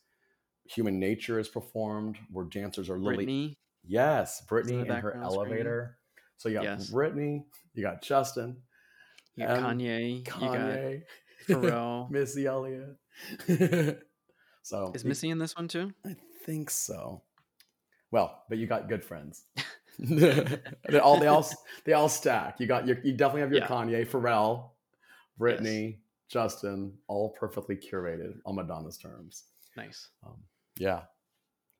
Human 0.66 1.00
Nature 1.00 1.40
is 1.40 1.48
performed, 1.48 2.18
where 2.32 2.46
dancers 2.46 2.90
are 2.90 3.00
literally. 3.00 3.26
Britney. 3.26 3.56
Yes, 3.88 4.44
Britney 4.48 4.82
in 4.82 4.88
her 4.88 5.16
elevator. 5.16 5.98
Screen. 5.98 6.36
So 6.38 6.50
you 6.50 6.56
got 6.56 6.64
yes. 6.64 6.92
Britney, 6.92 7.44
you 7.74 7.84
got 7.84 8.04
Justin, 8.04 8.58
you 9.36 9.48
got 9.48 9.60
Kanye, 9.60 10.24
Kanye, 10.24 11.02
you 11.48 11.56
got 11.56 11.64
Pharrell, 11.64 12.10
Missy 12.12 12.46
Elliott. 12.46 12.98
so 14.64 14.92
is 14.94 15.06
Missy 15.06 15.30
in 15.30 15.40
this 15.40 15.56
one 15.56 15.68
too? 15.68 15.94
I 16.06 16.16
think 16.46 16.70
so. 16.70 17.24
Well, 18.12 18.43
but 18.48 18.58
you 18.58 18.68
got 18.68 18.88
good 18.88 19.04
friends. 19.04 19.43
they 20.00 21.00
all 21.02 21.20
they 21.20 21.28
all 21.28 21.48
they 21.86 21.93
all 21.93 22.10
stack. 22.10 22.60
You 22.60 22.68
got 22.68 22.86
your 22.86 22.98
you 23.04 23.14
definitely 23.14 23.41
have 23.41 23.52
your 23.52 23.62
yeah. 23.62 23.68
Kanye, 23.68 24.08
Pharrell, 24.08 24.72
Britney, 25.39 25.91
yes. 25.91 26.00
Justin, 26.30 26.93
all 27.08 27.30
perfectly 27.39 27.78
curated 27.78 28.36
on 28.46 28.56
Madonna's 28.56 28.98
terms. 28.98 29.46
Nice. 29.78 30.10
Um, 30.26 30.36
yeah. 30.78 31.04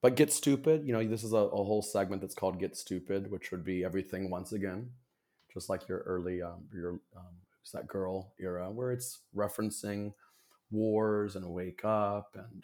But 0.02 0.16
Get 0.16 0.32
Stupid, 0.32 0.86
you 0.86 0.94
know, 0.94 1.06
this 1.06 1.24
is 1.24 1.34
a, 1.34 1.38
a, 1.38 1.64
whole 1.64 1.82
segment 1.82 2.22
that's 2.22 2.36
called 2.36 2.60
Get 2.60 2.78
Stupid, 2.78 3.32
which 3.32 3.52
would 3.52 3.66
be 3.66 3.84
everything 3.84 4.30
once 4.30 4.52
again, 4.52 4.92
just 5.52 5.68
like 5.68 5.88
your 5.88 6.00
early, 6.00 6.44
um, 6.44 6.66
your, 6.72 7.00
um, 7.18 7.34
who's 7.60 7.72
that 7.72 7.88
girl 7.88 8.34
era, 8.40 8.70
where 8.70 8.92
it's 8.92 9.22
referencing 9.36 10.14
wars 10.70 11.36
and 11.36 11.50
wake 11.50 11.84
up 11.84 12.36
and, 12.36 12.64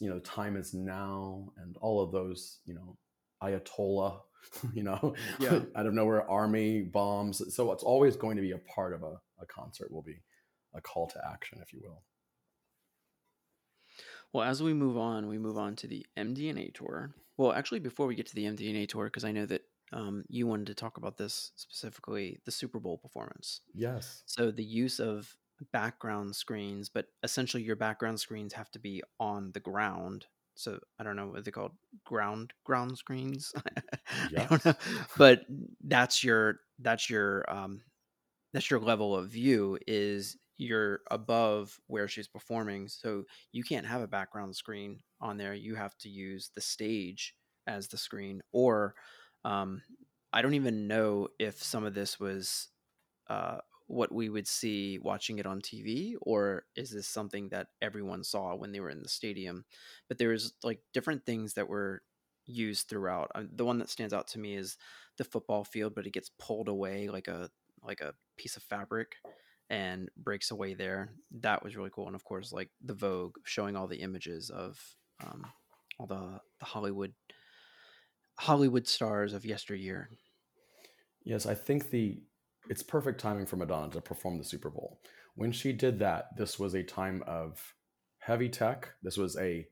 you 0.00 0.08
know, 0.08 0.18
time 0.20 0.56
is 0.56 0.74
now 0.74 1.52
and 1.56 1.76
all 1.80 2.02
of 2.02 2.12
those, 2.12 2.58
you 2.64 2.74
know, 2.74 2.96
Ayatollah, 3.42 4.20
you 4.74 4.82
know, 4.82 5.14
yeah. 5.38 5.60
out 5.76 5.86
of 5.86 5.94
nowhere, 5.94 6.28
army 6.30 6.82
bombs. 6.82 7.42
So 7.54 7.72
it's 7.72 7.82
always 7.82 8.16
going 8.16 8.36
to 8.36 8.42
be 8.42 8.52
a 8.52 8.58
part 8.58 8.92
of 8.92 9.02
a, 9.02 9.20
a 9.40 9.46
concert, 9.46 9.92
will 9.92 10.02
be 10.02 10.22
a 10.74 10.80
call 10.80 11.06
to 11.08 11.20
action, 11.30 11.58
if 11.62 11.72
you 11.72 11.80
will. 11.82 12.02
Well, 14.32 14.44
as 14.44 14.62
we 14.62 14.74
move 14.74 14.96
on, 14.96 15.28
we 15.28 15.38
move 15.38 15.56
on 15.56 15.76
to 15.76 15.86
the 15.86 16.04
MDNA 16.18 16.74
tour. 16.74 17.14
Well, 17.36 17.52
actually, 17.52 17.80
before 17.80 18.06
we 18.06 18.16
get 18.16 18.26
to 18.26 18.34
the 18.34 18.46
MDNA 18.46 18.88
tour, 18.88 19.04
because 19.04 19.24
I 19.24 19.30
know 19.30 19.46
that 19.46 19.62
um, 19.92 20.24
you 20.28 20.46
wanted 20.46 20.66
to 20.68 20.74
talk 20.74 20.96
about 20.96 21.16
this 21.16 21.52
specifically, 21.54 22.40
the 22.44 22.50
Super 22.50 22.80
Bowl 22.80 22.98
performance. 22.98 23.60
Yes. 23.72 24.24
So 24.26 24.50
the 24.50 24.64
use 24.64 24.98
of 24.98 25.36
background 25.72 26.34
screens, 26.36 26.88
but 26.88 27.06
essentially 27.22 27.62
your 27.62 27.76
background 27.76 28.20
screens 28.20 28.52
have 28.52 28.70
to 28.72 28.78
be 28.78 29.02
on 29.20 29.52
the 29.52 29.60
ground. 29.60 30.26
So 30.54 30.78
I 30.98 31.04
don't 31.04 31.16
know 31.16 31.28
what 31.28 31.44
they 31.44 31.50
called 31.50 31.72
ground 32.04 32.52
ground 32.64 32.96
screens. 32.98 33.52
I 34.36 34.44
don't 34.44 34.64
know, 34.64 34.74
but 35.16 35.42
that's 35.82 36.22
your 36.22 36.60
that's 36.78 37.10
your 37.10 37.44
um, 37.48 37.82
that's 38.52 38.70
your 38.70 38.80
level 38.80 39.16
of 39.16 39.28
view 39.28 39.78
is 39.86 40.36
you're 40.56 41.00
above 41.10 41.78
where 41.88 42.06
she's 42.06 42.28
performing 42.28 42.86
so 42.86 43.24
you 43.50 43.64
can't 43.64 43.86
have 43.86 44.00
a 44.00 44.06
background 44.06 44.54
screen 44.54 45.00
on 45.20 45.36
there 45.36 45.52
you 45.52 45.74
have 45.74 45.98
to 45.98 46.08
use 46.08 46.50
the 46.54 46.60
stage 46.60 47.34
as 47.66 47.88
the 47.88 47.98
screen 47.98 48.40
or 48.52 48.94
um, 49.44 49.82
i 50.32 50.40
don't 50.40 50.54
even 50.54 50.86
know 50.86 51.26
if 51.40 51.60
some 51.60 51.84
of 51.84 51.92
this 51.92 52.20
was 52.20 52.68
uh, 53.28 53.58
what 53.86 54.12
we 54.12 54.28
would 54.28 54.48
see 54.48 54.98
watching 54.98 55.38
it 55.38 55.46
on 55.46 55.60
tv 55.60 56.14
or 56.22 56.64
is 56.74 56.90
this 56.90 57.06
something 57.06 57.48
that 57.50 57.68
everyone 57.82 58.24
saw 58.24 58.54
when 58.54 58.72
they 58.72 58.80
were 58.80 58.90
in 58.90 59.02
the 59.02 59.08
stadium 59.08 59.64
but 60.08 60.18
there 60.18 60.30
was 60.30 60.54
like 60.62 60.80
different 60.92 61.24
things 61.26 61.54
that 61.54 61.68
were 61.68 62.02
used 62.46 62.88
throughout 62.88 63.30
uh, 63.34 63.42
the 63.54 63.64
one 63.64 63.78
that 63.78 63.90
stands 63.90 64.14
out 64.14 64.26
to 64.26 64.38
me 64.38 64.54
is 64.54 64.76
the 65.18 65.24
football 65.24 65.64
field 65.64 65.94
but 65.94 66.06
it 66.06 66.12
gets 66.12 66.30
pulled 66.38 66.68
away 66.68 67.08
like 67.08 67.28
a 67.28 67.50
like 67.82 68.00
a 68.00 68.14
piece 68.36 68.56
of 68.56 68.62
fabric 68.62 69.16
and 69.70 70.08
breaks 70.16 70.50
away 70.50 70.74
there. 70.74 71.10
That 71.40 71.62
was 71.62 71.76
really 71.76 71.90
cool. 71.90 72.06
And 72.06 72.14
of 72.14 72.24
course, 72.24 72.52
like 72.52 72.70
the 72.84 72.94
Vogue 72.94 73.36
showing 73.44 73.76
all 73.76 73.86
the 73.86 74.00
images 74.00 74.50
of 74.50 74.78
um, 75.24 75.44
all 75.98 76.06
the, 76.06 76.40
the 76.58 76.66
Hollywood 76.66 77.14
Hollywood 78.36 78.88
stars 78.88 79.32
of 79.32 79.44
yesteryear. 79.44 80.10
Yes, 81.22 81.46
I 81.46 81.54
think 81.54 81.90
the 81.90 82.20
it's 82.68 82.82
perfect 82.82 83.20
timing 83.20 83.46
for 83.46 83.56
Madonna 83.56 83.90
to 83.92 84.00
perform 84.00 84.38
the 84.38 84.44
Super 84.44 84.70
Bowl. 84.70 85.00
When 85.34 85.52
she 85.52 85.72
did 85.72 85.98
that, 85.98 86.36
this 86.36 86.58
was 86.58 86.74
a 86.74 86.82
time 86.82 87.22
of 87.26 87.74
heavy 88.18 88.48
tech. 88.48 88.90
This 89.02 89.16
was 89.16 89.36
a 89.36 89.66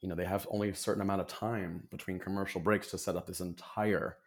you 0.00 0.08
know, 0.10 0.14
they 0.14 0.26
have 0.26 0.46
only 0.50 0.68
a 0.68 0.74
certain 0.74 1.00
amount 1.00 1.22
of 1.22 1.28
time 1.28 1.84
between 1.90 2.18
commercial 2.18 2.60
breaks 2.60 2.90
to 2.90 2.98
set 2.98 3.16
up 3.16 3.26
this 3.26 3.40
entire 3.40 4.18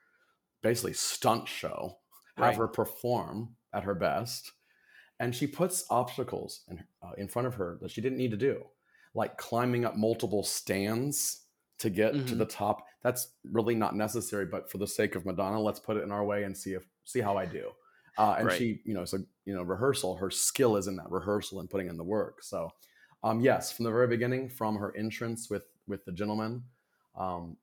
basically 0.64 0.94
stunt 0.94 1.48
show, 1.48 2.00
have 2.36 2.46
right. 2.46 2.56
her 2.58 2.68
perform 2.68 3.50
at 3.74 3.84
her 3.84 3.94
best 3.94 4.54
and 5.20 5.36
she 5.36 5.48
puts 5.48 5.86
obstacles 5.90 6.62
in, 6.70 6.84
uh, 7.02 7.12
in 7.18 7.28
front 7.28 7.48
of 7.48 7.56
her 7.56 7.78
that 7.82 7.92
she 7.92 8.02
didn't 8.02 8.18
need 8.18 8.32
to 8.32 8.38
do 8.38 8.64
like 9.14 9.38
climbing 9.38 9.86
up 9.86 9.96
multiple 9.96 10.44
stands 10.44 11.44
to 11.80 11.90
get 11.90 12.14
mm-hmm. 12.14 12.26
to 12.26 12.36
the 12.36 12.46
top 12.46 12.86
that's 13.04 13.34
really 13.52 13.76
not 13.76 13.96
necessary 13.96 14.46
but 14.46 14.70
for 14.70 14.78
the 14.78 14.88
sake 14.88 15.16
of 15.16 15.26
madonna 15.26 15.60
let's 15.60 15.80
put 15.80 15.98
it 15.98 16.04
in 16.04 16.12
our 16.12 16.26
way 16.26 16.44
and 16.44 16.56
see 16.56 16.74
if 16.74 16.84
see 17.08 17.20
how 17.22 17.38
i 17.38 17.46
do 17.46 17.70
uh, 18.18 18.36
and 18.38 18.48
right. 18.48 18.58
she 18.58 18.80
you 18.86 18.94
know 18.94 19.06
so 19.06 19.18
you 19.46 19.56
know 19.56 19.64
rehearsal 19.64 20.16
her 20.16 20.30
skill 20.30 20.76
is 20.76 20.88
in 20.88 20.96
that 20.96 21.10
rehearsal 21.10 21.60
and 21.60 21.70
putting 21.70 21.88
in 21.88 21.98
the 21.98 22.04
work 22.04 22.44
so 22.44 22.70
um, 23.24 23.42
yes 23.42 23.72
from 23.72 23.86
the 23.86 23.92
very 23.92 24.08
beginning 24.08 24.48
from 24.48 24.76
her 24.76 24.96
entrance 24.96 25.50
with 25.50 25.64
with 25.88 26.06
the 26.06 26.12
gentleman 26.12 26.64
um, 27.18 27.58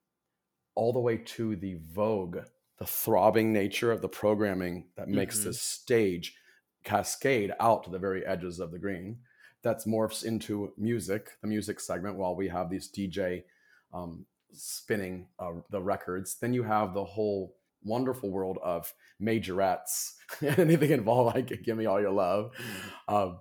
all 0.75 0.93
the 0.93 0.99
way 0.99 1.17
to 1.17 1.55
the 1.57 1.77
vogue 1.93 2.39
the 2.79 2.87
throbbing 2.87 3.53
nature 3.53 3.93
of 3.93 4.03
the 4.03 4.09
programming 4.09 4.87
that 4.97 5.09
makes 5.09 5.39
mm-hmm. 5.39 5.49
this 5.49 5.63
stage 5.63 6.35
cascade 6.85 7.53
out 7.61 7.85
to 7.85 7.91
the 7.91 7.99
very 7.99 8.25
edges 8.27 8.61
of 8.61 8.71
the 8.71 8.79
green. 8.79 9.17
That's 9.63 9.87
morphs 9.87 10.25
into 10.25 10.73
music, 10.77 11.31
the 11.41 11.49
music 11.49 11.81
segment, 11.81 12.17
while 12.17 12.37
we 12.37 12.49
have 12.49 12.69
these 12.69 12.91
DJ 12.91 13.45
um, 13.93 14.27
spinning 14.53 15.27
uh, 15.39 15.53
the 15.71 15.81
records. 15.81 16.37
Then 16.41 16.53
you 16.53 16.63
have 16.63 16.95
the 16.95 17.05
whole 17.05 17.55
wonderful 17.85 18.30
world 18.30 18.59
of 18.62 18.93
majorettes, 19.22 20.14
anything 20.43 20.91
involved 20.91 21.35
like 21.35 21.62
"Give 21.62 21.76
Me 21.76 21.87
All 21.87 22.01
Your 22.01 22.12
Love." 22.12 22.53
Mm. 23.09 23.39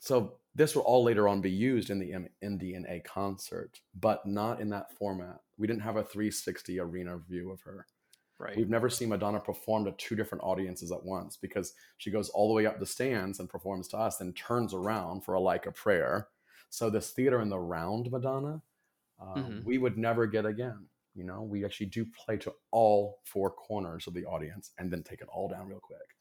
so 0.00 0.38
this 0.54 0.74
will 0.74 0.82
all 0.82 1.02
later 1.04 1.28
on 1.28 1.40
be 1.42 1.50
used 1.50 1.90
in 1.90 1.98
the 1.98 2.14
MDNA 2.42 3.04
concert, 3.04 3.80
but 4.00 4.24
not 4.26 4.58
in 4.60 4.70
that 4.70 4.90
format. 4.92 5.40
We 5.58 5.66
didn't 5.66 5.82
have 5.82 5.96
a 5.96 6.02
360 6.02 6.80
arena 6.80 7.18
view 7.18 7.50
of 7.50 7.60
her. 7.62 7.86
Right. 8.38 8.56
We've 8.56 8.70
never 8.70 8.88
seen 8.88 9.10
Madonna 9.10 9.38
perform 9.40 9.84
to 9.84 9.92
two 9.92 10.14
different 10.14 10.44
audiences 10.44 10.92
at 10.92 11.04
once 11.04 11.36
because 11.36 11.74
she 11.98 12.10
goes 12.10 12.28
all 12.30 12.48
the 12.48 12.54
way 12.54 12.64
up 12.66 12.78
the 12.78 12.86
stands 12.86 13.38
and 13.40 13.48
performs 13.50 13.88
to 13.88 13.98
us, 13.98 14.16
then 14.18 14.32
turns 14.32 14.72
around 14.72 15.24
for 15.24 15.34
a 15.34 15.40
like 15.40 15.66
a 15.66 15.72
prayer. 15.72 16.28
So 16.70 16.88
this 16.90 17.10
theater 17.10 17.40
in 17.40 17.48
the 17.50 17.58
round 17.58 18.10
Madonna, 18.10 18.60
um, 19.20 19.34
Mhm. 19.36 19.64
we 19.64 19.78
would 19.78 19.96
never 19.98 20.26
get 20.26 20.44
again. 20.46 20.86
You 21.16 21.24
know, 21.24 21.42
we 21.42 21.64
actually 21.64 21.86
do 21.86 22.04
play 22.04 22.36
to 22.38 22.52
all 22.70 23.20
four 23.24 23.50
corners 23.50 24.06
of 24.06 24.12
the 24.14 24.24
audience 24.26 24.70
and 24.78 24.90
then 24.92 25.02
take 25.02 25.20
it 25.22 25.28
all 25.32 25.48
down 25.48 25.66
real 25.68 25.80
quick. 25.80 26.14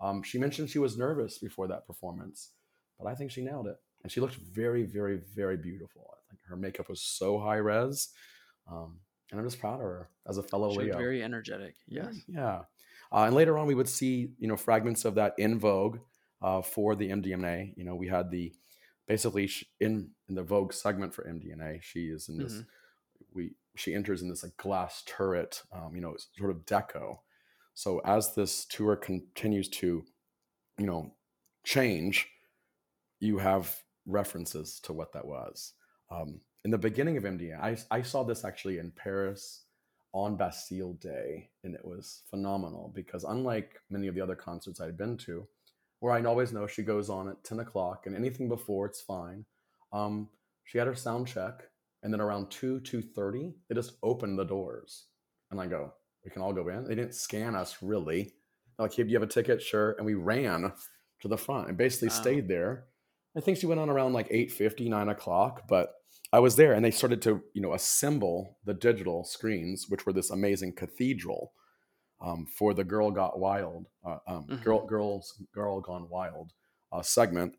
Um, 0.00 0.22
she 0.22 0.38
mentioned 0.38 0.68
she 0.68 0.78
was 0.78 0.96
nervous 0.98 1.38
before 1.38 1.66
that 1.68 1.86
performance, 1.86 2.50
but 2.98 3.06
I 3.08 3.14
think 3.14 3.30
she 3.30 3.40
nailed 3.42 3.66
it. 3.66 3.76
And 4.02 4.12
she 4.12 4.20
looked 4.20 4.34
very, 4.34 4.82
very, 4.84 5.20
very 5.34 5.56
beautiful. 5.56 6.02
I 6.12 6.20
think 6.28 6.40
her 6.48 6.56
makeup 6.56 6.88
was 6.88 7.00
so 7.00 7.38
high 7.38 7.56
res. 7.56 8.08
Um, 8.70 8.98
and 9.30 9.40
I'm 9.40 9.46
just 9.46 9.60
proud 9.60 9.76
of 9.76 9.80
her 9.86 10.08
as 10.28 10.36
a 10.38 10.42
fellow 10.42 10.70
She 10.72 10.80
Leo. 10.80 10.98
very 10.98 11.22
energetic. 11.22 11.74
Yes. 11.88 12.14
Yeah. 12.28 12.62
Uh, 13.10 13.24
and 13.24 13.34
later 13.34 13.56
on, 13.58 13.66
we 13.66 13.74
would 13.74 13.88
see, 13.88 14.32
you 14.38 14.48
know, 14.48 14.56
fragments 14.56 15.04
of 15.06 15.14
that 15.14 15.34
in 15.38 15.58
Vogue 15.58 15.98
uh, 16.42 16.60
for 16.62 16.94
the 16.94 17.08
MDMA. 17.08 17.72
You 17.76 17.84
know, 17.84 17.94
we 17.94 18.08
had 18.08 18.30
the 18.30 18.52
basically 19.06 19.50
in 19.80 20.10
in 20.28 20.34
the 20.34 20.42
Vogue 20.42 20.72
segment 20.72 21.14
for 21.14 21.24
MDNA, 21.24 21.82
she 21.82 22.06
is 22.08 22.28
in 22.28 22.38
this. 22.38 22.54
Mhm. 22.54 22.66
We 23.32 23.54
she 23.76 23.94
enters 23.94 24.22
in 24.22 24.28
this 24.28 24.42
like 24.42 24.56
glass 24.56 25.02
turret, 25.06 25.62
um, 25.72 25.94
you 25.94 26.00
know, 26.00 26.16
sort 26.38 26.50
of 26.50 26.64
deco. 26.66 27.18
So 27.74 28.00
as 28.04 28.34
this 28.34 28.64
tour 28.66 28.96
continues 28.96 29.68
to, 29.70 30.04
you 30.78 30.86
know, 30.86 31.14
change, 31.64 32.28
you 33.20 33.38
have 33.38 33.74
references 34.06 34.80
to 34.80 34.92
what 34.92 35.12
that 35.12 35.26
was. 35.26 35.72
Um, 36.10 36.40
in 36.64 36.70
the 36.70 36.78
beginning 36.78 37.16
of 37.16 37.24
MDNA, 37.24 37.60
I, 37.60 37.76
I 37.98 38.02
saw 38.02 38.22
this 38.22 38.44
actually 38.44 38.78
in 38.78 38.90
Paris 38.90 39.64
on 40.12 40.36
Bastille 40.36 40.92
Day, 40.94 41.48
and 41.64 41.74
it 41.74 41.84
was 41.84 42.22
phenomenal 42.28 42.92
because 42.94 43.24
unlike 43.24 43.80
many 43.88 44.06
of 44.08 44.14
the 44.14 44.20
other 44.20 44.36
concerts 44.36 44.80
I'd 44.80 44.98
been 44.98 45.16
to, 45.18 45.46
where 46.00 46.12
I 46.12 46.22
always 46.24 46.52
know 46.52 46.66
she 46.66 46.82
goes 46.82 47.08
on 47.08 47.28
at 47.28 47.42
10 47.44 47.60
o'clock 47.60 48.06
and 48.06 48.14
anything 48.14 48.48
before 48.48 48.86
it's 48.86 49.00
fine. 49.00 49.44
Um, 49.92 50.28
she 50.64 50.78
had 50.78 50.86
her 50.86 50.94
sound 50.94 51.28
check, 51.28 51.68
and 52.02 52.12
then 52.12 52.20
around 52.20 52.50
2, 52.50 52.80
2.30, 52.80 53.54
they 53.68 53.74
just 53.74 53.96
opened 54.02 54.38
the 54.38 54.44
doors. 54.44 55.06
And 55.50 55.60
I 55.60 55.66
go, 55.66 55.92
we 56.24 56.30
can 56.30 56.42
all 56.42 56.52
go 56.52 56.68
in. 56.68 56.84
They 56.84 56.94
didn't 56.94 57.14
scan 57.14 57.54
us 57.54 57.82
really. 57.82 58.24
They're 58.78 58.86
like, 58.86 58.94
hey, 58.94 59.02
do 59.04 59.10
you 59.10 59.16
have 59.16 59.22
a 59.28 59.32
ticket? 59.32 59.60
Sure. 59.62 59.92
And 59.92 60.06
we 60.06 60.14
ran 60.14 60.72
to 61.20 61.28
the 61.28 61.38
front 61.38 61.68
and 61.68 61.76
basically 61.76 62.08
Wow. 62.08 62.14
stayed 62.20 62.48
there. 62.48 62.86
I 63.36 63.40
think 63.40 63.58
she 63.58 63.66
went 63.66 63.80
on 63.80 63.88
around 63.90 64.12
like 64.12 64.28
8.50, 64.30 64.88
9 64.88 65.08
o'clock, 65.08 65.66
but 65.68 65.94
I 66.32 66.40
was 66.40 66.56
there 66.56 66.72
and 66.74 66.84
they 66.84 66.90
started 66.90 67.22
to, 67.22 67.42
you 67.54 67.62
know, 67.62 67.74
assemble 67.74 68.58
the 68.64 68.74
digital 68.74 69.24
screens, 69.24 69.86
which 69.88 70.04
were 70.06 70.12
this 70.12 70.30
amazing 70.30 70.74
cathedral 70.74 71.52
um, 72.20 72.46
for 72.46 72.74
the 72.74 72.84
Girl 72.84 73.10
Got 73.10 73.38
Wild, 73.38 73.86
uh, 74.04 74.18
um, 74.26 74.46
Mhm. 74.48 74.62
Girl 74.62 74.86
Girls 74.86 75.42
Girl 75.52 75.80
Gone 75.80 76.08
Wild 76.08 76.52
uh, 76.92 77.02
segment, 77.02 77.56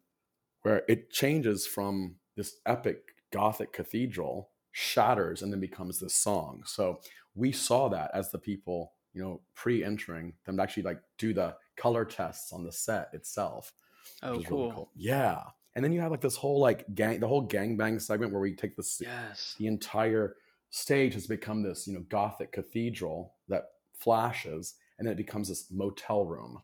where 0.64 0.84
it 0.88 1.12
changes 1.12 1.68
from 1.68 2.18
this 2.36 2.58
epic 2.66 3.13
Gothic 3.34 3.74
cathedral, 3.74 4.52
shatters, 4.72 5.42
and 5.42 5.52
then 5.52 5.60
becomes 5.60 6.00
this 6.00 6.16
song. 6.16 6.64
So 6.66 7.02
we 7.36 7.52
saw 7.52 7.90
that 7.90 8.12
as 8.14 8.32
the 8.32 8.40
people, 8.40 8.94
you 9.14 9.22
know, 9.24 9.42
pre-entering 9.56 10.34
them 10.46 10.58
to 10.58 10.64
actually 10.64 10.84
like 10.84 11.02
do 11.18 11.34
the 11.34 11.56
color 11.76 12.06
tests 12.06 12.54
on 12.54 12.64
the 12.64 12.72
set 12.72 13.10
itself. 13.14 13.74
Oh, 14.22 14.38
which 14.38 14.46
is 14.46 14.50
cool. 14.50 14.92
Yeah. 14.96 15.42
And 15.76 15.84
then 15.84 15.92
you 15.92 16.02
have 16.02 16.12
like 16.12 16.22
this 16.22 16.36
whole 16.36 16.60
like 16.60 16.86
gang, 16.96 17.20
the 17.20 17.28
whole 17.28 17.42
gang 17.42 17.78
bang 17.78 18.00
segment 18.00 18.32
where 18.32 18.42
we 18.42 18.56
take 18.56 18.76
the 18.76 18.84
Yes. 19.02 19.56
the 19.58 19.68
entire 19.68 20.36
stage 20.70 21.14
has 21.14 21.28
become 21.28 21.64
this 21.64 21.88
you 21.88 21.94
know 21.94 22.06
gothic 22.10 22.52
cathedral 22.52 23.36
that 23.48 23.64
flashes 23.94 24.76
and 24.98 25.08
then 25.08 25.14
it 25.14 25.18
becomes 25.18 25.48
this 25.50 25.70
motel 25.72 26.26
room 26.26 26.62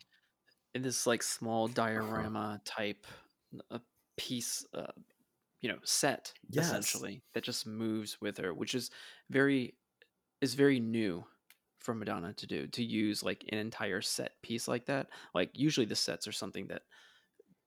In 0.75 0.81
this 0.83 1.07
like 1.07 1.23
small 1.23 1.65
Uh-huh. 1.65 1.73
diorama 1.73 2.61
type 2.65 3.05
uh, 3.71 3.79
piece, 4.17 4.65
uh, 4.73 4.91
you 5.61 5.69
know, 5.69 5.79
set 5.83 6.33
Yes. 6.49 7.05
essentially 7.05 7.23
that 7.33 7.43
just 7.43 7.65
moves 7.67 8.19
with 8.21 8.37
her, 8.37 8.53
which 8.53 8.75
is 8.75 8.91
very 9.29 9.77
is 10.41 10.55
very 10.55 10.79
new 10.79 11.25
for 11.79 11.95
Madonna 11.95 12.33
to 12.33 12.47
do 12.47 12.67
to 12.67 12.83
use 12.83 13.23
like 13.23 13.45
an 13.51 13.57
entire 13.59 14.01
set 14.01 14.41
piece 14.43 14.67
like 14.67 14.85
that. 14.87 15.09
Like 15.35 15.51
usually 15.53 15.85
the 15.87 15.95
sets 15.95 16.27
are 16.27 16.33
something 16.33 16.67
that 16.67 16.83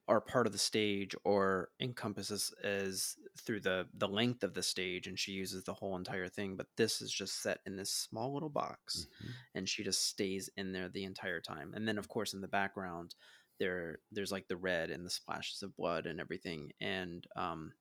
are 0.08 0.20
part 0.20 0.46
of 0.46 0.52
the 0.52 0.58
stage 0.58 1.14
or 1.24 1.70
encompasses 1.80 2.52
as 2.64 3.16
through 3.38 3.60
the 3.60 3.88
the 3.94 4.08
length 4.08 4.42
of 4.42 4.52
the 4.52 4.62
stage 4.62 5.06
and 5.06 5.18
she 5.18 5.30
uses 5.32 5.62
the 5.64 5.72
whole 5.74 5.96
entire 5.96 6.28
thing 6.28 6.56
but 6.56 6.66
this 6.76 7.00
is 7.00 7.12
just 7.12 7.40
set 7.40 7.60
in 7.66 7.76
this 7.76 7.92
small 7.92 8.34
little 8.34 8.50
box 8.50 9.06
and 9.54 9.68
she 9.68 9.84
just 9.84 10.06
stays 10.08 10.50
in 10.56 10.72
there 10.72 10.88
the 10.88 11.04
entire 11.04 11.40
time 11.40 11.72
and 11.74 11.86
then 11.86 11.98
of 11.98 12.08
course 12.08 12.34
in 12.34 12.40
the 12.40 12.48
background 12.48 13.14
there 13.60 13.98
there's 14.10 14.32
like 14.32 14.48
the 14.48 14.56
red 14.56 14.90
and 14.90 15.06
the 15.06 15.10
splashes 15.10 15.62
of 15.62 15.76
blood 15.76 16.06
and 16.06 16.18
everything 16.20 16.72
and 16.80 17.26
um 17.36 17.72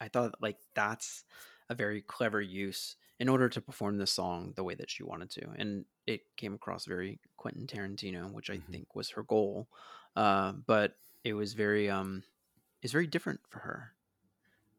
i 0.00 0.08
thought 0.08 0.34
like 0.40 0.58
that's 0.74 1.24
a 1.68 1.74
very 1.74 2.00
clever 2.02 2.40
use 2.40 2.96
in 3.20 3.28
order 3.28 3.48
to 3.48 3.60
perform 3.60 3.98
this 3.98 4.12
song 4.12 4.52
the 4.56 4.64
way 4.64 4.74
that 4.74 4.90
she 4.90 5.02
wanted 5.02 5.30
to 5.30 5.48
and 5.58 5.84
it 6.06 6.22
came 6.36 6.54
across 6.54 6.84
very 6.86 7.20
quentin 7.36 7.66
tarantino 7.66 8.30
which 8.32 8.50
i 8.50 8.58
Mhm. 8.58 8.70
think 8.70 8.94
was 8.94 9.10
her 9.10 9.22
goal 9.22 9.68
uh, 10.16 10.52
but 10.52 10.96
it 11.24 11.34
was 11.34 11.54
very 11.54 11.90
um 11.90 12.24
it's 12.82 12.92
very 12.92 13.06
different 13.06 13.40
for 13.48 13.60
her 13.60 13.92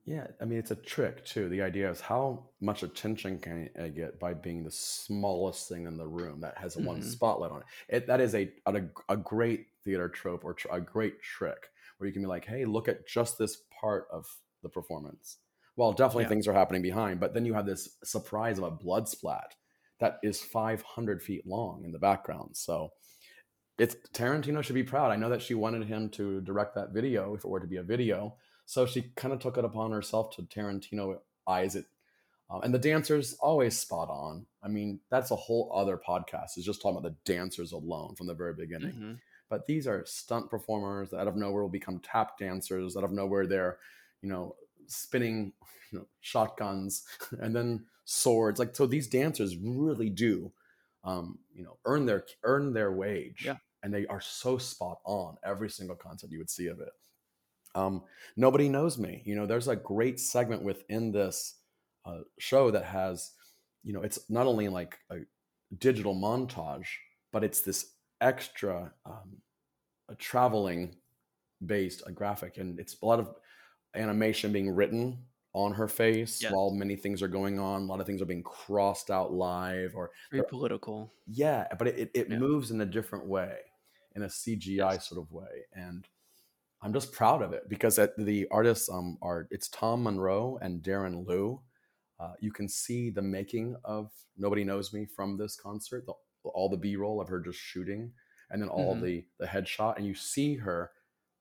yeah 0.05 0.27
i 0.41 0.45
mean 0.45 0.57
it's 0.57 0.71
a 0.71 0.75
trick 0.75 1.23
too 1.25 1.49
the 1.49 1.61
idea 1.61 1.89
is 1.89 1.99
how 1.99 2.49
much 2.61 2.83
attention 2.83 3.37
can 3.37 3.69
i 3.79 3.87
get 3.89 4.19
by 4.19 4.33
being 4.33 4.63
the 4.63 4.71
smallest 4.71 5.67
thing 5.67 5.85
in 5.85 5.97
the 5.97 6.07
room 6.07 6.39
that 6.39 6.57
has 6.57 6.77
one 6.77 7.01
Mhm. 7.01 7.03
spotlight 7.03 7.51
on 7.51 7.61
it. 7.61 7.65
it 7.89 8.07
that 8.07 8.21
is 8.21 8.33
a, 8.33 8.51
a 8.65 8.81
a 9.09 9.17
great 9.17 9.67
theater 9.83 10.07
trope 10.09 10.43
or 10.45 10.53
tr- 10.53 10.67
a 10.71 10.81
great 10.81 11.21
trick 11.21 11.69
where 11.97 12.07
you 12.07 12.13
can 12.13 12.21
be 12.21 12.27
like 12.27 12.45
hey 12.45 12.65
look 12.65 12.87
at 12.87 13.05
just 13.07 13.37
this 13.37 13.63
part 13.69 14.07
of 14.11 14.25
the 14.63 14.69
performance 14.69 15.37
well 15.75 15.91
definitely 15.93 16.23
Yeah. 16.23 16.29
things 16.29 16.47
are 16.47 16.53
happening 16.53 16.81
behind 16.81 17.19
but 17.19 17.33
then 17.33 17.45
you 17.45 17.53
have 17.53 17.65
this 17.65 17.97
surprise 18.03 18.57
of 18.57 18.63
a 18.63 18.71
blood 18.71 19.07
splat 19.07 19.55
that 19.99 20.19
is 20.23 20.41
500 20.41 21.21
feet 21.21 21.45
long 21.45 21.83
in 21.83 21.91
the 21.91 21.99
background 21.99 22.55
so 22.57 22.91
it's 23.77 23.95
Tarantino 24.13 24.61
should 24.61 24.75
be 24.75 24.83
proud. 24.83 25.09
I 25.09 25.15
know 25.15 25.29
that 25.29 25.41
she 25.41 25.53
wanted 25.53 25.85
him 25.87 26.09
to 26.09 26.41
direct 26.41 26.75
that 26.75 26.91
video 26.91 27.33
if 27.33 27.45
it 27.45 27.47
were 27.47 27.61
to 27.61 27.65
be 27.67 27.77
a 27.77 27.81
video. 27.81 28.35
So 28.65 28.85
she 28.85 29.03
kind 29.15 29.33
of 29.33 29.39
took 29.39 29.57
it 29.57 29.63
upon 29.63 29.93
herself 29.93 30.35
to 30.35 30.41
Tarantino 30.41 31.17
eyes 31.47 31.77
it. 31.77 31.85
Um, 32.49 32.61
and 32.63 32.73
the 32.73 32.77
dancers 32.79 33.35
always 33.39 33.77
spot 33.79 34.09
on. 34.09 34.45
I 34.61 34.67
mean, 34.67 34.99
that's 35.09 35.31
a 35.31 35.35
whole 35.37 35.71
other 35.73 35.97
podcast. 35.97 36.57
Is 36.57 36.65
just 36.65 36.81
talking 36.81 36.97
about 36.97 37.09
the 37.09 37.31
dancers 37.33 37.71
alone 37.71 38.15
from 38.15 38.27
the 38.27 38.33
very 38.33 38.53
beginning. 38.53 38.91
Mhm. 38.91 39.19
But 39.49 39.65
these 39.65 39.87
are 39.87 40.05
stunt 40.05 40.49
performers 40.49 41.11
that 41.11 41.19
out 41.21 41.29
of 41.29 41.37
nowhere 41.37 41.61
will 41.61 41.69
become 41.69 41.99
tap 41.99 42.37
dancers. 42.37 42.97
Out 42.97 43.05
of 43.05 43.13
nowhere, 43.13 43.47
they're 43.47 43.79
you 44.21 44.29
know 44.29 44.55
spinning 44.87 45.53
you 45.91 45.99
know, 45.99 46.07
shotguns 46.21 47.03
and 47.41 47.55
then 47.55 47.85
swords. 48.05 48.59
Like 48.59 48.75
so, 48.75 48.85
these 48.85 49.07
dancers 49.07 49.57
really 49.57 50.09
do 50.09 50.51
um, 51.03 51.39
you 51.53 51.63
know 51.63 51.77
earn 51.85 52.05
their 52.05 52.25
earn 52.43 52.73
their 52.73 52.91
wage. 52.91 53.43
Yeah. 53.45 53.57
And 53.81 53.93
they 53.93 54.05
are 54.07 54.19
so 54.19 54.57
spot 54.57 54.99
on 55.05 55.37
every 55.45 55.69
single 55.69 55.95
concept 55.95 56.33
you 56.33 56.39
would 56.39 56.49
see 56.49 56.67
of 56.67 56.81
it. 56.81 56.89
Um, 57.75 58.03
Nobody 58.35 58.67
knows 58.67 58.97
me. 58.97 59.21
You 59.25 59.35
know, 59.35 59.45
there's 59.45 59.69
a 59.69 59.75
great 59.75 60.19
segment 60.19 60.63
within 60.63 61.13
this 61.13 61.55
uh, 62.05 62.19
show 62.39 62.71
that 62.71 62.83
has, 62.83 63.31
you 63.83 63.93
know, 63.93 64.01
it's 64.01 64.29
not 64.29 64.47
only 64.47 64.67
like 64.67 64.99
a 65.11 65.19
digital 65.77 66.13
montage, 66.13 66.87
but 67.31 67.43
it's 67.43 67.61
this 67.61 67.93
extra 68.19 68.91
um, 69.05 69.37
a 70.09 70.15
traveling 70.15 70.95
based 71.65 72.03
a 72.05 72.11
graphic, 72.11 72.57
and 72.57 72.79
it's 72.79 72.97
a 73.01 73.05
lot 73.05 73.19
of 73.19 73.29
animation 73.95 74.51
being 74.51 74.69
written 74.69 75.25
on 75.53 75.73
her 75.73 75.87
face 75.87 76.41
Yes. 76.41 76.51
while 76.53 76.71
many 76.71 76.95
things 76.95 77.21
are 77.23 77.27
going 77.27 77.59
on. 77.59 77.83
A 77.83 77.85
lot 77.85 77.99
of 77.99 78.05
things 78.07 78.21
are 78.21 78.25
being 78.25 78.43
crossed 78.43 79.09
out 79.09 79.33
live, 79.33 79.95
or 79.95 80.11
very 80.31 80.43
political 80.43 81.11
yeah, 81.27 81.67
but 81.77 81.87
it, 81.87 82.11
it, 82.13 82.29
Yeah. 82.29 82.37
moves 82.39 82.71
in 82.71 82.81
a 82.81 82.85
different 82.85 83.25
way, 83.27 83.59
in 84.15 84.23
a 84.23 84.29
CGI 84.29 84.93
Yes. 84.93 85.07
sort 85.07 85.19
of 85.21 85.31
way, 85.31 85.65
and 85.73 86.07
I'm 86.81 86.93
just 86.93 87.11
proud 87.11 87.41
of 87.41 87.53
it 87.53 87.67
because 87.69 87.99
at 87.99 88.15
the 88.17 88.47
artists 88.51 88.89
um 88.89 89.17
are 89.21 89.47
it's 89.51 89.69
Tom 89.69 90.03
Munro 90.03 90.57
and 90.61 90.81
Darren 90.83 91.25
Liu. 91.27 91.61
Uh, 92.19 92.33
you 92.41 92.51
can 92.51 92.67
see 92.69 93.09
the 93.09 93.21
making 93.21 93.75
of 93.85 94.11
Nobody 94.37 94.63
Knows 94.63 94.93
Me 94.93 95.05
from 95.05 95.37
this 95.37 95.55
concert, 95.55 96.05
the, 96.05 96.13
all 96.45 96.69
the 96.69 96.77
B-roll 96.77 97.21
of 97.21 97.27
her 97.29 97.39
just 97.39 97.59
shooting, 97.59 98.13
and 98.49 98.61
then 98.61 98.69
all 98.69 98.95
Mhm. 98.95 99.01
the 99.01 99.27
the 99.39 99.45
headshot, 99.47 99.97
and 99.97 100.05
you 100.05 100.15
see 100.15 100.55
her 100.55 100.91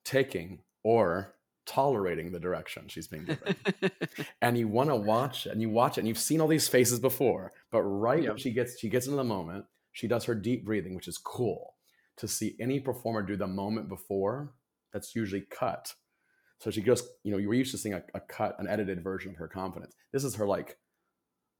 taking 0.04 0.64
or 0.82 1.37
tolerating 1.68 2.32
the 2.32 2.40
direction 2.40 2.84
she's 2.88 3.06
being 3.06 3.24
given. 3.26 3.54
And 4.40 4.56
you 4.56 4.66
want 4.68 4.88
to 4.90 4.96
watch 4.96 5.44
and 5.46 5.60
you 5.60 5.68
watch 5.68 5.98
it 5.98 6.00
and 6.00 6.08
you've 6.08 6.18
seen 6.18 6.40
all 6.40 6.48
these 6.48 6.66
faces 6.68 6.98
before 6.98 7.52
but 7.70 7.82
right 7.82 8.22
Yeah. 8.22 8.30
when 8.30 8.38
she 8.38 8.52
gets 8.52 8.78
she 8.80 8.88
gets 8.88 9.06
into 9.06 9.16
the 9.18 9.24
moment 9.24 9.66
she 9.92 10.08
does 10.08 10.24
her 10.24 10.34
deep 10.34 10.64
breathing 10.64 10.94
which 10.96 11.08
is 11.08 11.18
cool 11.18 11.74
to 12.16 12.26
see 12.26 12.56
any 12.58 12.80
performer 12.80 13.22
do 13.22 13.36
the 13.36 13.46
moment 13.46 13.88
before 13.88 14.54
that's 14.92 15.14
usually 15.14 15.42
cut. 15.50 15.92
So 16.60 16.70
she 16.70 16.80
just 16.82 17.04
you 17.22 17.30
know 17.32 17.38
you 17.38 17.48
were 17.48 17.54
used 17.54 17.72
to 17.72 17.78
seeing 17.78 17.94
a, 17.94 18.02
a 18.14 18.20
cut 18.20 18.56
an 18.58 18.66
edited 18.66 19.04
version 19.04 19.32
of 19.32 19.36
her 19.36 19.48
confidence. 19.48 19.94
This 20.12 20.24
is 20.24 20.34
her 20.36 20.46
like 20.46 20.78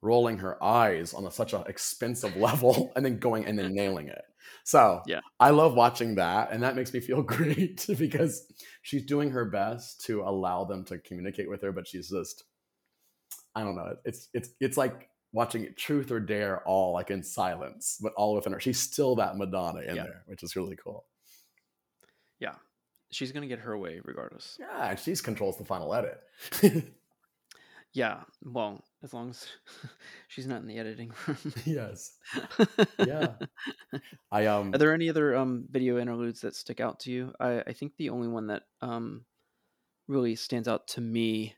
rolling 0.01 0.39
her 0.39 0.63
eyes 0.65 1.13
on 1.13 1.27
a, 1.27 1.31
such 1.31 1.53
an 1.53 1.65
expensive 1.67 2.35
level 2.49 2.93
and 2.97 3.05
then 3.05 3.19
going 3.19 3.45
and 3.47 3.59
then 3.59 3.75
nailing 3.75 4.09
it 4.09 4.23
So 4.65 5.03
Yeah. 5.07 5.21
I 5.41 5.51
love 5.51 5.75
watching 5.75 6.15
that, 6.17 6.53
and 6.53 6.63
that 6.63 6.77
makes 6.77 6.93
me 6.93 7.01
feel 7.01 7.23
great 7.37 7.85
because 7.99 8.47
she's 8.83 9.05
doing 9.05 9.31
her 9.31 9.45
best 9.45 10.05
to 10.07 10.23
allow 10.23 10.65
them 10.65 10.85
to 10.87 10.99
communicate 10.99 11.49
with 11.49 11.63
her, 11.63 11.73
but 11.73 11.87
she's 11.87 12.11
just 12.11 12.45
I 13.55 13.63
don't 13.65 13.75
know. 13.77 13.97
It's 14.05 14.29
it's 14.35 14.51
it's 14.61 14.77
like 14.77 15.09
watching 15.33 15.69
Truth 15.77 16.11
or 16.11 16.21
Dare 16.21 16.63
all 16.67 16.93
like 16.93 17.11
in 17.11 17.23
silence, 17.23 17.99
but 18.01 18.13
all 18.17 18.35
within 18.35 18.53
her. 18.53 18.61
She's 18.61 18.81
still 18.81 19.17
that 19.17 19.37
Madonna 19.37 19.81
in 19.81 19.97
Yeah. 19.97 20.05
there, 20.05 20.23
which 20.27 20.43
is 20.43 20.55
really 20.57 20.77
cool. 20.77 21.05
Yeah. 22.41 22.55
She's 23.11 23.33
going 23.33 23.43
to 23.43 23.49
get 23.49 23.61
her 23.61 23.77
way 23.77 24.01
regardless. 24.05 24.57
Yeah, 24.61 24.91
and 24.91 24.99
she 24.99 25.15
controls 25.17 25.57
the 25.57 25.65
final 25.65 25.95
edit. 25.95 26.21
Yeah. 27.95 28.21
Well, 28.45 28.85
as 29.03 29.15
long 29.15 29.31
as 29.31 29.47
she's 30.29 30.47
not 30.47 30.61
in 30.61 30.67
the 30.67 30.79
editing 30.79 31.13
room. 31.27 31.55
yes. 31.65 32.17
Yeah. 32.99 33.33
I 34.33 34.47
um 34.47 34.75
Are 34.75 34.79
there 34.79 34.95
any 34.95 35.09
other 35.09 35.37
um, 35.37 35.67
video 35.71 35.99
interludes 35.99 36.41
that 36.43 36.55
stick 36.55 36.81
out 36.81 37.01
to 37.01 37.11
you? 37.11 37.33
I, 37.41 37.61
I 37.67 37.73
think 37.73 37.93
the 37.97 38.11
only 38.11 38.29
one 38.29 38.49
that 38.49 38.65
um, 38.83 39.25
really 40.07 40.37
stands 40.37 40.69
out 40.69 40.87
to 40.89 41.01
me, 41.01 41.55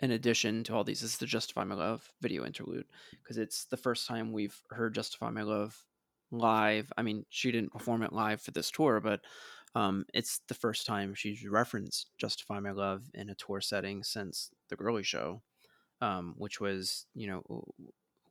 in 0.00 0.10
addition 0.10 0.64
to 0.64 0.74
all 0.74 0.84
these, 0.84 1.02
is 1.02 1.16
the 1.16 1.26
"Justify 1.26 1.64
My 1.64 1.74
Love" 1.74 2.10
video 2.20 2.44
interlude 2.44 2.86
because 3.22 3.38
it's 3.38 3.64
the 3.66 3.76
first 3.76 4.06
time 4.06 4.32
we've 4.32 4.60
heard 4.70 4.94
"Justify 4.94 5.30
My 5.30 5.42
Love" 5.42 5.84
live. 6.30 6.92
I 6.96 7.02
mean, 7.02 7.24
she 7.30 7.50
didn't 7.50 7.72
perform 7.72 8.02
it 8.02 8.12
live 8.12 8.40
for 8.40 8.50
this 8.50 8.70
tour, 8.70 9.00
but 9.00 9.20
um, 9.74 10.04
it's 10.12 10.40
the 10.48 10.54
first 10.54 10.86
time 10.86 11.14
she's 11.14 11.46
referenced 11.46 12.10
"Justify 12.18 12.60
My 12.60 12.72
Love" 12.72 13.04
in 13.14 13.30
a 13.30 13.34
tour 13.34 13.60
setting 13.60 14.02
since 14.02 14.50
the 14.68 14.76
Girly 14.76 15.02
Show, 15.02 15.42
um, 16.02 16.34
which 16.36 16.60
was 16.60 17.06
you 17.14 17.28
know 17.28 17.64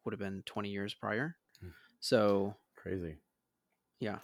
would 0.03 0.11
have 0.11 0.19
been 0.19 0.43
twenty 0.45 0.69
years 0.69 0.93
prior. 0.93 1.38
Hmm. 1.59 1.69
So 1.99 2.55
crazy. 2.76 3.15
yeah, 3.99 4.17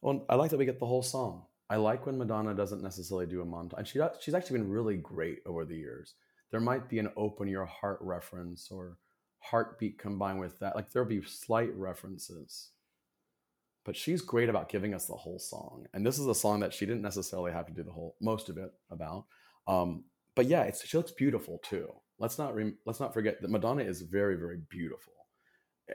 Well, 0.00 0.24
I 0.28 0.34
like 0.34 0.50
that 0.50 0.58
we 0.58 0.64
get 0.64 0.80
the 0.80 0.86
whole 0.86 1.02
song. 1.02 1.44
I 1.70 1.76
like 1.76 2.06
when 2.06 2.16
Madonna 2.16 2.54
doesn't 2.54 2.82
necessarily 2.82 3.26
do 3.26 3.42
a 3.42 3.44
montage. 3.44 3.78
And 3.78 3.86
she 3.86 4.00
she's 4.20 4.34
actually 4.34 4.58
been 4.58 4.70
really 4.70 4.96
great 4.96 5.40
over 5.46 5.64
the 5.64 5.76
years. 5.76 6.14
There 6.50 6.60
might 6.60 6.88
be 6.88 6.98
an 6.98 7.12
open 7.16 7.46
your 7.46 7.66
heart 7.66 7.98
reference 8.00 8.70
or 8.70 8.96
heartbeat 9.40 9.98
combined 9.98 10.40
with 10.40 10.58
that. 10.60 10.74
Like 10.74 10.90
there'll 10.90 11.08
be 11.08 11.22
slight 11.22 11.74
references. 11.74 12.70
But 13.84 13.96
she's 13.96 14.22
great 14.22 14.48
about 14.48 14.68
giving 14.68 14.94
us 14.94 15.06
the 15.06 15.14
whole 15.14 15.38
song. 15.38 15.86
And 15.94 16.04
this 16.04 16.18
is 16.18 16.26
a 16.26 16.34
song 16.34 16.60
that 16.60 16.74
she 16.74 16.86
didn't 16.86 17.02
necessarily 17.02 17.52
have 17.52 17.66
to 17.66 17.72
do 17.72 17.82
the 17.82 17.92
whole 17.92 18.16
most 18.20 18.48
of 18.48 18.58
it 18.58 18.72
about. 18.90 19.26
Um, 19.66 20.04
but 20.38 20.46
yeah, 20.46 20.62
it's, 20.62 20.86
she 20.86 20.96
looks 20.96 21.10
beautiful 21.10 21.58
too. 21.64 21.92
Let's 22.20 22.38
not 22.38 22.54
re, 22.54 22.72
let's 22.86 23.00
not 23.00 23.12
forget 23.12 23.42
that 23.42 23.50
Madonna 23.50 23.82
is 23.82 24.02
very 24.02 24.36
very 24.36 24.58
beautiful, 24.70 25.12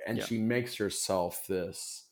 and 0.05 0.17
Yeah. 0.17 0.25
she 0.25 0.37
makes 0.37 0.75
herself 0.75 1.47
this 1.47 2.09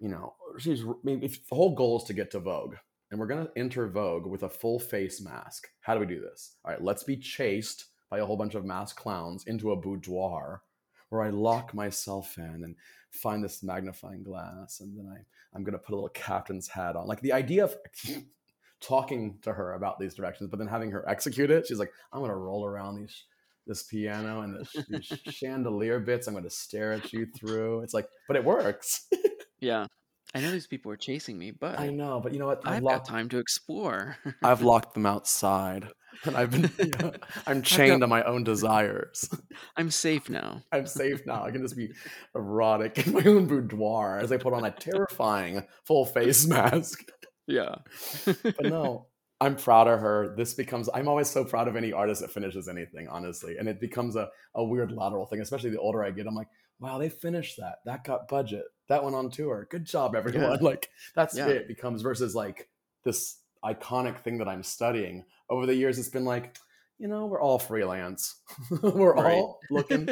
you 0.00 0.08
know, 0.08 0.34
she's. 0.58 0.82
I 0.82 0.92
mean, 1.04 1.22
if 1.22 1.48
the 1.48 1.54
whole 1.54 1.76
goal 1.76 1.98
is 1.98 2.04
to 2.04 2.12
get 2.12 2.32
to 2.32 2.40
Vogue, 2.40 2.74
and 3.12 3.20
we're 3.20 3.28
gonna 3.28 3.48
enter 3.54 3.86
Vogue 3.86 4.26
with 4.26 4.42
a 4.42 4.48
full 4.48 4.80
face 4.80 5.20
mask. 5.20 5.68
How 5.80 5.94
do 5.94 6.00
we 6.00 6.06
do 6.06 6.20
this? 6.20 6.56
All 6.64 6.72
right, 6.72 6.82
let's 6.82 7.04
be 7.04 7.16
chased 7.16 7.84
by 8.10 8.18
a 8.18 8.26
whole 8.26 8.36
bunch 8.36 8.56
of 8.56 8.64
masked 8.64 8.98
clowns 8.98 9.44
into 9.46 9.70
a 9.70 9.76
boudoir, 9.76 10.62
where 11.10 11.22
I 11.22 11.30
lock 11.30 11.72
myself 11.72 12.36
in 12.36 12.64
and 12.64 12.74
find 13.12 13.44
this 13.44 13.62
magnifying 13.62 14.24
glass, 14.24 14.80
and 14.80 14.98
then 14.98 15.06
I 15.06 15.20
I'm 15.54 15.62
gonna 15.62 15.78
put 15.78 15.92
a 15.92 15.94
little 15.94 16.08
captain's 16.08 16.66
hat 16.66 16.96
on. 16.96 17.06
Like 17.06 17.20
the 17.20 17.32
idea 17.32 17.62
of 17.62 17.76
talking 18.82 19.38
to 19.42 19.52
her 19.52 19.74
about 19.74 19.98
these 19.98 20.14
directions, 20.14 20.50
but 20.50 20.58
then 20.58 20.68
having 20.68 20.90
her 20.90 21.08
execute 21.08 21.50
it. 21.50 21.66
She's 21.66 21.78
like, 21.78 21.92
I'm 22.12 22.20
gonna 22.20 22.36
roll 22.36 22.64
around 22.64 22.96
these 22.96 23.24
this 23.66 23.84
piano 23.84 24.40
and 24.40 24.56
this, 24.56 24.76
these 24.88 25.18
chandelier 25.32 26.00
bits. 26.00 26.26
I'm 26.26 26.34
gonna 26.34 26.50
stare 26.50 26.92
at 26.92 27.12
you 27.12 27.26
through. 27.26 27.80
It's 27.80 27.94
like, 27.94 28.08
but 28.28 28.36
it 28.36 28.44
works. 28.44 29.08
yeah. 29.60 29.86
I 30.34 30.40
know 30.40 30.50
these 30.50 30.66
people 30.66 30.90
are 30.90 30.96
chasing 30.96 31.36
me, 31.36 31.50
but 31.50 31.78
I 31.78 31.90
know, 31.90 32.18
but 32.18 32.32
you 32.32 32.38
know 32.38 32.46
what? 32.46 32.62
I've 32.64 32.82
locked, 32.82 33.06
got 33.06 33.14
time 33.14 33.28
to 33.30 33.38
explore. 33.38 34.16
I've 34.42 34.62
locked 34.62 34.94
them 34.94 35.04
outside, 35.04 35.88
and 36.24 36.36
I've 36.36 36.50
been. 36.50 36.70
you 36.78 36.92
know, 36.98 37.12
I'm 37.46 37.60
chained 37.60 38.00
to 38.00 38.06
my 38.06 38.22
own 38.22 38.42
desires. 38.42 39.28
I'm 39.76 39.90
safe 39.90 40.30
now. 40.30 40.62
I'm 40.72 40.86
safe 40.86 41.26
now. 41.26 41.44
I 41.44 41.50
can 41.50 41.60
just 41.60 41.76
be 41.76 41.92
erotic 42.34 43.06
in 43.06 43.12
my 43.12 43.24
own 43.24 43.46
boudoir 43.46 44.20
as 44.20 44.32
I 44.32 44.38
put 44.38 44.54
on 44.54 44.64
a 44.64 44.70
terrifying 44.70 45.66
full 45.84 46.06
face 46.06 46.46
mask. 46.46 47.04
Yeah. 47.46 47.76
But 48.42 48.62
no, 48.64 49.06
I'm 49.40 49.56
proud 49.56 49.88
of 49.88 50.00
her. 50.00 50.34
This 50.36 50.54
becomes. 50.54 50.88
I'm 50.94 51.08
always 51.08 51.28
so 51.28 51.44
proud 51.44 51.68
of 51.68 51.76
any 51.76 51.92
artist 51.92 52.20
that 52.20 52.30
finishes 52.30 52.68
anything, 52.68 53.08
honestly, 53.08 53.56
and 53.58 53.68
it 53.68 53.80
becomes 53.80 54.16
a 54.16 54.28
a 54.54 54.62
weird 54.64 54.92
lateral 54.92 55.26
thing. 55.26 55.40
Especially 55.40 55.70
the 55.70 55.80
older 55.80 56.02
I 56.04 56.10
get, 56.12 56.26
I'm 56.26 56.34
like, 56.34 56.48
wow, 56.78 56.98
they 56.98 57.08
finished 57.08 57.56
that. 57.58 57.76
That 57.84 58.04
got 58.04 58.28
budget. 58.28 58.64
That 58.88 59.02
went 59.04 59.16
on 59.16 59.30
tour. 59.30 59.66
Good 59.70 59.84
job, 59.84 60.14
everyone. 60.14 60.42
Yeah. 60.52 60.56
Like 60.60 60.90
that's 61.14 61.36
Yeah. 61.36 61.48
it. 61.48 61.68
Becomes 61.68 62.02
versus 62.02 62.34
like 62.34 62.68
this 63.04 63.38
iconic 63.64 64.18
thing 64.20 64.38
that 64.38 64.48
I'm 64.48 64.62
studying. 64.62 65.24
Over 65.50 65.66
the 65.66 65.74
years, 65.74 65.98
it's 65.98 66.08
been 66.08 66.24
like, 66.24 66.56
you 66.98 67.08
know, 67.08 67.26
we're 67.26 67.40
all 67.40 67.58
freelance. 67.58 68.36
we're 68.82 69.14
Right. 69.14 69.34
all 69.34 69.58
looking. 69.70 70.08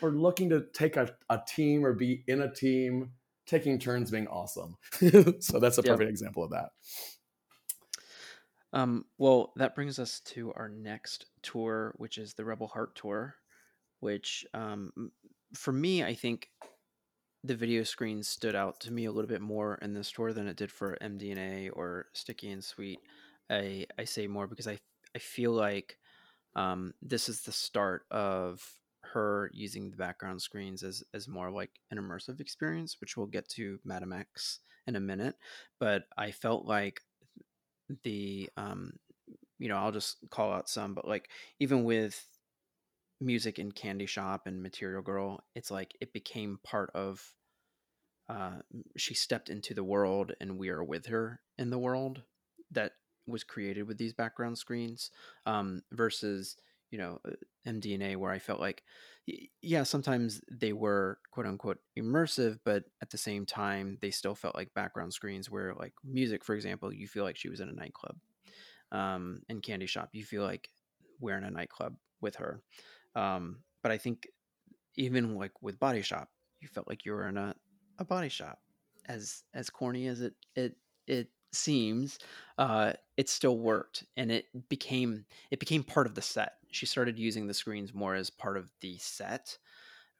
we're 0.00 0.10
looking 0.10 0.50
to 0.50 0.64
take 0.72 0.96
a, 0.96 1.14
a 1.30 1.40
team 1.46 1.84
or 1.86 1.92
be 1.94 2.24
in 2.26 2.40
a 2.42 2.52
team, 2.52 3.10
taking 3.46 3.78
turns 3.78 4.10
being 4.10 4.28
awesome. 4.28 4.76
so 5.40 5.58
that's 5.60 5.78
a 5.78 5.82
Yep. 5.82 5.84
perfect 5.84 6.10
example 6.10 6.44
of 6.44 6.50
that. 6.50 6.70
Um, 8.72 9.06
well, 9.18 9.52
that 9.56 9.74
brings 9.74 9.98
us 9.98 10.20
to 10.20 10.52
our 10.54 10.68
next 10.68 11.26
tour, 11.42 11.94
which 11.96 12.16
is 12.18 12.34
the 12.34 12.44
Rebel 12.44 12.68
Heart 12.68 12.94
tour, 12.96 13.36
which 14.00 14.46
um, 14.54 15.12
for 15.54 15.72
me, 15.72 16.02
I 16.04 16.14
think 16.14 16.50
the 17.44 17.56
video 17.56 17.84
screen 17.84 18.22
stood 18.22 18.54
out 18.54 18.80
to 18.80 18.92
me 18.92 19.06
a 19.06 19.12
little 19.12 19.28
bit 19.28 19.42
more 19.42 19.76
in 19.76 19.94
this 19.94 20.12
tour 20.12 20.32
than 20.32 20.48
it 20.48 20.56
did 20.56 20.72
for 20.72 20.96
MDNA 21.00 21.70
or 21.70 22.08
Sticky 22.12 22.50
and 22.50 22.64
Sweet. 22.64 23.00
I 23.50 23.86
I 23.98 24.04
say 24.04 24.26
more 24.28 24.46
because 24.46 24.68
I 24.68 24.78
I 25.14 25.18
feel 25.18 25.52
like 25.52 25.98
um, 26.56 26.94
this 27.02 27.28
is 27.28 27.42
the 27.42 27.52
start 27.52 28.06
of 28.10 28.78
her 29.12 29.50
using 29.52 29.90
the 29.90 29.96
background 29.96 30.42
screens 30.42 30.82
as 30.82 31.02
as 31.14 31.28
more 31.28 31.50
like 31.50 31.70
an 31.90 31.98
immersive 31.98 32.40
experience, 32.40 32.96
which 33.00 33.16
we'll 33.16 33.26
get 33.26 33.48
to 33.50 33.78
Madame 33.84 34.12
X 34.12 34.60
in 34.86 34.96
a 34.96 35.00
minute. 35.00 35.36
But 35.78 36.04
I 36.16 36.30
felt 36.30 36.66
like 36.66 37.00
the 38.02 38.50
um, 38.56 38.94
you 39.58 39.68
know 39.68 39.76
I'll 39.76 39.92
just 39.92 40.18
call 40.30 40.52
out 40.52 40.68
some, 40.68 40.94
but 40.94 41.06
like 41.06 41.28
even 41.60 41.84
with 41.84 42.26
music 43.20 43.58
in 43.58 43.72
Candy 43.72 44.06
Shop 44.06 44.46
and 44.46 44.62
Material 44.62 45.02
Girl, 45.02 45.44
it's 45.54 45.70
like 45.70 45.96
it 46.00 46.12
became 46.12 46.58
part 46.64 46.90
of. 46.94 47.22
Uh, 48.28 48.60
she 48.96 49.14
stepped 49.14 49.50
into 49.50 49.74
the 49.74 49.84
world, 49.84 50.32
and 50.40 50.58
we 50.58 50.70
are 50.70 50.82
with 50.82 51.06
her 51.06 51.40
in 51.58 51.70
the 51.70 51.78
world 51.78 52.22
that 52.70 52.92
was 53.26 53.44
created 53.44 53.86
with 53.86 53.98
these 53.98 54.14
background 54.14 54.56
screens. 54.56 55.10
Um, 55.44 55.82
versus, 55.92 56.56
you 56.92 56.98
know, 56.98 57.18
uh, 57.26 57.32
MDNA, 57.66 58.16
where 58.16 58.30
I 58.30 58.38
felt 58.38 58.60
like, 58.60 58.84
yeah, 59.60 59.82
sometimes 59.82 60.40
they 60.50 60.72
were 60.72 61.18
quote 61.32 61.46
unquote 61.46 61.78
immersive, 61.98 62.58
but 62.64 62.84
at 63.00 63.10
the 63.10 63.18
same 63.18 63.46
time, 63.46 63.98
they 64.00 64.10
still 64.10 64.34
felt 64.34 64.54
like 64.54 64.74
background 64.74 65.12
screens. 65.12 65.50
Where, 65.50 65.74
like 65.74 65.94
music, 66.04 66.44
for 66.44 66.54
example, 66.54 66.92
you 66.92 67.08
feel 67.08 67.24
like 67.24 67.36
she 67.36 67.48
was 67.48 67.60
in 67.60 67.68
a 67.68 67.74
nightclub. 67.74 68.16
Um, 68.92 69.40
in 69.48 69.60
Candy 69.60 69.86
Shop, 69.86 70.10
you 70.12 70.22
feel 70.22 70.44
like 70.44 70.68
we're 71.18 71.38
in 71.38 71.44
a 71.44 71.50
nightclub 71.50 71.96
with 72.20 72.36
her. 72.36 72.62
Um, 73.16 73.60
but 73.82 73.90
I 73.90 73.98
think 73.98 74.28
even 74.96 75.36
like 75.36 75.52
with 75.62 75.80
Body 75.80 76.02
Shop, 76.02 76.28
you 76.60 76.68
felt 76.68 76.88
like 76.88 77.04
you 77.04 77.12
were 77.12 77.28
in 77.28 77.36
a, 77.36 77.54
a 77.98 78.04
body 78.04 78.28
shop. 78.28 78.58
As 79.08 79.42
as 79.52 79.68
corny 79.68 80.06
as 80.06 80.20
it 80.20 80.34
it 80.54 80.76
it 81.08 81.28
seems, 81.52 82.18
uh, 82.56 82.92
it 83.16 83.28
still 83.28 83.58
worked, 83.58 84.04
and 84.16 84.30
it 84.30 84.46
became 84.68 85.24
it 85.50 85.58
became 85.58 85.82
part 85.82 86.06
of 86.06 86.14
the 86.14 86.22
set. 86.22 86.52
She 86.72 86.86
started 86.86 87.18
using 87.18 87.46
the 87.46 87.54
screens 87.54 87.94
more 87.94 88.14
as 88.14 88.30
part 88.30 88.56
of 88.56 88.70
the 88.80 88.98
set 88.98 89.58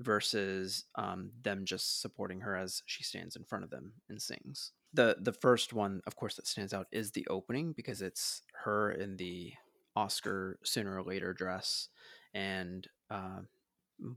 versus 0.00 0.84
um, 0.96 1.30
them 1.42 1.64
just 1.64 2.00
supporting 2.00 2.40
her 2.40 2.56
as 2.56 2.82
she 2.86 3.02
stands 3.02 3.36
in 3.36 3.44
front 3.44 3.64
of 3.64 3.70
them 3.70 3.92
and 4.08 4.20
sings. 4.20 4.72
The 4.92 5.16
the 5.20 5.32
first 5.32 5.72
one, 5.72 6.02
of 6.06 6.16
course, 6.16 6.36
that 6.36 6.46
stands 6.46 6.74
out 6.74 6.86
is 6.92 7.12
the 7.12 7.26
opening 7.28 7.72
because 7.72 8.02
it's 8.02 8.42
her 8.64 8.92
in 8.92 9.16
the 9.16 9.52
Oscar 9.96 10.58
sooner 10.62 10.98
or 10.98 11.02
later 11.02 11.32
dress, 11.32 11.88
and 12.34 12.86
uh, 13.10 13.40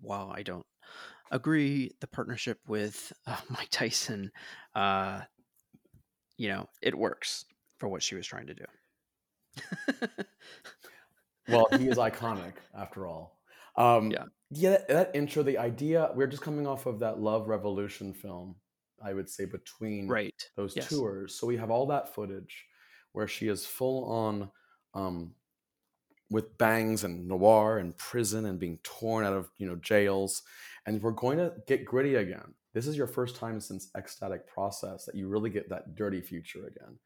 while 0.02 0.32
I 0.36 0.44
don't 0.44 0.66
agree 1.32 1.92
the 2.02 2.08
partnership 2.08 2.60
with 2.68 3.14
uh, 3.26 3.38
Mike 3.50 3.70
Tyson, 3.72 4.32
uh, 4.76 5.22
you 6.38 6.50
know, 6.50 6.68
it 6.82 6.96
works 6.96 7.46
for 7.78 7.88
what 7.88 8.04
she 8.04 8.16
was 8.16 8.28
trying 8.28 8.48
to 8.48 8.54
do. 8.54 8.66
Well, 11.48 11.68
he 11.78 11.88
is 11.88 11.98
iconic 11.98 12.54
after 12.78 13.08
all. 13.08 13.40
Um, 13.78 14.12
Yeah. 14.12 14.26
yeah. 14.52 14.70
That, 14.72 14.88
that 14.88 15.12
intro, 15.14 15.44
the 15.44 15.58
idea, 15.58 16.12
we're 16.16 16.28
just 16.28 16.42
coming 16.44 16.66
off 16.66 16.86
of 16.86 17.00
that 17.00 17.20
Love 17.20 17.48
Revolution 17.48 18.14
film, 18.14 18.56
I 19.04 19.14
would 19.14 19.30
say, 19.30 19.46
between 19.46 20.08
right. 20.08 20.50
those 20.56 20.76
Yes. 20.76 20.90
tours. 20.90 21.36
So 21.36 21.48
we 21.48 21.58
have 21.58 21.72
all 21.72 21.88
that 21.88 22.14
footage 22.14 22.66
where 23.12 23.28
she 23.28 23.48
is 23.48 23.66
full 23.66 24.06
on 24.12 24.50
um, 24.94 25.34
with 26.30 26.58
bangs 26.58 27.04
and 27.04 27.28
noir 27.28 27.78
and 27.78 27.98
prison 27.98 28.46
and 28.46 28.60
being 28.60 28.80
torn 28.84 29.26
out 29.26 29.34
of 29.34 29.50
you 29.58 29.68
know 29.68 29.76
jails 29.76 30.42
and 30.86 31.02
we're 31.02 31.12
going 31.12 31.38
to 31.38 31.54
get 31.68 31.86
gritty 31.86 32.16
again 32.16 32.54
this 32.74 32.88
is 32.88 32.98
your 32.98 33.08
first 33.08 33.38
time 33.38 33.62
since 33.62 33.90
X-Static 33.96 34.48
Process 34.48 35.06
that 35.06 35.16
you 35.16 35.30
really 35.30 35.50
get 35.50 35.70
that 35.70 35.96
dirty 35.96 36.20
future 36.20 36.66
again 36.68 36.98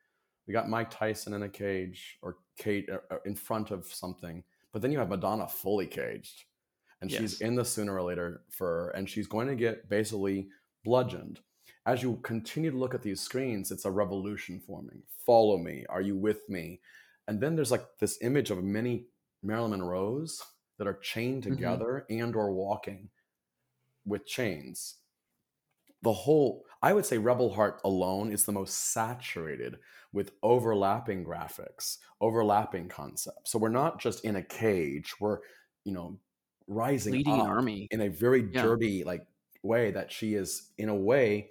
we 0.49 0.53
got 0.53 0.67
mike 0.67 0.89
tyson 0.89 1.33
in 1.33 1.43
a 1.43 1.49
cage 1.49 2.17
or 2.21 2.37
kate 2.57 2.89
uh, 2.91 2.97
uh, 3.13 3.19
in 3.25 3.35
front 3.35 3.71
of 3.71 3.85
something 3.85 4.43
but 4.73 4.81
then 4.81 4.91
you 4.91 4.99
have 4.99 5.09
madonna 5.09 5.47
fully 5.47 5.87
caged 5.87 6.43
and 7.01 7.09
yes. 7.09 7.21
she's 7.21 7.41
in 7.41 7.55
the 7.55 7.63
sooner 7.63 7.95
or 7.95 8.01
later 8.01 8.41
for 8.49 8.89
and 8.89 9.09
she's 9.09 9.27
going 9.27 9.47
to 9.47 9.55
get 9.55 9.87
basically 9.87 10.49
bludgeoned 10.83 11.39
as 11.85 12.03
you 12.03 12.19
continue 12.23 12.69
to 12.69 12.77
look 12.77 12.93
at 12.93 13.01
these 13.01 13.21
screens 13.21 13.71
it's 13.71 13.85
a 13.85 13.91
revolution 13.91 14.59
forming 14.59 15.01
follow 15.25 15.57
me 15.57 15.85
are 15.87 16.01
you 16.01 16.17
with 16.17 16.49
me 16.49 16.81
and 17.29 17.39
then 17.39 17.55
there's 17.55 17.71
like 17.71 17.85
this 17.99 18.17
image 18.23 18.49
of 18.49 18.63
many 18.63 19.05
Marilyn 19.43 19.71
Monroe's 19.71 20.43
that 20.79 20.87
are 20.87 20.97
chained 20.97 21.43
mm-hmm. 21.43 21.53
together 21.53 22.05
mm-hmm. 22.09 22.23
and 22.23 22.35
or 22.35 22.51
walking 22.51 23.09
with 24.05 24.25
chains. 24.25 24.95
The 26.01 26.11
whole, 26.11 26.63
I 26.81 26.93
would 26.93 27.05
say 27.05 27.17
Rebel 27.17 27.53
Heart 27.53 27.81
alone 27.83 28.31
is 28.31 28.45
the 28.45 28.51
most 28.51 28.93
saturated 28.93 29.79
with 30.13 30.31
overlapping 30.41 31.25
graphics, 31.25 31.97
overlapping 32.21 32.87
concepts. 32.87 33.51
So 33.51 33.59
we're 33.59 33.69
not 33.69 33.99
just 33.99 34.23
in 34.23 34.37
a 34.37 34.43
cage, 34.43 35.13
we're, 35.19 35.39
you 35.83 35.93
know, 35.93 36.19
rising 36.67 37.13
leading 37.13 37.41
army 37.41 37.87
in 37.91 38.01
a 38.01 38.09
very 38.09 38.47
yeah. 38.51 38.61
dirty 38.61 39.03
like 39.03 39.25
way 39.63 39.91
that 39.91 40.11
she 40.11 40.35
is 40.35 40.71
in 40.77 40.87
a 40.87 40.95
way 40.95 41.49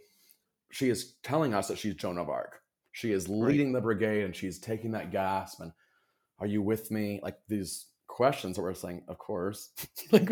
she 0.70 0.88
is 0.88 1.14
telling 1.22 1.54
us 1.54 1.68
that 1.68 1.78
she's 1.78 1.94
Joan 1.94 2.18
of 2.18 2.28
Arc. 2.28 2.60
She 2.92 3.12
is 3.12 3.28
leading 3.28 3.68
right. 3.68 3.78
the 3.78 3.80
brigade 3.80 4.24
and 4.24 4.34
she's 4.34 4.58
taking 4.58 4.92
that 4.92 5.10
gasp 5.10 5.60
and 5.60 5.72
are 6.40 6.46
you 6.46 6.62
with 6.62 6.90
me? 6.90 7.20
Like 7.22 7.36
these 7.48 7.86
questions 8.18 8.56
that 8.56 8.62
we're 8.62 8.74
saying, 8.74 9.00
of 9.06 9.16
course. 9.16 9.70
like, 10.10 10.28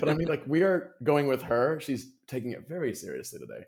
but 0.00 0.08
I 0.08 0.14
mean, 0.14 0.26
like 0.26 0.42
we 0.46 0.62
are 0.62 0.94
going 1.02 1.26
with 1.26 1.42
her. 1.42 1.78
She's 1.80 2.14
taking 2.26 2.52
it 2.52 2.66
very 2.66 2.94
seriously 2.94 3.38
today. 3.38 3.66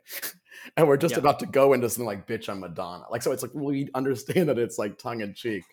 and 0.75 0.87
we're 0.87 0.97
just 0.97 1.17
about 1.17 1.37
to 1.41 1.45
go 1.45 1.73
into 1.73 1.87
something 1.87 2.07
like 2.07 2.27
bitch 2.27 2.49
I'm 2.49 2.61
Madonna. 2.61 3.03
Like 3.11 3.21
so 3.21 3.31
it's 3.31 3.43
like 3.43 3.53
we 3.53 3.89
understand 3.93 4.49
that 4.49 4.57
it's 4.57 4.79
like 4.79 4.97
tongue 4.97 5.21
in 5.21 5.35
cheek. 5.35 5.63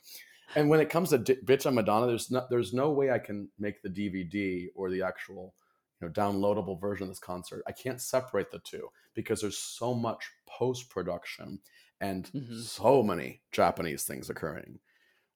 And 0.56 0.68
when 0.68 0.78
it 0.78 0.90
comes 0.90 1.08
to 1.08 1.16
D- 1.16 1.38
bitch 1.42 1.64
I'm 1.64 1.76
Madonna, 1.76 2.06
there's 2.06 2.30
no 2.30 2.46
there's 2.50 2.74
no 2.74 2.90
way 2.90 3.10
I 3.10 3.18
can 3.18 3.48
make 3.58 3.80
the 3.80 3.88
DVD 3.88 4.66
or 4.74 4.90
the 4.90 5.02
actual 5.02 5.54
you 6.02 6.06
know 6.06 6.12
downloadable 6.12 6.78
version 6.78 7.04
of 7.04 7.08
this 7.08 7.18
concert. 7.18 7.62
I 7.66 7.72
can't 7.72 8.02
separate 8.02 8.50
the 8.50 8.58
two 8.58 8.88
because 9.14 9.40
there's 9.40 9.56
so 9.56 9.94
much 9.94 10.30
post 10.46 10.90
production 10.90 11.60
and 11.98 12.26
mm-hmm. 12.26 12.60
so 12.60 13.02
many 13.02 13.40
Japanese 13.52 14.04
things 14.04 14.28
occurring 14.28 14.80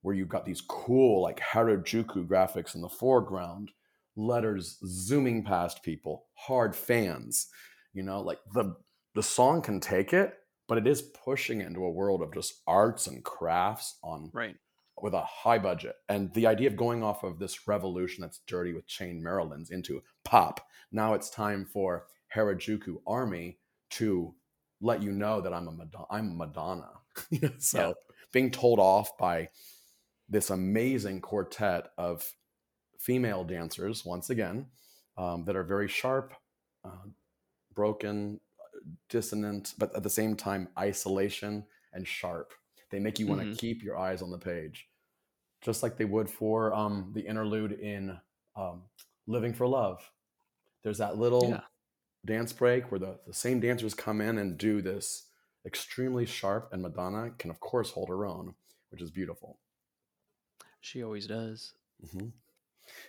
where 0.03 0.15
you've 0.15 0.29
got 0.29 0.45
these 0.45 0.61
cool 0.61 1.23
like 1.23 1.41
Harajuku 1.41 2.27
graphics 2.27 2.75
in 2.75 2.81
the 2.81 2.89
foreground, 2.89 3.71
letters 4.17 4.79
zooming 4.87 5.45
past 5.45 5.83
people, 5.83 6.27
hard 6.35 6.77
fans. 6.77 7.49
You 7.95 8.03
know, 8.03 8.21
like 8.21 8.41
the 8.55 8.77
the 9.15 9.23
song 9.23 9.63
can 9.63 9.81
take 9.81 10.13
it, 10.13 10.35
but 10.69 10.79
it 10.79 10.87
is 10.87 11.03
pushing 11.03 11.61
into 11.61 11.85
a 11.85 11.91
world 11.91 12.23
of 12.23 12.35
just 12.35 12.63
arts 12.67 13.07
and 13.07 13.25
crafts 13.25 13.99
on 14.03 14.31
right 14.33 14.57
with 15.01 15.15
a 15.15 15.23
high 15.23 15.59
budget. 15.59 15.97
And 16.09 16.33
the 16.35 16.47
idea 16.47 16.69
of 16.69 16.77
going 16.77 17.03
off 17.03 17.25
of 17.25 17.39
this 17.39 17.67
revolution 17.67 18.23
that's 18.23 18.41
dirty 18.47 18.73
with 18.73 18.87
chain 18.87 19.23
Marilyns 19.23 19.71
into 19.71 20.03
pop. 20.25 20.61
Now 20.91 21.15
it's 21.15 21.31
time 21.31 21.65
for 21.65 22.07
Harajuku 22.35 22.97
Army 23.07 23.59
to 23.91 24.35
let 24.81 25.03
you 25.03 25.13
know 25.13 25.41
that 25.41 25.53
I'm 25.53 25.69
a 25.69 25.73
Madonna. 25.73 26.07
I'm 26.11 26.37
Madonna. 26.37 26.91
so 27.59 27.89
yeah. 27.89 27.93
being 28.33 28.51
told 28.51 28.79
off 28.79 29.17
by 29.19 29.49
this 30.33 30.49
amazing 30.49 31.21
quartet 31.21 31.93
of 31.99 32.33
female 32.99 33.45
dancers, 33.45 34.03
once 34.05 34.31
again, 34.31 34.67
um, 35.19 35.45
that 35.45 35.57
are 35.57 35.63
very 35.63 35.89
sharp, 35.89 36.33
uh, 36.85 37.07
broken, 37.75 38.41
dissonant, 39.11 39.75
but 39.77 39.95
at 39.95 40.03
the 40.03 40.11
same 40.11 40.35
time, 40.35 40.69
isolation 40.79 41.65
and 41.93 42.09
sharp. 42.09 42.55
They 42.91 42.99
make 42.99 43.19
you 43.19 43.27
want 43.27 43.43
to 43.43 43.47
mm-hmm. 43.49 43.57
keep 43.57 43.83
your 43.83 43.99
eyes 43.99 44.23
on 44.23 44.31
the 44.31 44.39
page, 44.39 44.89
just 45.61 45.83
like 45.83 45.99
they 45.99 46.07
would 46.07 46.31
for 46.31 46.73
um, 46.73 47.13
the 47.15 47.21
interlude 47.21 47.73
in 47.73 48.19
um, 48.57 48.85
Living 49.27 49.53
for 49.53 49.67
Love. 49.67 50.11
There's 50.83 50.99
that 50.99 51.19
little 51.19 51.51
yeah. 51.51 51.61
dance 52.25 52.55
break 52.55 52.91
where 52.91 52.99
the, 52.99 53.19
the 53.27 53.35
same 53.35 53.61
dancers 53.61 53.93
come 53.93 54.23
in 54.23 54.39
and 54.39 54.57
do 54.57 54.81
this 54.81 55.27
extremely 55.67 56.25
sharp, 56.25 56.71
and 56.73 56.81
Madonna 56.81 57.33
can, 57.39 57.51
of 57.51 57.61
course, 57.61 57.91
hold 57.91 58.09
her 58.09 58.25
own, 58.25 58.55
which 58.91 59.03
is 59.03 59.11
beautiful. 59.11 59.59
She 60.83 61.03
always 61.03 61.27
does. 61.27 61.73
Mm-hmm. 62.05 62.29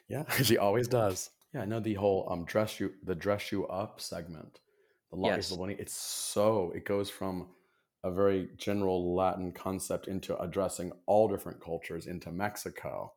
Yeah, 0.08 0.24
she 0.44 0.58
always 0.58 0.88
does. 0.88 1.32
Yeah, 1.54 1.62
I 1.62 1.66
know 1.66 1.80
the 1.80 1.96
whole 1.96 2.28
um 2.32 2.46
dress 2.46 2.80
you 2.80 2.94
the 3.04 3.16
dress 3.16 3.52
you 3.52 3.68
up 3.68 4.00
segment. 4.00 4.60
The 5.12 5.18
Lottie 5.18 5.74
yes. 5.74 5.80
It's 5.80 5.94
so 5.94 6.72
it 6.76 6.86
goes 6.86 7.10
from 7.10 7.50
a 8.04 8.12
very 8.12 8.50
general 8.58 9.16
Latin 9.16 9.52
concept 9.52 10.08
into 10.08 10.40
addressing 10.40 10.92
all 11.06 11.28
different 11.28 11.62
cultures 11.62 12.08
into 12.08 12.32
Mexico 12.32 13.14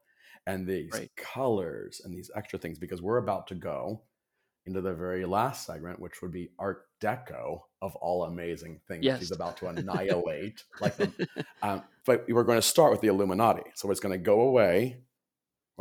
and 0.47 0.67
these 0.67 0.93
right. 0.93 1.11
colors 1.17 2.01
and 2.05 2.15
these 2.15 2.31
extra 2.37 2.59
things 2.59 2.79
because 2.79 3.03
we're 3.03 3.17
about 3.19 3.47
to 3.49 3.55
go 3.55 4.03
into 4.67 4.81
the 4.81 4.93
very 4.93 5.25
last 5.25 5.65
segment, 5.65 6.01
which 6.01 6.21
would 6.23 6.33
be 6.33 6.51
Art 6.59 6.87
Deco 7.01 7.61
of 7.81 7.95
all 7.97 8.25
amazing 8.25 8.81
things 8.89 9.05
yes. 9.05 9.21
she's 9.21 9.31
about 9.31 9.57
to 9.59 9.67
annihilate. 9.69 10.63
like, 10.81 10.95
um, 11.63 11.83
but 12.05 12.25
we're 12.29 12.45
going 12.45 12.59
to 12.59 12.63
start 12.63 12.91
with 12.91 13.01
the 13.01 13.09
Illuminati, 13.09 13.71
so 13.75 13.91
it's 13.91 14.01
going 14.01 14.17
to 14.17 14.23
go 14.23 14.41
away. 14.41 14.99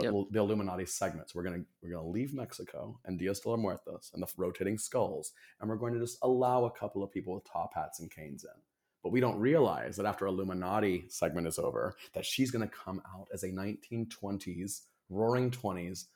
Yep. 0.02 0.14
The 0.32 0.40
Illuminati 0.40 0.86
segments. 0.86 1.34
We're 1.34 1.44
gonna 1.44 1.64
we're 1.82 1.92
gonna 1.92 2.10
leave 2.10 2.34
Mexico 2.34 3.00
and 3.06 3.18
Dias 3.18 3.40
de 3.40 3.50
los 3.50 3.58
Muertos 3.58 4.12
and 4.14 4.22
the 4.22 4.28
rotating 4.36 4.78
skulls, 4.78 5.32
and 5.62 5.70
we're 5.70 5.78
going 5.78 5.94
to 5.94 6.00
just 6.02 6.18
allow 6.22 6.66
a 6.66 6.72
couple 6.72 7.02
of 7.02 7.14
people 7.14 7.34
with 7.34 7.46
top 7.46 7.72
hats 7.74 8.02
and 8.02 8.12
canes 8.12 8.44
in. 8.44 8.62
But 9.04 9.14
we 9.14 9.22
don't 9.22 9.40
realize 9.40 9.96
that 9.96 10.06
after 10.06 10.26
Illuminati 10.26 11.06
segment 11.08 11.48
is 11.48 11.58
over, 11.58 11.96
that 12.14 12.26
she's 12.26 12.52
going 12.52 12.68
to 12.68 12.76
come 12.76 13.02
out 13.16 13.30
as 13.34 13.44
a 13.44 13.50
1920s, 13.50 14.82
roaring 15.10 15.50
20s 15.50 16.08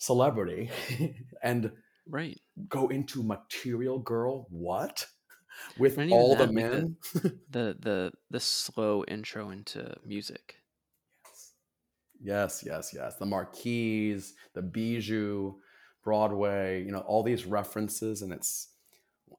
celebrity 0.00 0.70
and 1.42 1.70
right. 2.08 2.40
go 2.68 2.88
into 2.88 3.22
material 3.22 4.00
girl 4.00 4.46
what? 4.50 5.06
With 5.78 5.98
all 6.10 6.34
the 6.36 6.50
men 6.50 6.96
the, 7.12 7.36
the 7.50 7.76
the 7.78 8.12
the 8.30 8.40
slow 8.40 9.04
intro 9.06 9.50
into 9.50 9.94
music. 10.06 10.56
Yes. 12.20 12.64
Yes 12.66 12.92
yes. 12.94 13.16
The 13.16 13.26
marquise 13.26 14.34
the 14.54 14.62
bijou 14.62 15.54
broadway 16.02 16.82
you 16.82 16.90
know 16.90 17.00
all 17.00 17.22
these 17.22 17.44
references 17.44 18.22
and 18.22 18.32
it's 18.32 18.68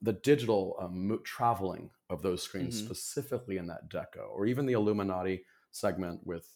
the 0.02 0.14
digital 0.14 0.76
um, 0.80 1.20
traveling 1.24 1.90
of 2.10 2.22
those 2.22 2.44
screens 2.44 2.78
mm-hmm. 2.78 2.86
specifically 2.86 3.58
in 3.58 3.66
that 3.66 3.90
deco 3.90 4.30
or 4.32 4.46
even 4.46 4.68
the 4.68 4.74
illuminati 4.74 5.44
segment 5.72 6.20
with 6.24 6.48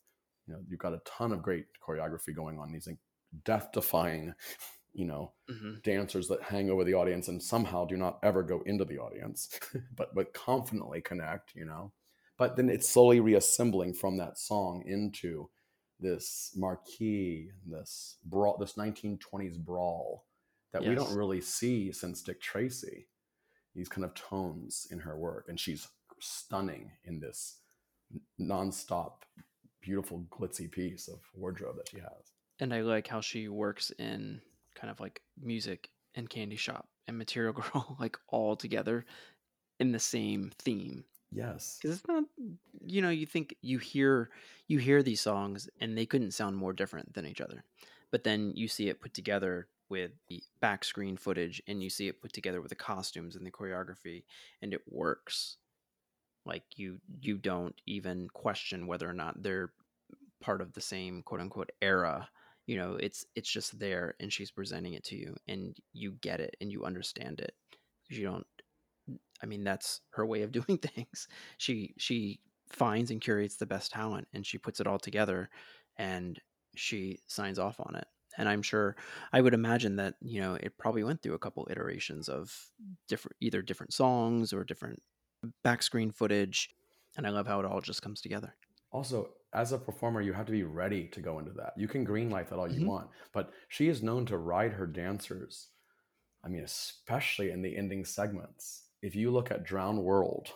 you 0.48 0.54
know 0.54 0.60
you've 0.70 0.80
got 0.80 0.94
a 0.94 1.02
ton 1.06 1.32
of 1.32 1.42
great 1.42 1.66
choreography 1.86 2.36
going 2.36 2.60
on 2.60 2.72
these 2.72 2.88
death 3.44 3.72
defying 3.74 4.34
you 4.96 5.06
know 5.06 5.34
mm-hmm. 5.52 5.74
dancers 5.84 6.28
that 6.28 6.42
hang 6.42 6.70
over 6.70 6.84
the 6.84 6.94
audience 6.94 7.28
and 7.28 7.44
somehow 7.44 7.86
do 7.86 7.98
not 7.98 8.18
ever 8.24 8.42
go 8.42 8.62
into 8.66 8.86
the 8.86 8.98
audience 8.98 9.60
but 9.96 10.16
but 10.16 10.34
confidently 10.34 11.02
connect 11.02 11.54
you 11.54 11.66
know 11.66 11.92
but 12.38 12.56
then 12.56 12.70
it's 12.70 12.90
slowly 12.90 13.20
reassembling 13.20 13.94
from 13.94 14.18
that 14.18 14.38
song 14.38 14.84
into 14.88 15.50
this 16.00 16.52
marquee 16.56 17.50
this 17.66 18.18
brawl 18.26 18.58
this 18.58 18.74
1920s 18.74 19.58
brawl 19.58 20.26
that 20.74 20.82
yes. 20.82 20.90
we 20.90 20.96
don't 20.96 21.16
really 21.16 21.42
see 21.42 21.92
since 21.92 22.22
dick 22.22 22.42
tracy 22.42 23.08
these 23.76 23.90
kind 23.90 24.06
of 24.06 24.14
tones 24.14 24.88
in 24.92 25.00
her 25.00 25.18
work 25.18 25.46
and 25.50 25.60
she's 25.60 25.88
stunning 26.20 26.92
in 27.04 27.20
this 27.20 27.60
nonstop 28.40 29.24
beautiful 29.82 30.26
glitzy 30.32 30.72
piece 30.72 31.08
of 31.08 31.20
wardrobe 31.36 31.76
that 31.76 31.90
she 31.90 31.98
has 31.98 32.32
and 32.60 32.74
I 32.74 32.82
like 32.82 33.08
how 33.08 33.22
she 33.22 33.48
works 33.48 33.92
in 33.98 34.42
kind 34.76 34.92
of 34.92 35.00
like 35.00 35.22
music 35.42 35.90
and 36.16 36.30
candy 36.30 36.56
shop 36.56 36.88
and 37.08 37.18
material 37.18 37.54
girl 37.54 37.98
like 38.00 38.18
all 38.28 38.56
together 38.56 39.06
in 39.80 39.92
the 39.92 40.00
same 40.00 40.52
theme. 40.60 41.04
Yes. 41.32 41.80
Because 41.82 41.98
it's 41.98 42.08
not 42.08 42.24
you 42.86 43.02
know 43.02 43.10
you 43.10 43.26
think 43.26 43.56
you 43.62 43.78
hear 43.78 44.30
you 44.68 44.80
hear 44.80 45.04
these 45.04 45.22
songs 45.22 45.70
and 45.80 45.98
they 45.98 46.06
couldn't 46.06 46.32
sound 46.32 46.56
more 46.56 46.74
different 46.74 47.14
than 47.14 47.26
each 47.26 47.42
other 47.42 47.64
but 48.12 48.24
then 48.24 48.54
you 48.56 48.68
see 48.68 48.88
it 48.88 49.02
put 49.02 49.14
together 49.14 49.68
with 49.90 50.12
the 50.30 50.42
back 50.62 50.84
screen 50.84 51.18
footage 51.18 51.62
and 51.68 51.84
you 51.84 51.90
see 51.90 52.08
it 52.08 52.22
put 52.22 52.34
together 52.34 52.62
with 52.62 52.70
the 52.70 52.76
costumes 52.76 53.36
and 53.36 53.46
the 53.46 53.52
choreography 53.52 54.24
and 54.62 54.74
it 54.74 54.82
works. 54.90 55.58
Like 56.46 56.64
you 56.76 57.00
you 57.22 57.38
don't 57.38 57.76
even 57.86 58.30
question 58.30 58.88
whether 58.88 59.10
or 59.10 59.14
not 59.14 59.42
they're 59.42 59.72
part 60.42 60.62
of 60.62 60.74
the 60.74 60.82
same 60.82 61.24
quote 61.24 61.42
unquote 61.42 61.72
era 61.82 62.30
you 62.66 62.78
know 62.78 62.98
it's 63.00 63.26
it's 63.36 63.50
just 63.50 63.78
there 63.80 64.16
and 64.20 64.32
she's 64.32 64.52
presenting 64.52 64.94
it 64.94 65.04
to 65.06 65.16
you 65.16 65.36
and 65.48 65.78
you 65.94 66.14
get 66.22 66.40
it 66.40 66.56
and 66.62 66.72
you 66.72 66.86
understand 66.86 67.40
it. 67.40 67.54
You 68.10 68.24
don't 68.24 68.48
i 69.44 69.46
mean 69.46 69.64
that's 69.64 70.02
her 70.12 70.26
way 70.26 70.42
of 70.42 70.52
doing 70.60 70.78
things. 70.78 71.28
She 71.58 71.94
she 71.98 72.40
finds 72.70 73.12
and 73.12 73.22
curates 73.22 73.58
the 73.58 73.66
best 73.66 73.92
talent 73.92 74.28
and 74.34 74.46
she 74.46 74.58
puts 74.58 74.80
it 74.80 74.88
all 74.88 75.00
together 75.00 75.50
and 75.98 76.40
she 76.76 77.20
signs 77.28 77.60
off 77.60 77.80
on 77.80 77.96
it. 77.96 78.08
And 78.38 78.50
i'm 78.50 78.62
sure 78.62 78.96
i 79.32 79.40
would 79.40 79.54
imagine 79.54 79.96
that 79.98 80.16
you 80.22 80.42
know 80.42 80.56
it 80.56 80.78
probably 80.78 81.04
went 81.04 81.22
through 81.22 81.36
a 81.36 81.40
couple 81.40 81.68
iterations 81.70 82.28
of 82.28 82.54
different 83.08 83.38
either 83.40 83.62
different 83.62 83.94
songs 83.94 84.52
or 84.52 84.64
different 84.64 85.02
back 85.64 85.84
screen 85.84 86.12
footage. 86.12 86.70
And 87.18 87.26
i 87.28 87.30
love 87.30 87.48
how 87.48 87.60
it 87.60 87.66
all 87.66 87.82
just 87.82 88.02
comes 88.02 88.22
together. 88.22 88.56
Also 88.92 89.30
as 89.56 89.72
a 89.72 89.78
performer 89.78 90.22
you 90.22 90.34
have 90.34 90.46
to 90.46 90.52
be 90.52 90.64
ready 90.64 91.08
to 91.08 91.22
go 91.22 91.40
into 91.40 91.52
that 91.52 91.74
you 91.78 91.88
can 91.88 92.06
greenlight 92.06 92.50
that 92.50 92.60
all 92.60 92.70
you 92.72 92.82
Mhm. 92.82 92.88
want 92.88 93.10
but 93.34 93.54
she 93.70 93.88
is 93.88 94.04
known 94.04 94.26
to 94.26 94.38
ride 94.38 94.74
her 94.74 94.86
dancers 94.86 95.70
i 96.44 96.48
mean 96.50 96.64
especially 96.64 97.52
in 97.52 97.62
the 97.62 97.76
ending 97.76 98.06
segments 98.06 98.90
if 99.02 99.16
you 99.16 99.32
look 99.32 99.52
at 99.52 99.64
Drowned 99.64 100.04
World 100.04 100.50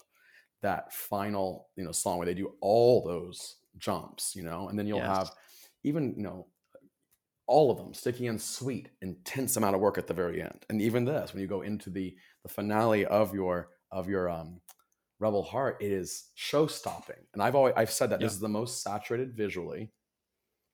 that 0.62 0.94
final 0.94 1.70
you 1.78 1.84
know 1.84 1.92
song 1.94 2.18
where 2.18 2.26
they 2.26 2.34
do 2.34 2.56
all 2.62 3.04
those 3.04 3.58
jumps 3.78 4.36
you 4.36 4.44
know 4.44 4.70
and 4.70 4.78
then 4.78 4.88
you'll 4.88 5.00
Yes. 5.00 5.06
have 5.06 5.32
even 5.84 6.14
you 6.16 6.24
know 6.24 6.48
all 7.48 7.72
of 7.72 7.78
them 7.78 7.94
sticking 7.94 8.28
in 8.28 8.38
sweet 8.38 8.90
intense 9.02 9.58
amount 9.58 9.76
of 9.76 9.82
work 9.82 9.98
at 9.98 10.08
the 10.08 10.14
very 10.14 10.42
end 10.42 10.66
and 10.70 10.82
even 10.82 11.06
this 11.06 11.34
when 11.34 11.42
you 11.42 11.48
go 11.48 11.62
into 11.62 11.90
the 11.90 12.16
the 12.44 12.50
finale 12.50 13.06
of 13.06 13.34
your 13.34 13.70
of 13.92 14.08
your 14.08 14.30
um 14.30 14.62
rebel 15.20 15.44
heart 15.44 15.78
it 15.82 15.92
is 15.92 16.30
show 16.36 16.66
stopping 16.68 17.16
and 17.34 17.42
i've 17.44 17.56
always 17.56 17.74
i've 17.78 17.92
said 17.92 18.10
that 18.10 18.20
this 18.20 18.32
is 18.34 18.40
the 18.40 18.48
most 18.50 18.82
saturated 18.82 19.36
visually 19.36 19.92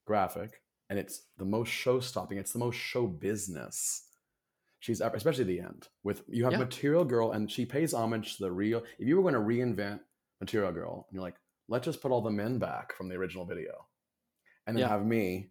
graphic 0.05 0.61
and 0.89 0.99
it's 0.99 1.23
the 1.37 1.45
most 1.45 1.69
show 1.69 1.99
stopping 1.99 2.37
it's 2.37 2.53
the 2.53 2.59
most 2.59 2.75
show 2.77 3.07
business 3.07 4.03
she's 4.79 5.01
ever 5.01 5.15
especially 5.15 5.43
the 5.45 5.59
end 5.59 5.87
with 6.03 6.23
you 6.27 6.43
have 6.43 6.53
Yeah. 6.53 6.59
material 6.59 7.05
girl 7.05 7.31
and 7.31 7.49
she 7.51 7.65
pays 7.65 7.93
homage 7.93 8.37
to 8.37 8.43
the 8.43 8.51
real 8.51 8.83
if 8.99 9.07
you 9.07 9.15
were 9.15 9.23
going 9.23 9.33
to 9.33 9.39
reinvent 9.39 9.99
material 10.39 10.71
girl 10.71 11.07
and 11.09 11.15
you're 11.15 11.23
like 11.23 11.37
let's 11.67 11.85
just 11.85 12.01
put 12.01 12.11
all 12.11 12.21
the 12.21 12.29
men 12.29 12.59
back 12.59 12.93
from 12.93 13.09
the 13.09 13.15
original 13.15 13.45
video 13.45 13.87
and 14.67 14.77
then 14.77 14.81
Yeah. 14.83 14.89
have 14.89 15.05
me 15.05 15.49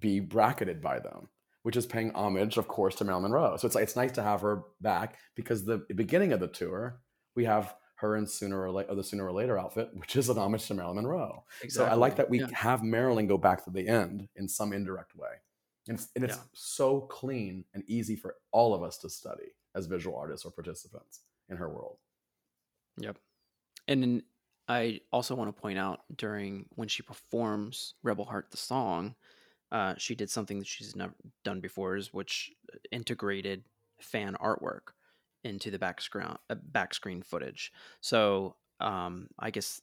be 0.00 0.18
bracketed 0.20 0.80
by 0.82 0.98
them 0.98 1.28
which 1.62 1.76
is 1.76 1.86
paying 1.86 2.10
homage 2.14 2.56
of 2.56 2.66
course 2.66 2.96
to 2.96 3.04
marilyn 3.04 3.30
monroe 3.30 3.56
so 3.56 3.66
it's 3.66 3.74
like 3.76 3.84
it's 3.84 3.96
nice 3.96 4.12
to 4.12 4.22
have 4.22 4.40
her 4.40 4.64
back 4.80 5.16
because 5.36 5.64
the 5.64 5.84
beginning 5.94 6.32
of 6.32 6.40
the 6.40 6.48
tour 6.48 7.00
we 7.36 7.44
have 7.44 7.74
her 8.00 8.16
in 8.16 8.26
sooner 8.26 8.60
or 8.60 8.70
later 8.70 8.94
the 8.94 9.04
sooner 9.04 9.26
or 9.26 9.32
later 9.32 9.58
outfit 9.58 9.90
which 9.94 10.16
is 10.16 10.28
an 10.28 10.38
homage 10.38 10.66
to 10.66 10.74
marilyn 10.74 10.96
monroe 10.96 11.44
so 11.68 11.84
I 11.84 11.94
like 11.94 12.16
that 12.16 12.28
we 12.30 12.40
Yeah. 12.40 12.48
have 12.54 12.82
Marilyn 12.82 13.26
go 13.26 13.38
back 13.38 13.64
to 13.64 13.70
the 13.70 13.86
end 13.86 14.28
in 14.36 14.48
some 14.48 14.72
indirect 14.72 15.14
way. 15.14 15.34
And 15.88 15.98
it's, 15.98 16.08
and 16.14 16.24
it's 16.24 16.36
Yeah. 16.36 16.42
so 16.54 17.00
clean 17.02 17.64
and 17.74 17.82
easy 17.88 18.16
for 18.16 18.36
all 18.52 18.74
of 18.74 18.82
us 18.82 18.98
to 18.98 19.10
study 19.10 19.52
as 19.74 19.86
visual 19.86 20.16
artists 20.16 20.44
or 20.46 20.52
participants 20.52 21.20
in 21.48 21.56
her 21.56 21.68
world. 21.68 21.98
Yep. 22.98 23.18
And 23.88 24.02
then 24.02 24.22
I 24.68 25.00
also 25.12 25.34
want 25.34 25.54
to 25.54 25.60
point 25.60 25.78
out 25.78 26.00
during 26.16 26.66
when 26.76 26.88
she 26.88 27.02
performs 27.02 27.94
Rebel 28.02 28.24
Heart 28.24 28.50
the 28.50 28.56
song, 28.56 29.14
uh, 29.72 29.94
she 29.98 30.14
did 30.14 30.30
something 30.30 30.58
that 30.58 30.68
she's 30.68 30.94
never 30.96 31.14
done 31.44 31.60
before, 31.60 31.96
is 31.96 32.12
which 32.12 32.52
integrated 32.92 33.64
fan 34.00 34.34
artwork 34.40 34.92
into 35.44 35.70
the 35.70 35.78
back 35.78 36.00
screen 36.00 36.36
uh, 36.48 36.54
back 36.54 36.94
screen 36.94 37.22
footage. 37.22 37.72
So 38.00 38.56
um, 38.80 39.28
I 39.38 39.50
guess 39.50 39.80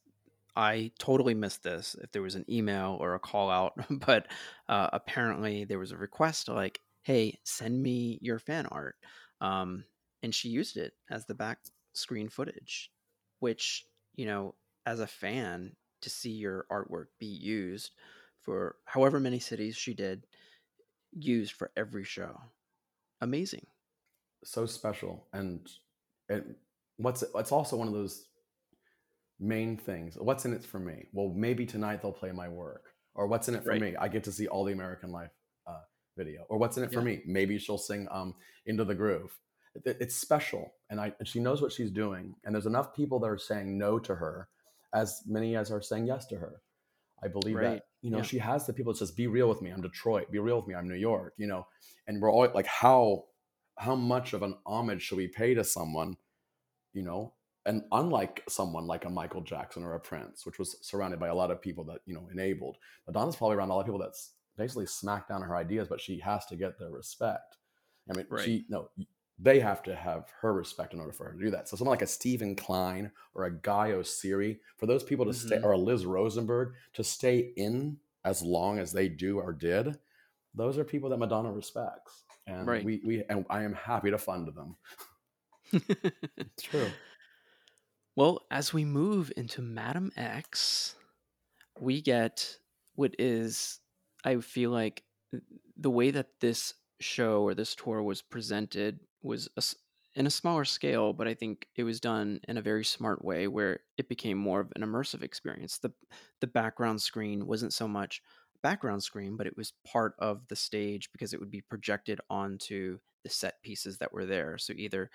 I 0.56 0.92
totally 0.98 1.34
missed 1.34 1.64
this 1.64 1.96
if 2.02 2.12
there 2.12 2.22
was 2.22 2.36
an 2.36 2.46
email 2.50 2.98
or 3.00 3.14
a 3.14 3.20
call 3.20 3.50
out, 3.50 3.74
but 3.90 4.28
uh, 4.68 4.90
apparently 4.94 5.66
there 5.66 5.80
was 5.80 5.92
a 5.92 5.98
request 5.98 6.48
like, 6.50 6.80
"Hey, 7.04 7.40
send 7.44 7.82
me 7.82 8.20
your 8.22 8.40
fan 8.40 8.66
art," 8.68 8.96
um, 9.42 9.86
and 10.24 10.34
she 10.34 10.50
used 10.50 10.78
it 10.78 10.94
as 11.10 11.26
the 11.26 11.36
back 11.36 11.60
screen 11.94 12.30
footage, 12.30 12.92
which 13.40 13.86
you 14.16 14.26
know, 14.26 14.56
as 14.86 15.00
a 15.00 15.08
fan, 15.08 15.76
to 16.02 16.10
see 16.10 16.32
your 16.32 16.66
artwork 16.72 17.08
be 17.20 17.28
used 17.28 17.92
for 18.42 18.78
however 18.86 19.20
many 19.20 19.40
cities 19.40 19.76
she 19.76 19.94
did, 19.94 20.26
used 21.12 21.54
for 21.54 21.72
every 21.76 22.04
show, 22.04 22.40
amazing. 23.22 23.68
So 24.44 24.66
special. 24.66 25.28
And 25.34 25.68
and 26.30 26.56
what's 26.98 27.24
it's 27.36 27.52
also 27.52 27.76
one 27.78 27.88
of 27.88 27.94
those 27.94 28.28
main 29.40 29.78
things. 29.78 30.18
What's 30.20 30.46
in 30.46 30.54
it 30.54 30.64
for 30.64 30.80
me? 30.80 31.06
Well, 31.14 31.30
maybe 31.36 31.66
tonight 31.66 32.02
they'll 32.02 32.12
play 32.12 32.32
my 32.32 32.50
work. 32.50 32.84
Or 33.16 33.28
what's 33.28 33.48
in 33.48 33.56
it 33.56 33.64
for 33.64 33.72
Right. 33.72 33.82
me? 33.82 33.96
I 33.96 34.08
get 34.08 34.24
to 34.26 34.32
see 34.32 34.48
all 34.48 34.64
the 34.64 34.74
American 34.74 35.12
Life 35.12 35.32
uh, 35.66 35.82
video. 36.16 36.46
Or 36.50 36.58
what's 36.58 36.78
in 36.78 36.84
it 36.84 36.92
for 36.94 37.02
me? 37.02 37.22
Maybe 37.26 37.58
she'll 37.58 37.78
sing 37.78 38.08
um, 38.12 38.36
Into 38.68 38.84
the 38.86 38.94
Groove. 38.96 39.38
It- 39.86 39.98
it's 40.00 40.16
special, 40.16 40.72
and 40.90 41.00
I 41.00 41.14
and 41.20 41.28
she 41.28 41.40
knows 41.40 41.62
what 41.62 41.72
she's 41.72 41.92
doing. 41.92 42.36
And 42.44 42.54
there's 42.54 42.66
enough 42.66 42.96
people 42.96 43.20
that 43.20 43.28
are 43.28 43.38
saying 43.38 43.78
no 43.78 44.00
to 44.00 44.16
her, 44.16 44.50
as 44.94 45.22
many 45.28 45.56
as 45.56 45.72
are 45.72 45.82
saying 45.82 46.06
yes 46.08 46.26
to 46.28 46.38
her. 46.38 46.62
I 47.24 47.28
believe 47.28 47.56
Right. 47.56 47.64
that 47.64 47.84
you 48.02 48.12
know 48.12 48.18
Yeah. 48.18 48.24
she 48.24 48.38
has 48.40 48.66
the 48.68 48.74
people 48.74 48.94
that 48.94 49.00
says, 49.00 49.12
"Be 49.12 49.28
real 49.28 49.50
with 49.50 49.62
me. 49.62 49.72
I'm 49.72 49.82
Detroit. 49.82 50.32
Be 50.32 50.40
real 50.40 50.58
with 50.58 50.68
me. 50.68 50.76
I'm 50.76 50.88
New 50.88 50.96
York." 50.96 51.34
You 51.38 51.48
know, 51.48 51.68
and 52.08 52.22
we're 52.22 52.32
all 52.32 52.48
like, 52.54 52.66
how 52.68 53.26
how 53.78 53.96
much 53.96 54.34
of 54.34 54.44
an 54.44 54.56
homage 54.66 55.02
should 55.04 55.18
we 55.18 55.28
pay 55.28 55.54
to 55.54 55.64
someone? 55.64 56.18
You 56.94 57.04
know, 57.04 57.34
and 57.66 57.84
unlike 57.92 58.44
someone 58.50 58.88
like 58.88 59.06
a 59.06 59.10
Michael 59.10 59.42
Jackson 59.42 59.84
or 59.84 59.94
a 59.94 60.00
Prince, 60.00 60.46
which 60.46 60.58
was 60.60 60.78
surrounded 60.82 61.20
by 61.20 61.28
a 61.28 61.36
lot 61.36 61.52
of 61.52 61.62
people 61.62 61.84
that 61.86 62.02
you 62.06 62.14
know 62.14 62.28
enabled, 62.32 62.78
Madonna's 63.06 63.36
probably 63.36 63.58
around 63.58 63.70
a 63.70 63.74
lot 63.74 63.82
of 63.82 63.86
people 63.86 64.00
that's 64.00 64.32
basically 64.58 64.86
smacked 64.88 65.30
down 65.30 65.42
her 65.44 65.56
ideas, 65.56 65.88
but 65.88 66.02
she 66.02 66.20
has 66.20 66.46
to 66.48 66.56
get 66.56 66.80
their 66.80 66.90
respect. 66.90 67.58
I 68.10 68.14
mean, 68.14 68.26
Right. 68.30 68.44
she 68.44 68.66
no, 68.70 68.90
they 69.38 69.60
have 69.60 69.84
to 69.84 69.94
have 69.96 70.32
her 70.42 70.54
respect 70.54 70.94
in 70.96 71.00
order 71.00 71.12
for 71.12 71.26
her 71.26 71.34
to 71.34 71.40
do 71.40 71.52
that. 71.52 71.68
So 71.70 71.76
someone 71.78 71.94
like 71.94 72.02
a 72.02 72.08
Steven 72.08 72.56
Klein 72.56 73.12
or 73.36 73.44
a 73.44 73.52
Guy 73.52 73.92
Oseary, 73.92 74.60
for 74.78 74.88
those 74.88 75.04
people 75.04 75.26
to 75.26 75.34
stay, 75.34 75.58
Mhm. 75.58 75.64
or 75.64 75.74
a 75.74 75.78
Liz 75.78 76.06
Rosenberg 76.08 76.74
to 76.94 77.04
stay 77.04 77.54
in 77.56 78.00
as 78.24 78.42
long 78.42 78.80
as 78.80 78.92
they 78.92 79.08
do 79.10 79.40
or 79.40 79.54
did, 79.54 80.00
those 80.56 80.80
are 80.80 80.84
people 80.84 81.10
that 81.10 81.18
Madonna 81.18 81.52
respects, 81.52 82.24
and 82.48 82.72
Right. 82.72 82.84
we 82.84 83.02
we 83.06 83.24
and 83.26 83.46
I 83.50 83.64
am 83.64 83.74
happy 83.74 84.12
to 84.12 84.18
fund 84.18 84.48
them. 84.56 84.78
It's 86.56 86.64
true. 86.64 86.98
Well, 88.16 88.46
as 88.50 88.74
we 88.74 88.86
move 88.86 89.32
into 89.38 89.62
Madame 89.62 90.12
X, 90.16 90.96
we 91.80 92.02
get 92.02 92.60
what 92.96 93.16
is, 93.20 93.82
I 94.24 94.40
feel 94.42 94.72
like, 94.72 95.06
the 95.78 95.92
way 95.92 96.12
that 96.12 96.40
this 96.42 96.76
show 97.02 97.44
or 97.44 97.56
this 97.56 97.76
tour 97.76 98.04
was 98.04 98.22
presented 98.22 99.02
was 99.22 99.48
a 99.58 99.60
s 99.60 99.76
in 100.16 100.28
a 100.28 100.32
smaller 100.32 100.66
scale, 100.66 101.14
but 101.14 101.28
I 101.28 101.36
think 101.36 101.70
it 101.76 101.84
was 101.84 102.00
done 102.02 102.42
in 102.48 102.58
a 102.58 102.62
very 102.62 102.86
smart 102.86 103.24
way 103.26 103.48
where 103.48 103.82
it 103.98 104.10
became 104.10 104.38
more 104.38 104.62
of 104.62 104.74
an 104.76 104.84
immersive 104.84 105.24
experience. 105.24 105.80
The 105.80 105.92
the 106.42 106.48
background 106.48 107.02
screen 107.02 107.48
wasn't 107.48 107.74
so 107.74 107.88
much 107.88 108.22
background 108.64 109.04
screen, 109.04 109.36
but 109.38 109.48
it 109.48 109.58
was 109.58 109.74
part 109.86 110.14
of 110.20 110.48
the 110.48 110.56
stage 110.56 111.10
because 111.12 111.34
it 111.34 111.40
would 111.40 111.52
be 111.52 111.62
projected 111.62 112.20
onto 112.30 113.00
the 113.24 113.30
set 113.30 113.62
pieces 113.64 113.98
that 113.98 114.14
were 114.14 114.26
there. 114.26 114.58
So 114.58 114.74
either 114.76 115.10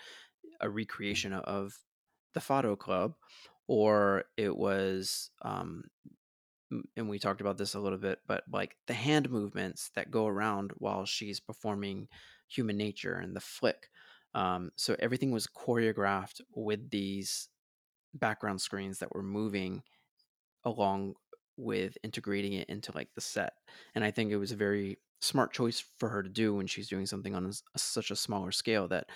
a 0.60 0.68
recreation 0.68 1.32
of 1.32 1.72
the 2.34 2.40
Fado 2.40 2.78
Club, 2.78 3.14
or 3.66 4.24
it 4.36 4.56
was, 4.56 5.30
um, 5.42 5.84
and 6.96 7.08
we 7.08 7.18
talked 7.18 7.40
about 7.40 7.58
this 7.58 7.74
a 7.74 7.80
little 7.80 7.98
bit, 7.98 8.20
but 8.26 8.44
like 8.50 8.76
the 8.86 8.94
hand 8.94 9.30
movements 9.30 9.90
that 9.94 10.10
go 10.10 10.26
around 10.26 10.72
while 10.78 11.04
she's 11.04 11.40
performing 11.40 12.08
Human 12.48 12.76
Nature 12.76 13.14
and 13.14 13.36
the 13.36 13.40
flick. 13.40 13.88
Um, 14.34 14.70
so 14.76 14.96
everything 14.98 15.30
was 15.30 15.46
choreographed 15.46 16.40
with 16.54 16.90
these 16.90 17.48
background 18.14 18.60
screens 18.60 18.98
that 18.98 19.14
were 19.14 19.22
moving 19.22 19.82
along 20.64 21.14
with 21.62 21.96
integrating 22.02 22.54
it 22.54 22.68
into 22.68 22.92
like 22.94 23.08
the 23.14 23.20
set. 23.20 23.54
And 23.94 24.04
I 24.04 24.10
think 24.10 24.30
it 24.30 24.36
was 24.36 24.52
a 24.52 24.56
very 24.56 24.98
smart 25.20 25.52
choice 25.52 25.84
for 25.98 26.08
her 26.08 26.22
to 26.22 26.28
do 26.28 26.54
when 26.54 26.66
she's 26.66 26.88
doing 26.88 27.06
something 27.06 27.34
on 27.34 27.46
a 27.46 27.78
such 27.78 28.10
a 28.10 28.16
smaller 28.16 28.50
scale 28.50 28.88
that 28.88 29.06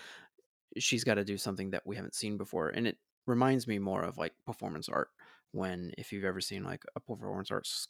she's 0.79 1.05
got 1.05 1.15
to 1.15 1.25
do 1.25 1.37
something 1.37 1.71
that 1.71 1.87
we 1.87 1.97
haven't 1.97 2.15
seen 2.15 2.37
before 2.37 2.69
and 2.69 2.87
it 2.87 2.97
reminds 3.27 3.67
me 3.67 3.79
more 3.79 4.03
of 4.03 4.17
like 4.17 4.33
performance 4.47 4.89
art 4.89 5.09
when 5.53 5.93
if 5.99 6.13
you've 6.13 6.25
ever 6.25 6.41
seen 6.41 6.63
like 6.63 6.85
a 6.95 7.01
performance 7.01 7.51
arts 7.51 7.89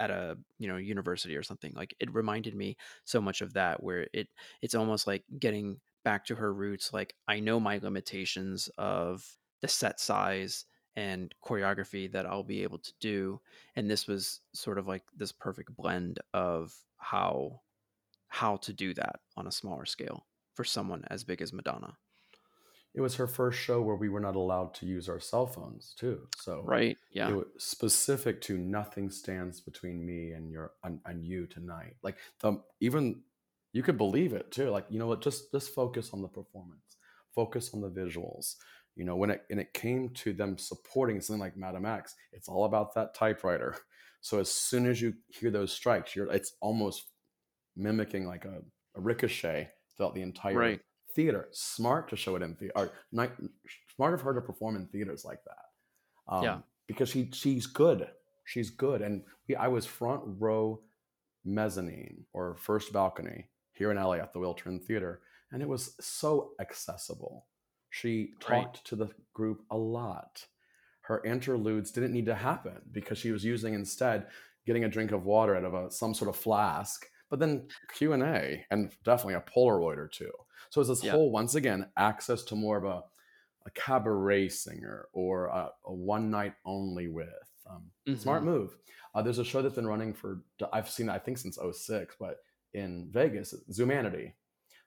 at 0.00 0.10
a 0.10 0.36
you 0.58 0.68
know 0.68 0.76
university 0.76 1.36
or 1.36 1.42
something 1.42 1.72
like 1.74 1.94
it 2.00 2.12
reminded 2.14 2.54
me 2.54 2.76
so 3.04 3.20
much 3.20 3.40
of 3.40 3.52
that 3.54 3.82
where 3.82 4.06
it 4.12 4.28
it's 4.62 4.74
almost 4.74 5.06
like 5.06 5.24
getting 5.38 5.78
back 6.04 6.24
to 6.24 6.34
her 6.34 6.52
roots 6.52 6.92
like 6.92 7.14
i 7.26 7.40
know 7.40 7.58
my 7.58 7.78
limitations 7.82 8.70
of 8.78 9.24
the 9.60 9.68
set 9.68 9.98
size 10.00 10.64
and 10.98 11.34
choreography 11.44 12.10
that 12.10 12.26
i'll 12.26 12.42
be 12.54 12.62
able 12.62 12.78
to 12.78 12.92
do 13.00 13.40
and 13.76 13.88
this 13.90 14.06
was 14.06 14.40
sort 14.52 14.78
of 14.78 14.86
like 14.88 15.04
this 15.16 15.32
perfect 15.32 15.70
blend 15.76 16.18
of 16.34 16.74
how 16.96 17.60
how 18.28 18.56
to 18.56 18.72
do 18.72 18.92
that 18.94 19.20
on 19.36 19.46
a 19.46 19.52
smaller 19.52 19.86
scale 19.86 20.26
for 20.54 20.64
someone 20.64 21.04
as 21.08 21.24
big 21.24 21.40
as 21.42 21.52
madonna 21.52 21.92
It 22.94 23.00
was 23.00 23.16
her 23.16 23.26
first 23.28 23.58
show 23.60 23.80
where 23.80 23.96
we 23.96 24.08
were 24.08 24.20
not 24.28 24.34
allowed 24.34 24.74
to 24.74 24.86
use 24.86 25.08
our 25.08 25.20
cell 25.20 25.46
phones 25.46 25.94
too. 25.96 26.26
So 26.36 26.62
Right. 26.66 26.98
Yeah. 27.12 27.30
it 27.30 27.36
was 27.36 27.46
specific 27.58 28.40
to 28.42 28.58
nothing 28.58 29.10
stands 29.10 29.60
between 29.60 30.04
me 30.04 30.32
and 30.32 30.50
your 30.50 30.72
and, 30.82 31.00
and 31.04 31.24
you 31.24 31.46
tonight. 31.46 31.96
Like 32.02 32.16
the 32.40 32.50
even 32.80 33.22
you 33.72 33.82
could 33.82 33.98
believe 33.98 34.32
it 34.32 34.50
too. 34.50 34.70
Like 34.70 34.86
you 34.90 34.98
know 34.98 35.06
what? 35.06 35.22
Just 35.22 35.52
just 35.52 35.74
focus 35.74 36.10
on 36.12 36.22
the 36.22 36.28
performance, 36.28 36.96
focus 37.34 37.70
on 37.74 37.80
the 37.82 37.90
visuals. 37.90 38.56
You 38.98 39.04
know, 39.04 39.16
when 39.16 39.30
it 39.30 39.44
and 39.48 39.60
it 39.60 39.72
came 39.72 40.10
to 40.10 40.32
them 40.32 40.58
supporting 40.58 41.20
something 41.20 41.40
like 41.40 41.56
Madame 41.56 41.86
X, 41.86 42.14
it's 42.32 42.48
all 42.48 42.64
about 42.64 42.94
that 42.94 43.14
typewriter. 43.14 43.76
So 44.20 44.40
as 44.40 44.50
soon 44.50 44.86
as 44.86 45.00
you 45.00 45.14
hear 45.28 45.52
those 45.52 45.72
strikes, 45.72 46.16
you're 46.16 46.30
it's 46.32 46.54
almost 46.60 47.12
mimicking 47.76 48.26
like 48.26 48.44
a, 48.44 48.58
a 48.96 49.00
ricochet 49.00 49.70
throughout 49.96 50.16
the 50.16 50.22
entire 50.22 50.56
Right. 50.58 50.80
theater. 51.14 51.46
Smart 51.52 52.08
to 52.10 52.16
show 52.16 52.34
it 52.34 52.42
in 52.42 52.56
theater. 52.56 52.90
Night, 53.12 53.30
smart 53.94 54.14
of 54.14 54.20
her 54.22 54.34
to 54.34 54.40
perform 54.40 54.74
in 54.74 54.88
theaters 54.88 55.24
like 55.24 55.38
that. 55.44 56.34
Um, 56.34 56.42
Yeah. 56.44 56.58
Because 56.88 57.08
she 57.10 57.30
she's 57.32 57.66
good. 57.68 58.08
She's 58.44 58.70
good. 58.70 59.02
And 59.02 59.22
we, 59.46 59.54
I 59.54 59.68
was 59.68 59.86
front 59.86 60.22
row 60.24 60.82
mezzanine 61.44 62.24
or 62.32 62.56
first 62.56 62.92
balcony 62.92 63.48
here 63.72 63.92
in 63.92 63.96
LA 63.98 64.14
at 64.14 64.32
the 64.32 64.40
Wiltern 64.40 64.82
Theater, 64.82 65.20
and 65.52 65.62
it 65.62 65.68
was 65.68 65.94
so 66.00 66.50
accessible. 66.60 67.46
She 67.90 68.34
Right. 68.48 68.62
talked 68.64 68.84
to 68.86 68.96
the 68.96 69.08
group 69.32 69.64
a 69.70 69.76
lot. 69.76 70.46
Her 71.02 71.22
interludes 71.24 71.90
didn't 71.90 72.12
need 72.12 72.26
to 72.26 72.34
happen 72.34 72.82
because 72.92 73.18
she 73.18 73.30
was 73.30 73.44
using 73.44 73.74
instead 73.74 74.28
getting 74.66 74.84
a 74.84 74.88
drink 74.88 75.12
of 75.12 75.24
water 75.24 75.56
out 75.56 75.64
of 75.64 75.72
a, 75.74 75.90
some 75.90 76.12
sort 76.12 76.28
of 76.28 76.36
flask, 76.36 77.06
but 77.30 77.38
then 77.38 77.68
Q 77.94 78.12
and 78.12 78.22
A 78.22 78.64
and 78.70 78.92
definitely 79.04 79.34
a 79.34 79.40
Polaroid 79.40 79.96
or 79.96 80.08
two. 80.08 80.30
So 80.70 80.80
it's 80.82 80.90
this 80.90 81.02
Yeah. 81.04 81.12
whole 81.12 81.30
once 81.30 81.54
again 81.54 81.90
access 81.96 82.42
to 82.44 82.54
more 82.54 82.76
of 82.76 82.84
a, 82.84 83.02
a 83.64 83.70
cabaret 83.70 84.48
singer 84.50 85.08
or 85.12 85.46
a, 85.46 85.70
a 85.86 85.92
one 85.94 86.30
night 86.30 86.54
only 86.66 87.08
with. 87.08 87.28
Um, 87.66 87.90
Smart 88.16 88.42
Mhm. 88.42 88.46
move. 88.46 88.76
Uh, 89.14 89.22
there's 89.22 89.38
a 89.38 89.44
show 89.44 89.62
that's 89.62 89.74
been 89.74 89.86
running 89.86 90.12
for 90.14 90.42
I've 90.72 90.88
seen 90.90 91.08
I 91.08 91.18
think 91.18 91.38
since 91.38 91.58
06, 91.58 92.16
but 92.18 92.38
in 92.74 93.10
Vegas, 93.10 93.54
Zumanity. 93.70 94.34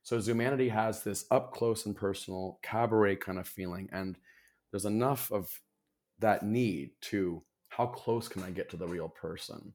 So 0.03 0.17
Zumanity 0.17 0.69
has 0.69 1.03
this 1.03 1.25
up 1.31 1.53
close 1.53 1.85
and 1.85 1.95
personal 1.95 2.59
cabaret 2.63 3.17
kind 3.17 3.37
of 3.39 3.47
feeling, 3.47 3.89
and 3.91 4.17
there's 4.71 4.85
enough 4.85 5.31
of 5.31 5.59
that 6.19 6.43
need 6.43 6.91
to 7.01 7.43
how 7.69 7.87
close 7.87 8.27
can 8.27 8.43
I 8.43 8.51
get 8.51 8.69
to 8.71 8.77
the 8.77 8.87
real 8.87 9.09
person, 9.09 9.73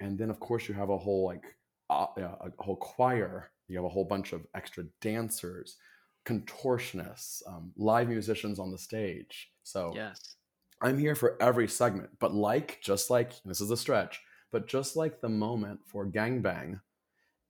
and 0.00 0.18
then 0.18 0.30
of 0.30 0.40
course 0.40 0.68
you 0.68 0.74
have 0.74 0.90
a 0.90 0.98
whole 0.98 1.24
like 1.26 1.44
uh, 1.90 2.06
a 2.18 2.50
whole 2.58 2.76
choir. 2.76 3.50
You 3.68 3.76
have 3.76 3.84
a 3.84 3.90
whole 3.90 4.04
bunch 4.04 4.32
of 4.32 4.46
extra 4.54 4.84
dancers, 5.00 5.76
contortionists, 6.24 7.42
um, 7.46 7.72
live 7.76 8.08
musicians 8.08 8.58
on 8.58 8.70
the 8.70 8.78
stage. 8.78 9.50
So 9.62 9.92
Yes. 9.94 10.36
I'm 10.80 10.98
here 10.98 11.14
for 11.14 11.40
every 11.42 11.68
segment, 11.68 12.10
but 12.20 12.34
like, 12.34 12.78
just 12.82 13.10
like 13.10 13.32
this 13.44 13.60
is 13.60 13.70
a 13.70 13.76
stretch, 13.76 14.20
but 14.52 14.68
just 14.68 14.94
like 14.94 15.20
the 15.20 15.28
moment 15.28 15.80
for 15.86 16.06
Gangbang 16.06 16.80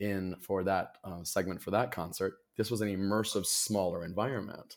in 0.01 0.37
for 0.41 0.65
that 0.65 0.97
uh, 1.05 1.23
segment 1.25 1.63
for 1.63 1.71
that 1.73 1.91
concert, 1.91 2.35
this 2.57 2.71
was 2.71 2.81
an 2.81 2.89
immersive, 2.89 3.47
smaller 3.47 4.05
environment. 4.05 4.77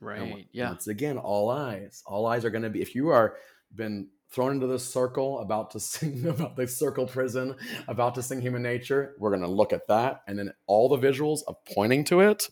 Right. 0.00 0.20
on- 0.20 0.44
Yeah. 0.52 0.68
Once 0.70 0.86
again, 0.86 1.18
all 1.18 1.50
eyes, 1.50 2.02
all 2.06 2.26
eyes 2.26 2.44
are 2.44 2.50
going 2.50 2.62
to 2.62 2.70
be. 2.70 2.80
If 2.82 2.94
you 2.94 3.08
are 3.08 3.36
been 3.74 4.08
thrown 4.30 4.52
into 4.52 4.66
this 4.66 4.84
circle, 4.84 5.40
about 5.40 5.70
to 5.72 5.80
sing 5.92 6.26
about 6.26 6.56
the 6.56 6.66
circle 6.68 7.06
prison, 7.06 7.56
about 7.88 8.14
to 8.14 8.22
sing 8.22 8.40
Human 8.40 8.62
Nature, 8.62 9.14
we're 9.18 9.30
going 9.30 9.42
to 9.42 9.48
look 9.48 9.72
at 9.72 9.88
that, 9.88 10.22
and 10.26 10.38
then 10.38 10.52
all 10.66 10.88
the 10.88 10.98
visuals 10.98 11.40
of 11.48 11.56
pointing 11.64 12.04
to 12.04 12.20
it. 12.20 12.48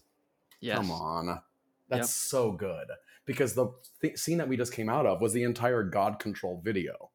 Yes. 0.60 0.78
Come 0.78 0.90
on. 0.90 1.40
That's 1.88 2.00
Yep. 2.00 2.06
so 2.30 2.52
good. 2.52 2.88
Because 3.26 3.54
the 3.54 3.68
th- 4.00 4.16
scene 4.18 4.38
that 4.38 4.48
we 4.48 4.56
just 4.56 4.72
came 4.72 4.88
out 4.88 5.04
of 5.06 5.20
was 5.20 5.32
the 5.32 5.42
entire 5.44 5.82
God 5.84 6.18
Control 6.18 6.60
video 6.64 7.10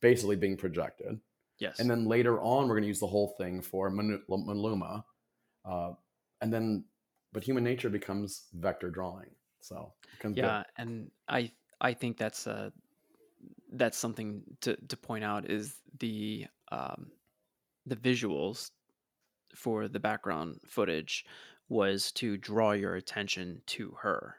basically 0.00 0.36
being 0.36 0.56
projected. 0.56 1.20
Yes. 1.62 1.78
And 1.78 1.88
then 1.88 2.06
later 2.06 2.40
on, 2.40 2.66
we're 2.66 2.74
going 2.74 2.82
to 2.82 2.88
use 2.88 2.98
the 2.98 3.06
whole 3.06 3.36
thing 3.38 3.62
for 3.62 3.88
Maluma. 3.88 5.04
Uh, 5.64 5.92
and 6.40 6.52
then, 6.52 6.84
but 7.32 7.44
human 7.44 7.62
nature 7.62 7.88
becomes 7.88 8.46
vector 8.52 8.90
drawing. 8.90 9.30
So, 9.60 9.92
it 10.02 10.16
becomes 10.18 10.34
good. 10.34 10.42
yeah, 10.42 10.64
and 10.76 11.08
I 11.28 11.52
I 11.80 11.94
think 11.94 12.18
that's 12.18 12.48
uh 12.48 12.70
that's 13.74 13.96
something 13.96 14.42
to 14.62 14.74
to 14.88 14.96
point 14.96 15.22
out 15.22 15.48
is 15.48 15.76
the 16.00 16.46
um 16.72 17.12
the 17.86 17.94
visuals 17.94 18.72
for 19.54 19.86
the 19.86 20.00
background 20.00 20.58
footage 20.66 21.24
was 21.68 22.10
to 22.12 22.36
draw 22.36 22.72
your 22.72 22.96
attention 22.96 23.62
to 23.66 23.94
her 24.02 24.36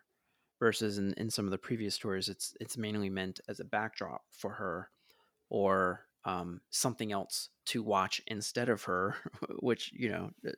versus 0.60 0.98
in, 0.98 1.14
in 1.14 1.30
some 1.30 1.45
of 1.45 1.52
the 1.52 1.58
previous 1.58 1.98
tours 1.98 2.28
it's 2.28 2.54
it's 2.60 2.78
mainly 2.78 3.10
meant 3.10 3.40
as 3.48 3.60
a 3.60 3.66
backdrop 3.66 4.24
for 4.32 4.52
her 4.52 4.90
or 5.50 6.06
um, 6.26 6.62
something 6.70 7.12
else 7.12 7.50
to 7.66 7.84
watch 7.84 8.22
instead 8.28 8.70
of 8.70 8.84
her 8.84 9.16
which 9.60 9.91
you 9.94 10.10
know 10.10 10.32
uh, 10.48 10.52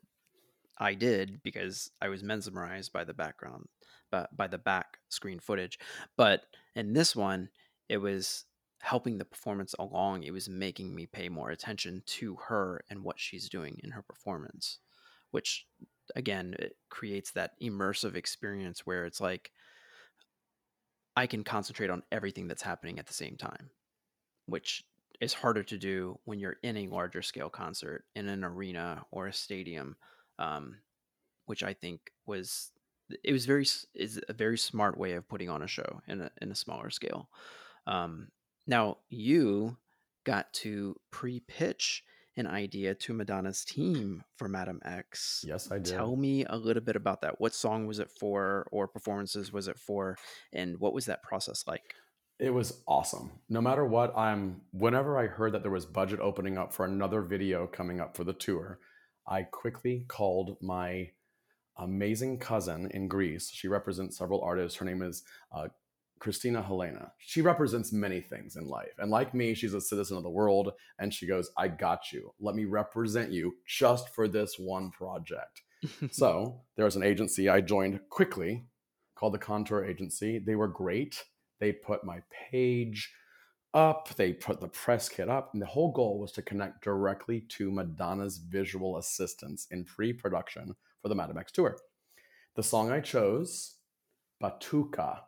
i 0.78 0.94
did 0.94 1.42
because 1.44 1.92
i 2.02 2.10
was 2.10 2.24
mesmerized 2.24 2.92
by 2.92 3.04
the 3.04 3.14
background 3.14 3.68
by, 4.12 4.28
by 4.36 4.48
the 4.48 4.58
back 4.58 4.98
screen 5.10 5.40
footage. 5.40 5.80
But 6.18 6.44
in 6.76 6.94
this 6.94 7.16
one 7.16 7.50
it 7.90 7.98
was 7.98 8.46
helping 8.82 9.18
the 9.18 9.26
performance 9.26 9.76
along. 9.78 10.24
It 10.24 10.34
was 10.34 10.50
making 10.50 10.94
me 10.94 11.06
pay 11.06 11.30
more 11.30 11.50
attention 11.50 12.04
to 12.06 12.36
her 12.48 12.84
and 12.90 13.04
what 13.04 13.20
she's 13.20 13.50
doing 13.50 13.80
in 13.84 13.92
her 13.92 14.02
performance 14.02 14.80
which 15.36 15.66
again 16.16 16.56
it 16.60 16.78
creates 16.90 17.32
that 17.32 17.60
immersive 17.62 18.16
experience 18.16 18.86
where 18.86 19.06
it's 19.06 19.20
like 19.20 19.52
i 21.18 21.28
can 21.28 21.44
concentrate 21.44 21.90
on 21.90 22.04
everything 22.10 22.48
that's 22.48 22.62
happening 22.62 23.00
at 23.00 23.08
the 23.08 23.14
same 23.14 23.36
time 23.36 23.70
which 24.46 24.86
is 25.22 25.34
harder 25.34 25.64
to 25.64 25.78
do 25.78 26.20
when 26.26 26.40
you're 26.40 26.58
in 26.64 26.78
a 26.78 26.88
larger 26.88 27.22
scale 27.22 27.50
concert 27.50 28.06
in 28.16 28.28
an 28.28 28.44
arena 28.44 29.04
or 29.12 29.28
a 29.28 29.34
stadium 29.34 29.96
um, 30.40 30.78
which 31.46 31.64
i 31.64 31.74
think 31.74 32.12
was 32.26 32.72
it 33.24 33.32
was 33.32 33.46
very 33.46 33.66
is 33.94 34.22
a 34.30 34.34
very 34.34 34.58
smart 34.58 34.98
way 34.98 35.14
of 35.14 35.28
putting 35.28 35.50
on 35.50 35.62
a 35.62 35.68
show 35.68 36.02
in 36.08 36.22
a, 36.22 36.32
in 36.42 36.52
a 36.52 36.56
smaller 36.56 36.90
scale 36.90 37.30
um, 37.88 38.30
now 38.68 38.98
you 39.10 39.78
got 40.26 40.52
to 40.54 40.96
pre-pitch 41.12 42.04
an 42.38 42.48
idea 42.48 42.94
to 42.94 43.14
Madonna's 43.14 43.64
team 43.64 44.24
for 44.38 44.48
Madame 44.50 44.82
X. 44.84 45.44
Yes, 45.48 45.72
I 45.72 45.78
did. 45.78 45.86
Tell 45.86 46.16
me 46.16 46.44
a 46.46 46.58
little 46.58 46.84
bit 46.84 46.96
about 46.96 47.22
that. 47.22 47.40
What 47.40 47.54
song 47.54 47.86
was 47.88 48.00
it 48.00 48.12
for, 48.12 48.68
or 48.72 48.88
performances 48.88 49.54
was 49.54 49.68
it 49.68 49.80
for, 49.80 50.18
and 50.52 50.78
what 50.80 50.94
was 50.94 51.06
that 51.06 51.24
process 51.24 51.64
like? 51.68 51.96
It 52.40 52.54
was 52.54 52.82
awesome. 52.88 53.32
No 53.48 53.62
matter 53.62 53.86
what, 53.86 54.18
I'm 54.18 54.62
whenever 54.72 55.18
I 55.18 55.28
heard 55.28 55.54
that 55.54 55.62
there 55.62 55.72
was 55.72 55.86
budget 55.86 56.20
opening 56.20 56.58
up 56.58 56.74
for 56.74 56.86
another 56.86 57.22
video 57.22 57.66
coming 57.66 58.02
up 58.02 58.18
for 58.18 58.26
the 58.26 58.34
tour, 58.34 58.80
I 59.28 59.44
quickly 59.44 60.06
called 60.08 60.58
my 60.62 61.12
amazing 61.78 62.40
cousin 62.40 62.90
in 62.92 63.08
Greece. 63.08 63.50
She 63.52 63.68
represents 63.68 64.18
several 64.18 64.42
artists. 64.42 64.78
Her 64.78 64.86
name 64.86 65.02
is 65.02 65.24
uh, 65.54 65.70
Christina 66.20 66.62
Helena. 66.62 67.12
She 67.20 67.42
represents 67.42 67.94
many 67.94 68.22
things 68.22 68.56
in 68.56 68.68
life. 68.68 68.94
And 69.00 69.12
like 69.12 69.34
me, 69.34 69.54
she's 69.54 69.74
a 69.74 69.82
citizen 69.82 70.18
of 70.18 70.24
the 70.24 70.30
world. 70.30 70.72
And 71.00 71.14
she 71.14 71.28
goes, 71.28 71.50
I 71.58 71.68
got 71.70 72.12
you. 72.12 72.34
Let 72.40 72.56
me 72.56 72.66
represent 72.66 73.32
you 73.32 73.56
just 73.66 74.10
for 74.10 74.28
this 74.28 74.58
one 74.58 74.92
project. 74.92 75.62
so 76.12 76.62
there 76.76 76.86
was 76.86 76.96
an 76.96 77.04
agency 77.04 77.50
I 77.50 77.62
joined 77.62 78.00
quickly 78.10 78.66
called 79.16 79.34
the 79.34 79.40
Contour 79.40 79.86
Agency. 79.86 80.40
They 80.40 80.56
were 80.56 80.68
great. 80.68 81.24
They 81.60 81.72
put 81.72 82.04
my 82.04 82.20
page 82.52 83.12
up, 83.74 84.16
they 84.16 84.34
put 84.34 84.62
the 84.62 84.68
press 84.68 85.10
kit 85.10 85.30
up, 85.30 85.54
and 85.54 85.62
the 85.62 85.68
whole 85.68 85.92
goal 85.92 86.20
was 86.20 86.32
to 86.34 86.42
connect 86.42 86.84
directly 86.84 87.42
to 87.50 87.72
Madonna's 87.72 88.38
visual 88.38 88.98
assistants 88.98 89.68
in 89.72 89.84
pre 89.84 90.14
production 90.14 90.76
for 91.02 91.10
the 91.10 91.16
Madame 91.16 91.38
X 91.38 91.52
tour. 91.52 91.78
The 92.56 92.64
song 92.64 92.92
I 92.92 93.02
chose, 93.02 93.76
Batuka, 94.42 95.20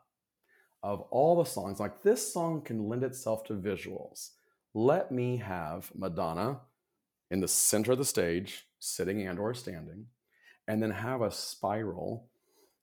of 0.81 1.01
all 1.11 1.35
the 1.35 1.49
songs, 1.49 1.79
like 1.79 2.01
this 2.01 2.33
song 2.33 2.61
can 2.61 2.87
lend 2.87 3.03
itself 3.03 3.43
to 3.45 3.53
visuals. 3.53 4.29
Let 4.73 5.11
me 5.11 5.37
have 5.37 5.91
Madonna 5.93 6.61
in 7.29 7.41
the 7.41 7.47
center 7.47 7.91
of 7.93 7.97
the 7.97 8.05
stage, 8.05 8.65
sitting 8.79 9.27
and 9.27 9.39
or 9.39 9.53
standing, 9.53 10.05
and 10.67 10.81
then 10.81 10.91
have 10.91 11.21
a 11.21 11.31
spiral 11.31 12.29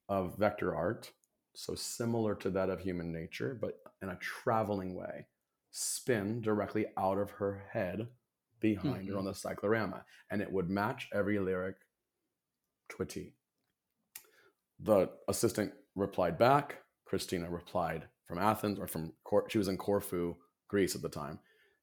of 0.09 0.37
vector 0.37 0.75
art, 0.75 1.13
so 1.55 1.75
similar 1.75 2.35
to 2.37 2.51
that 2.51 2.71
of 2.71 2.81
human 2.81 3.13
nature, 3.13 3.57
but 3.61 3.79
in 4.03 4.09
a 4.09 4.17
traveling 4.17 4.95
way, 4.95 5.27
spin 5.71 6.41
directly 6.41 6.87
out 6.99 7.19
of 7.19 7.31
her 7.33 7.65
head 7.73 8.09
behind 8.61 9.09
her 9.09 9.17
on 9.17 9.21
mm-hmm. 9.21 9.29
the 9.29 9.35
cyclorama, 9.35 10.05
and 10.31 10.41
it 10.41 10.51
would 10.51 10.71
match 10.71 11.09
every 11.13 11.39
lyric 11.39 11.77
to 12.89 13.03
a 13.03 13.07
T. 13.07 13.35
The 14.81 15.11
assistant 15.29 15.73
replied 15.95 16.39
back. 16.39 16.79
Christina 17.05 17.51
replied 17.51 18.09
from 18.27 18.39
Athens 18.39 18.79
or 18.79 18.87
from 18.87 19.13
Cor- 19.25 19.49
she 19.49 19.59
was 19.59 19.69
in 19.69 19.77
Corfu, 19.77 20.35
Greece 20.69 20.95
at 20.95 21.03
the 21.03 21.09
time. 21.09 21.39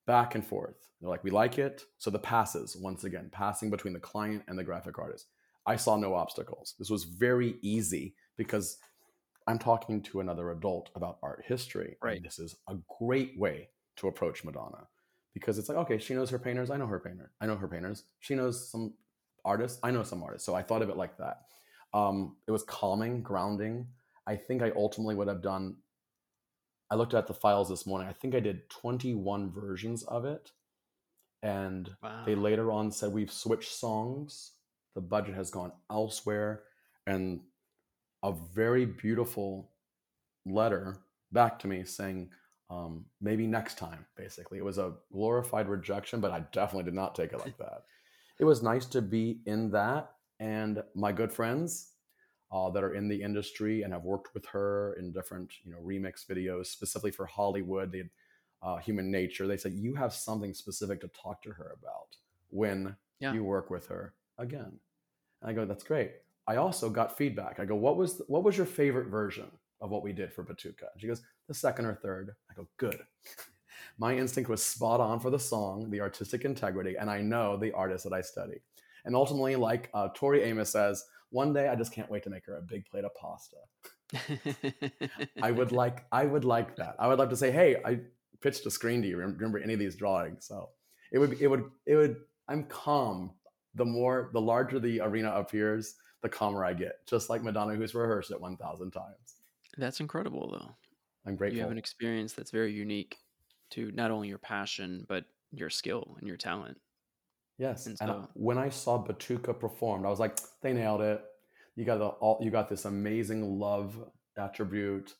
Back 0.07 0.35
and 0.35 0.45
forth. 0.45 0.75
They're 0.99 1.09
like, 1.09 1.23
we 1.23 1.31
like 1.31 1.57
it. 1.57 1.85
So 1.97 2.09
the 2.09 2.19
passes, 2.19 2.75
once 2.75 3.03
again, 3.03 3.29
passing 3.31 3.69
between 3.69 3.93
the 3.93 3.99
client 3.99 4.43
and 4.47 4.57
the 4.57 4.63
graphic 4.63 4.97
artist. 4.97 5.27
I 5.65 5.75
saw 5.75 5.95
no 5.95 6.15
obstacles. 6.15 6.73
This 6.79 6.89
was 6.89 7.03
very 7.03 7.55
easy 7.61 8.15
because 8.35 8.77
I'm 9.47 9.59
talking 9.59 10.01
to 10.03 10.19
another 10.19 10.51
adult 10.51 10.89
about 10.95 11.17
art 11.23 11.43
history. 11.45 11.97
and 12.01 12.09
Right. 12.09 12.23
this 12.23 12.39
is 12.39 12.55
a 12.67 12.75
great 12.99 13.37
way 13.37 13.69
to 13.97 14.07
approach 14.07 14.43
Madonna 14.43 14.87
because 15.33 15.57
it's 15.57 15.69
like, 15.69 15.77
okay, 15.79 15.97
she 15.97 16.13
knows 16.13 16.29
her 16.29 16.39
painters. 16.39 16.69
I 16.69 16.77
know 16.77 16.87
her 16.87 16.99
painter. 16.99 17.31
I 17.41 17.45
know 17.47 17.55
her 17.55 17.67
painters. 17.67 18.03
She 18.19 18.35
knows 18.35 18.69
some 18.69 18.93
artists. 19.43 19.79
I 19.83 19.91
know 19.91 20.03
some 20.03 20.23
artists. 20.23 20.45
So 20.45 20.53
I 20.53 20.61
thought 20.61 20.81
of 20.81 20.89
it 20.89 20.97
like 20.97 21.17
that. 21.17 21.41
Um, 21.93 22.37
it 22.47 22.51
was 22.51 22.63
calming, 22.63 23.21
grounding. 23.21 23.87
I 24.27 24.35
think 24.35 24.61
I 24.61 24.71
ultimately 24.75 25.15
would 25.15 25.27
have 25.27 25.41
done. 25.41 25.77
I 26.89 26.95
looked 26.95 27.13
at 27.13 27.27
the 27.27 27.33
files 27.33 27.69
this 27.69 27.85
morning. 27.85 28.07
I 28.07 28.13
think 28.13 28.35
I 28.35 28.39
did 28.39 28.69
21 28.69 29.51
versions 29.51 30.03
of 30.03 30.25
it. 30.25 30.51
And 31.41 31.89
wow. 32.03 32.23
they 32.25 32.35
later 32.35 32.71
on 32.71 32.91
said 32.91 33.11
we've 33.11 33.31
switched 33.31 33.71
songs. 33.71 34.51
The 34.93 35.01
budget 35.01 35.35
has 35.35 35.49
gone 35.49 35.71
elsewhere. 35.89 36.63
And 37.07 37.41
a 38.23 38.33
very 38.53 38.85
beautiful 38.85 39.71
letter 40.45 40.97
back 41.31 41.59
to 41.59 41.67
me 41.67 41.83
saying, 41.83 42.29
um, 42.69 43.05
maybe 43.19 43.47
next 43.47 43.77
time, 43.77 44.05
basically. 44.15 44.57
It 44.57 44.65
was 44.65 44.77
a 44.77 44.93
glorified 45.11 45.67
rejection, 45.67 46.21
but 46.21 46.31
I 46.31 46.41
definitely 46.51 46.85
did 46.85 46.93
not 46.93 47.15
take 47.15 47.33
it 47.33 47.39
like 47.39 47.57
that. 47.57 47.83
it 48.39 48.45
was 48.45 48.63
nice 48.63 48.85
to 48.87 49.01
be 49.01 49.41
in 49.45 49.71
that. 49.71 50.11
And 50.39 50.81
my 50.95 51.11
good 51.11 51.31
friends 51.31 51.91
uh, 52.51 52.69
that 52.71 52.83
are 52.83 52.95
in 52.95 53.07
the 53.07 53.21
industry 53.21 53.83
and 53.83 53.93
have 53.93 54.03
worked 54.03 54.33
with 54.33 54.45
her 54.47 54.95
in 54.99 55.11
different, 55.11 55.51
you 55.63 55.71
know, 55.71 55.77
remix 55.79 56.25
videos, 56.25 56.67
specifically 56.67 57.11
for 57.11 57.25
Hollywood, 57.25 57.91
they 57.91 58.03
uh, 58.63 58.77
Human 58.77 59.11
Nature. 59.11 59.47
They 59.47 59.57
said, 59.57 59.73
you 59.73 59.95
have 59.95 60.13
something 60.13 60.53
specific 60.53 61.01
to 61.01 61.07
talk 61.09 61.41
to 61.43 61.51
her 61.51 61.75
about 61.79 62.15
when 62.49 62.95
yeah. 63.19 63.33
you 63.33 63.43
work 63.43 63.69
with 63.69 63.87
her 63.87 64.13
again. 64.37 64.79
And 65.41 65.51
I 65.51 65.53
go, 65.53 65.65
that's 65.65 65.83
great. 65.83 66.11
I 66.47 66.55
also 66.55 66.89
got 66.89 67.17
feedback. 67.17 67.59
I 67.59 67.65
go, 67.65 67.75
what 67.75 67.97
was 67.97 68.21
what 68.27 68.43
was 68.43 68.57
your 68.57 68.65
favorite 68.65 69.07
version 69.07 69.49
of 69.79 69.89
what 69.89 70.03
we 70.03 70.13
did 70.13 70.33
for 70.33 70.43
Batuka? 70.43 70.87
And 70.91 70.99
she 70.99 71.07
goes, 71.07 71.21
the 71.47 71.53
second 71.53 71.85
or 71.85 71.95
third. 71.95 72.31
I 72.49 72.53
go, 72.53 72.67
good. 72.77 73.01
My 73.97 74.15
instinct 74.15 74.49
was 74.49 74.63
spot 74.63 74.99
on 74.99 75.19
for 75.19 75.29
the 75.29 75.39
song, 75.39 75.89
the 75.89 76.01
artistic 76.01 76.45
integrity, 76.45 76.95
and 76.99 77.09
I 77.09 77.21
know 77.21 77.57
the 77.57 77.71
artist 77.73 78.03
that 78.05 78.13
I 78.13 78.21
study. 78.21 78.61
And 79.05 79.15
ultimately, 79.15 79.55
like 79.55 79.89
uh, 79.93 80.09
Tori 80.13 80.43
Amos 80.43 80.71
says, 80.71 81.03
one 81.29 81.53
day 81.53 81.67
I 81.67 81.75
just 81.75 81.91
can't 81.91 82.09
wait 82.09 82.23
to 82.23 82.29
make 82.29 82.45
her 82.45 82.57
a 82.57 82.61
big 82.61 82.85
plate 82.85 83.05
of 83.05 83.15
pasta. 83.15 83.57
I 85.41 85.51
would 85.51 85.71
like, 85.71 86.05
I 86.11 86.25
would 86.25 86.45
like 86.45 86.75
that. 86.75 86.95
I 86.99 87.07
would 87.07 87.19
love 87.19 87.29
to 87.29 87.37
say, 87.37 87.51
hey, 87.51 87.77
I 87.85 87.99
pitched 88.41 88.65
a 88.65 88.71
screen 88.71 89.01
to 89.01 89.07
you. 89.07 89.17
Remember 89.17 89.59
any 89.59 89.73
of 89.73 89.79
these 89.79 89.95
drawings? 89.95 90.45
So 90.45 90.69
it 91.11 91.19
would, 91.19 91.41
it 91.41 91.47
would, 91.47 91.69
it 91.85 91.95
would. 91.95 92.17
I'm 92.47 92.63
calm. 92.65 93.31
The 93.75 93.85
more, 93.85 94.29
the 94.33 94.41
larger 94.41 94.79
the 94.79 94.99
arena 94.99 95.31
appears, 95.31 95.95
the 96.21 96.29
calmer 96.29 96.63
I 96.63 96.73
get. 96.73 97.05
Just 97.07 97.29
like 97.29 97.43
Madonna, 97.43 97.75
who's 97.75 97.95
rehearsed 97.95 98.31
it 98.31 98.39
1,000 98.39 98.91
times. 98.91 99.35
That's 99.77 99.99
incredible, 99.99 100.49
though. 100.51 100.75
I'm 101.25 101.35
grateful. 101.35 101.57
You 101.57 101.61
have 101.63 101.71
an 101.71 101.77
experience 101.77 102.33
that's 102.33 102.51
very 102.51 102.73
unique 102.73 103.17
to 103.71 103.91
not 103.93 104.11
only 104.11 104.27
your 104.27 104.37
passion 104.37 105.05
but 105.07 105.25
your 105.51 105.69
skill 105.69 106.15
and 106.19 106.27
your 106.27 106.37
talent. 106.37 106.79
Yes, 107.57 107.85
and, 107.85 107.97
so, 107.97 108.05
and 108.05 108.27
when 108.33 108.57
I 108.57 108.69
saw 108.69 109.03
Batuka 109.03 109.57
performed, 109.57 110.05
I 110.05 110.09
was 110.09 110.19
like, 110.19 110.39
they 110.61 110.73
nailed 110.73 111.01
it. 111.01 111.21
You 111.75 111.85
got 111.85 111.99
the 111.99 112.07
all, 112.07 112.39
you 112.41 112.49
got 112.49 112.69
this 112.69 112.85
amazing 112.85 113.59
love 113.59 113.95
attribute, 114.37 115.13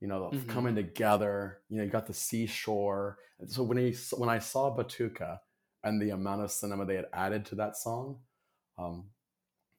you 0.00 0.08
know, 0.08 0.30
mm-hmm. 0.32 0.48
coming 0.50 0.74
together. 0.74 1.60
You 1.68 1.78
know, 1.78 1.84
you 1.84 1.90
got 1.90 2.06
the 2.06 2.14
seashore. 2.14 3.18
And 3.38 3.50
so 3.50 3.62
when 3.62 3.78
he 3.78 3.94
when 4.16 4.28
I 4.28 4.38
saw 4.38 4.76
Batuka 4.76 5.38
and 5.84 6.00
the 6.00 6.10
amount 6.10 6.42
of 6.42 6.50
cinema 6.50 6.84
they 6.84 6.96
had 6.96 7.06
added 7.12 7.46
to 7.46 7.54
that 7.56 7.76
song, 7.76 8.18
um, 8.76 9.04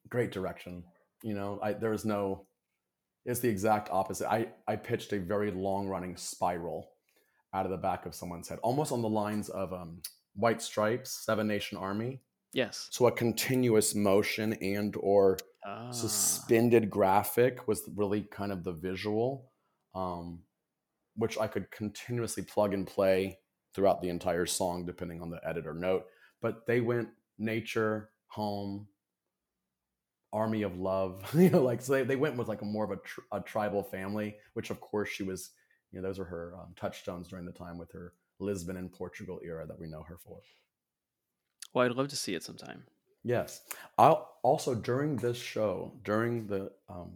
great 0.08 0.32
direction. 0.32 0.84
You 1.22 1.34
know, 1.34 1.58
I, 1.62 1.72
there 1.72 1.90
was 1.90 2.04
no 2.04 2.46
it's 3.26 3.40
the 3.40 3.48
exact 3.48 3.90
opposite. 3.90 4.30
I, 4.30 4.46
I 4.68 4.76
pitched 4.76 5.12
a 5.12 5.18
very 5.18 5.50
long 5.50 5.88
running 5.88 6.16
spiral 6.16 6.92
out 7.52 7.66
of 7.66 7.72
the 7.72 7.76
back 7.76 8.06
of 8.06 8.14
someone's 8.14 8.48
head, 8.48 8.60
almost 8.62 8.92
on 8.92 9.02
the 9.02 9.08
lines 9.08 9.48
of 9.48 9.72
um, 9.72 10.00
White 10.34 10.62
Stripes, 10.62 11.24
Seven 11.24 11.48
Nation 11.48 11.76
Army. 11.76 12.20
Yes. 12.52 12.88
So 12.92 13.08
a 13.08 13.12
continuous 13.12 13.94
motion 13.96 14.52
and 14.54 14.96
or 15.00 15.38
ah. 15.66 15.90
suspended 15.90 16.88
graphic 16.88 17.66
was 17.66 17.82
really 17.96 18.22
kind 18.22 18.52
of 18.52 18.62
the 18.62 18.72
visual, 18.72 19.50
um, 19.94 20.40
which 21.16 21.36
I 21.36 21.48
could 21.48 21.70
continuously 21.72 22.44
plug 22.44 22.74
and 22.74 22.86
play 22.86 23.38
throughout 23.74 24.00
the 24.00 24.08
entire 24.08 24.46
song, 24.46 24.86
depending 24.86 25.20
on 25.20 25.30
the 25.30 25.40
editor 25.46 25.74
note. 25.74 26.06
But 26.40 26.64
they 26.66 26.80
went 26.80 27.08
nature, 27.38 28.10
home, 28.28 28.86
army 30.32 30.62
of 30.62 30.78
love 30.78 31.22
you 31.34 31.50
know 31.50 31.62
like 31.62 31.80
so 31.80 31.92
they, 31.92 32.02
they 32.02 32.16
went 32.16 32.36
with 32.36 32.48
like 32.48 32.62
a 32.62 32.64
more 32.64 32.84
of 32.84 32.90
a, 32.90 32.96
tr- 32.96 33.20
a 33.32 33.40
tribal 33.40 33.82
family 33.82 34.36
which 34.54 34.70
of 34.70 34.80
course 34.80 35.08
she 35.08 35.22
was 35.22 35.50
you 35.92 36.00
know 36.00 36.06
those 36.06 36.18
are 36.18 36.24
her 36.24 36.54
um, 36.60 36.74
touchstones 36.76 37.28
during 37.28 37.46
the 37.46 37.52
time 37.52 37.78
with 37.78 37.90
her 37.92 38.12
lisbon 38.38 38.76
and 38.76 38.92
portugal 38.92 39.40
era 39.44 39.66
that 39.66 39.78
we 39.78 39.86
know 39.86 40.02
her 40.02 40.18
for. 40.18 40.40
Well 41.72 41.86
i'd 41.86 41.92
love 41.92 42.08
to 42.08 42.16
see 42.16 42.34
it 42.34 42.42
sometime. 42.42 42.84
Yes. 43.22 43.62
I'll 43.98 44.36
also 44.44 44.72
during 44.72 45.16
this 45.16 45.36
show 45.36 45.92
during 46.04 46.46
the 46.46 46.70
um, 46.88 47.12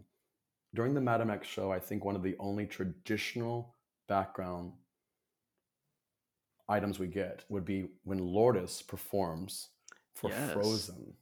during 0.75 0.93
the 0.93 1.01
Madame 1.01 1.31
X 1.31 1.47
show 1.47 1.71
i 1.73 1.79
think 1.79 2.05
one 2.05 2.17
of 2.17 2.23
the 2.23 2.37
only 2.39 2.67
traditional 2.67 3.77
background 4.09 4.73
items 6.69 6.99
we 6.99 7.07
get 7.07 7.45
would 7.49 7.65
be 7.65 7.89
when 8.05 8.19
lourdes 8.19 8.83
performs 8.83 9.69
for 10.15 10.31
yes. 10.31 10.53
frozen 10.53 11.15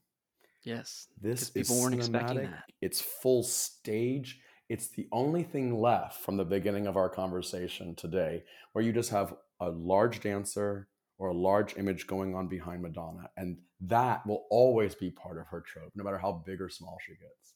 Yes. 0.65 1.09
This 1.21 1.51
people 1.51 1.77
is 1.77 1.83
weren't 1.83 1.95
cinematic. 1.97 2.01
expecting 2.01 2.51
that. 2.51 2.65
It's 2.81 3.01
full 3.01 3.43
stage. 3.43 4.41
It's 4.69 4.89
the 4.89 5.09
only 5.13 5.43
thing 5.43 5.81
left 5.81 6.21
from 6.21 6.37
the 6.37 6.45
beginning 6.45 6.87
of 6.87 6.97
our 6.97 7.09
conversation 7.09 7.95
today 7.95 8.45
where 8.73 8.85
you 8.85 8.93
just 8.93 9.11
have 9.11 9.35
a 9.61 9.71
large 9.71 10.21
dancer 10.21 10.89
or 11.19 11.29
a 11.29 11.35
large 11.35 11.77
image 11.77 12.07
going 12.07 12.35
on 12.35 12.49
behind 12.49 12.83
Madonna. 12.83 13.31
And 13.37 13.57
that 13.81 14.27
will 14.27 14.47
always 14.51 14.95
be 14.95 15.11
part 15.11 15.39
of 15.39 15.47
her 15.47 15.61
trope, 15.61 15.93
no 15.95 16.05
matter 16.05 16.19
how 16.19 16.43
big 16.47 16.61
or 16.61 16.69
small 16.69 16.99
she 17.05 17.13
gets. 17.13 17.55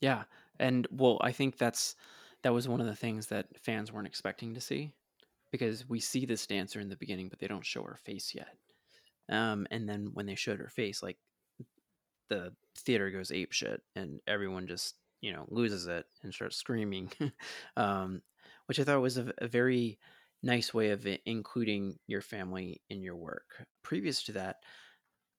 Yeah. 0.00 0.24
And 0.58 0.86
well, 0.90 1.18
I 1.22 1.32
think 1.32 1.58
that's 1.58 1.96
that 2.42 2.52
was 2.52 2.68
one 2.68 2.80
of 2.80 2.86
the 2.86 2.96
things 2.96 3.26
that 3.26 3.46
fans 3.60 3.92
weren't 3.92 4.06
expecting 4.06 4.54
to 4.54 4.60
see 4.60 4.92
because 5.50 5.88
we 5.88 6.00
see 6.00 6.24
this 6.24 6.46
dancer 6.46 6.80
in 6.80 6.88
the 6.88 6.96
beginning, 6.96 7.28
but 7.28 7.38
they 7.38 7.48
don't 7.48 7.66
show 7.66 7.82
her 7.82 7.98
face 8.04 8.34
yet. 8.34 8.56
Um, 9.28 9.66
and 9.70 9.88
then 9.88 10.10
when 10.14 10.26
they 10.26 10.34
showed 10.34 10.58
her 10.58 10.68
face, 10.68 11.02
like 11.02 11.18
the 12.30 12.52
theater 12.78 13.10
goes 13.10 13.30
ape 13.30 13.52
shit 13.52 13.82
and 13.94 14.20
everyone 14.26 14.66
just 14.66 14.94
you 15.20 15.32
know 15.32 15.44
loses 15.50 15.86
it 15.86 16.06
and 16.22 16.32
starts 16.32 16.56
screaming. 16.56 17.12
Um, 17.76 18.22
which 18.66 18.78
i 18.78 18.84
thought 18.84 19.00
was 19.00 19.18
a, 19.18 19.32
a, 19.38 19.48
very 19.48 19.98
nice 20.42 20.72
way 20.72 20.90
of 20.90 21.06
including 21.26 21.98
your 22.06 22.20
family 22.20 22.80
in 22.88 23.02
your 23.02 23.16
work. 23.16 23.66
Previous 23.82 24.22
to 24.24 24.32
that 24.32 24.56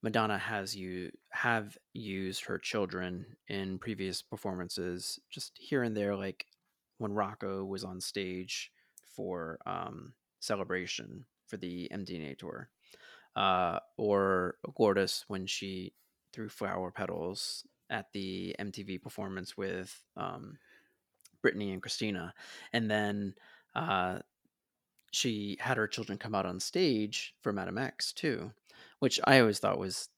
madonna 0.03 0.37
has 0.37 0.75
you 0.75 1.11
have 1.29 1.77
used 1.93 2.45
her 2.45 2.57
children 2.57 3.25
in 3.47 3.79
previous 3.79 4.21
performances 4.21 5.19
just 5.29 5.53
here 5.57 5.83
and 5.83 5.95
there 5.95 6.15
like 6.15 6.45
when 6.97 7.13
rocco 7.13 7.63
was 7.63 7.83
on 7.83 8.01
stage 8.01 8.71
for 9.15 9.59
um, 9.65 10.13
celebration 10.39 11.25
for 11.47 11.57
the 11.57 11.89
mdna 11.93 12.37
tour. 12.37 12.69
Uh, 13.35 13.79
or 13.97 14.55
Lourdes 14.77 15.23
when 15.29 15.45
she 15.47 15.93
through 16.33 16.49
flower 16.49 16.91
petals 16.91 17.65
at 17.89 18.11
the 18.13 18.55
MTV 18.59 19.01
performance 19.01 19.57
with 19.57 20.01
um, 20.15 20.57
Britney 21.43 21.73
and 21.73 21.81
Christina, 21.81 22.33
and 22.73 22.89
then 22.89 23.35
uh, 23.75 24.19
she 25.11 25.57
had 25.59 25.77
her 25.77 25.87
children 25.87 26.17
come 26.17 26.33
out 26.33 26.45
on 26.45 26.59
stage 26.59 27.35
for 27.41 27.51
Madame 27.51 27.77
X 27.77 28.13
too, 28.13 28.51
which 28.99 29.19
I 29.25 29.39
always 29.39 29.59
thought 29.59 29.77
was 29.77 30.09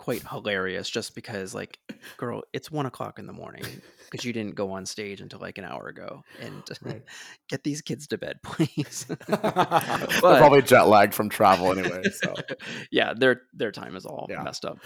quite 0.00 0.26
hilarious. 0.26 0.88
Just 0.88 1.14
because, 1.14 1.54
like, 1.54 1.78
girl, 2.16 2.42
it's 2.54 2.70
one 2.70 2.86
o'clock 2.86 3.18
in 3.18 3.26
the 3.26 3.34
morning 3.34 3.64
because 4.10 4.24
you 4.24 4.32
didn't 4.32 4.54
go 4.54 4.72
on 4.72 4.86
stage 4.86 5.20
until 5.20 5.40
like 5.40 5.58
an 5.58 5.64
hour 5.64 5.88
ago, 5.88 6.24
and 6.40 6.62
right. 6.82 7.02
get 7.50 7.62
these 7.62 7.82
kids 7.82 8.06
to 8.06 8.16
bed, 8.16 8.40
please. 8.42 9.04
but, 9.28 9.42
They're 9.42 10.38
probably 10.38 10.62
jet 10.62 10.88
lagged 10.88 11.14
from 11.14 11.28
travel 11.28 11.70
anyway. 11.70 12.02
So 12.10 12.34
yeah, 12.90 13.12
their 13.14 13.42
their 13.52 13.70
time 13.70 13.94
is 13.94 14.06
all 14.06 14.26
yeah. 14.30 14.42
messed 14.42 14.64
up. 14.64 14.78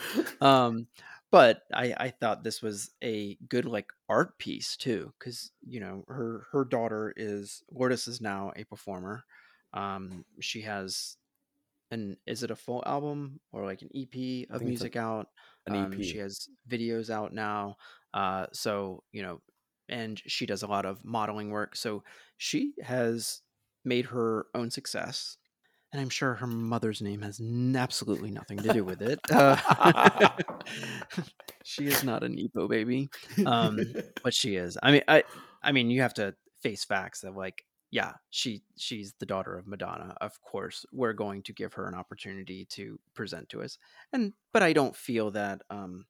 Um, 0.42 0.88
but 1.30 1.62
I, 1.72 1.94
I 1.96 2.10
thought 2.10 2.42
this 2.42 2.60
was 2.60 2.90
a 3.02 3.38
good 3.48 3.66
like 3.66 3.92
art 4.08 4.36
piece 4.38 4.76
too 4.76 5.12
because 5.18 5.52
you 5.64 5.78
know 5.78 6.04
her 6.08 6.46
her 6.50 6.64
daughter 6.64 7.14
is 7.16 7.62
Lourdes 7.70 8.08
is 8.08 8.20
now 8.20 8.52
a 8.56 8.64
performer 8.64 9.24
um 9.72 10.24
she 10.38 10.60
has 10.60 11.16
an 11.94 12.16
is 12.26 12.42
it 12.42 12.50
a 12.50 12.56
full 12.56 12.82
album 12.86 13.40
or 13.52 13.64
like 13.64 13.82
an 13.82 13.90
ep 13.94 14.50
of 14.50 14.62
music 14.62 14.96
a, 14.96 15.00
out 15.00 15.28
an 15.66 15.76
um, 15.76 15.92
EP. 15.92 16.02
she 16.02 16.18
has 16.18 16.48
videos 16.68 17.08
out 17.08 17.32
now 17.32 17.76
uh 18.12 18.46
so 18.52 19.02
you 19.12 19.22
know 19.22 19.40
and 19.88 20.20
she 20.26 20.46
does 20.46 20.62
a 20.62 20.66
lot 20.66 20.84
of 20.84 21.04
modeling 21.04 21.50
work 21.50 21.76
so 21.76 22.02
she 22.36 22.72
has 22.82 23.40
made 23.84 24.06
her 24.06 24.46
own 24.54 24.70
success 24.70 25.36
and 25.94 26.00
I'm 26.00 26.08
sure 26.08 26.34
her 26.34 26.48
mother's 26.48 27.00
name 27.00 27.22
has 27.22 27.40
absolutely 27.76 28.32
nothing 28.32 28.58
to 28.58 28.72
do 28.72 28.82
with 28.82 29.00
it. 29.00 29.20
Uh, 29.30 29.54
she 31.64 31.86
is 31.86 32.02
not 32.02 32.24
an 32.24 32.34
Nepo 32.34 32.66
baby, 32.66 33.08
um, 33.46 33.78
but 34.24 34.34
she 34.34 34.56
is. 34.56 34.76
I 34.82 34.90
mean, 34.90 35.02
I, 35.06 35.22
I 35.62 35.70
mean, 35.70 35.90
you 35.90 36.02
have 36.02 36.14
to 36.14 36.34
face 36.64 36.84
facts 36.84 37.22
of 37.22 37.36
like, 37.36 37.64
yeah, 37.90 38.12
she 38.31 38.62
she's 38.77 39.15
the 39.19 39.27
daughter 39.27 39.56
of 39.56 39.66
Madonna. 39.66 40.15
Of 40.20 40.40
course, 40.43 40.85
we're 40.93 41.12
going 41.12 41.43
to 41.43 41.52
give 41.52 41.74
her 41.74 41.86
an 41.86 41.94
opportunity 41.94 42.65
to 42.70 42.98
present 43.15 43.48
to 43.51 43.62
us, 43.62 43.78
and 44.12 44.32
but 44.52 44.62
I 44.62 44.73
don't 44.73 44.97
feel 44.97 45.31
that, 45.32 45.62
um, 45.70 46.06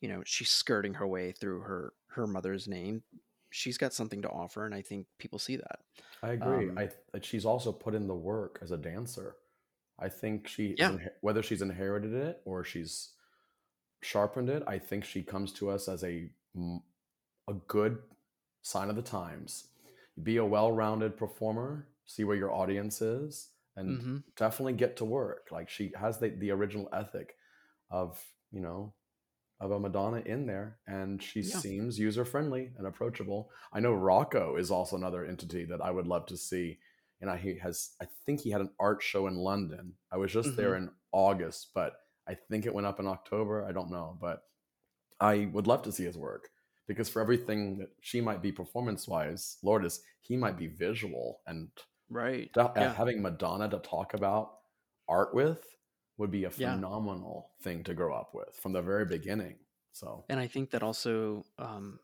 you 0.00 0.08
know, 0.08 0.22
she's 0.24 0.50
skirting 0.50 0.94
her 0.94 1.06
way 1.06 1.32
through 1.32 1.60
her 1.60 1.92
her 2.08 2.26
mother's 2.26 2.68
name 2.68 3.02
she's 3.50 3.78
got 3.78 3.92
something 3.92 4.22
to 4.22 4.28
offer, 4.28 4.66
and 4.66 4.74
I 4.74 4.82
think 4.82 5.06
people 5.18 5.38
see 5.38 5.56
that. 5.56 5.80
I 6.22 6.32
agree. 6.32 6.70
Um, 6.70 6.78
I 6.78 6.88
she's 7.20 7.44
also 7.44 7.72
put 7.72 7.94
in 7.94 8.06
the 8.06 8.14
work 8.14 8.58
as 8.62 8.70
a 8.70 8.76
dancer. 8.76 9.36
I 9.98 10.08
think 10.08 10.46
she, 10.46 10.74
yeah. 10.78 10.96
whether 11.22 11.42
she's 11.42 11.62
inherited 11.62 12.14
it 12.14 12.40
or 12.44 12.62
she's 12.64 13.10
sharpened 14.00 14.48
it, 14.48 14.62
I 14.66 14.78
think 14.78 15.04
she 15.04 15.22
comes 15.22 15.52
to 15.54 15.70
us 15.70 15.88
as 15.88 16.04
a 16.04 16.28
a 17.48 17.54
good 17.66 17.98
sign 18.62 18.90
of 18.90 18.96
the 18.96 19.02
times. 19.02 19.68
Be 20.22 20.38
a 20.38 20.44
well-rounded 20.44 21.16
performer. 21.16 21.88
See 22.06 22.24
where 22.24 22.36
your 22.36 22.52
audience 22.52 23.02
is, 23.02 23.50
and 23.76 23.98
mm-hmm. 23.98 24.16
definitely 24.36 24.72
get 24.72 24.96
to 24.98 25.04
work. 25.04 25.48
Like 25.50 25.68
she 25.68 25.92
has 25.98 26.18
the 26.18 26.30
the 26.30 26.50
original 26.50 26.88
ethic 26.92 27.34
of 27.90 28.18
you 28.50 28.60
know 28.60 28.94
of 29.60 29.72
a 29.72 29.78
Madonna 29.78 30.22
in 30.24 30.46
there, 30.46 30.78
and 30.86 31.22
she 31.22 31.40
yeah. 31.40 31.56
seems 31.56 31.98
user 31.98 32.24
friendly 32.24 32.70
and 32.78 32.86
approachable. 32.86 33.50
I 33.72 33.80
know 33.80 33.92
Rocco 33.92 34.56
is 34.56 34.70
also 34.70 34.96
another 34.96 35.24
entity 35.24 35.64
that 35.66 35.80
I 35.80 35.90
would 35.90 36.06
love 36.06 36.26
to 36.26 36.36
see. 36.36 36.78
And 37.20 37.28
I, 37.28 37.36
he 37.36 37.58
has, 37.58 37.90
I 38.00 38.06
think 38.24 38.40
he 38.40 38.50
had 38.50 38.60
an 38.60 38.70
art 38.78 39.02
show 39.02 39.26
in 39.26 39.34
London. 39.34 39.94
I 40.12 40.16
was 40.18 40.32
just 40.32 40.50
mm-hmm. 40.50 40.56
there 40.56 40.76
in 40.76 40.90
August, 41.10 41.70
but 41.74 41.94
I 42.28 42.34
think 42.34 42.66
it 42.66 42.74
went 42.74 42.86
up 42.86 43.00
in 43.00 43.08
October. 43.08 43.64
I 43.64 43.72
don't 43.72 43.90
know, 43.90 44.16
but 44.20 44.44
I 45.18 45.48
would 45.52 45.66
love 45.66 45.82
to 45.82 45.92
see 45.92 46.04
his 46.04 46.16
work 46.16 46.50
because 46.88 47.08
for 47.08 47.20
everything 47.22 47.78
that 47.78 47.90
she 48.00 48.20
might 48.20 48.42
be 48.42 48.50
performance 48.50 49.06
wise, 49.06 49.58
Lourdes, 49.62 50.00
he 50.20 50.36
might 50.36 50.56
be 50.56 50.66
visual 50.66 51.40
and 51.46 51.68
right. 52.10 52.50
yeah. 52.56 52.94
having 52.94 53.22
Madonna 53.22 53.68
to 53.68 53.78
talk 53.78 54.14
about 54.14 54.54
art 55.08 55.34
with 55.34 55.64
would 56.16 56.30
be 56.30 56.44
a 56.44 56.50
phenomenal 56.50 57.50
yeah. 57.60 57.64
thing 57.64 57.84
to 57.84 57.94
grow 57.94 58.14
up 58.14 58.30
with 58.34 58.56
from 58.60 58.72
the 58.72 58.82
very 58.82 59.04
beginning. 59.04 59.56
So, 59.92 60.24
and 60.28 60.40
I 60.40 60.46
think 60.46 60.70
that 60.70 60.82
also 60.82 61.44
um, 61.58 62.00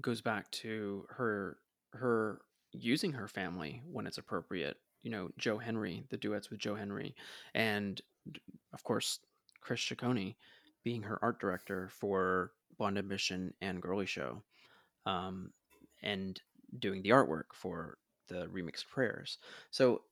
goes 0.00 0.20
back 0.20 0.50
to 0.52 1.06
her 1.10 1.58
her 1.92 2.40
using 2.72 3.12
her 3.12 3.28
family 3.28 3.82
when 3.90 4.06
it's 4.06 4.18
appropriate. 4.18 4.78
You 5.02 5.10
know, 5.10 5.30
Joe 5.38 5.58
Henry, 5.58 6.04
the 6.10 6.16
duets 6.16 6.50
with 6.50 6.58
Joe 6.58 6.74
Henry, 6.74 7.14
and 7.54 8.00
of 8.72 8.82
course 8.82 9.20
Chris 9.60 9.80
Ciccone 9.80 10.34
being 10.86 11.02
her 11.02 11.18
art 11.20 11.40
director 11.40 11.88
for 11.90 12.52
Blonde 12.78 12.96
Ambition 12.96 13.52
and 13.60 13.82
Girly 13.82 14.06
Show, 14.06 14.44
um, 15.04 15.50
and 16.00 16.40
doing 16.78 17.02
the 17.02 17.08
artwork 17.08 17.46
for 17.54 17.98
the 18.28 18.46
remixed 18.46 18.86
prayers. 18.88 19.38
So 19.72 20.02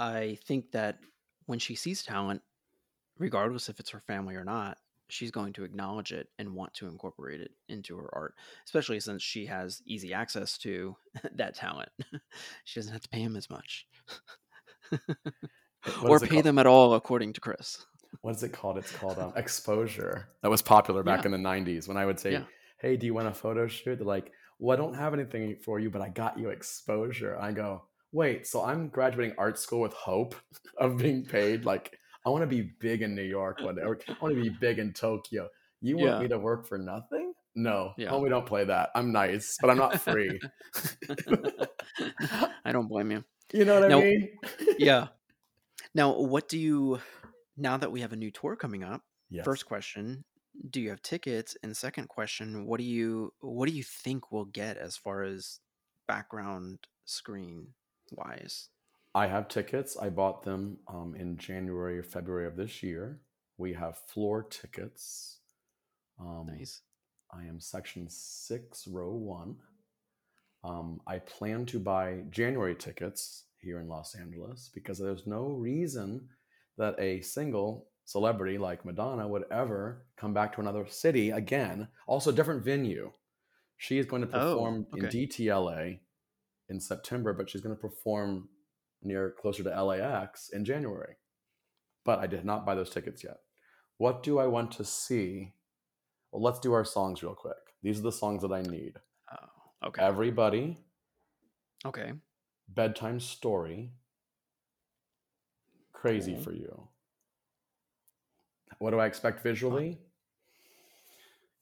I 0.00 0.38
think 0.44 0.72
that 0.72 0.98
when 1.46 1.60
she 1.60 1.76
sees 1.76 2.02
talent, 2.02 2.42
regardless 3.16 3.68
if 3.68 3.78
it's 3.78 3.90
her 3.90 4.00
family 4.00 4.34
or 4.34 4.42
not, 4.42 4.78
she's 5.06 5.30
going 5.30 5.52
to 5.52 5.62
acknowledge 5.62 6.10
it 6.10 6.26
and 6.36 6.52
want 6.56 6.74
to 6.74 6.88
incorporate 6.88 7.40
it 7.40 7.52
into 7.68 7.96
her 7.96 8.10
art, 8.12 8.34
especially 8.64 8.98
since 8.98 9.22
she 9.22 9.46
has 9.46 9.82
easy 9.86 10.12
access 10.12 10.58
to 10.58 10.96
that 11.36 11.54
talent. 11.54 11.90
she 12.64 12.80
doesn't 12.80 12.92
have 12.92 13.02
to 13.02 13.08
pay 13.08 13.20
him 13.20 13.36
as 13.36 13.48
much. 13.48 13.86
or 16.02 16.18
pay 16.18 16.40
them 16.40 16.58
at 16.58 16.66
all, 16.66 16.94
according 16.94 17.34
to 17.34 17.40
Chris. 17.40 17.86
What 18.20 18.36
is 18.36 18.42
it 18.42 18.52
called? 18.52 18.78
It's 18.78 18.92
called 18.92 19.18
um, 19.18 19.32
exposure. 19.36 20.28
That 20.42 20.50
was 20.50 20.62
popular 20.62 21.02
back 21.02 21.20
yeah. 21.20 21.32
in 21.32 21.42
the 21.42 21.48
90s 21.48 21.88
when 21.88 21.96
I 21.96 22.06
would 22.06 22.20
say, 22.20 22.32
yeah. 22.32 22.44
Hey, 22.78 22.96
do 22.96 23.06
you 23.06 23.14
want 23.14 23.28
a 23.28 23.32
photo 23.32 23.66
shoot? 23.68 23.96
They're 23.96 24.06
like, 24.06 24.32
Well, 24.58 24.76
I 24.76 24.80
don't 24.80 24.94
have 24.94 25.14
anything 25.14 25.56
for 25.64 25.78
you, 25.78 25.88
but 25.88 26.02
I 26.02 26.08
got 26.08 26.38
you 26.38 26.50
exposure. 26.50 27.38
I 27.40 27.52
go, 27.52 27.84
Wait, 28.12 28.46
so 28.46 28.64
I'm 28.64 28.88
graduating 28.88 29.34
art 29.38 29.58
school 29.58 29.80
with 29.80 29.92
hope 29.94 30.34
of 30.78 30.98
being 30.98 31.24
paid 31.24 31.64
like 31.64 31.96
I 32.24 32.30
want 32.30 32.42
to 32.42 32.46
be 32.46 32.72
big 32.80 33.02
in 33.02 33.14
New 33.14 33.22
York 33.22 33.60
one 33.60 33.76
day. 33.76 33.82
Or 33.82 33.98
I 34.08 34.14
want 34.20 34.34
to 34.34 34.42
be 34.42 34.48
big 34.48 34.78
in 34.78 34.92
Tokyo. 34.92 35.48
You 35.80 35.96
want 35.96 36.10
yeah. 36.10 36.18
me 36.20 36.28
to 36.28 36.38
work 36.38 36.66
for 36.66 36.78
nothing? 36.78 37.32
No, 37.54 37.92
yeah. 37.98 38.08
homie, 38.08 38.30
don't 38.30 38.46
play 38.46 38.64
that. 38.64 38.90
I'm 38.94 39.12
nice, 39.12 39.58
but 39.60 39.68
I'm 39.68 39.76
not 39.76 40.00
free. 40.00 40.40
I 42.64 42.72
don't 42.72 42.88
blame 42.88 43.10
you. 43.10 43.24
You 43.52 43.64
know 43.64 43.80
what 43.80 43.88
now, 43.90 43.98
I 43.98 44.02
mean? 44.02 44.28
yeah. 44.78 45.08
Now, 45.94 46.18
what 46.18 46.48
do 46.48 46.58
you? 46.58 47.00
Now 47.56 47.76
that 47.76 47.92
we 47.92 48.00
have 48.00 48.12
a 48.12 48.16
new 48.16 48.30
tour 48.30 48.56
coming 48.56 48.82
up, 48.82 49.02
yes. 49.30 49.44
first 49.44 49.66
question: 49.66 50.24
Do 50.70 50.80
you 50.80 50.90
have 50.90 51.02
tickets? 51.02 51.56
And 51.62 51.76
second 51.76 52.08
question: 52.08 52.66
What 52.66 52.78
do 52.78 52.84
you 52.84 53.32
What 53.40 53.68
do 53.68 53.74
you 53.74 53.82
think 53.82 54.30
we'll 54.32 54.46
get 54.46 54.76
as 54.76 54.96
far 54.96 55.22
as 55.22 55.60
background 56.06 56.78
screen 57.04 57.68
wise? 58.10 58.68
I 59.14 59.26
have 59.26 59.48
tickets. 59.48 59.96
I 59.96 60.08
bought 60.08 60.42
them 60.42 60.78
um, 60.88 61.14
in 61.18 61.36
January 61.36 61.98
or 61.98 62.02
February 62.02 62.46
of 62.46 62.56
this 62.56 62.82
year. 62.82 63.20
We 63.58 63.74
have 63.74 63.98
floor 63.98 64.42
tickets. 64.42 65.38
Um, 66.18 66.46
nice. 66.48 66.80
I 67.30 67.44
am 67.44 67.60
section 67.60 68.06
six, 68.08 68.86
row 68.86 69.12
one. 69.12 69.56
Um, 70.64 71.00
I 71.06 71.18
plan 71.18 71.66
to 71.66 71.78
buy 71.78 72.22
January 72.30 72.74
tickets 72.74 73.44
here 73.58 73.80
in 73.80 73.88
Los 73.88 74.14
Angeles 74.14 74.70
because 74.72 74.98
there's 74.98 75.26
no 75.26 75.48
reason 75.48 76.28
that 76.78 76.98
a 76.98 77.20
single 77.20 77.88
celebrity 78.04 78.58
like 78.58 78.84
Madonna 78.84 79.26
would 79.26 79.44
ever 79.50 80.06
come 80.16 80.34
back 80.34 80.54
to 80.54 80.60
another 80.60 80.86
city 80.88 81.30
again. 81.30 81.88
Also, 82.06 82.30
a 82.30 82.32
different 82.32 82.64
venue. 82.64 83.10
She 83.76 83.98
is 83.98 84.06
going 84.06 84.22
to 84.22 84.28
oh, 84.28 84.54
perform 84.54 84.86
oh, 84.92 84.98
okay. 84.98 85.18
in 85.18 85.28
DTLA 85.28 85.98
in 86.68 86.80
September, 86.80 87.32
but 87.32 87.50
she's 87.50 87.60
going 87.60 87.74
to 87.74 87.80
perform 87.80 88.48
near 89.02 89.34
closer 89.40 89.62
to 89.62 89.82
LAX 89.82 90.50
in 90.50 90.64
January. 90.64 91.16
But 92.04 92.18
I 92.18 92.26
did 92.26 92.44
not 92.44 92.66
buy 92.66 92.74
those 92.74 92.90
tickets 92.90 93.22
yet. 93.24 93.38
What 93.98 94.22
do 94.22 94.38
I 94.38 94.46
want 94.46 94.72
to 94.72 94.84
see? 94.84 95.52
Well, 96.30 96.42
let's 96.42 96.60
do 96.60 96.72
our 96.72 96.84
songs 96.84 97.22
real 97.22 97.34
quick. 97.34 97.54
These 97.82 97.98
are 97.98 98.02
the 98.02 98.12
songs 98.12 98.42
that 98.42 98.52
I 98.52 98.62
need. 98.62 98.94
Oh, 99.32 99.88
okay. 99.88 100.02
Everybody. 100.02 100.78
Okay. 101.84 102.12
Bedtime 102.68 103.20
Story. 103.20 103.90
Crazy 106.02 106.32
cool. 106.32 106.42
for 106.42 106.52
you. 106.52 106.88
What 108.80 108.90
do 108.90 108.98
I 108.98 109.06
expect 109.06 109.40
visually? 109.40 110.00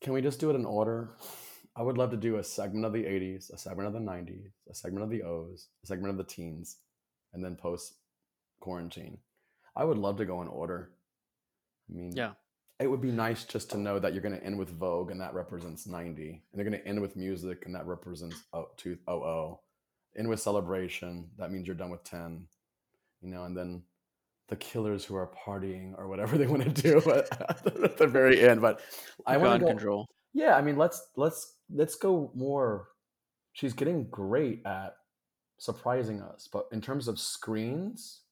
Can 0.00 0.14
we 0.14 0.22
just 0.22 0.40
do 0.40 0.48
it 0.48 0.54
in 0.54 0.64
order? 0.64 1.10
I 1.76 1.82
would 1.82 1.98
love 1.98 2.10
to 2.12 2.16
do 2.16 2.36
a 2.36 2.42
segment 2.42 2.86
of 2.86 2.94
the 2.94 3.04
80s, 3.04 3.52
a 3.52 3.58
segment 3.58 3.88
of 3.88 3.92
the 3.92 3.98
90s, 3.98 4.52
a 4.70 4.74
segment 4.74 5.04
of 5.04 5.10
the 5.10 5.24
O's, 5.24 5.68
a 5.84 5.86
segment 5.86 6.12
of 6.12 6.16
the 6.16 6.24
teens, 6.24 6.78
and 7.34 7.44
then 7.44 7.54
post 7.54 7.96
quarantine. 8.60 9.18
I 9.76 9.84
would 9.84 9.98
love 9.98 10.16
to 10.16 10.24
go 10.24 10.40
in 10.40 10.48
order. 10.48 10.88
I 11.90 11.96
mean, 11.96 12.12
yeah, 12.16 12.30
it 12.78 12.90
would 12.90 13.02
be 13.02 13.12
nice 13.12 13.44
just 13.44 13.70
to 13.72 13.76
know 13.76 13.98
that 13.98 14.14
you're 14.14 14.22
going 14.22 14.38
to 14.38 14.42
end 14.42 14.58
with 14.58 14.70
Vogue 14.70 15.10
and 15.10 15.20
that 15.20 15.34
represents 15.34 15.86
90, 15.86 16.30
and 16.30 16.40
they're 16.54 16.64
going 16.64 16.80
to 16.80 16.88
end 16.88 17.02
with 17.02 17.14
music 17.14 17.64
and 17.66 17.74
that 17.74 17.86
represents 17.86 18.36
oh, 18.54 18.68
two, 18.78 18.96
oh, 19.06 19.22
oh. 19.22 19.60
End 20.16 20.30
with 20.30 20.40
celebration, 20.40 21.28
that 21.36 21.52
means 21.52 21.66
you're 21.66 21.76
done 21.76 21.90
with 21.90 22.04
10, 22.04 22.46
you 23.20 23.28
know, 23.28 23.44
and 23.44 23.54
then 23.54 23.82
the 24.50 24.56
killers 24.56 25.04
who 25.04 25.16
are 25.16 25.30
partying 25.46 25.96
or 25.96 26.08
whatever 26.08 26.36
they 26.38 26.46
want 26.46 26.62
to 26.62 26.82
do 26.82 26.98
at 27.10 27.96
the 27.96 28.06
very 28.06 28.46
end. 28.46 28.60
But 28.60 28.80
I 29.26 29.38
want 29.38 29.60
to 29.60 29.66
control. 29.66 30.06
Yeah, 30.34 30.56
I 30.56 30.60
mean, 30.60 30.76
let's 30.76 31.08
let's 31.16 31.54
let's 31.72 31.94
go 31.94 32.30
more. 32.34 32.88
She's 33.52 33.72
getting 33.72 34.08
great 34.10 34.62
at 34.66 34.94
surprising 35.58 36.20
us. 36.20 36.48
But 36.52 36.66
in 36.72 36.80
terms 36.80 37.08
of 37.08 37.18
screens, 37.18 38.22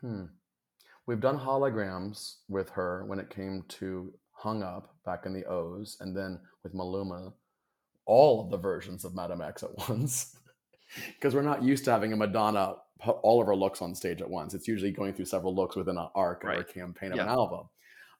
hmm, 0.00 0.24
we've 1.06 1.20
done 1.20 1.38
holograms 1.38 2.36
with 2.48 2.70
her 2.70 3.04
when 3.06 3.18
it 3.18 3.30
came 3.30 3.64
to 3.68 4.12
Hung 4.32 4.62
Up 4.62 4.96
back 5.04 5.26
in 5.26 5.32
the 5.32 5.44
O's, 5.44 5.96
and 6.00 6.16
then 6.16 6.40
with 6.62 6.74
Maluma, 6.74 7.32
all 8.06 8.42
of 8.42 8.50
the 8.50 8.58
versions 8.58 9.04
of 9.04 9.14
Madame 9.14 9.40
X 9.40 9.62
at 9.62 9.76
once. 9.88 10.36
Because 11.14 11.34
we're 11.34 11.42
not 11.42 11.62
used 11.62 11.84
to 11.86 11.90
having 11.90 12.12
a 12.12 12.16
Madonna 12.16 12.76
all 13.00 13.42
of 13.42 13.48
our 13.48 13.56
looks 13.56 13.82
on 13.82 13.94
stage 13.94 14.20
at 14.20 14.30
once. 14.30 14.54
It's 14.54 14.68
usually 14.68 14.92
going 14.92 15.14
through 15.14 15.26
several 15.26 15.54
looks 15.54 15.76
within 15.76 15.98
an 15.98 16.08
arc 16.14 16.44
right. 16.44 16.58
or 16.58 16.60
a 16.60 16.64
campaign 16.64 17.12
of 17.12 17.18
yeah. 17.18 17.24
an 17.24 17.28
album. 17.28 17.68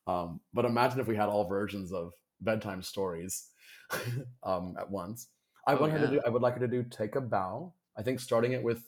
Um, 0.07 0.41
but 0.53 0.65
imagine 0.65 1.01
if 1.01 1.07
we 1.07 1.17
had 1.17 1.29
all 1.29 1.49
versions 1.49 1.93
of 1.93 2.13
bedtime 2.41 2.83
stories 2.83 3.49
um, 4.43 4.77
at 4.79 4.91
once. 4.91 5.29
I 5.67 5.75
oh, 5.75 5.81
want 5.81 5.93
her 5.93 5.99
to 5.99 6.07
do. 6.09 6.21
I 6.27 6.29
would 6.29 6.43
like 6.43 6.55
her 6.55 6.61
to 6.61 6.69
do 6.69 6.83
take 6.83 7.17
a 7.17 7.21
bow. 7.21 7.73
I 7.97 8.03
think 8.03 8.21
starting 8.21 8.53
it 8.53 8.63
with 8.63 8.83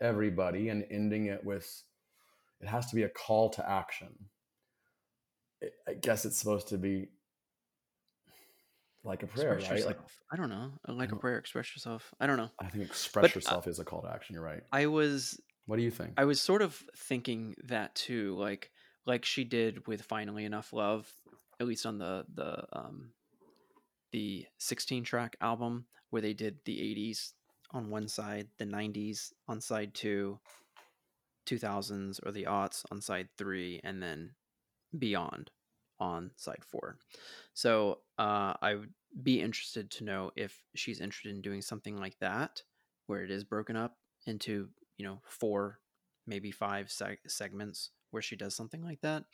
everybody 0.00 0.70
and 0.70 0.86
ending 0.90 1.26
it 1.26 1.44
with 1.44 1.82
it 2.60 2.68
has 2.68 2.86
to 2.86 2.94
be 2.94 3.02
a 3.02 3.08
call 3.08 3.50
to 3.50 3.68
action. 3.68 4.08
I 5.86 5.94
guess 5.94 6.24
it's 6.24 6.38
supposed 6.38 6.68
to 6.68 6.78
be 6.78 7.08
like 9.04 9.22
a 9.22 9.26
prayer, 9.26 9.54
express 9.54 9.70
right? 9.70 9.78
Yourself. 9.78 9.96
Like 9.96 10.32
I 10.32 10.36
don't 10.36 10.50
know, 10.50 10.72
like 10.88 11.12
a 11.12 11.16
prayer. 11.16 11.38
Express 11.38 11.74
yourself. 11.74 12.12
I 12.20 12.26
don't 12.26 12.36
know. 12.36 12.50
I 12.58 12.68
think 12.68 12.84
express 12.84 13.22
but, 13.22 13.34
yourself 13.34 13.66
uh, 13.66 13.70
is 13.70 13.78
a 13.78 13.84
call 13.84 14.02
to 14.02 14.10
action. 14.12 14.34
You're 14.34 14.44
right. 14.44 14.62
I 14.72 14.86
was. 14.86 15.40
What 15.66 15.76
do 15.76 15.82
you 15.82 15.90
think? 15.90 16.14
I 16.16 16.24
was 16.24 16.40
sort 16.40 16.62
of 16.62 16.82
thinking 16.96 17.54
that 17.64 17.94
too, 17.94 18.36
like 18.36 18.70
like 19.06 19.24
she 19.24 19.44
did 19.44 19.86
with 19.86 20.02
"Finally 20.02 20.44
Enough 20.44 20.72
Love," 20.72 21.10
at 21.58 21.66
least 21.66 21.86
on 21.86 21.98
the 21.98 22.24
the 22.34 22.64
um 22.72 23.12
the 24.12 24.44
16 24.58 25.04
track 25.04 25.36
album 25.40 25.86
where 26.10 26.20
they 26.20 26.34
did 26.34 26.58
the 26.64 26.78
80s 26.78 27.32
on 27.70 27.90
one 27.90 28.08
side, 28.08 28.48
the 28.58 28.64
90s 28.64 29.32
on 29.46 29.60
side 29.60 29.94
two, 29.94 30.40
2000s 31.46 32.18
or 32.26 32.32
the 32.32 32.44
aughts 32.44 32.84
on 32.90 33.00
side 33.00 33.28
three, 33.38 33.80
and 33.84 34.02
then 34.02 34.32
beyond 34.98 35.52
on 36.00 36.30
side 36.36 36.64
four. 36.64 36.98
So 37.54 38.00
uh, 38.18 38.54
I 38.60 38.74
would 38.74 38.92
be 39.22 39.40
interested 39.40 39.90
to 39.92 40.04
know 40.04 40.30
if 40.36 40.62
she's 40.74 41.00
interested 41.00 41.34
in 41.34 41.42
doing 41.42 41.62
something 41.62 41.96
like 41.96 42.18
that, 42.20 42.62
where 43.06 43.22
it 43.22 43.30
is 43.30 43.44
broken 43.44 43.76
up 43.76 43.96
into, 44.26 44.68
you 44.96 45.04
know, 45.04 45.20
four, 45.24 45.80
maybe 46.26 46.50
five 46.50 46.86
seg- 46.86 47.18
segments 47.26 47.90
where 48.10 48.22
she 48.22 48.36
does 48.36 48.54
something 48.54 48.82
like 48.82 49.00
that. 49.02 49.24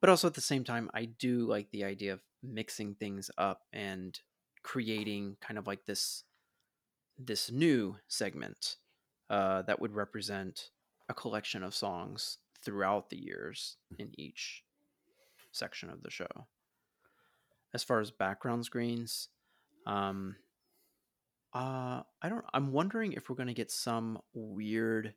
But 0.00 0.10
also 0.10 0.26
at 0.26 0.34
the 0.34 0.40
same 0.40 0.64
time, 0.64 0.90
I 0.94 1.04
do 1.04 1.46
like 1.46 1.70
the 1.70 1.84
idea 1.84 2.12
of 2.12 2.20
mixing 2.42 2.94
things 2.94 3.30
up 3.38 3.62
and 3.72 4.18
creating 4.62 5.36
kind 5.40 5.58
of 5.58 5.66
like 5.66 5.86
this 5.86 6.24
this 7.18 7.50
new 7.50 7.96
segment 8.08 8.76
uh, 9.28 9.60
that 9.62 9.78
would 9.78 9.94
represent 9.94 10.70
a 11.10 11.14
collection 11.14 11.62
of 11.62 11.74
songs 11.74 12.38
throughout 12.64 13.10
the 13.10 13.18
years 13.18 13.76
in 13.98 14.10
each 14.16 14.64
section 15.52 15.90
of 15.90 16.02
the 16.02 16.10
show. 16.10 16.46
As 17.72 17.84
far 17.84 18.00
as 18.00 18.10
background 18.10 18.64
screens, 18.64 19.28
um, 19.86 20.36
uh, 21.52 22.02
I 22.22 22.28
don't. 22.28 22.44
I'm 22.52 22.72
wondering 22.72 23.12
if 23.12 23.28
we're 23.28 23.36
going 23.36 23.48
to 23.48 23.54
get 23.54 23.70
some 23.70 24.18
weird 24.34 25.14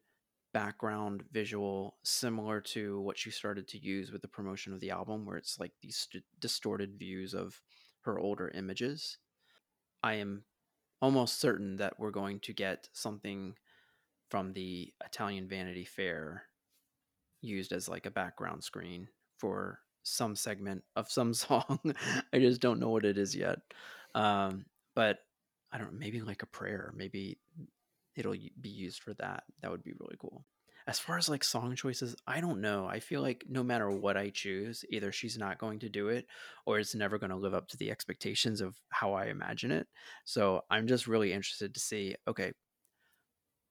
background 0.53 1.23
visual 1.31 1.97
similar 2.03 2.61
to 2.61 3.01
what 3.01 3.17
she 3.17 3.31
started 3.31 3.67
to 3.67 3.83
use 3.83 4.11
with 4.11 4.21
the 4.21 4.27
promotion 4.27 4.73
of 4.73 4.79
the 4.79 4.91
album, 4.91 5.25
where 5.25 5.37
it's 5.37 5.59
like 5.59 5.71
these 5.81 5.97
st- 5.97 6.23
distorted 6.39 6.97
views 6.97 7.33
of 7.33 7.59
her 8.01 8.19
older 8.19 8.49
images. 8.53 9.17
I 10.03 10.15
am 10.15 10.43
almost 11.01 11.39
certain 11.39 11.77
that 11.77 11.99
we're 11.99 12.11
going 12.11 12.39
to 12.41 12.53
get 12.53 12.87
something 12.93 13.55
from 14.29 14.53
the 14.53 14.93
Italian 15.05 15.47
Vanity 15.47 15.85
Fair 15.85 16.43
used 17.41 17.73
as 17.73 17.89
like 17.89 18.05
a 18.05 18.11
background 18.11 18.63
screen 18.63 19.07
for 19.37 19.79
some 20.03 20.35
segment 20.35 20.83
of 20.95 21.09
some 21.09 21.33
song. 21.33 21.79
I 22.33 22.39
just 22.39 22.61
don't 22.61 22.79
know 22.79 22.89
what 22.89 23.05
it 23.05 23.17
is 23.17 23.35
yet. 23.35 23.59
Um, 24.15 24.65
but 24.95 25.19
I 25.71 25.77
don't 25.77 25.93
know, 25.93 25.99
maybe 25.99 26.21
like 26.21 26.43
a 26.43 26.47
prayer, 26.47 26.93
maybe 26.95 27.39
it'll 28.15 28.35
be 28.61 28.69
used 28.69 29.01
for 29.01 29.13
that. 29.15 29.43
That 29.61 29.71
would 29.71 29.83
be 29.83 29.93
really 29.99 30.17
cool. 30.19 30.45
As 30.85 30.99
far 30.99 31.17
as 31.17 31.29
like 31.29 31.45
song 31.45 31.75
choices, 31.75 32.15
I 32.27 32.41
don't 32.41 32.59
know. 32.59 32.85
I 32.85 32.99
feel 32.99 33.21
like 33.21 33.45
no 33.49 33.63
matter 33.63 33.89
what 33.89 34.17
I 34.17 34.29
choose, 34.29 34.83
either 34.89 35.13
she's 35.13 35.37
not 35.37 35.57
going 35.57 35.79
to 35.79 35.89
do 35.89 36.09
it 36.09 36.27
or 36.65 36.77
it's 36.77 36.93
never 36.93 37.17
going 37.17 37.29
to 37.29 37.37
live 37.37 37.53
up 37.53 37.69
to 37.69 37.77
the 37.77 37.89
expectations 37.89 38.59
of 38.59 38.75
how 38.89 39.13
I 39.13 39.27
imagine 39.27 39.71
it. 39.71 39.87
So 40.25 40.61
I'm 40.69 40.85
just 40.85 41.07
really 41.07 41.31
interested 41.31 41.73
to 41.73 41.79
see 41.79 42.15
okay, 42.27 42.51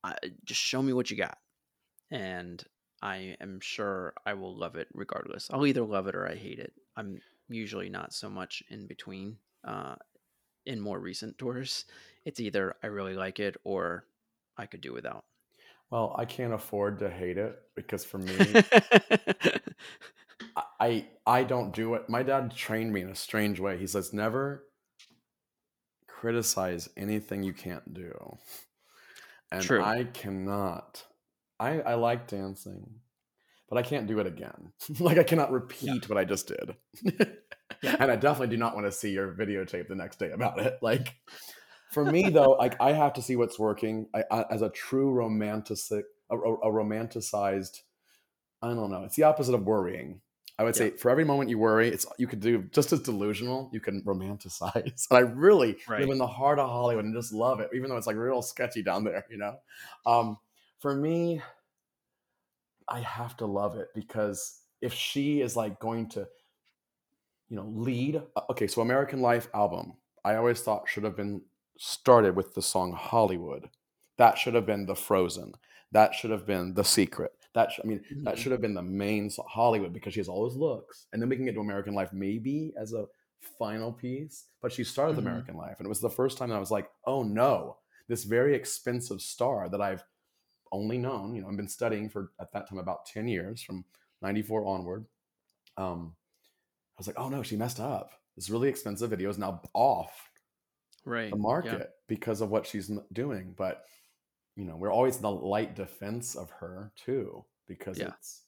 uh, 0.03 0.15
just 0.45 0.61
show 0.61 0.83
me 0.83 0.95
what 0.95 1.11
you 1.11 1.19
got. 1.19 1.37
And 2.11 2.65
I 3.03 3.37
am 3.41 3.59
sure 3.61 4.15
I 4.25 4.35
will 4.35 4.57
love 4.57 4.77
it 4.77 4.89
regardless. 4.95 5.51
I'll 5.53 5.67
either 5.67 5.83
love 5.83 6.07
it 6.07 6.15
or 6.15 6.29
I 6.29 6.37
hate 6.37 6.61
it. 6.61 6.73
I'm 6.97 7.21
usually 7.49 7.89
not 7.89 8.15
so 8.15 8.31
much 8.31 8.63
in 8.71 8.87
between. 8.87 9.37
Uh, 9.65 9.97
in 10.65 10.81
more 10.81 11.01
recent 11.01 11.37
tours, 11.39 11.87
it's 12.25 12.39
either 12.39 12.77
I 12.83 12.87
really 12.87 13.15
like 13.15 13.41
it 13.41 13.57
or 13.65 14.05
I 14.57 14.67
could 14.67 14.81
do 14.81 14.93
without. 14.93 15.25
Well, 15.91 16.15
I 16.17 16.25
can't 16.25 16.55
afford 16.55 17.01
to 17.01 17.11
hate 17.11 17.37
it 17.37 17.59
because 17.75 18.05
for 18.05 18.19
me, 18.19 18.37
I 20.81 21.07
I 21.27 21.43
don't 21.45 21.73
do 21.75 21.95
it. 21.95 22.09
My 22.09 22.23
dad 22.23 22.55
trained 22.55 22.93
me 22.93 23.03
in 23.03 23.11
a 23.11 23.17
strange 23.17 23.61
way. 23.61 23.77
He 23.77 23.87
says 23.87 24.13
never 24.13 24.65
criticize 26.07 26.89
anything 26.97 27.43
you 27.43 27.53
can't 27.53 27.93
do, 27.93 28.39
and 29.51 29.63
True. 29.63 29.83
I 29.83 30.05
cannot. 30.05 31.05
I 31.63 31.81
I 31.81 31.95
like 31.95 32.27
dancing, 32.27 32.87
but 33.69 33.79
I 33.79 33.83
can't 33.83 34.09
do 34.09 34.19
it 34.19 34.27
again. 34.27 34.73
like 34.99 35.19
I 35.19 35.23
cannot 35.23 35.53
repeat 35.53 36.03
yeah. 36.03 36.09
what 36.09 36.19
I 36.19 36.25
just 36.25 36.49
did. 36.49 36.77
yeah. 37.83 37.97
And 38.01 38.11
I 38.11 38.17
definitely 38.17 38.55
do 38.55 38.59
not 38.59 38.75
want 38.75 38.87
to 38.87 38.93
see 38.93 39.13
your 39.13 39.33
videotape 39.33 39.87
the 39.89 39.95
next 39.95 40.19
day 40.19 40.33
about 40.33 40.61
it. 40.61 40.79
Like 40.83 41.15
for 41.93 42.05
me 42.05 42.31
though, 42.31 42.53
like 42.53 42.81
I 42.81 42.93
have 42.93 43.13
to 43.15 43.23
see 43.23 43.37
what's 43.37 43.59
working. 43.59 44.09
I, 44.15 44.25
I 44.31 44.45
as 44.51 44.63
a 44.63 44.71
true 44.71 45.13
romantic, 45.13 45.79
a, 46.31 46.37
a, 46.37 46.73
romanticized. 46.73 47.79
I 48.61 48.69
don't 48.69 48.91
know. 48.91 49.05
It's 49.05 49.17
the 49.17 49.25
opposite 49.25 49.55
of 49.55 49.65
worrying. 49.65 50.21
I 50.59 50.65
would 50.65 50.75
yeah. 50.77 50.91
say 50.91 50.91
for 50.91 51.11
every 51.11 51.25
moment 51.25 51.51
you 51.51 51.59
worry, 51.59 51.89
it's 51.89 52.07
you 52.19 52.27
could 52.27 52.41
do 52.41 52.65
just 52.73 52.93
as 52.93 53.01
delusional. 53.01 53.71
You 53.73 53.81
can 53.81 54.03
romanticize. 54.03 55.07
And 55.11 55.19
I 55.19 55.21
really 55.21 55.77
right. 55.89 56.01
live 56.01 56.11
in 56.11 56.19
the 56.19 56.27
heart 56.27 56.59
of 56.59 56.69
Hollywood 56.69 57.05
and 57.05 57.15
just 57.15 57.33
love 57.33 57.61
it, 57.61 57.71
even 57.75 57.89
though 57.89 57.97
it's 57.97 58.07
like 58.07 58.17
real 58.17 58.43
sketchy 58.43 58.83
down 58.83 59.05
there. 59.05 59.25
You 59.31 59.39
know, 59.39 59.57
um, 60.07 60.39
for 60.83 60.97
me, 60.97 61.41
I 62.89 63.01
have 63.01 63.37
to 63.39 63.47
love 63.47 63.77
it 63.77 63.89
because 63.95 64.59
if 64.83 64.93
she 64.93 65.41
is 65.41 65.57
like 65.57 65.79
going 65.79 66.09
to, 66.11 66.27
you 67.49 67.57
know, 67.57 67.73
lead. 67.73 68.21
Uh, 68.35 68.41
okay, 68.51 68.67
so 68.67 68.83
American 68.83 69.23
Life 69.23 69.49
album, 69.55 69.95
I 70.25 70.35
always 70.35 70.61
thought 70.61 70.89
should 70.89 71.05
have 71.05 71.17
been 71.17 71.41
started 71.79 72.35
with 72.35 72.55
the 72.55 72.63
song 72.63 72.93
Hollywood. 72.93 73.71
That 74.19 74.37
should 74.37 74.55
have 74.55 74.67
been 74.67 74.85
the 74.85 74.97
Frozen. 74.97 75.55
That 75.93 76.15
should 76.15 76.33
have 76.33 76.47
been 76.47 76.75
the 76.75 76.85
Secret. 76.85 77.31
That 77.55 77.71
sh- 77.71 77.81
I 77.85 77.87
mean, 77.87 78.01
mm-hmm. 78.01 78.25
that 78.25 78.37
should 78.37 78.53
have 78.53 78.61
been 78.61 78.75
the 78.75 78.83
main 78.83 79.31
so- 79.31 79.45
Hollywood 79.49 79.93
because 79.93 80.15
she 80.15 80.21
has 80.21 80.29
all 80.29 80.43
those 80.43 80.57
looks, 80.57 81.07
and 81.13 81.23
then 81.23 81.29
we 81.29 81.37
can 81.37 81.45
get 81.45 81.55
to 81.55 81.61
American 81.61 81.95
Life 81.95 82.13
maybe 82.13 82.73
as 82.77 82.93
a 82.93 83.07
final 83.59 83.93
piece. 83.93 84.47
But 84.61 84.73
she 84.73 84.83
started 84.83 85.17
mm-hmm. 85.17 85.27
American 85.27 85.57
Life, 85.57 85.77
and 85.79 85.87
it 85.87 85.89
was 85.89 86.01
the 86.01 86.11
first 86.11 86.39
time 86.39 86.51
I 86.51 86.59
was 86.59 86.71
like, 86.71 86.91
oh 87.07 87.23
no, 87.23 87.77
this 88.09 88.25
very 88.25 88.57
expensive 88.57 89.21
star 89.21 89.69
that 89.69 89.81
I've 89.81 90.03
only 90.73 90.99
known, 90.99 91.35
you 91.35 91.43
know, 91.43 91.49
I've 91.49 91.57
been 91.57 91.69
studying 91.69 92.09
for 92.09 92.33
at 92.41 92.53
that 92.53 92.69
time 92.69 92.79
about 92.79 93.07
ten 93.07 93.29
years 93.29 93.63
from 93.63 93.85
'94 94.23 94.67
onward. 94.67 95.07
Um, 95.77 96.15
I 96.97 96.99
was 96.99 97.07
like, 97.07 97.19
oh 97.19 97.29
no, 97.29 97.43
she 97.43 97.57
messed 97.57 97.81
up. 97.81 98.13
This 98.37 98.51
really 98.51 98.69
expensive 98.69 99.11
video 99.11 99.31
is 99.31 99.39
now 99.39 99.61
off 99.75 100.31
right 101.05 101.31
the 101.31 101.37
market 101.37 101.79
yeah. 101.79 101.87
because 102.09 102.41
of 102.41 102.51
what 102.51 102.67
she's 102.67 102.91
doing 103.13 103.55
but 103.57 103.85
you 104.57 104.65
know 104.65 104.77
we're 104.77 104.93
always 104.93 105.17
in 105.17 105.23
the 105.23 105.31
light 105.31 105.75
defense 105.75 106.35
of 106.35 106.51
her 106.51 106.93
too 106.97 107.45
because 107.67 107.99
yeah. 107.99 108.09
it's 108.09 108.43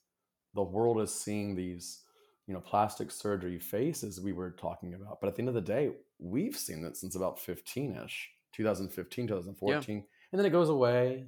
the 0.54 0.62
world 0.62 1.00
is 1.00 1.12
seeing 1.12 1.54
these 1.54 2.00
you 2.46 2.54
know 2.54 2.60
plastic 2.60 3.10
surgery 3.10 3.58
faces 3.58 4.20
we 4.20 4.32
were 4.32 4.50
talking 4.52 4.94
about 4.94 5.20
but 5.20 5.28
at 5.28 5.34
the 5.34 5.42
end 5.42 5.48
of 5.48 5.54
the 5.54 5.60
day 5.60 5.90
we've 6.18 6.56
seen 6.56 6.82
that 6.82 6.96
since 6.96 7.16
about 7.16 7.38
15ish 7.38 8.12
2015 8.52 9.26
2014 9.26 9.96
yeah. 9.96 10.02
and 10.32 10.38
then 10.38 10.46
it 10.46 10.50
goes 10.50 10.68
away 10.68 11.24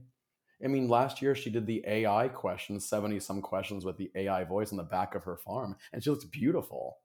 i 0.65 0.69
mean 0.69 0.89
last 0.89 1.21
year 1.21 1.35
she 1.35 1.51
did 1.51 1.67
the 1.67 1.83
ai 1.87 2.29
questions 2.29 2.89
70 2.89 3.21
some 3.21 3.41
questions 3.41 3.85
with 3.85 3.97
the 3.97 4.11
ai 4.15 4.45
voice 4.45 4.71
on 4.71 4.77
the 4.77 4.83
back 4.83 5.15
of 5.15 5.25
her 5.25 5.37
farm 5.37 5.77
and 5.93 6.03
she 6.03 6.11
looks 6.11 6.25
beautiful 6.25 6.99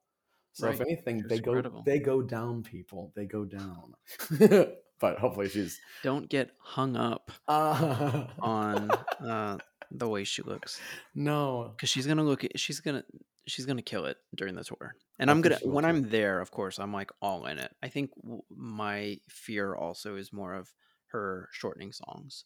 so 0.52 0.66
right. 0.66 0.74
if 0.74 0.80
anything, 0.80 1.24
they 1.28 1.36
incredible. 1.36 1.82
go 1.82 1.90
they 1.90 1.98
go 1.98 2.22
down, 2.22 2.62
people. 2.62 3.12
They 3.16 3.24
go 3.24 3.44
down. 3.44 3.94
but 5.00 5.18
hopefully 5.18 5.48
she's 5.48 5.80
don't 6.02 6.28
get 6.28 6.50
hung 6.58 6.94
up 6.96 7.30
uh, 7.48 8.26
on 8.38 8.90
uh, 9.24 9.58
the 9.90 10.08
way 10.08 10.24
she 10.24 10.42
looks. 10.42 10.80
No, 11.14 11.72
because 11.74 11.88
she's 11.88 12.06
gonna 12.06 12.22
look. 12.22 12.44
She's 12.56 12.80
gonna 12.80 13.02
she's 13.46 13.64
gonna 13.64 13.82
kill 13.82 14.04
it 14.04 14.18
during 14.34 14.54
the 14.54 14.64
tour. 14.64 14.94
And 15.18 15.30
I 15.30 15.32
I'm 15.32 15.40
gonna 15.40 15.58
when. 15.62 15.86
I'm 15.86 16.10
there, 16.10 16.40
of 16.40 16.50
course, 16.50 16.78
I'm 16.78 16.92
like 16.92 17.10
all 17.22 17.46
in 17.46 17.58
it. 17.58 17.74
I 17.82 17.88
think 17.88 18.10
my 18.54 19.18
fear 19.28 19.74
also 19.74 20.16
is 20.16 20.32
more 20.32 20.54
of 20.54 20.70
her 21.08 21.48
shortening 21.52 21.92
songs. 21.92 22.44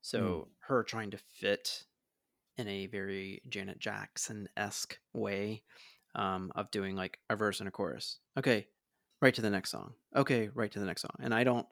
So 0.00 0.20
mm. 0.20 0.44
her 0.60 0.82
trying 0.82 1.10
to 1.10 1.18
fit 1.18 1.84
in 2.56 2.68
a 2.68 2.86
very 2.86 3.42
Janet 3.48 3.78
Jackson 3.78 4.48
esque 4.56 4.98
way 5.12 5.62
um, 6.14 6.50
of 6.54 6.70
doing 6.70 6.96
like 6.96 7.18
a 7.30 7.36
verse 7.36 7.60
and 7.60 7.68
a 7.68 7.72
chorus. 7.72 8.18
Okay, 8.36 8.66
right 9.22 9.34
to 9.34 9.42
the 9.42 9.50
next 9.50 9.70
song. 9.70 9.94
Okay, 10.14 10.50
right 10.54 10.70
to 10.72 10.80
the 10.80 10.86
next 10.86 11.02
song. 11.02 11.16
And 11.20 11.32
I 11.34 11.44
don't, 11.44 11.66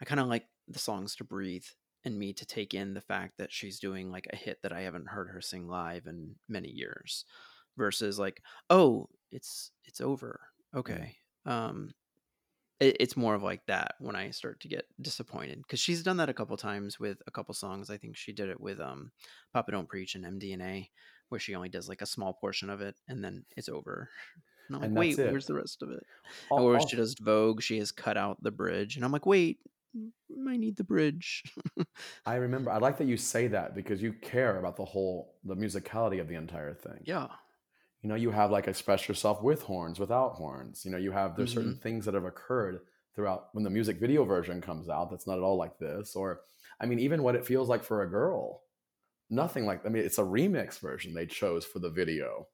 I 0.00 0.04
kind 0.04 0.20
of 0.20 0.28
like 0.28 0.46
the 0.68 0.78
songs 0.78 1.14
to 1.16 1.24
breathe 1.24 1.64
and 2.04 2.18
me 2.18 2.32
to 2.34 2.46
take 2.46 2.74
in 2.74 2.94
the 2.94 3.00
fact 3.00 3.38
that 3.38 3.52
she's 3.52 3.78
doing 3.78 4.10
like 4.10 4.26
a 4.32 4.36
hit 4.36 4.58
that 4.62 4.72
I 4.72 4.82
haven't 4.82 5.08
heard 5.08 5.28
her 5.28 5.40
sing 5.40 5.68
live 5.68 6.06
in 6.06 6.36
many 6.48 6.68
years 6.68 7.24
versus 7.76 8.18
like, 8.18 8.42
oh, 8.70 9.08
it's, 9.30 9.70
it's 9.84 10.00
over. 10.00 10.40
Okay. 10.74 11.16
Um, 11.46 11.90
it, 12.80 12.96
it's 13.00 13.16
more 13.16 13.34
of 13.34 13.42
like 13.42 13.64
that 13.66 13.94
when 13.98 14.16
I 14.16 14.30
start 14.30 14.60
to 14.60 14.68
get 14.68 14.86
disappointed 15.00 15.62
because 15.62 15.80
she's 15.80 16.02
done 16.02 16.16
that 16.18 16.28
a 16.28 16.34
couple 16.34 16.56
times 16.56 16.98
with 16.98 17.18
a 17.26 17.30
couple 17.30 17.54
songs. 17.54 17.90
I 17.90 17.96
think 17.96 18.16
she 18.16 18.32
did 18.32 18.48
it 18.48 18.60
with 18.60 18.80
um, 18.80 19.12
Papa 19.52 19.72
Don't 19.72 19.88
Preach 19.88 20.14
and 20.14 20.24
MDNA, 20.24 20.88
where 21.28 21.38
she 21.38 21.54
only 21.54 21.68
does 21.68 21.88
like 21.88 22.02
a 22.02 22.06
small 22.06 22.32
portion 22.32 22.70
of 22.70 22.80
it 22.80 22.96
and 23.08 23.22
then 23.22 23.44
it's 23.56 23.68
over. 23.68 24.08
And 24.68 24.76
I'm 24.76 24.80
like, 24.80 24.88
and 24.88 24.96
wait, 24.96 25.18
it. 25.18 25.30
where's 25.30 25.46
the 25.46 25.54
rest 25.54 25.82
of 25.82 25.90
it? 25.90 26.02
All, 26.50 26.64
or 26.64 26.80
she 26.80 26.96
does 26.96 27.14
Vogue, 27.20 27.62
she 27.62 27.78
has 27.78 27.92
cut 27.92 28.16
out 28.16 28.42
the 28.42 28.50
bridge, 28.50 28.96
and 28.96 29.04
I'm 29.04 29.12
like, 29.12 29.26
wait, 29.26 29.58
I 30.48 30.56
need 30.56 30.76
the 30.76 30.84
bridge. 30.84 31.42
I 32.26 32.36
remember. 32.36 32.70
I 32.70 32.78
like 32.78 32.98
that 32.98 33.06
you 33.06 33.16
say 33.16 33.46
that 33.48 33.74
because 33.74 34.02
you 34.02 34.12
care 34.12 34.58
about 34.58 34.76
the 34.76 34.84
whole 34.84 35.34
the 35.44 35.54
musicality 35.54 36.20
of 36.20 36.28
the 36.28 36.34
entire 36.34 36.74
thing. 36.74 37.00
Yeah. 37.04 37.28
You 38.04 38.08
know, 38.10 38.14
you 38.14 38.30
have 38.30 38.52
like 38.52 38.68
express 38.68 39.08
yourself 39.08 39.42
with 39.42 39.62
horns, 39.62 39.98
without 39.98 40.34
horns. 40.34 40.84
You 40.84 40.92
know, 40.92 40.98
you 40.98 41.10
have 41.10 41.36
there's 41.36 41.50
mm-hmm. 41.50 41.58
certain 41.58 41.78
things 41.78 42.04
that 42.04 42.14
have 42.14 42.24
occurred 42.26 42.82
throughout 43.16 43.48
when 43.52 43.64
the 43.64 43.70
music 43.70 43.98
video 43.98 44.24
version 44.24 44.60
comes 44.60 44.88
out. 44.88 45.10
That's 45.10 45.26
not 45.26 45.38
at 45.38 45.42
all 45.42 45.56
like 45.56 45.78
this. 45.78 46.14
Or, 46.14 46.42
I 46.80 46.86
mean, 46.86 47.00
even 47.00 47.22
what 47.24 47.34
it 47.34 47.46
feels 47.46 47.68
like 47.68 47.82
for 47.82 48.02
a 48.02 48.10
girl 48.10 48.60
nothing 49.30 49.66
like 49.66 49.84
I 49.86 49.88
mean 49.88 50.04
it's 50.04 50.18
a 50.18 50.22
remix 50.22 50.78
version 50.78 51.14
they 51.14 51.26
chose 51.26 51.64
for 51.64 51.78
the 51.78 51.90
video. 51.90 52.46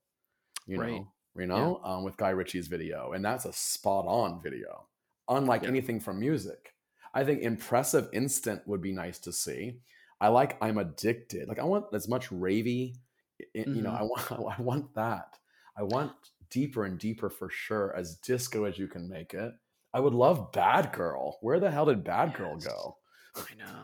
You 0.67 0.81
right. 0.81 0.93
know, 0.93 1.13
you 1.37 1.47
know, 1.47 1.81
yeah. 1.85 1.95
um, 1.97 2.05
with 2.05 2.17
Guy 2.17 2.31
Ritchie's 2.31 2.69
video, 2.69 3.13
and 3.13 3.25
that's 3.25 3.45
a 3.45 3.53
spot 3.53 4.05
on 4.07 4.41
video. 4.43 4.87
unlike 5.29 5.63
Yeah. 5.63 5.69
anything 5.69 6.01
from 6.01 6.19
music. 6.19 6.75
I 7.15 7.25
think 7.25 7.43
impressive 7.43 8.09
instant 8.13 8.67
would 8.67 8.81
be 8.83 8.93
nice 8.93 9.19
to 9.21 9.33
see. 9.33 9.81
I 10.21 10.29
like 10.29 10.57
I'm 10.61 10.79
addicted. 10.79 11.49
Like 11.49 11.61
I 11.61 11.65
want 11.65 11.87
as 11.93 12.09
much 12.09 12.31
ravey, 12.31 12.97
i- 13.41 13.47
you 13.59 13.83
know, 13.83 13.91
Mhm. 13.91 14.01
I 14.01 14.03
want 14.03 14.33
I 14.59 14.63
want 14.63 14.95
that. 14.95 15.39
I 15.77 15.83
want 15.83 16.13
deeper 16.51 16.85
and 16.85 16.99
deeper 16.99 17.31
for 17.31 17.49
sure, 17.49 17.95
as 17.97 18.17
disco 18.17 18.65
as 18.65 18.79
you 18.79 18.89
can 18.89 19.09
make 19.09 19.35
it. 19.35 19.53
I 19.93 20.01
would 20.01 20.15
love 20.15 20.53
Bad 20.53 20.93
Girl. 20.93 21.39
Where 21.41 21.61
the 21.61 21.71
hell 21.71 21.87
did 21.87 22.05
Bad 22.05 22.35
Girl 22.35 22.57
go? 22.57 22.97
I 23.37 23.55
know. 23.59 23.83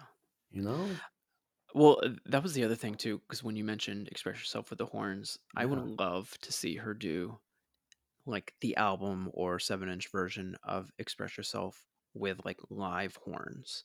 You 0.51 0.63
know? 0.63 0.89
Well, 1.75 2.01
uh, 2.03 2.11
that 2.27 2.43
was 2.43 2.55
the 2.55 2.65
other 2.65 2.75
thing 2.75 2.95
too, 2.95 3.21
because 3.27 3.43
when 3.43 3.57
you 3.57 3.65
mentioned 3.65 4.09
"Express 4.09 4.39
Yourself 4.39 4.71
with 4.71 4.79
the 4.79 4.87
Horns," 4.87 5.39
I 5.57 5.67
would 5.67 5.83
love 5.83 6.37
to 6.43 6.53
see 6.53 6.77
her 6.77 6.95
do 6.95 7.39
like 8.25 8.55
the 8.61 8.77
album 8.77 9.31
or 9.35 9.59
seven-inch 9.59 10.11
version 10.11 10.57
of 10.65 10.91
"Express 10.99 11.37
Yourself" 11.37 11.87
with 12.15 12.45
like 12.45 12.61
live 12.71 13.17
horns, 13.17 13.85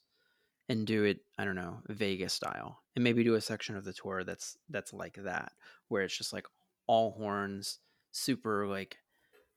and 0.68 0.86
do 0.86 1.04
it. 1.04 1.20
I 1.38 1.44
don't 1.44 1.56
know, 1.56 1.82
Vegas 1.88 2.32
style, 2.32 2.82
and 2.94 3.04
maybe 3.04 3.24
do 3.24 3.34
a 3.34 3.40
section 3.40 3.76
of 3.76 3.84
the 3.84 3.92
tour 3.92 4.24
that's 4.24 4.56
that's 4.70 4.92
like 4.92 5.18
that, 5.24 5.52
where 5.88 6.02
it's 6.02 6.16
just 6.16 6.32
like 6.32 6.46
all 6.86 7.12
horns, 7.12 7.78
super 8.12 8.66
like 8.68 8.98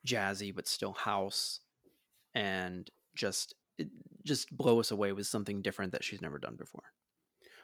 jazzy 0.07 0.55
but 0.55 0.67
still 0.67 0.93
house, 0.93 1.61
and 2.35 2.89
just 3.15 3.55
it- 3.77 3.91
just 4.23 4.55
blow 4.57 4.79
us 4.81 4.91
away 4.91 5.13
with 5.13 5.27
something 5.27 5.61
different 5.63 5.93
that 5.93 6.03
she's 6.05 6.21
never 6.21 6.39
done 6.39 6.55
before. 6.57 6.93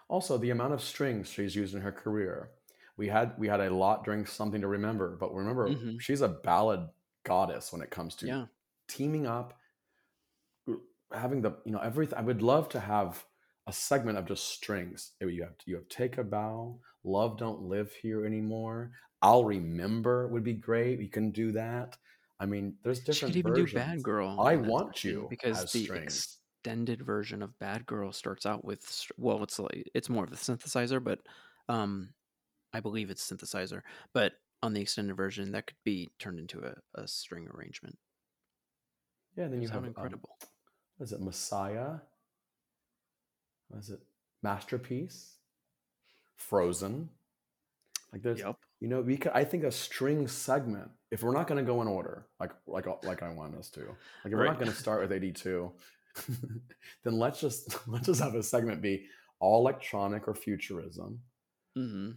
Also, 0.09 0.37
the 0.37 0.49
amount 0.49 0.73
of 0.73 0.81
strings 0.81 1.29
she's 1.29 1.55
used 1.55 1.73
in 1.73 1.81
her 1.81 1.91
career. 1.91 2.51
We 2.97 3.07
had 3.07 3.37
we 3.39 3.47
had 3.47 3.61
a 3.61 3.73
lot 3.73 4.03
during 4.03 4.25
something 4.25 4.61
to 4.61 4.67
remember, 4.67 5.15
but 5.17 5.33
remember, 5.33 5.67
Mhm. 5.67 5.97
she's 5.97 6.21
a 6.21 6.27
ballad 6.27 6.89
goddess 7.23 7.71
when 7.71 7.81
it 7.81 7.89
comes 7.91 8.15
to 8.17 8.27
Yeah. 8.27 8.47
teaming 8.87 9.25
up, 9.25 9.59
having 11.11 11.41
the 11.41 11.51
you 11.65 11.71
know 11.71 11.79
everything. 11.79 12.17
I 12.17 12.21
would 12.21 12.41
love 12.41 12.69
to 12.69 12.79
have 12.79 13.25
a 13.67 13.73
segment 13.73 14.17
of 14.17 14.25
just 14.25 14.47
strings. 14.49 15.13
You 15.19 15.43
have 15.43 15.55
you 15.65 15.75
have 15.75 15.87
take 15.89 16.17
a 16.17 16.23
bow, 16.23 16.79
love 17.03 17.37
don't 17.37 17.63
live 17.63 17.91
here 17.93 18.25
anymore. 18.25 18.93
I'll 19.21 19.43
remember 19.43 20.27
would 20.27 20.43
be 20.43 20.53
great. 20.53 20.99
You 20.99 21.09
can 21.09 21.31
do 21.31 21.51
that. 21.51 21.97
I 22.39 22.45
mean, 22.45 22.75
there's 22.83 22.99
different. 22.99 23.17
She 23.17 23.25
could 23.25 23.35
even 23.49 23.51
versions. 23.53 23.71
do 23.71 23.77
Bad 23.77 24.03
Girl. 24.03 24.41
I 24.41 24.55
want 24.55 25.03
you 25.03 25.27
because 25.29 25.71
the 25.71 25.91
extended 25.93 27.03
version 27.03 27.43
of 27.43 27.57
Bad 27.59 27.85
Girl 27.85 28.11
starts 28.11 28.45
out 28.45 28.65
with 28.65 29.07
well, 29.17 29.43
it's 29.43 29.59
like 29.59 29.89
it's 29.93 30.09
more 30.09 30.23
of 30.23 30.31
a 30.31 30.35
synthesizer, 30.35 31.03
but 31.03 31.19
um, 31.69 32.09
I 32.73 32.79
believe 32.79 33.11
it's 33.11 33.29
synthesizer. 33.29 33.81
But 34.13 34.33
on 34.63 34.73
the 34.73 34.81
extended 34.81 35.15
version, 35.15 35.51
that 35.51 35.67
could 35.67 35.77
be 35.83 36.09
turned 36.17 36.39
into 36.39 36.59
a, 36.61 37.01
a 37.01 37.07
string 37.07 37.47
arrangement. 37.53 37.97
yeah, 39.35 39.47
then 39.47 39.61
you 39.61 39.67
have 39.69 39.79
um, 39.79 39.85
incredible. 39.85 40.37
what 40.97 41.05
is 41.05 41.13
it 41.13 41.21
Messiah? 41.21 41.95
Is 43.77 43.89
it 43.91 44.01
Masterpiece? 44.41 45.35
Frozen. 46.35 47.09
Like 48.11 48.23
there's 48.23 48.39
yep. 48.39 48.57
You 48.81 48.89
know 48.89 48.99
we 49.01 49.15
could 49.15 49.31
I 49.33 49.45
think 49.45 49.63
a 49.63 49.71
string 49.71 50.27
segment 50.27 50.91
if 51.11 51.23
we're 51.23 51.33
not 51.33 51.47
going 51.47 51.63
to 51.63 51.71
go 51.71 51.81
in 51.81 51.87
order 51.87 52.27
like 52.39 52.51
like 52.67 52.85
like 53.03 53.23
I 53.23 53.31
want 53.33 53.55
us 53.55 53.69
to 53.71 53.79
like 53.81 53.87
if 54.25 54.33
we're 54.33 54.45
not 54.45 54.59
going 54.59 54.71
to 54.71 54.77
start 54.77 55.01
with 55.01 55.13
82 55.13 55.71
then 57.03 57.17
let's 57.17 57.39
just 57.39 57.77
let's 57.87 58.07
just 58.07 58.21
have 58.21 58.35
a 58.35 58.43
segment 58.43 58.81
be 58.81 59.05
all 59.39 59.61
electronic 59.61 60.27
or 60.27 60.35
futurism 60.35 61.19
hmm 61.75 62.11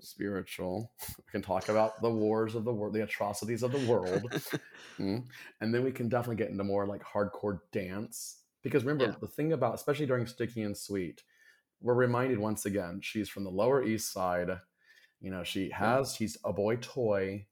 spiritual 0.00 0.92
we 1.08 1.24
can 1.32 1.42
talk 1.42 1.68
about 1.68 2.00
the 2.00 2.08
wars 2.10 2.54
of 2.54 2.64
the 2.64 2.72
world 2.72 2.94
the 2.94 3.02
atrocities 3.02 3.64
of 3.64 3.72
the 3.72 3.84
world 3.90 4.30
Mm. 5.00 5.24
And 5.60 5.74
then 5.74 5.84
we 5.84 5.92
can 5.92 6.08
definitely 6.08 6.36
get 6.36 6.50
into 6.50 6.64
more 6.64 6.86
like 6.86 7.02
hardcore 7.04 7.60
dance. 7.72 8.42
Because 8.62 8.84
remember, 8.84 9.12
Yeah. 9.12 9.18
the 9.20 9.28
thing 9.28 9.52
about, 9.52 9.74
especially 9.74 10.06
during 10.06 10.26
Sticky 10.26 10.62
and 10.62 10.76
Sweet, 10.76 11.22
we're 11.80 11.94
reminded 11.94 12.38
once 12.38 12.66
again, 12.66 13.00
she's 13.00 13.28
from 13.28 13.44
the 13.44 13.50
Lower 13.50 13.82
East 13.84 14.12
Side. 14.12 14.58
You 15.20 15.30
know, 15.30 15.42
she 15.44 15.70
has, 15.70 16.14
she's 16.14 16.36
a 16.44 16.52
boy 16.52 16.76
toy. 16.76 17.46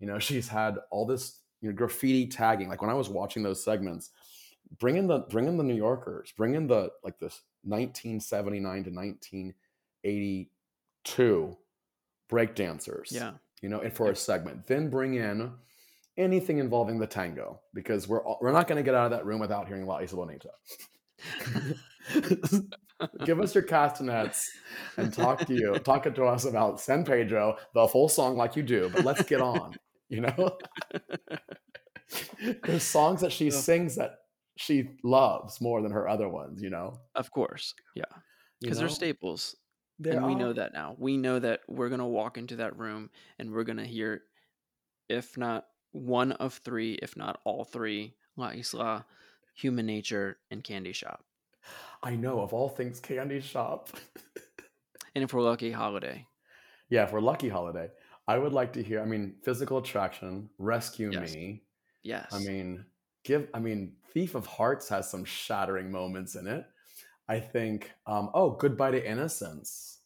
You 0.00 0.06
know, 0.06 0.18
she's 0.28 0.48
had 0.48 0.76
all 0.90 1.06
this 1.06 1.38
you 1.60 1.68
know, 1.70 1.74
graffiti 1.76 2.26
tagging. 2.26 2.68
Like 2.68 2.80
when 2.82 2.90
I 2.90 2.94
was 2.94 3.08
watching 3.08 3.42
those 3.42 3.62
segments, 3.64 4.10
bring 4.78 4.96
in 4.96 5.06
the 5.06 5.20
bring 5.20 5.46
in 5.46 5.56
the 5.56 5.62
New 5.64 5.74
Yorkers, 5.76 6.32
bring 6.36 6.54
in 6.54 6.66
the 6.66 6.90
like 7.04 7.18
this 7.20 7.42
1979 7.64 8.84
to 8.84 8.90
1982 8.90 11.56
breakdancers 12.30 13.12
Yeah. 13.12 13.32
you 13.60 13.68
know, 13.68 13.80
and 13.80 13.92
for 13.94 14.10
a 14.10 14.16
segment. 14.16 14.66
Then 14.66 14.88
bring 14.90 15.14
in 15.14 15.52
anything 16.16 16.58
involving 16.58 16.98
the 16.98 17.06
tango 17.06 17.60
because 17.74 18.08
we're 18.08 18.24
all- 18.24 18.38
we're 18.40 18.52
not 18.52 18.66
going 18.66 18.78
to 18.78 18.82
get 18.82 18.94
out 18.94 19.04
of 19.04 19.10
that 19.12 19.24
room 19.26 19.38
without 19.40 19.68
hearing 19.68 19.86
La 19.86 19.98
Isla 20.00 20.16
Bonita. 20.26 20.50
Give 23.24 23.40
us 23.40 23.54
your 23.54 23.64
castanets 23.64 24.50
and 24.96 25.12
talk 25.12 25.46
to 25.46 25.54
you, 25.54 25.74
talk 25.78 26.04
to 26.12 26.24
us 26.24 26.44
about 26.44 26.80
San 26.80 27.04
Pedro, 27.04 27.56
the 27.74 27.86
full 27.88 28.08
song 28.08 28.36
like 28.36 28.56
you 28.56 28.62
do. 28.62 28.90
But 28.92 29.04
let's 29.04 29.22
get 29.22 29.40
on, 29.40 29.74
you 30.08 30.20
know. 30.22 30.58
There's 32.64 32.82
songs 32.82 33.20
that 33.22 33.32
she 33.32 33.46
Yeah. 33.46 33.50
sings 33.52 33.96
that 33.96 34.18
she 34.56 34.90
loves 35.02 35.60
more 35.60 35.80
than 35.82 35.92
her 35.92 36.08
other 36.08 36.28
ones, 36.28 36.60
you 36.62 36.70
know. 36.70 37.00
Of 37.14 37.30
course. 37.30 37.74
Yeah. 37.94 38.04
Because 38.60 38.78
they're 38.78 38.88
staples. 38.88 39.56
There 39.98 40.14
and 40.16 40.26
we 40.26 40.34
know 40.34 40.52
that 40.52 40.72
now. 40.72 40.96
We 40.98 41.16
know 41.16 41.38
that 41.38 41.60
we're 41.68 41.88
gonna 41.88 42.08
walk 42.08 42.36
into 42.36 42.56
that 42.56 42.76
room 42.78 43.10
and 43.38 43.52
we're 43.52 43.64
gonna 43.64 43.84
hear, 43.86 44.22
if 45.08 45.36
not 45.36 45.66
one 45.92 46.32
of 46.32 46.54
three, 46.54 46.94
if 46.94 47.16
not 47.16 47.40
all 47.44 47.64
three, 47.64 48.14
La 48.36 48.50
Isla, 48.50 49.06
Human 49.54 49.86
Nature, 49.86 50.38
and 50.50 50.64
Candy 50.64 50.92
Shop. 50.92 51.24
I 52.02 52.16
know 52.16 52.40
of 52.40 52.52
all 52.52 52.68
things 52.68 53.00
candy 53.00 53.40
shop. 53.40 53.90
And 55.14 55.22
if 55.22 55.34
we're 55.34 55.42
lucky, 55.42 55.70
Holiday. 55.70 56.26
Yeah, 56.88 57.04
for 57.04 57.20
Lucky 57.20 57.50
Holiday, 57.50 57.90
I 58.26 58.38
would 58.38 58.54
like 58.54 58.72
to 58.72 58.82
hear. 58.82 59.02
I 59.02 59.04
mean, 59.04 59.34
physical 59.44 59.76
attraction, 59.76 60.48
rescue 60.56 61.10
Yes. 61.12 61.34
me. 61.34 61.64
Yes. 62.02 62.28
I 62.32 62.38
mean, 62.38 62.86
give. 63.22 63.46
I 63.52 63.58
mean, 63.58 63.96
Thief 64.14 64.34
of 64.34 64.46
Hearts 64.46 64.88
has 64.88 65.10
some 65.10 65.26
shattering 65.26 65.90
moments 65.92 66.34
in 66.34 66.46
it. 66.46 66.64
I 67.28 67.40
think. 67.40 67.92
Um, 68.06 68.30
oh, 68.32 68.52
Goodbye 68.52 68.92
to 68.92 69.06
Innocence. 69.06 69.98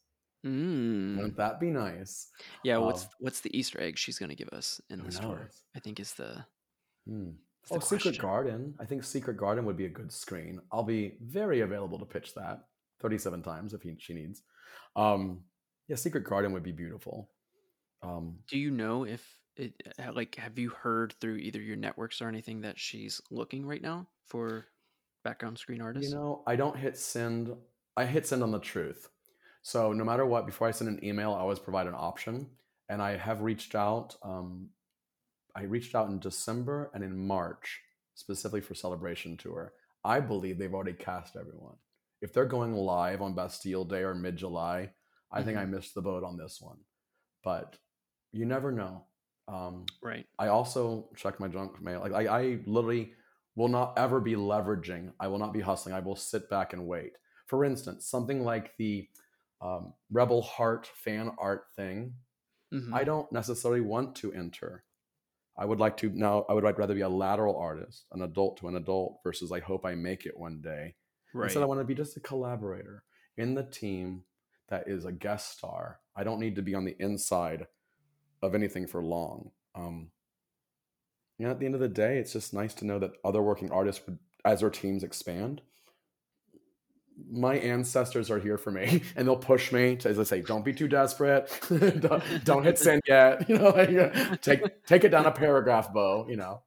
Mm. 0.45 1.17
Wouldn't 1.19 1.37
that 1.37 1.61
be 1.61 1.71
nice? 1.71 2.29
Yeah. 2.65 2.79
What's 2.79 3.05
Um, 3.05 3.11
what's 3.21 3.41
the 3.43 3.57
Easter 3.57 3.81
egg 3.81 3.97
she's 3.99 4.19
gonna 4.19 4.35
give 4.35 4.49
us 4.49 4.81
in 4.91 5.05
this 5.05 5.21
tour? 5.21 5.51
I 5.77 5.79
think 5.79 6.01
is 6.01 6.15
the, 6.15 6.45
Hmm. 7.07 7.31
Oh, 7.71 7.79
Secret 7.79 8.03
question. 8.03 8.23
Garden. 8.23 8.75
I 8.81 8.85
think 8.85 9.03
Secret 9.05 9.37
Garden 9.37 9.65
would 9.65 9.77
be 9.77 9.87
a 9.87 9.91
good 9.91 10.13
screen. 10.13 10.61
I'll 10.71 10.85
be 10.85 11.17
very 11.21 11.61
available 11.61 11.99
to 11.99 12.05
pitch 12.05 12.35
that 12.35 12.65
37 13.01 13.43
times 13.43 13.75
if 13.75 13.83
he, 13.83 13.95
she 13.99 14.15
needs. 14.15 14.43
Um, 14.95 15.41
yeah, 15.89 15.97
Secret 15.97 16.25
Garden 16.25 16.53
would 16.53 16.63
be 16.63 16.73
beautiful. 16.73 17.31
Um, 18.03 18.39
Do 18.49 18.59
you 18.59 18.71
know 18.71 19.05
if 19.05 19.25
it 19.57 19.73
like 20.13 20.35
have 20.37 20.59
you 20.59 20.69
heard 20.71 21.15
through 21.21 21.37
either 21.37 21.61
your 21.61 21.77
networks 21.77 22.21
or 22.21 22.29
anything 22.29 22.61
that 22.61 22.79
she's 22.79 23.21
looking 23.31 23.65
right 23.65 23.81
now 23.81 24.07
for 24.27 24.67
background 25.25 25.59
screen 25.59 25.81
artists? 25.81 26.11
You 26.11 26.17
know, 26.17 26.43
I 26.47 26.57
don't 26.57 26.77
hit 26.77 26.97
send. 26.97 27.53
I 27.97 28.05
hit 28.05 28.27
send 28.27 28.43
on 28.43 28.53
the 28.53 28.61
truth. 28.61 29.09
So 29.63 29.93
no 29.93 30.05
matter 30.05 30.25
what, 30.25 30.47
before 30.47 30.69
I 30.69 30.71
send 30.71 30.91
an 30.91 31.05
email, 31.05 31.33
I 31.33 31.41
always 31.41 31.59
provide 31.59 31.87
an 31.87 31.95
option. 31.97 32.47
And 32.89 33.03
I 33.03 33.17
have 33.17 33.41
reached 33.41 33.75
out. 33.75 34.15
Um, 34.23 34.69
I 35.57 35.63
reached 35.63 35.95
out 35.95 36.11
in 36.11 36.19
December 36.19 36.91
and 36.95 37.03
in 37.03 37.27
March, 37.27 37.81
specifically 38.15 38.61
for 38.61 38.75
Celebration 38.75 39.37
Tour. 39.37 39.73
I 40.05 40.21
believe 40.21 40.59
they've 40.59 40.75
already 40.75 40.93
cast 40.93 41.35
everyone. 41.35 41.77
If 42.21 42.33
they're 42.33 42.45
going 42.45 42.75
live 42.75 43.23
on 43.23 43.35
Bastille 43.35 43.85
Day 43.85 44.03
or 44.03 44.15
mid 44.15 44.37
July, 44.37 44.91
I 45.33 45.43
think 45.43 45.59
I 45.59 45.65
missed 45.65 45.95
the 45.95 46.03
boat 46.03 46.25
on 46.25 46.37
this 46.37 46.59
one. 46.61 46.79
But 47.43 47.77
you 48.33 48.45
never 48.45 48.71
know. 48.71 49.05
Um, 49.49 49.87
right. 50.03 50.27
I 50.39 50.49
also 50.49 51.09
check 51.17 51.41
my 51.41 51.49
junk 51.49 51.81
mail. 51.81 52.01
Like 52.01 52.13
I, 52.13 52.27
I 52.27 52.59
literally 52.67 53.13
will 53.55 53.69
not 53.69 53.95
ever 53.97 54.21
be 54.21 54.35
leveraging. 54.35 55.13
I 55.19 55.29
will 55.29 55.39
not 55.39 55.53
be 55.53 55.61
hustling. 55.61 55.95
I 55.95 56.01
will 56.01 56.17
sit 56.17 56.51
back 56.51 56.73
and 56.73 56.87
wait. 56.87 57.13
For 57.47 57.65
instance, 57.65 58.07
something 58.07 58.45
like 58.45 58.77
the 58.77 59.09
um, 59.61 59.95
Rebel 60.11 60.43
Heart 60.43 60.91
fan 60.95 61.33
art 61.39 61.65
thing. 61.77 62.15
Mhm. 62.75 62.93
I 62.93 63.05
don't 63.05 63.31
necessarily 63.33 63.81
want 63.81 64.17
to 64.17 64.33
enter. 64.33 64.85
I 65.59 65.65
would 65.65 65.81
like 65.81 65.97
to 65.99 66.11
now. 66.11 66.45
I 66.49 66.53
would 66.53 66.65
rather 66.65 66.95
be 66.95 67.01
a 67.01 67.09
lateral 67.09 67.57
artist, 67.57 68.05
an 68.13 68.23
adult 68.23 68.59
to 68.59 68.69
an 68.69 68.77
adult, 68.77 69.21
versus 69.25 69.53
I 69.53 69.61
hope 69.61 69.87
I 69.87 69.95
make 69.95 70.27
it 70.27 70.39
one 70.39 70.61
day. 70.61 70.95
right. 71.33 71.45
Instead, 71.45 71.63
I 71.63 71.67
want 71.67 71.81
to 71.81 71.85
be 71.85 71.95
just 71.95 72.17
a 72.17 72.21
collaborator 72.21 73.05
in 73.37 73.55
the 73.55 73.63
team 73.63 74.25
that 74.69 74.89
is 74.89 75.05
a 75.05 75.13
guest 75.13 75.53
star. 75.53 76.01
I 76.15 76.25
don't 76.25 76.41
need 76.41 76.57
to 76.57 76.63
be 76.63 76.75
on 76.75 76.85
the 76.85 76.97
inside 76.99 77.67
of 78.43 78.55
anything 78.55 78.87
for 78.87 79.03
long. 79.03 79.51
Um, 79.75 80.11
you 81.39 81.47
know, 81.47 81.53
at 81.53 81.59
the 81.59 81.67
end 81.67 81.75
of 81.75 81.81
the 81.81 81.89
day, 81.89 82.19
it's 82.19 82.33
just 82.33 82.55
nice 82.55 82.75
to 82.75 82.87
know 82.87 82.99
that 82.99 83.13
other 83.25 83.43
working 83.43 83.71
artists 83.71 84.05
would, 84.07 84.19
as 84.45 84.61
their 84.61 84.71
teams 84.71 85.05
expand. 85.05 85.63
My 87.31 87.57
ancestors 87.57 88.31
are 88.31 88.39
here 88.39 88.59
for 88.59 88.71
me, 88.71 89.03
and 89.17 89.27
they'll 89.27 89.37
push 89.37 89.73
me 89.73 89.97
to, 89.97 90.09
as 90.09 90.19
I 90.19 90.25
say, 90.25 90.43
don't 90.43 90.65
be 90.65 90.73
too 90.73 90.89
desperate, 90.89 91.51
don't, 91.69 92.45
don't 92.45 92.65
hit 92.65 92.79
send 92.79 93.03
yet. 93.07 93.49
You 93.49 93.59
know, 93.59 93.71
like, 93.71 93.91
uh, 93.91 94.37
take 94.37 94.85
take 94.87 95.05
it 95.05 95.11
down 95.11 95.27
a 95.27 95.33
paragraph, 95.33 95.93
Bo. 95.93 96.27
You 96.29 96.37
know, 96.37 96.63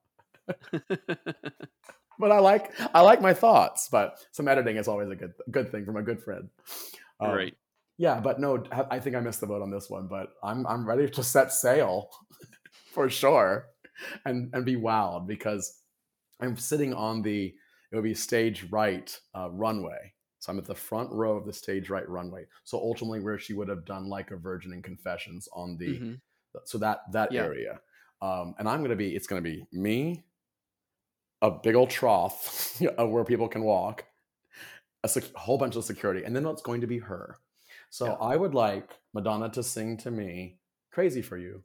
but 2.19 2.31
I 2.31 2.39
like 2.39 2.73
I 2.93 3.01
like 3.01 3.21
my 3.21 3.34
thoughts. 3.34 3.89
But 3.89 4.19
some 4.31 4.47
editing 4.47 4.77
is 4.77 4.88
always 4.88 5.09
a 5.09 5.15
good 5.15 5.34
good 5.51 5.71
thing 5.71 5.85
from 5.85 5.97
a 5.97 6.03
good 6.03 6.21
friend. 6.21 6.49
Um, 7.19 7.31
right. 7.31 7.57
Yeah, 7.97 8.21
but 8.21 8.39
no, 8.39 8.63
I 8.89 8.99
think 8.99 9.17
I 9.17 9.19
missed 9.19 9.41
the 9.41 9.47
boat 9.47 9.61
on 9.61 9.71
this 9.71 9.89
one. 9.89 10.07
But 10.07 10.30
I'm 10.41 10.65
I'm 10.67 10.88
ready 10.88 11.09
to 11.09 11.23
set 11.23 11.51
sail 11.51 12.09
for 12.93 13.09
sure, 13.09 13.67
and 14.26 14.49
and 14.53 14.65
be 14.65 14.77
wowed 14.77 15.27
because 15.27 15.81
I'm 16.39 16.55
sitting 16.57 16.93
on 16.93 17.21
the 17.21 17.53
it 17.91 17.95
would 17.95 18.03
be 18.03 18.13
stage 18.13 18.65
right 18.71 19.17
uh, 19.35 19.49
runway. 19.51 20.13
So 20.39 20.51
I'm 20.51 20.57
at 20.57 20.65
the 20.65 20.75
front 20.75 21.11
row 21.11 21.35
of 21.35 21.45
the 21.45 21.53
stage 21.53 21.89
right 21.89 22.07
runway. 22.07 22.45
So 22.63 22.77
ultimately, 22.77 23.19
where 23.19 23.37
she 23.37 23.53
would 23.53 23.67
have 23.67 23.85
done 23.85 24.07
like 24.07 24.31
a 24.31 24.37
Virgin 24.37 24.73
in 24.73 24.81
Confessions 24.81 25.49
on 25.53 25.77
the 25.77 25.87
mm-hmm. 25.87 26.13
so 26.63 26.77
that 26.77 27.01
that 27.11 27.31
yeah. 27.31 27.43
area, 27.43 27.79
um, 28.21 28.55
and 28.57 28.67
I'm 28.67 28.81
gonna 28.81 28.95
be 28.95 29.15
it's 29.15 29.27
gonna 29.27 29.41
be 29.41 29.65
me, 29.71 30.23
a 31.41 31.51
big 31.51 31.75
old 31.75 31.89
trough 31.89 32.81
where 32.97 33.25
people 33.25 33.49
can 33.49 33.63
walk, 33.63 34.05
a 35.03 35.09
sec- 35.09 35.33
whole 35.35 35.57
bunch 35.57 35.75
of 35.75 35.83
security, 35.83 36.23
and 36.23 36.33
then 36.33 36.45
it's 36.45 36.61
going 36.61 36.81
to 36.81 36.87
be 36.87 36.99
her. 36.99 37.37
So 37.89 38.05
yeah. 38.05 38.13
I 38.13 38.37
would 38.37 38.53
like 38.53 38.91
Madonna 39.13 39.49
to 39.49 39.63
sing 39.63 39.97
to 39.97 40.11
me 40.11 40.59
"Crazy 40.91 41.21
for 41.21 41.37
You." 41.37 41.63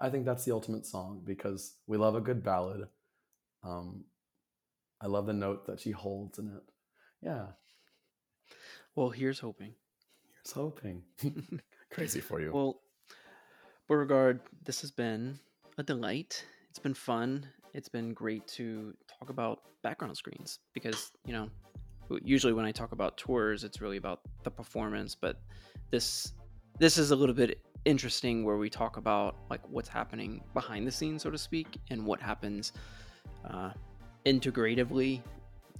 I 0.00 0.08
think 0.08 0.24
that's 0.24 0.46
the 0.46 0.52
ultimate 0.52 0.86
song 0.86 1.20
because 1.22 1.74
we 1.86 1.98
love 1.98 2.14
a 2.14 2.22
good 2.22 2.42
ballad. 2.42 2.88
Um, 3.62 4.04
I 5.02 5.06
love 5.06 5.26
the 5.26 5.34
note 5.34 5.66
that 5.66 5.80
she 5.80 5.90
holds 5.90 6.38
in 6.38 6.48
it. 6.48 6.62
Yeah. 7.22 7.46
Well, 8.94 9.10
here's 9.10 9.38
hoping. 9.38 9.74
Here's 10.32 10.52
hoping. 10.52 11.02
Crazy 11.90 12.20
for 12.20 12.40
you. 12.40 12.52
Well, 12.52 12.80
Beaureguarde, 13.88 14.40
this 14.64 14.80
has 14.80 14.90
been 14.90 15.38
a 15.78 15.82
delight. 15.82 16.44
It's 16.68 16.78
been 16.78 16.94
fun. 16.94 17.46
It's 17.74 17.88
been 17.88 18.12
great 18.14 18.46
to 18.48 18.94
talk 19.06 19.30
about 19.30 19.62
background 19.82 20.16
screens 20.16 20.58
because, 20.74 21.12
you 21.24 21.32
know, 21.32 21.48
usually 22.22 22.52
when 22.52 22.64
I 22.64 22.72
talk 22.72 22.92
about 22.92 23.16
tours, 23.16 23.64
it's 23.64 23.80
really 23.80 23.96
about 23.96 24.20
the 24.42 24.50
performance, 24.50 25.14
but 25.14 25.40
this 25.90 26.32
this 26.78 26.96
is 26.96 27.10
a 27.10 27.16
little 27.16 27.34
bit 27.34 27.60
interesting 27.84 28.44
where 28.44 28.56
we 28.56 28.70
talk 28.70 28.96
about 28.96 29.36
like 29.50 29.60
what's 29.68 29.88
happening 29.88 30.42
behind 30.54 30.86
the 30.86 30.90
scenes, 30.90 31.22
so 31.22 31.30
to 31.30 31.38
speak, 31.38 31.78
and 31.90 32.04
what 32.04 32.20
happens 32.20 32.72
uh, 33.44 33.70
integratively 34.26 35.20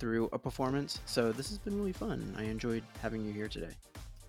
through 0.01 0.29
a 0.33 0.39
performance. 0.39 1.01
So 1.07 1.31
this 1.31 1.49
has 1.51 1.59
been 1.59 1.77
really 1.79 1.93
fun. 1.93 2.35
I 2.37 2.45
enjoyed 2.45 2.83
having 3.01 3.25
you 3.25 3.33
here 3.33 3.49
today. 3.49 3.75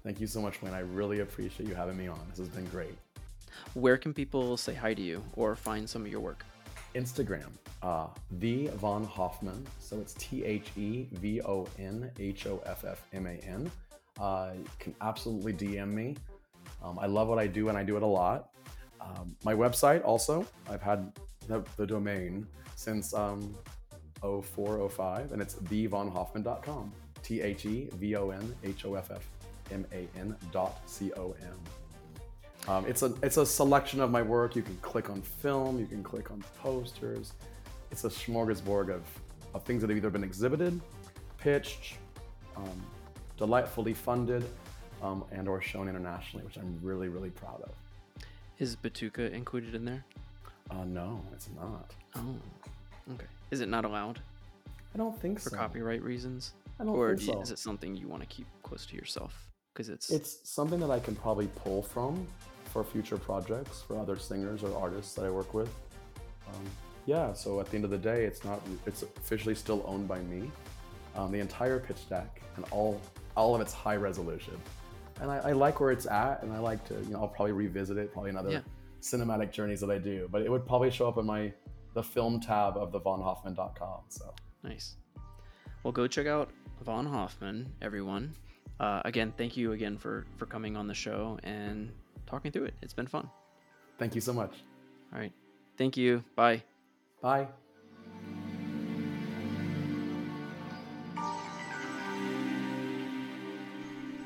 Thank 0.03 0.19
you 0.19 0.27
so 0.27 0.41
much, 0.41 0.61
Wayne. 0.61 0.73
I 0.73 0.80
really 0.80 1.22
appreciate 1.22 1.68
you 1.68 1.76
having 1.76 1.98
me 1.98 2.07
on. 2.07 2.19
This 2.30 2.39
has 2.39 2.49
been 2.49 2.65
great. 2.65 2.95
Where 3.73 3.98
can 3.98 4.14
people 4.14 4.57
say 4.57 4.73
hi 4.73 4.93
to 4.93 5.02
you 5.02 5.23
or 5.35 5.56
find 5.56 5.89
some 5.89 6.03
of 6.03 6.11
your 6.11 6.19
work? 6.19 6.45
Instagram, 6.95 7.49
uh, 7.81 8.07
the 8.39 8.68
Von 8.76 9.06
Hoffman. 9.06 9.65
So 9.80 9.99
it's 9.99 10.14
T 10.15 10.43
H 10.43 10.72
E 10.76 11.07
V 11.14 11.41
O 11.41 11.68
N 11.80 12.11
H 12.19 12.48
O 12.48 12.61
F 12.65 12.84
F 12.84 13.02
M 13.14 13.26
A 13.27 13.35
N. 13.45 13.72
Uh, 14.19 14.52
you 14.57 14.65
can 14.80 14.93
absolutely 15.02 15.53
DM 15.53 15.91
me. 15.93 16.15
Um, 16.84 16.99
I 16.99 17.06
love 17.06 17.27
what 17.27 17.39
I 17.39 17.48
do 17.48 17.69
and 17.69 17.77
I 17.77 17.84
do 17.84 17.95
it 17.95 18.03
a 18.03 18.07
lot. 18.07 18.49
Um, 18.99 19.35
my 19.43 19.53
website 19.53 20.03
also, 20.03 20.45
I've 20.69 20.81
had 20.81 21.11
the, 21.48 21.64
the 21.77 21.85
domain 21.85 22.45
since 22.76 23.14
um, 23.14 23.56
0405 24.22 25.31
and 25.31 25.41
it's 25.41 25.56
thevonhoffman.com. 25.56 26.91
T 27.23 27.41
H 27.41 27.65
E 27.65 27.89
V 27.93 28.15
O 28.15 28.30
N 28.31 28.56
H 28.64 28.85
O 28.85 28.95
F 28.95 29.11
F 29.11 29.27
M 29.72 29.85
A 29.93 30.07
N 30.18 30.35
dot 30.52 30.81
C 30.85 31.11
O 31.14 31.35
M. 31.41 31.57
Um, 32.68 32.85
it's 32.88 33.02
a 33.02 33.14
it's 33.23 33.38
a 33.38 33.45
selection 33.45 33.99
of 34.02 34.11
my 34.11 34.22
work. 34.22 34.56
You 34.56 34.61
can 34.61 34.77
click 34.77 35.10
on 35.10 35.22
film, 35.22 35.80
you 35.80 35.88
can 35.88 36.03
click 36.03 36.31
on 36.31 36.43
posters. 36.61 37.34
It's 37.91 38.03
a 38.06 38.10
smorgasbord 38.10 38.89
of, 38.89 39.03
of 39.53 39.64
things 39.64 39.81
that 39.81 39.89
have 39.89 39.98
either 39.98 40.10
been 40.10 40.23
exhibited, 40.23 40.80
pitched, 41.38 41.95
um, 42.56 42.85
delightfully 43.38 43.93
funded, 43.93 44.45
um, 45.02 45.26
and 45.31 45.48
or 45.48 45.61
shown 45.61 45.89
internationally, 45.89 46.45
which 46.45 46.57
I'm 46.57 46.77
really 46.81 47.10
really 47.10 47.31
proud 47.31 47.61
of. 47.64 47.72
Is 48.60 48.76
Batuka 48.76 49.31
included 49.31 49.73
in 49.73 49.85
there? 49.85 50.06
Uh, 50.69 50.85
no, 50.85 51.23
it's 51.34 51.49
not. 51.56 51.91
Oh, 52.15 52.35
okay. 53.14 53.26
Is 53.52 53.60
it 53.60 53.69
not 53.69 53.86
allowed? 53.86 54.19
I 54.95 54.98
don't 54.98 55.18
think 55.19 55.40
so. 55.40 55.44
for 55.44 55.49
so. 55.52 55.57
copyright 55.57 56.02
reasons. 56.02 56.53
I 56.80 56.86
don't 56.86 56.95
or 56.95 57.15
think 57.15 57.34
so. 57.34 57.41
is 57.41 57.52
it 57.52 57.60
something 57.60 57.95
you 57.95 58.07
want 58.07 58.23
to 58.23 58.28
keep 58.28 58.48
close 58.64 58.86
to 58.88 58.95
yourself? 58.95 59.48
Because 59.73 59.90
it's 59.90 60.10
it's 60.10 60.40
something 60.44 60.80
that 60.80 60.90
I 60.90 60.99
can 60.99 61.15
probably 61.15 61.48
pull 61.48 61.82
from 61.82 62.28
for 62.65 62.84
future 62.84 63.18
projects 63.18 63.82
for 63.82 63.99
other 63.99 64.18
singers 64.18 64.64
or 64.64 64.76
artists 64.78 65.14
that 65.15 65.26
I 65.26 65.30
work 65.30 65.53
with. 65.53 65.69
Um, 66.48 66.64
yeah, 67.06 67.34
so 67.34 67.60
at 67.60 67.68
the 67.68 67.76
end 67.76 67.86
of 67.86 67.91
the 67.91 67.98
day, 67.98 68.26
it's 68.26 68.44
not 68.44 68.61
it's 68.86 69.03
officially 69.03 69.56
still 69.56 69.84
owned 69.88 70.07
by 70.07 70.19
me. 70.22 70.49
Um, 71.15 71.32
the 71.32 71.40
entire 71.40 71.80
pitch 71.80 72.10
deck 72.10 72.41
and 72.56 72.65
all 72.72 72.99
all 73.36 73.53
of 73.53 73.61
its 73.61 73.73
high 73.73 73.98
resolution, 73.98 74.53
and 75.19 75.30
I, 75.30 75.38
I, 75.38 75.52
like 75.52 75.80
where 75.80 75.91
it's 75.91 76.06
at, 76.06 76.41
and 76.44 76.53
I 76.53 76.60
like 76.60 76.86
to 76.88 76.94
you 76.94 77.14
know 77.14 77.19
I'll 77.19 77.28
probably 77.28 77.52
revisit 77.53 77.98
it 77.98 78.14
probably 78.14 78.30
another 78.30 78.52
yeah. 78.52 78.61
cinematic 79.02 79.52
journeys 79.52 79.82
that 79.82 79.90
I 79.90 79.98
do, 79.98 80.30
but 80.32 80.41
it 80.41 80.49
would 80.49 80.65
probably 80.65 80.91
show 80.91 81.07
up 81.07 81.18
in 81.18 81.26
my 81.26 81.53
the 81.93 82.03
film 82.03 82.39
tab 82.39 82.77
of 82.77 82.91
the 82.91 82.99
vonhoffman.com. 82.99 84.01
So 84.09 84.34
nice. 84.63 84.95
Well, 85.84 85.91
go 85.91 86.07
check 86.07 86.27
out 86.27 86.49
Von 86.84 87.05
Hoffman, 87.05 87.72
everyone. 87.81 88.34
Uh, 88.80 89.01
again, 89.05 89.34
thank 89.38 89.57
you 89.57 89.73
again 89.73 89.97
for 89.97 90.26
for 90.38 90.45
coming 90.45 90.76
on 90.76 90.88
the 90.88 90.93
show 90.93 91.39
and 91.43 91.91
talking 92.26 92.51
through 92.51 92.65
it. 92.65 92.73
It's 92.81 92.93
been 92.93 93.07
fun. 93.07 93.30
Thank 93.97 94.15
you 94.15 94.22
so 94.22 94.34
much. 94.34 94.63
All 95.13 95.19
right. 95.19 95.34
Thank 95.77 95.97
you. 95.97 96.23
Bye. 96.35 96.63
Bye. 97.22 97.47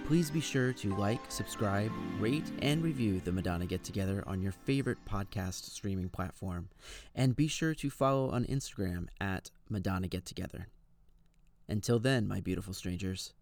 Please 0.08 0.30
be 0.30 0.40
sure 0.40 0.72
to 0.72 0.96
like, 0.98 1.20
subscribe, 1.30 1.92
rate, 2.20 2.52
and 2.62 2.84
review 2.84 3.20
the 3.26 3.32
Madonna 3.32 3.66
Get 3.66 3.84
Together 3.84 4.24
on 4.28 4.40
your 4.40 4.52
favorite 4.52 5.00
podcast 5.10 5.72
streaming 5.72 6.10
platform. 6.10 6.70
And 7.16 7.36
be 7.36 7.48
sure 7.48 7.74
to 7.74 7.90
follow 7.90 8.30
on 8.30 8.46
Instagram 8.46 9.08
at 9.20 9.50
Madonna 9.68 10.08
Get 10.08 10.24
Together. 10.24 10.68
Until 11.68 11.98
then, 11.98 12.28
my 12.28 12.40
beautiful 12.40 12.76
strangers. 12.76 13.34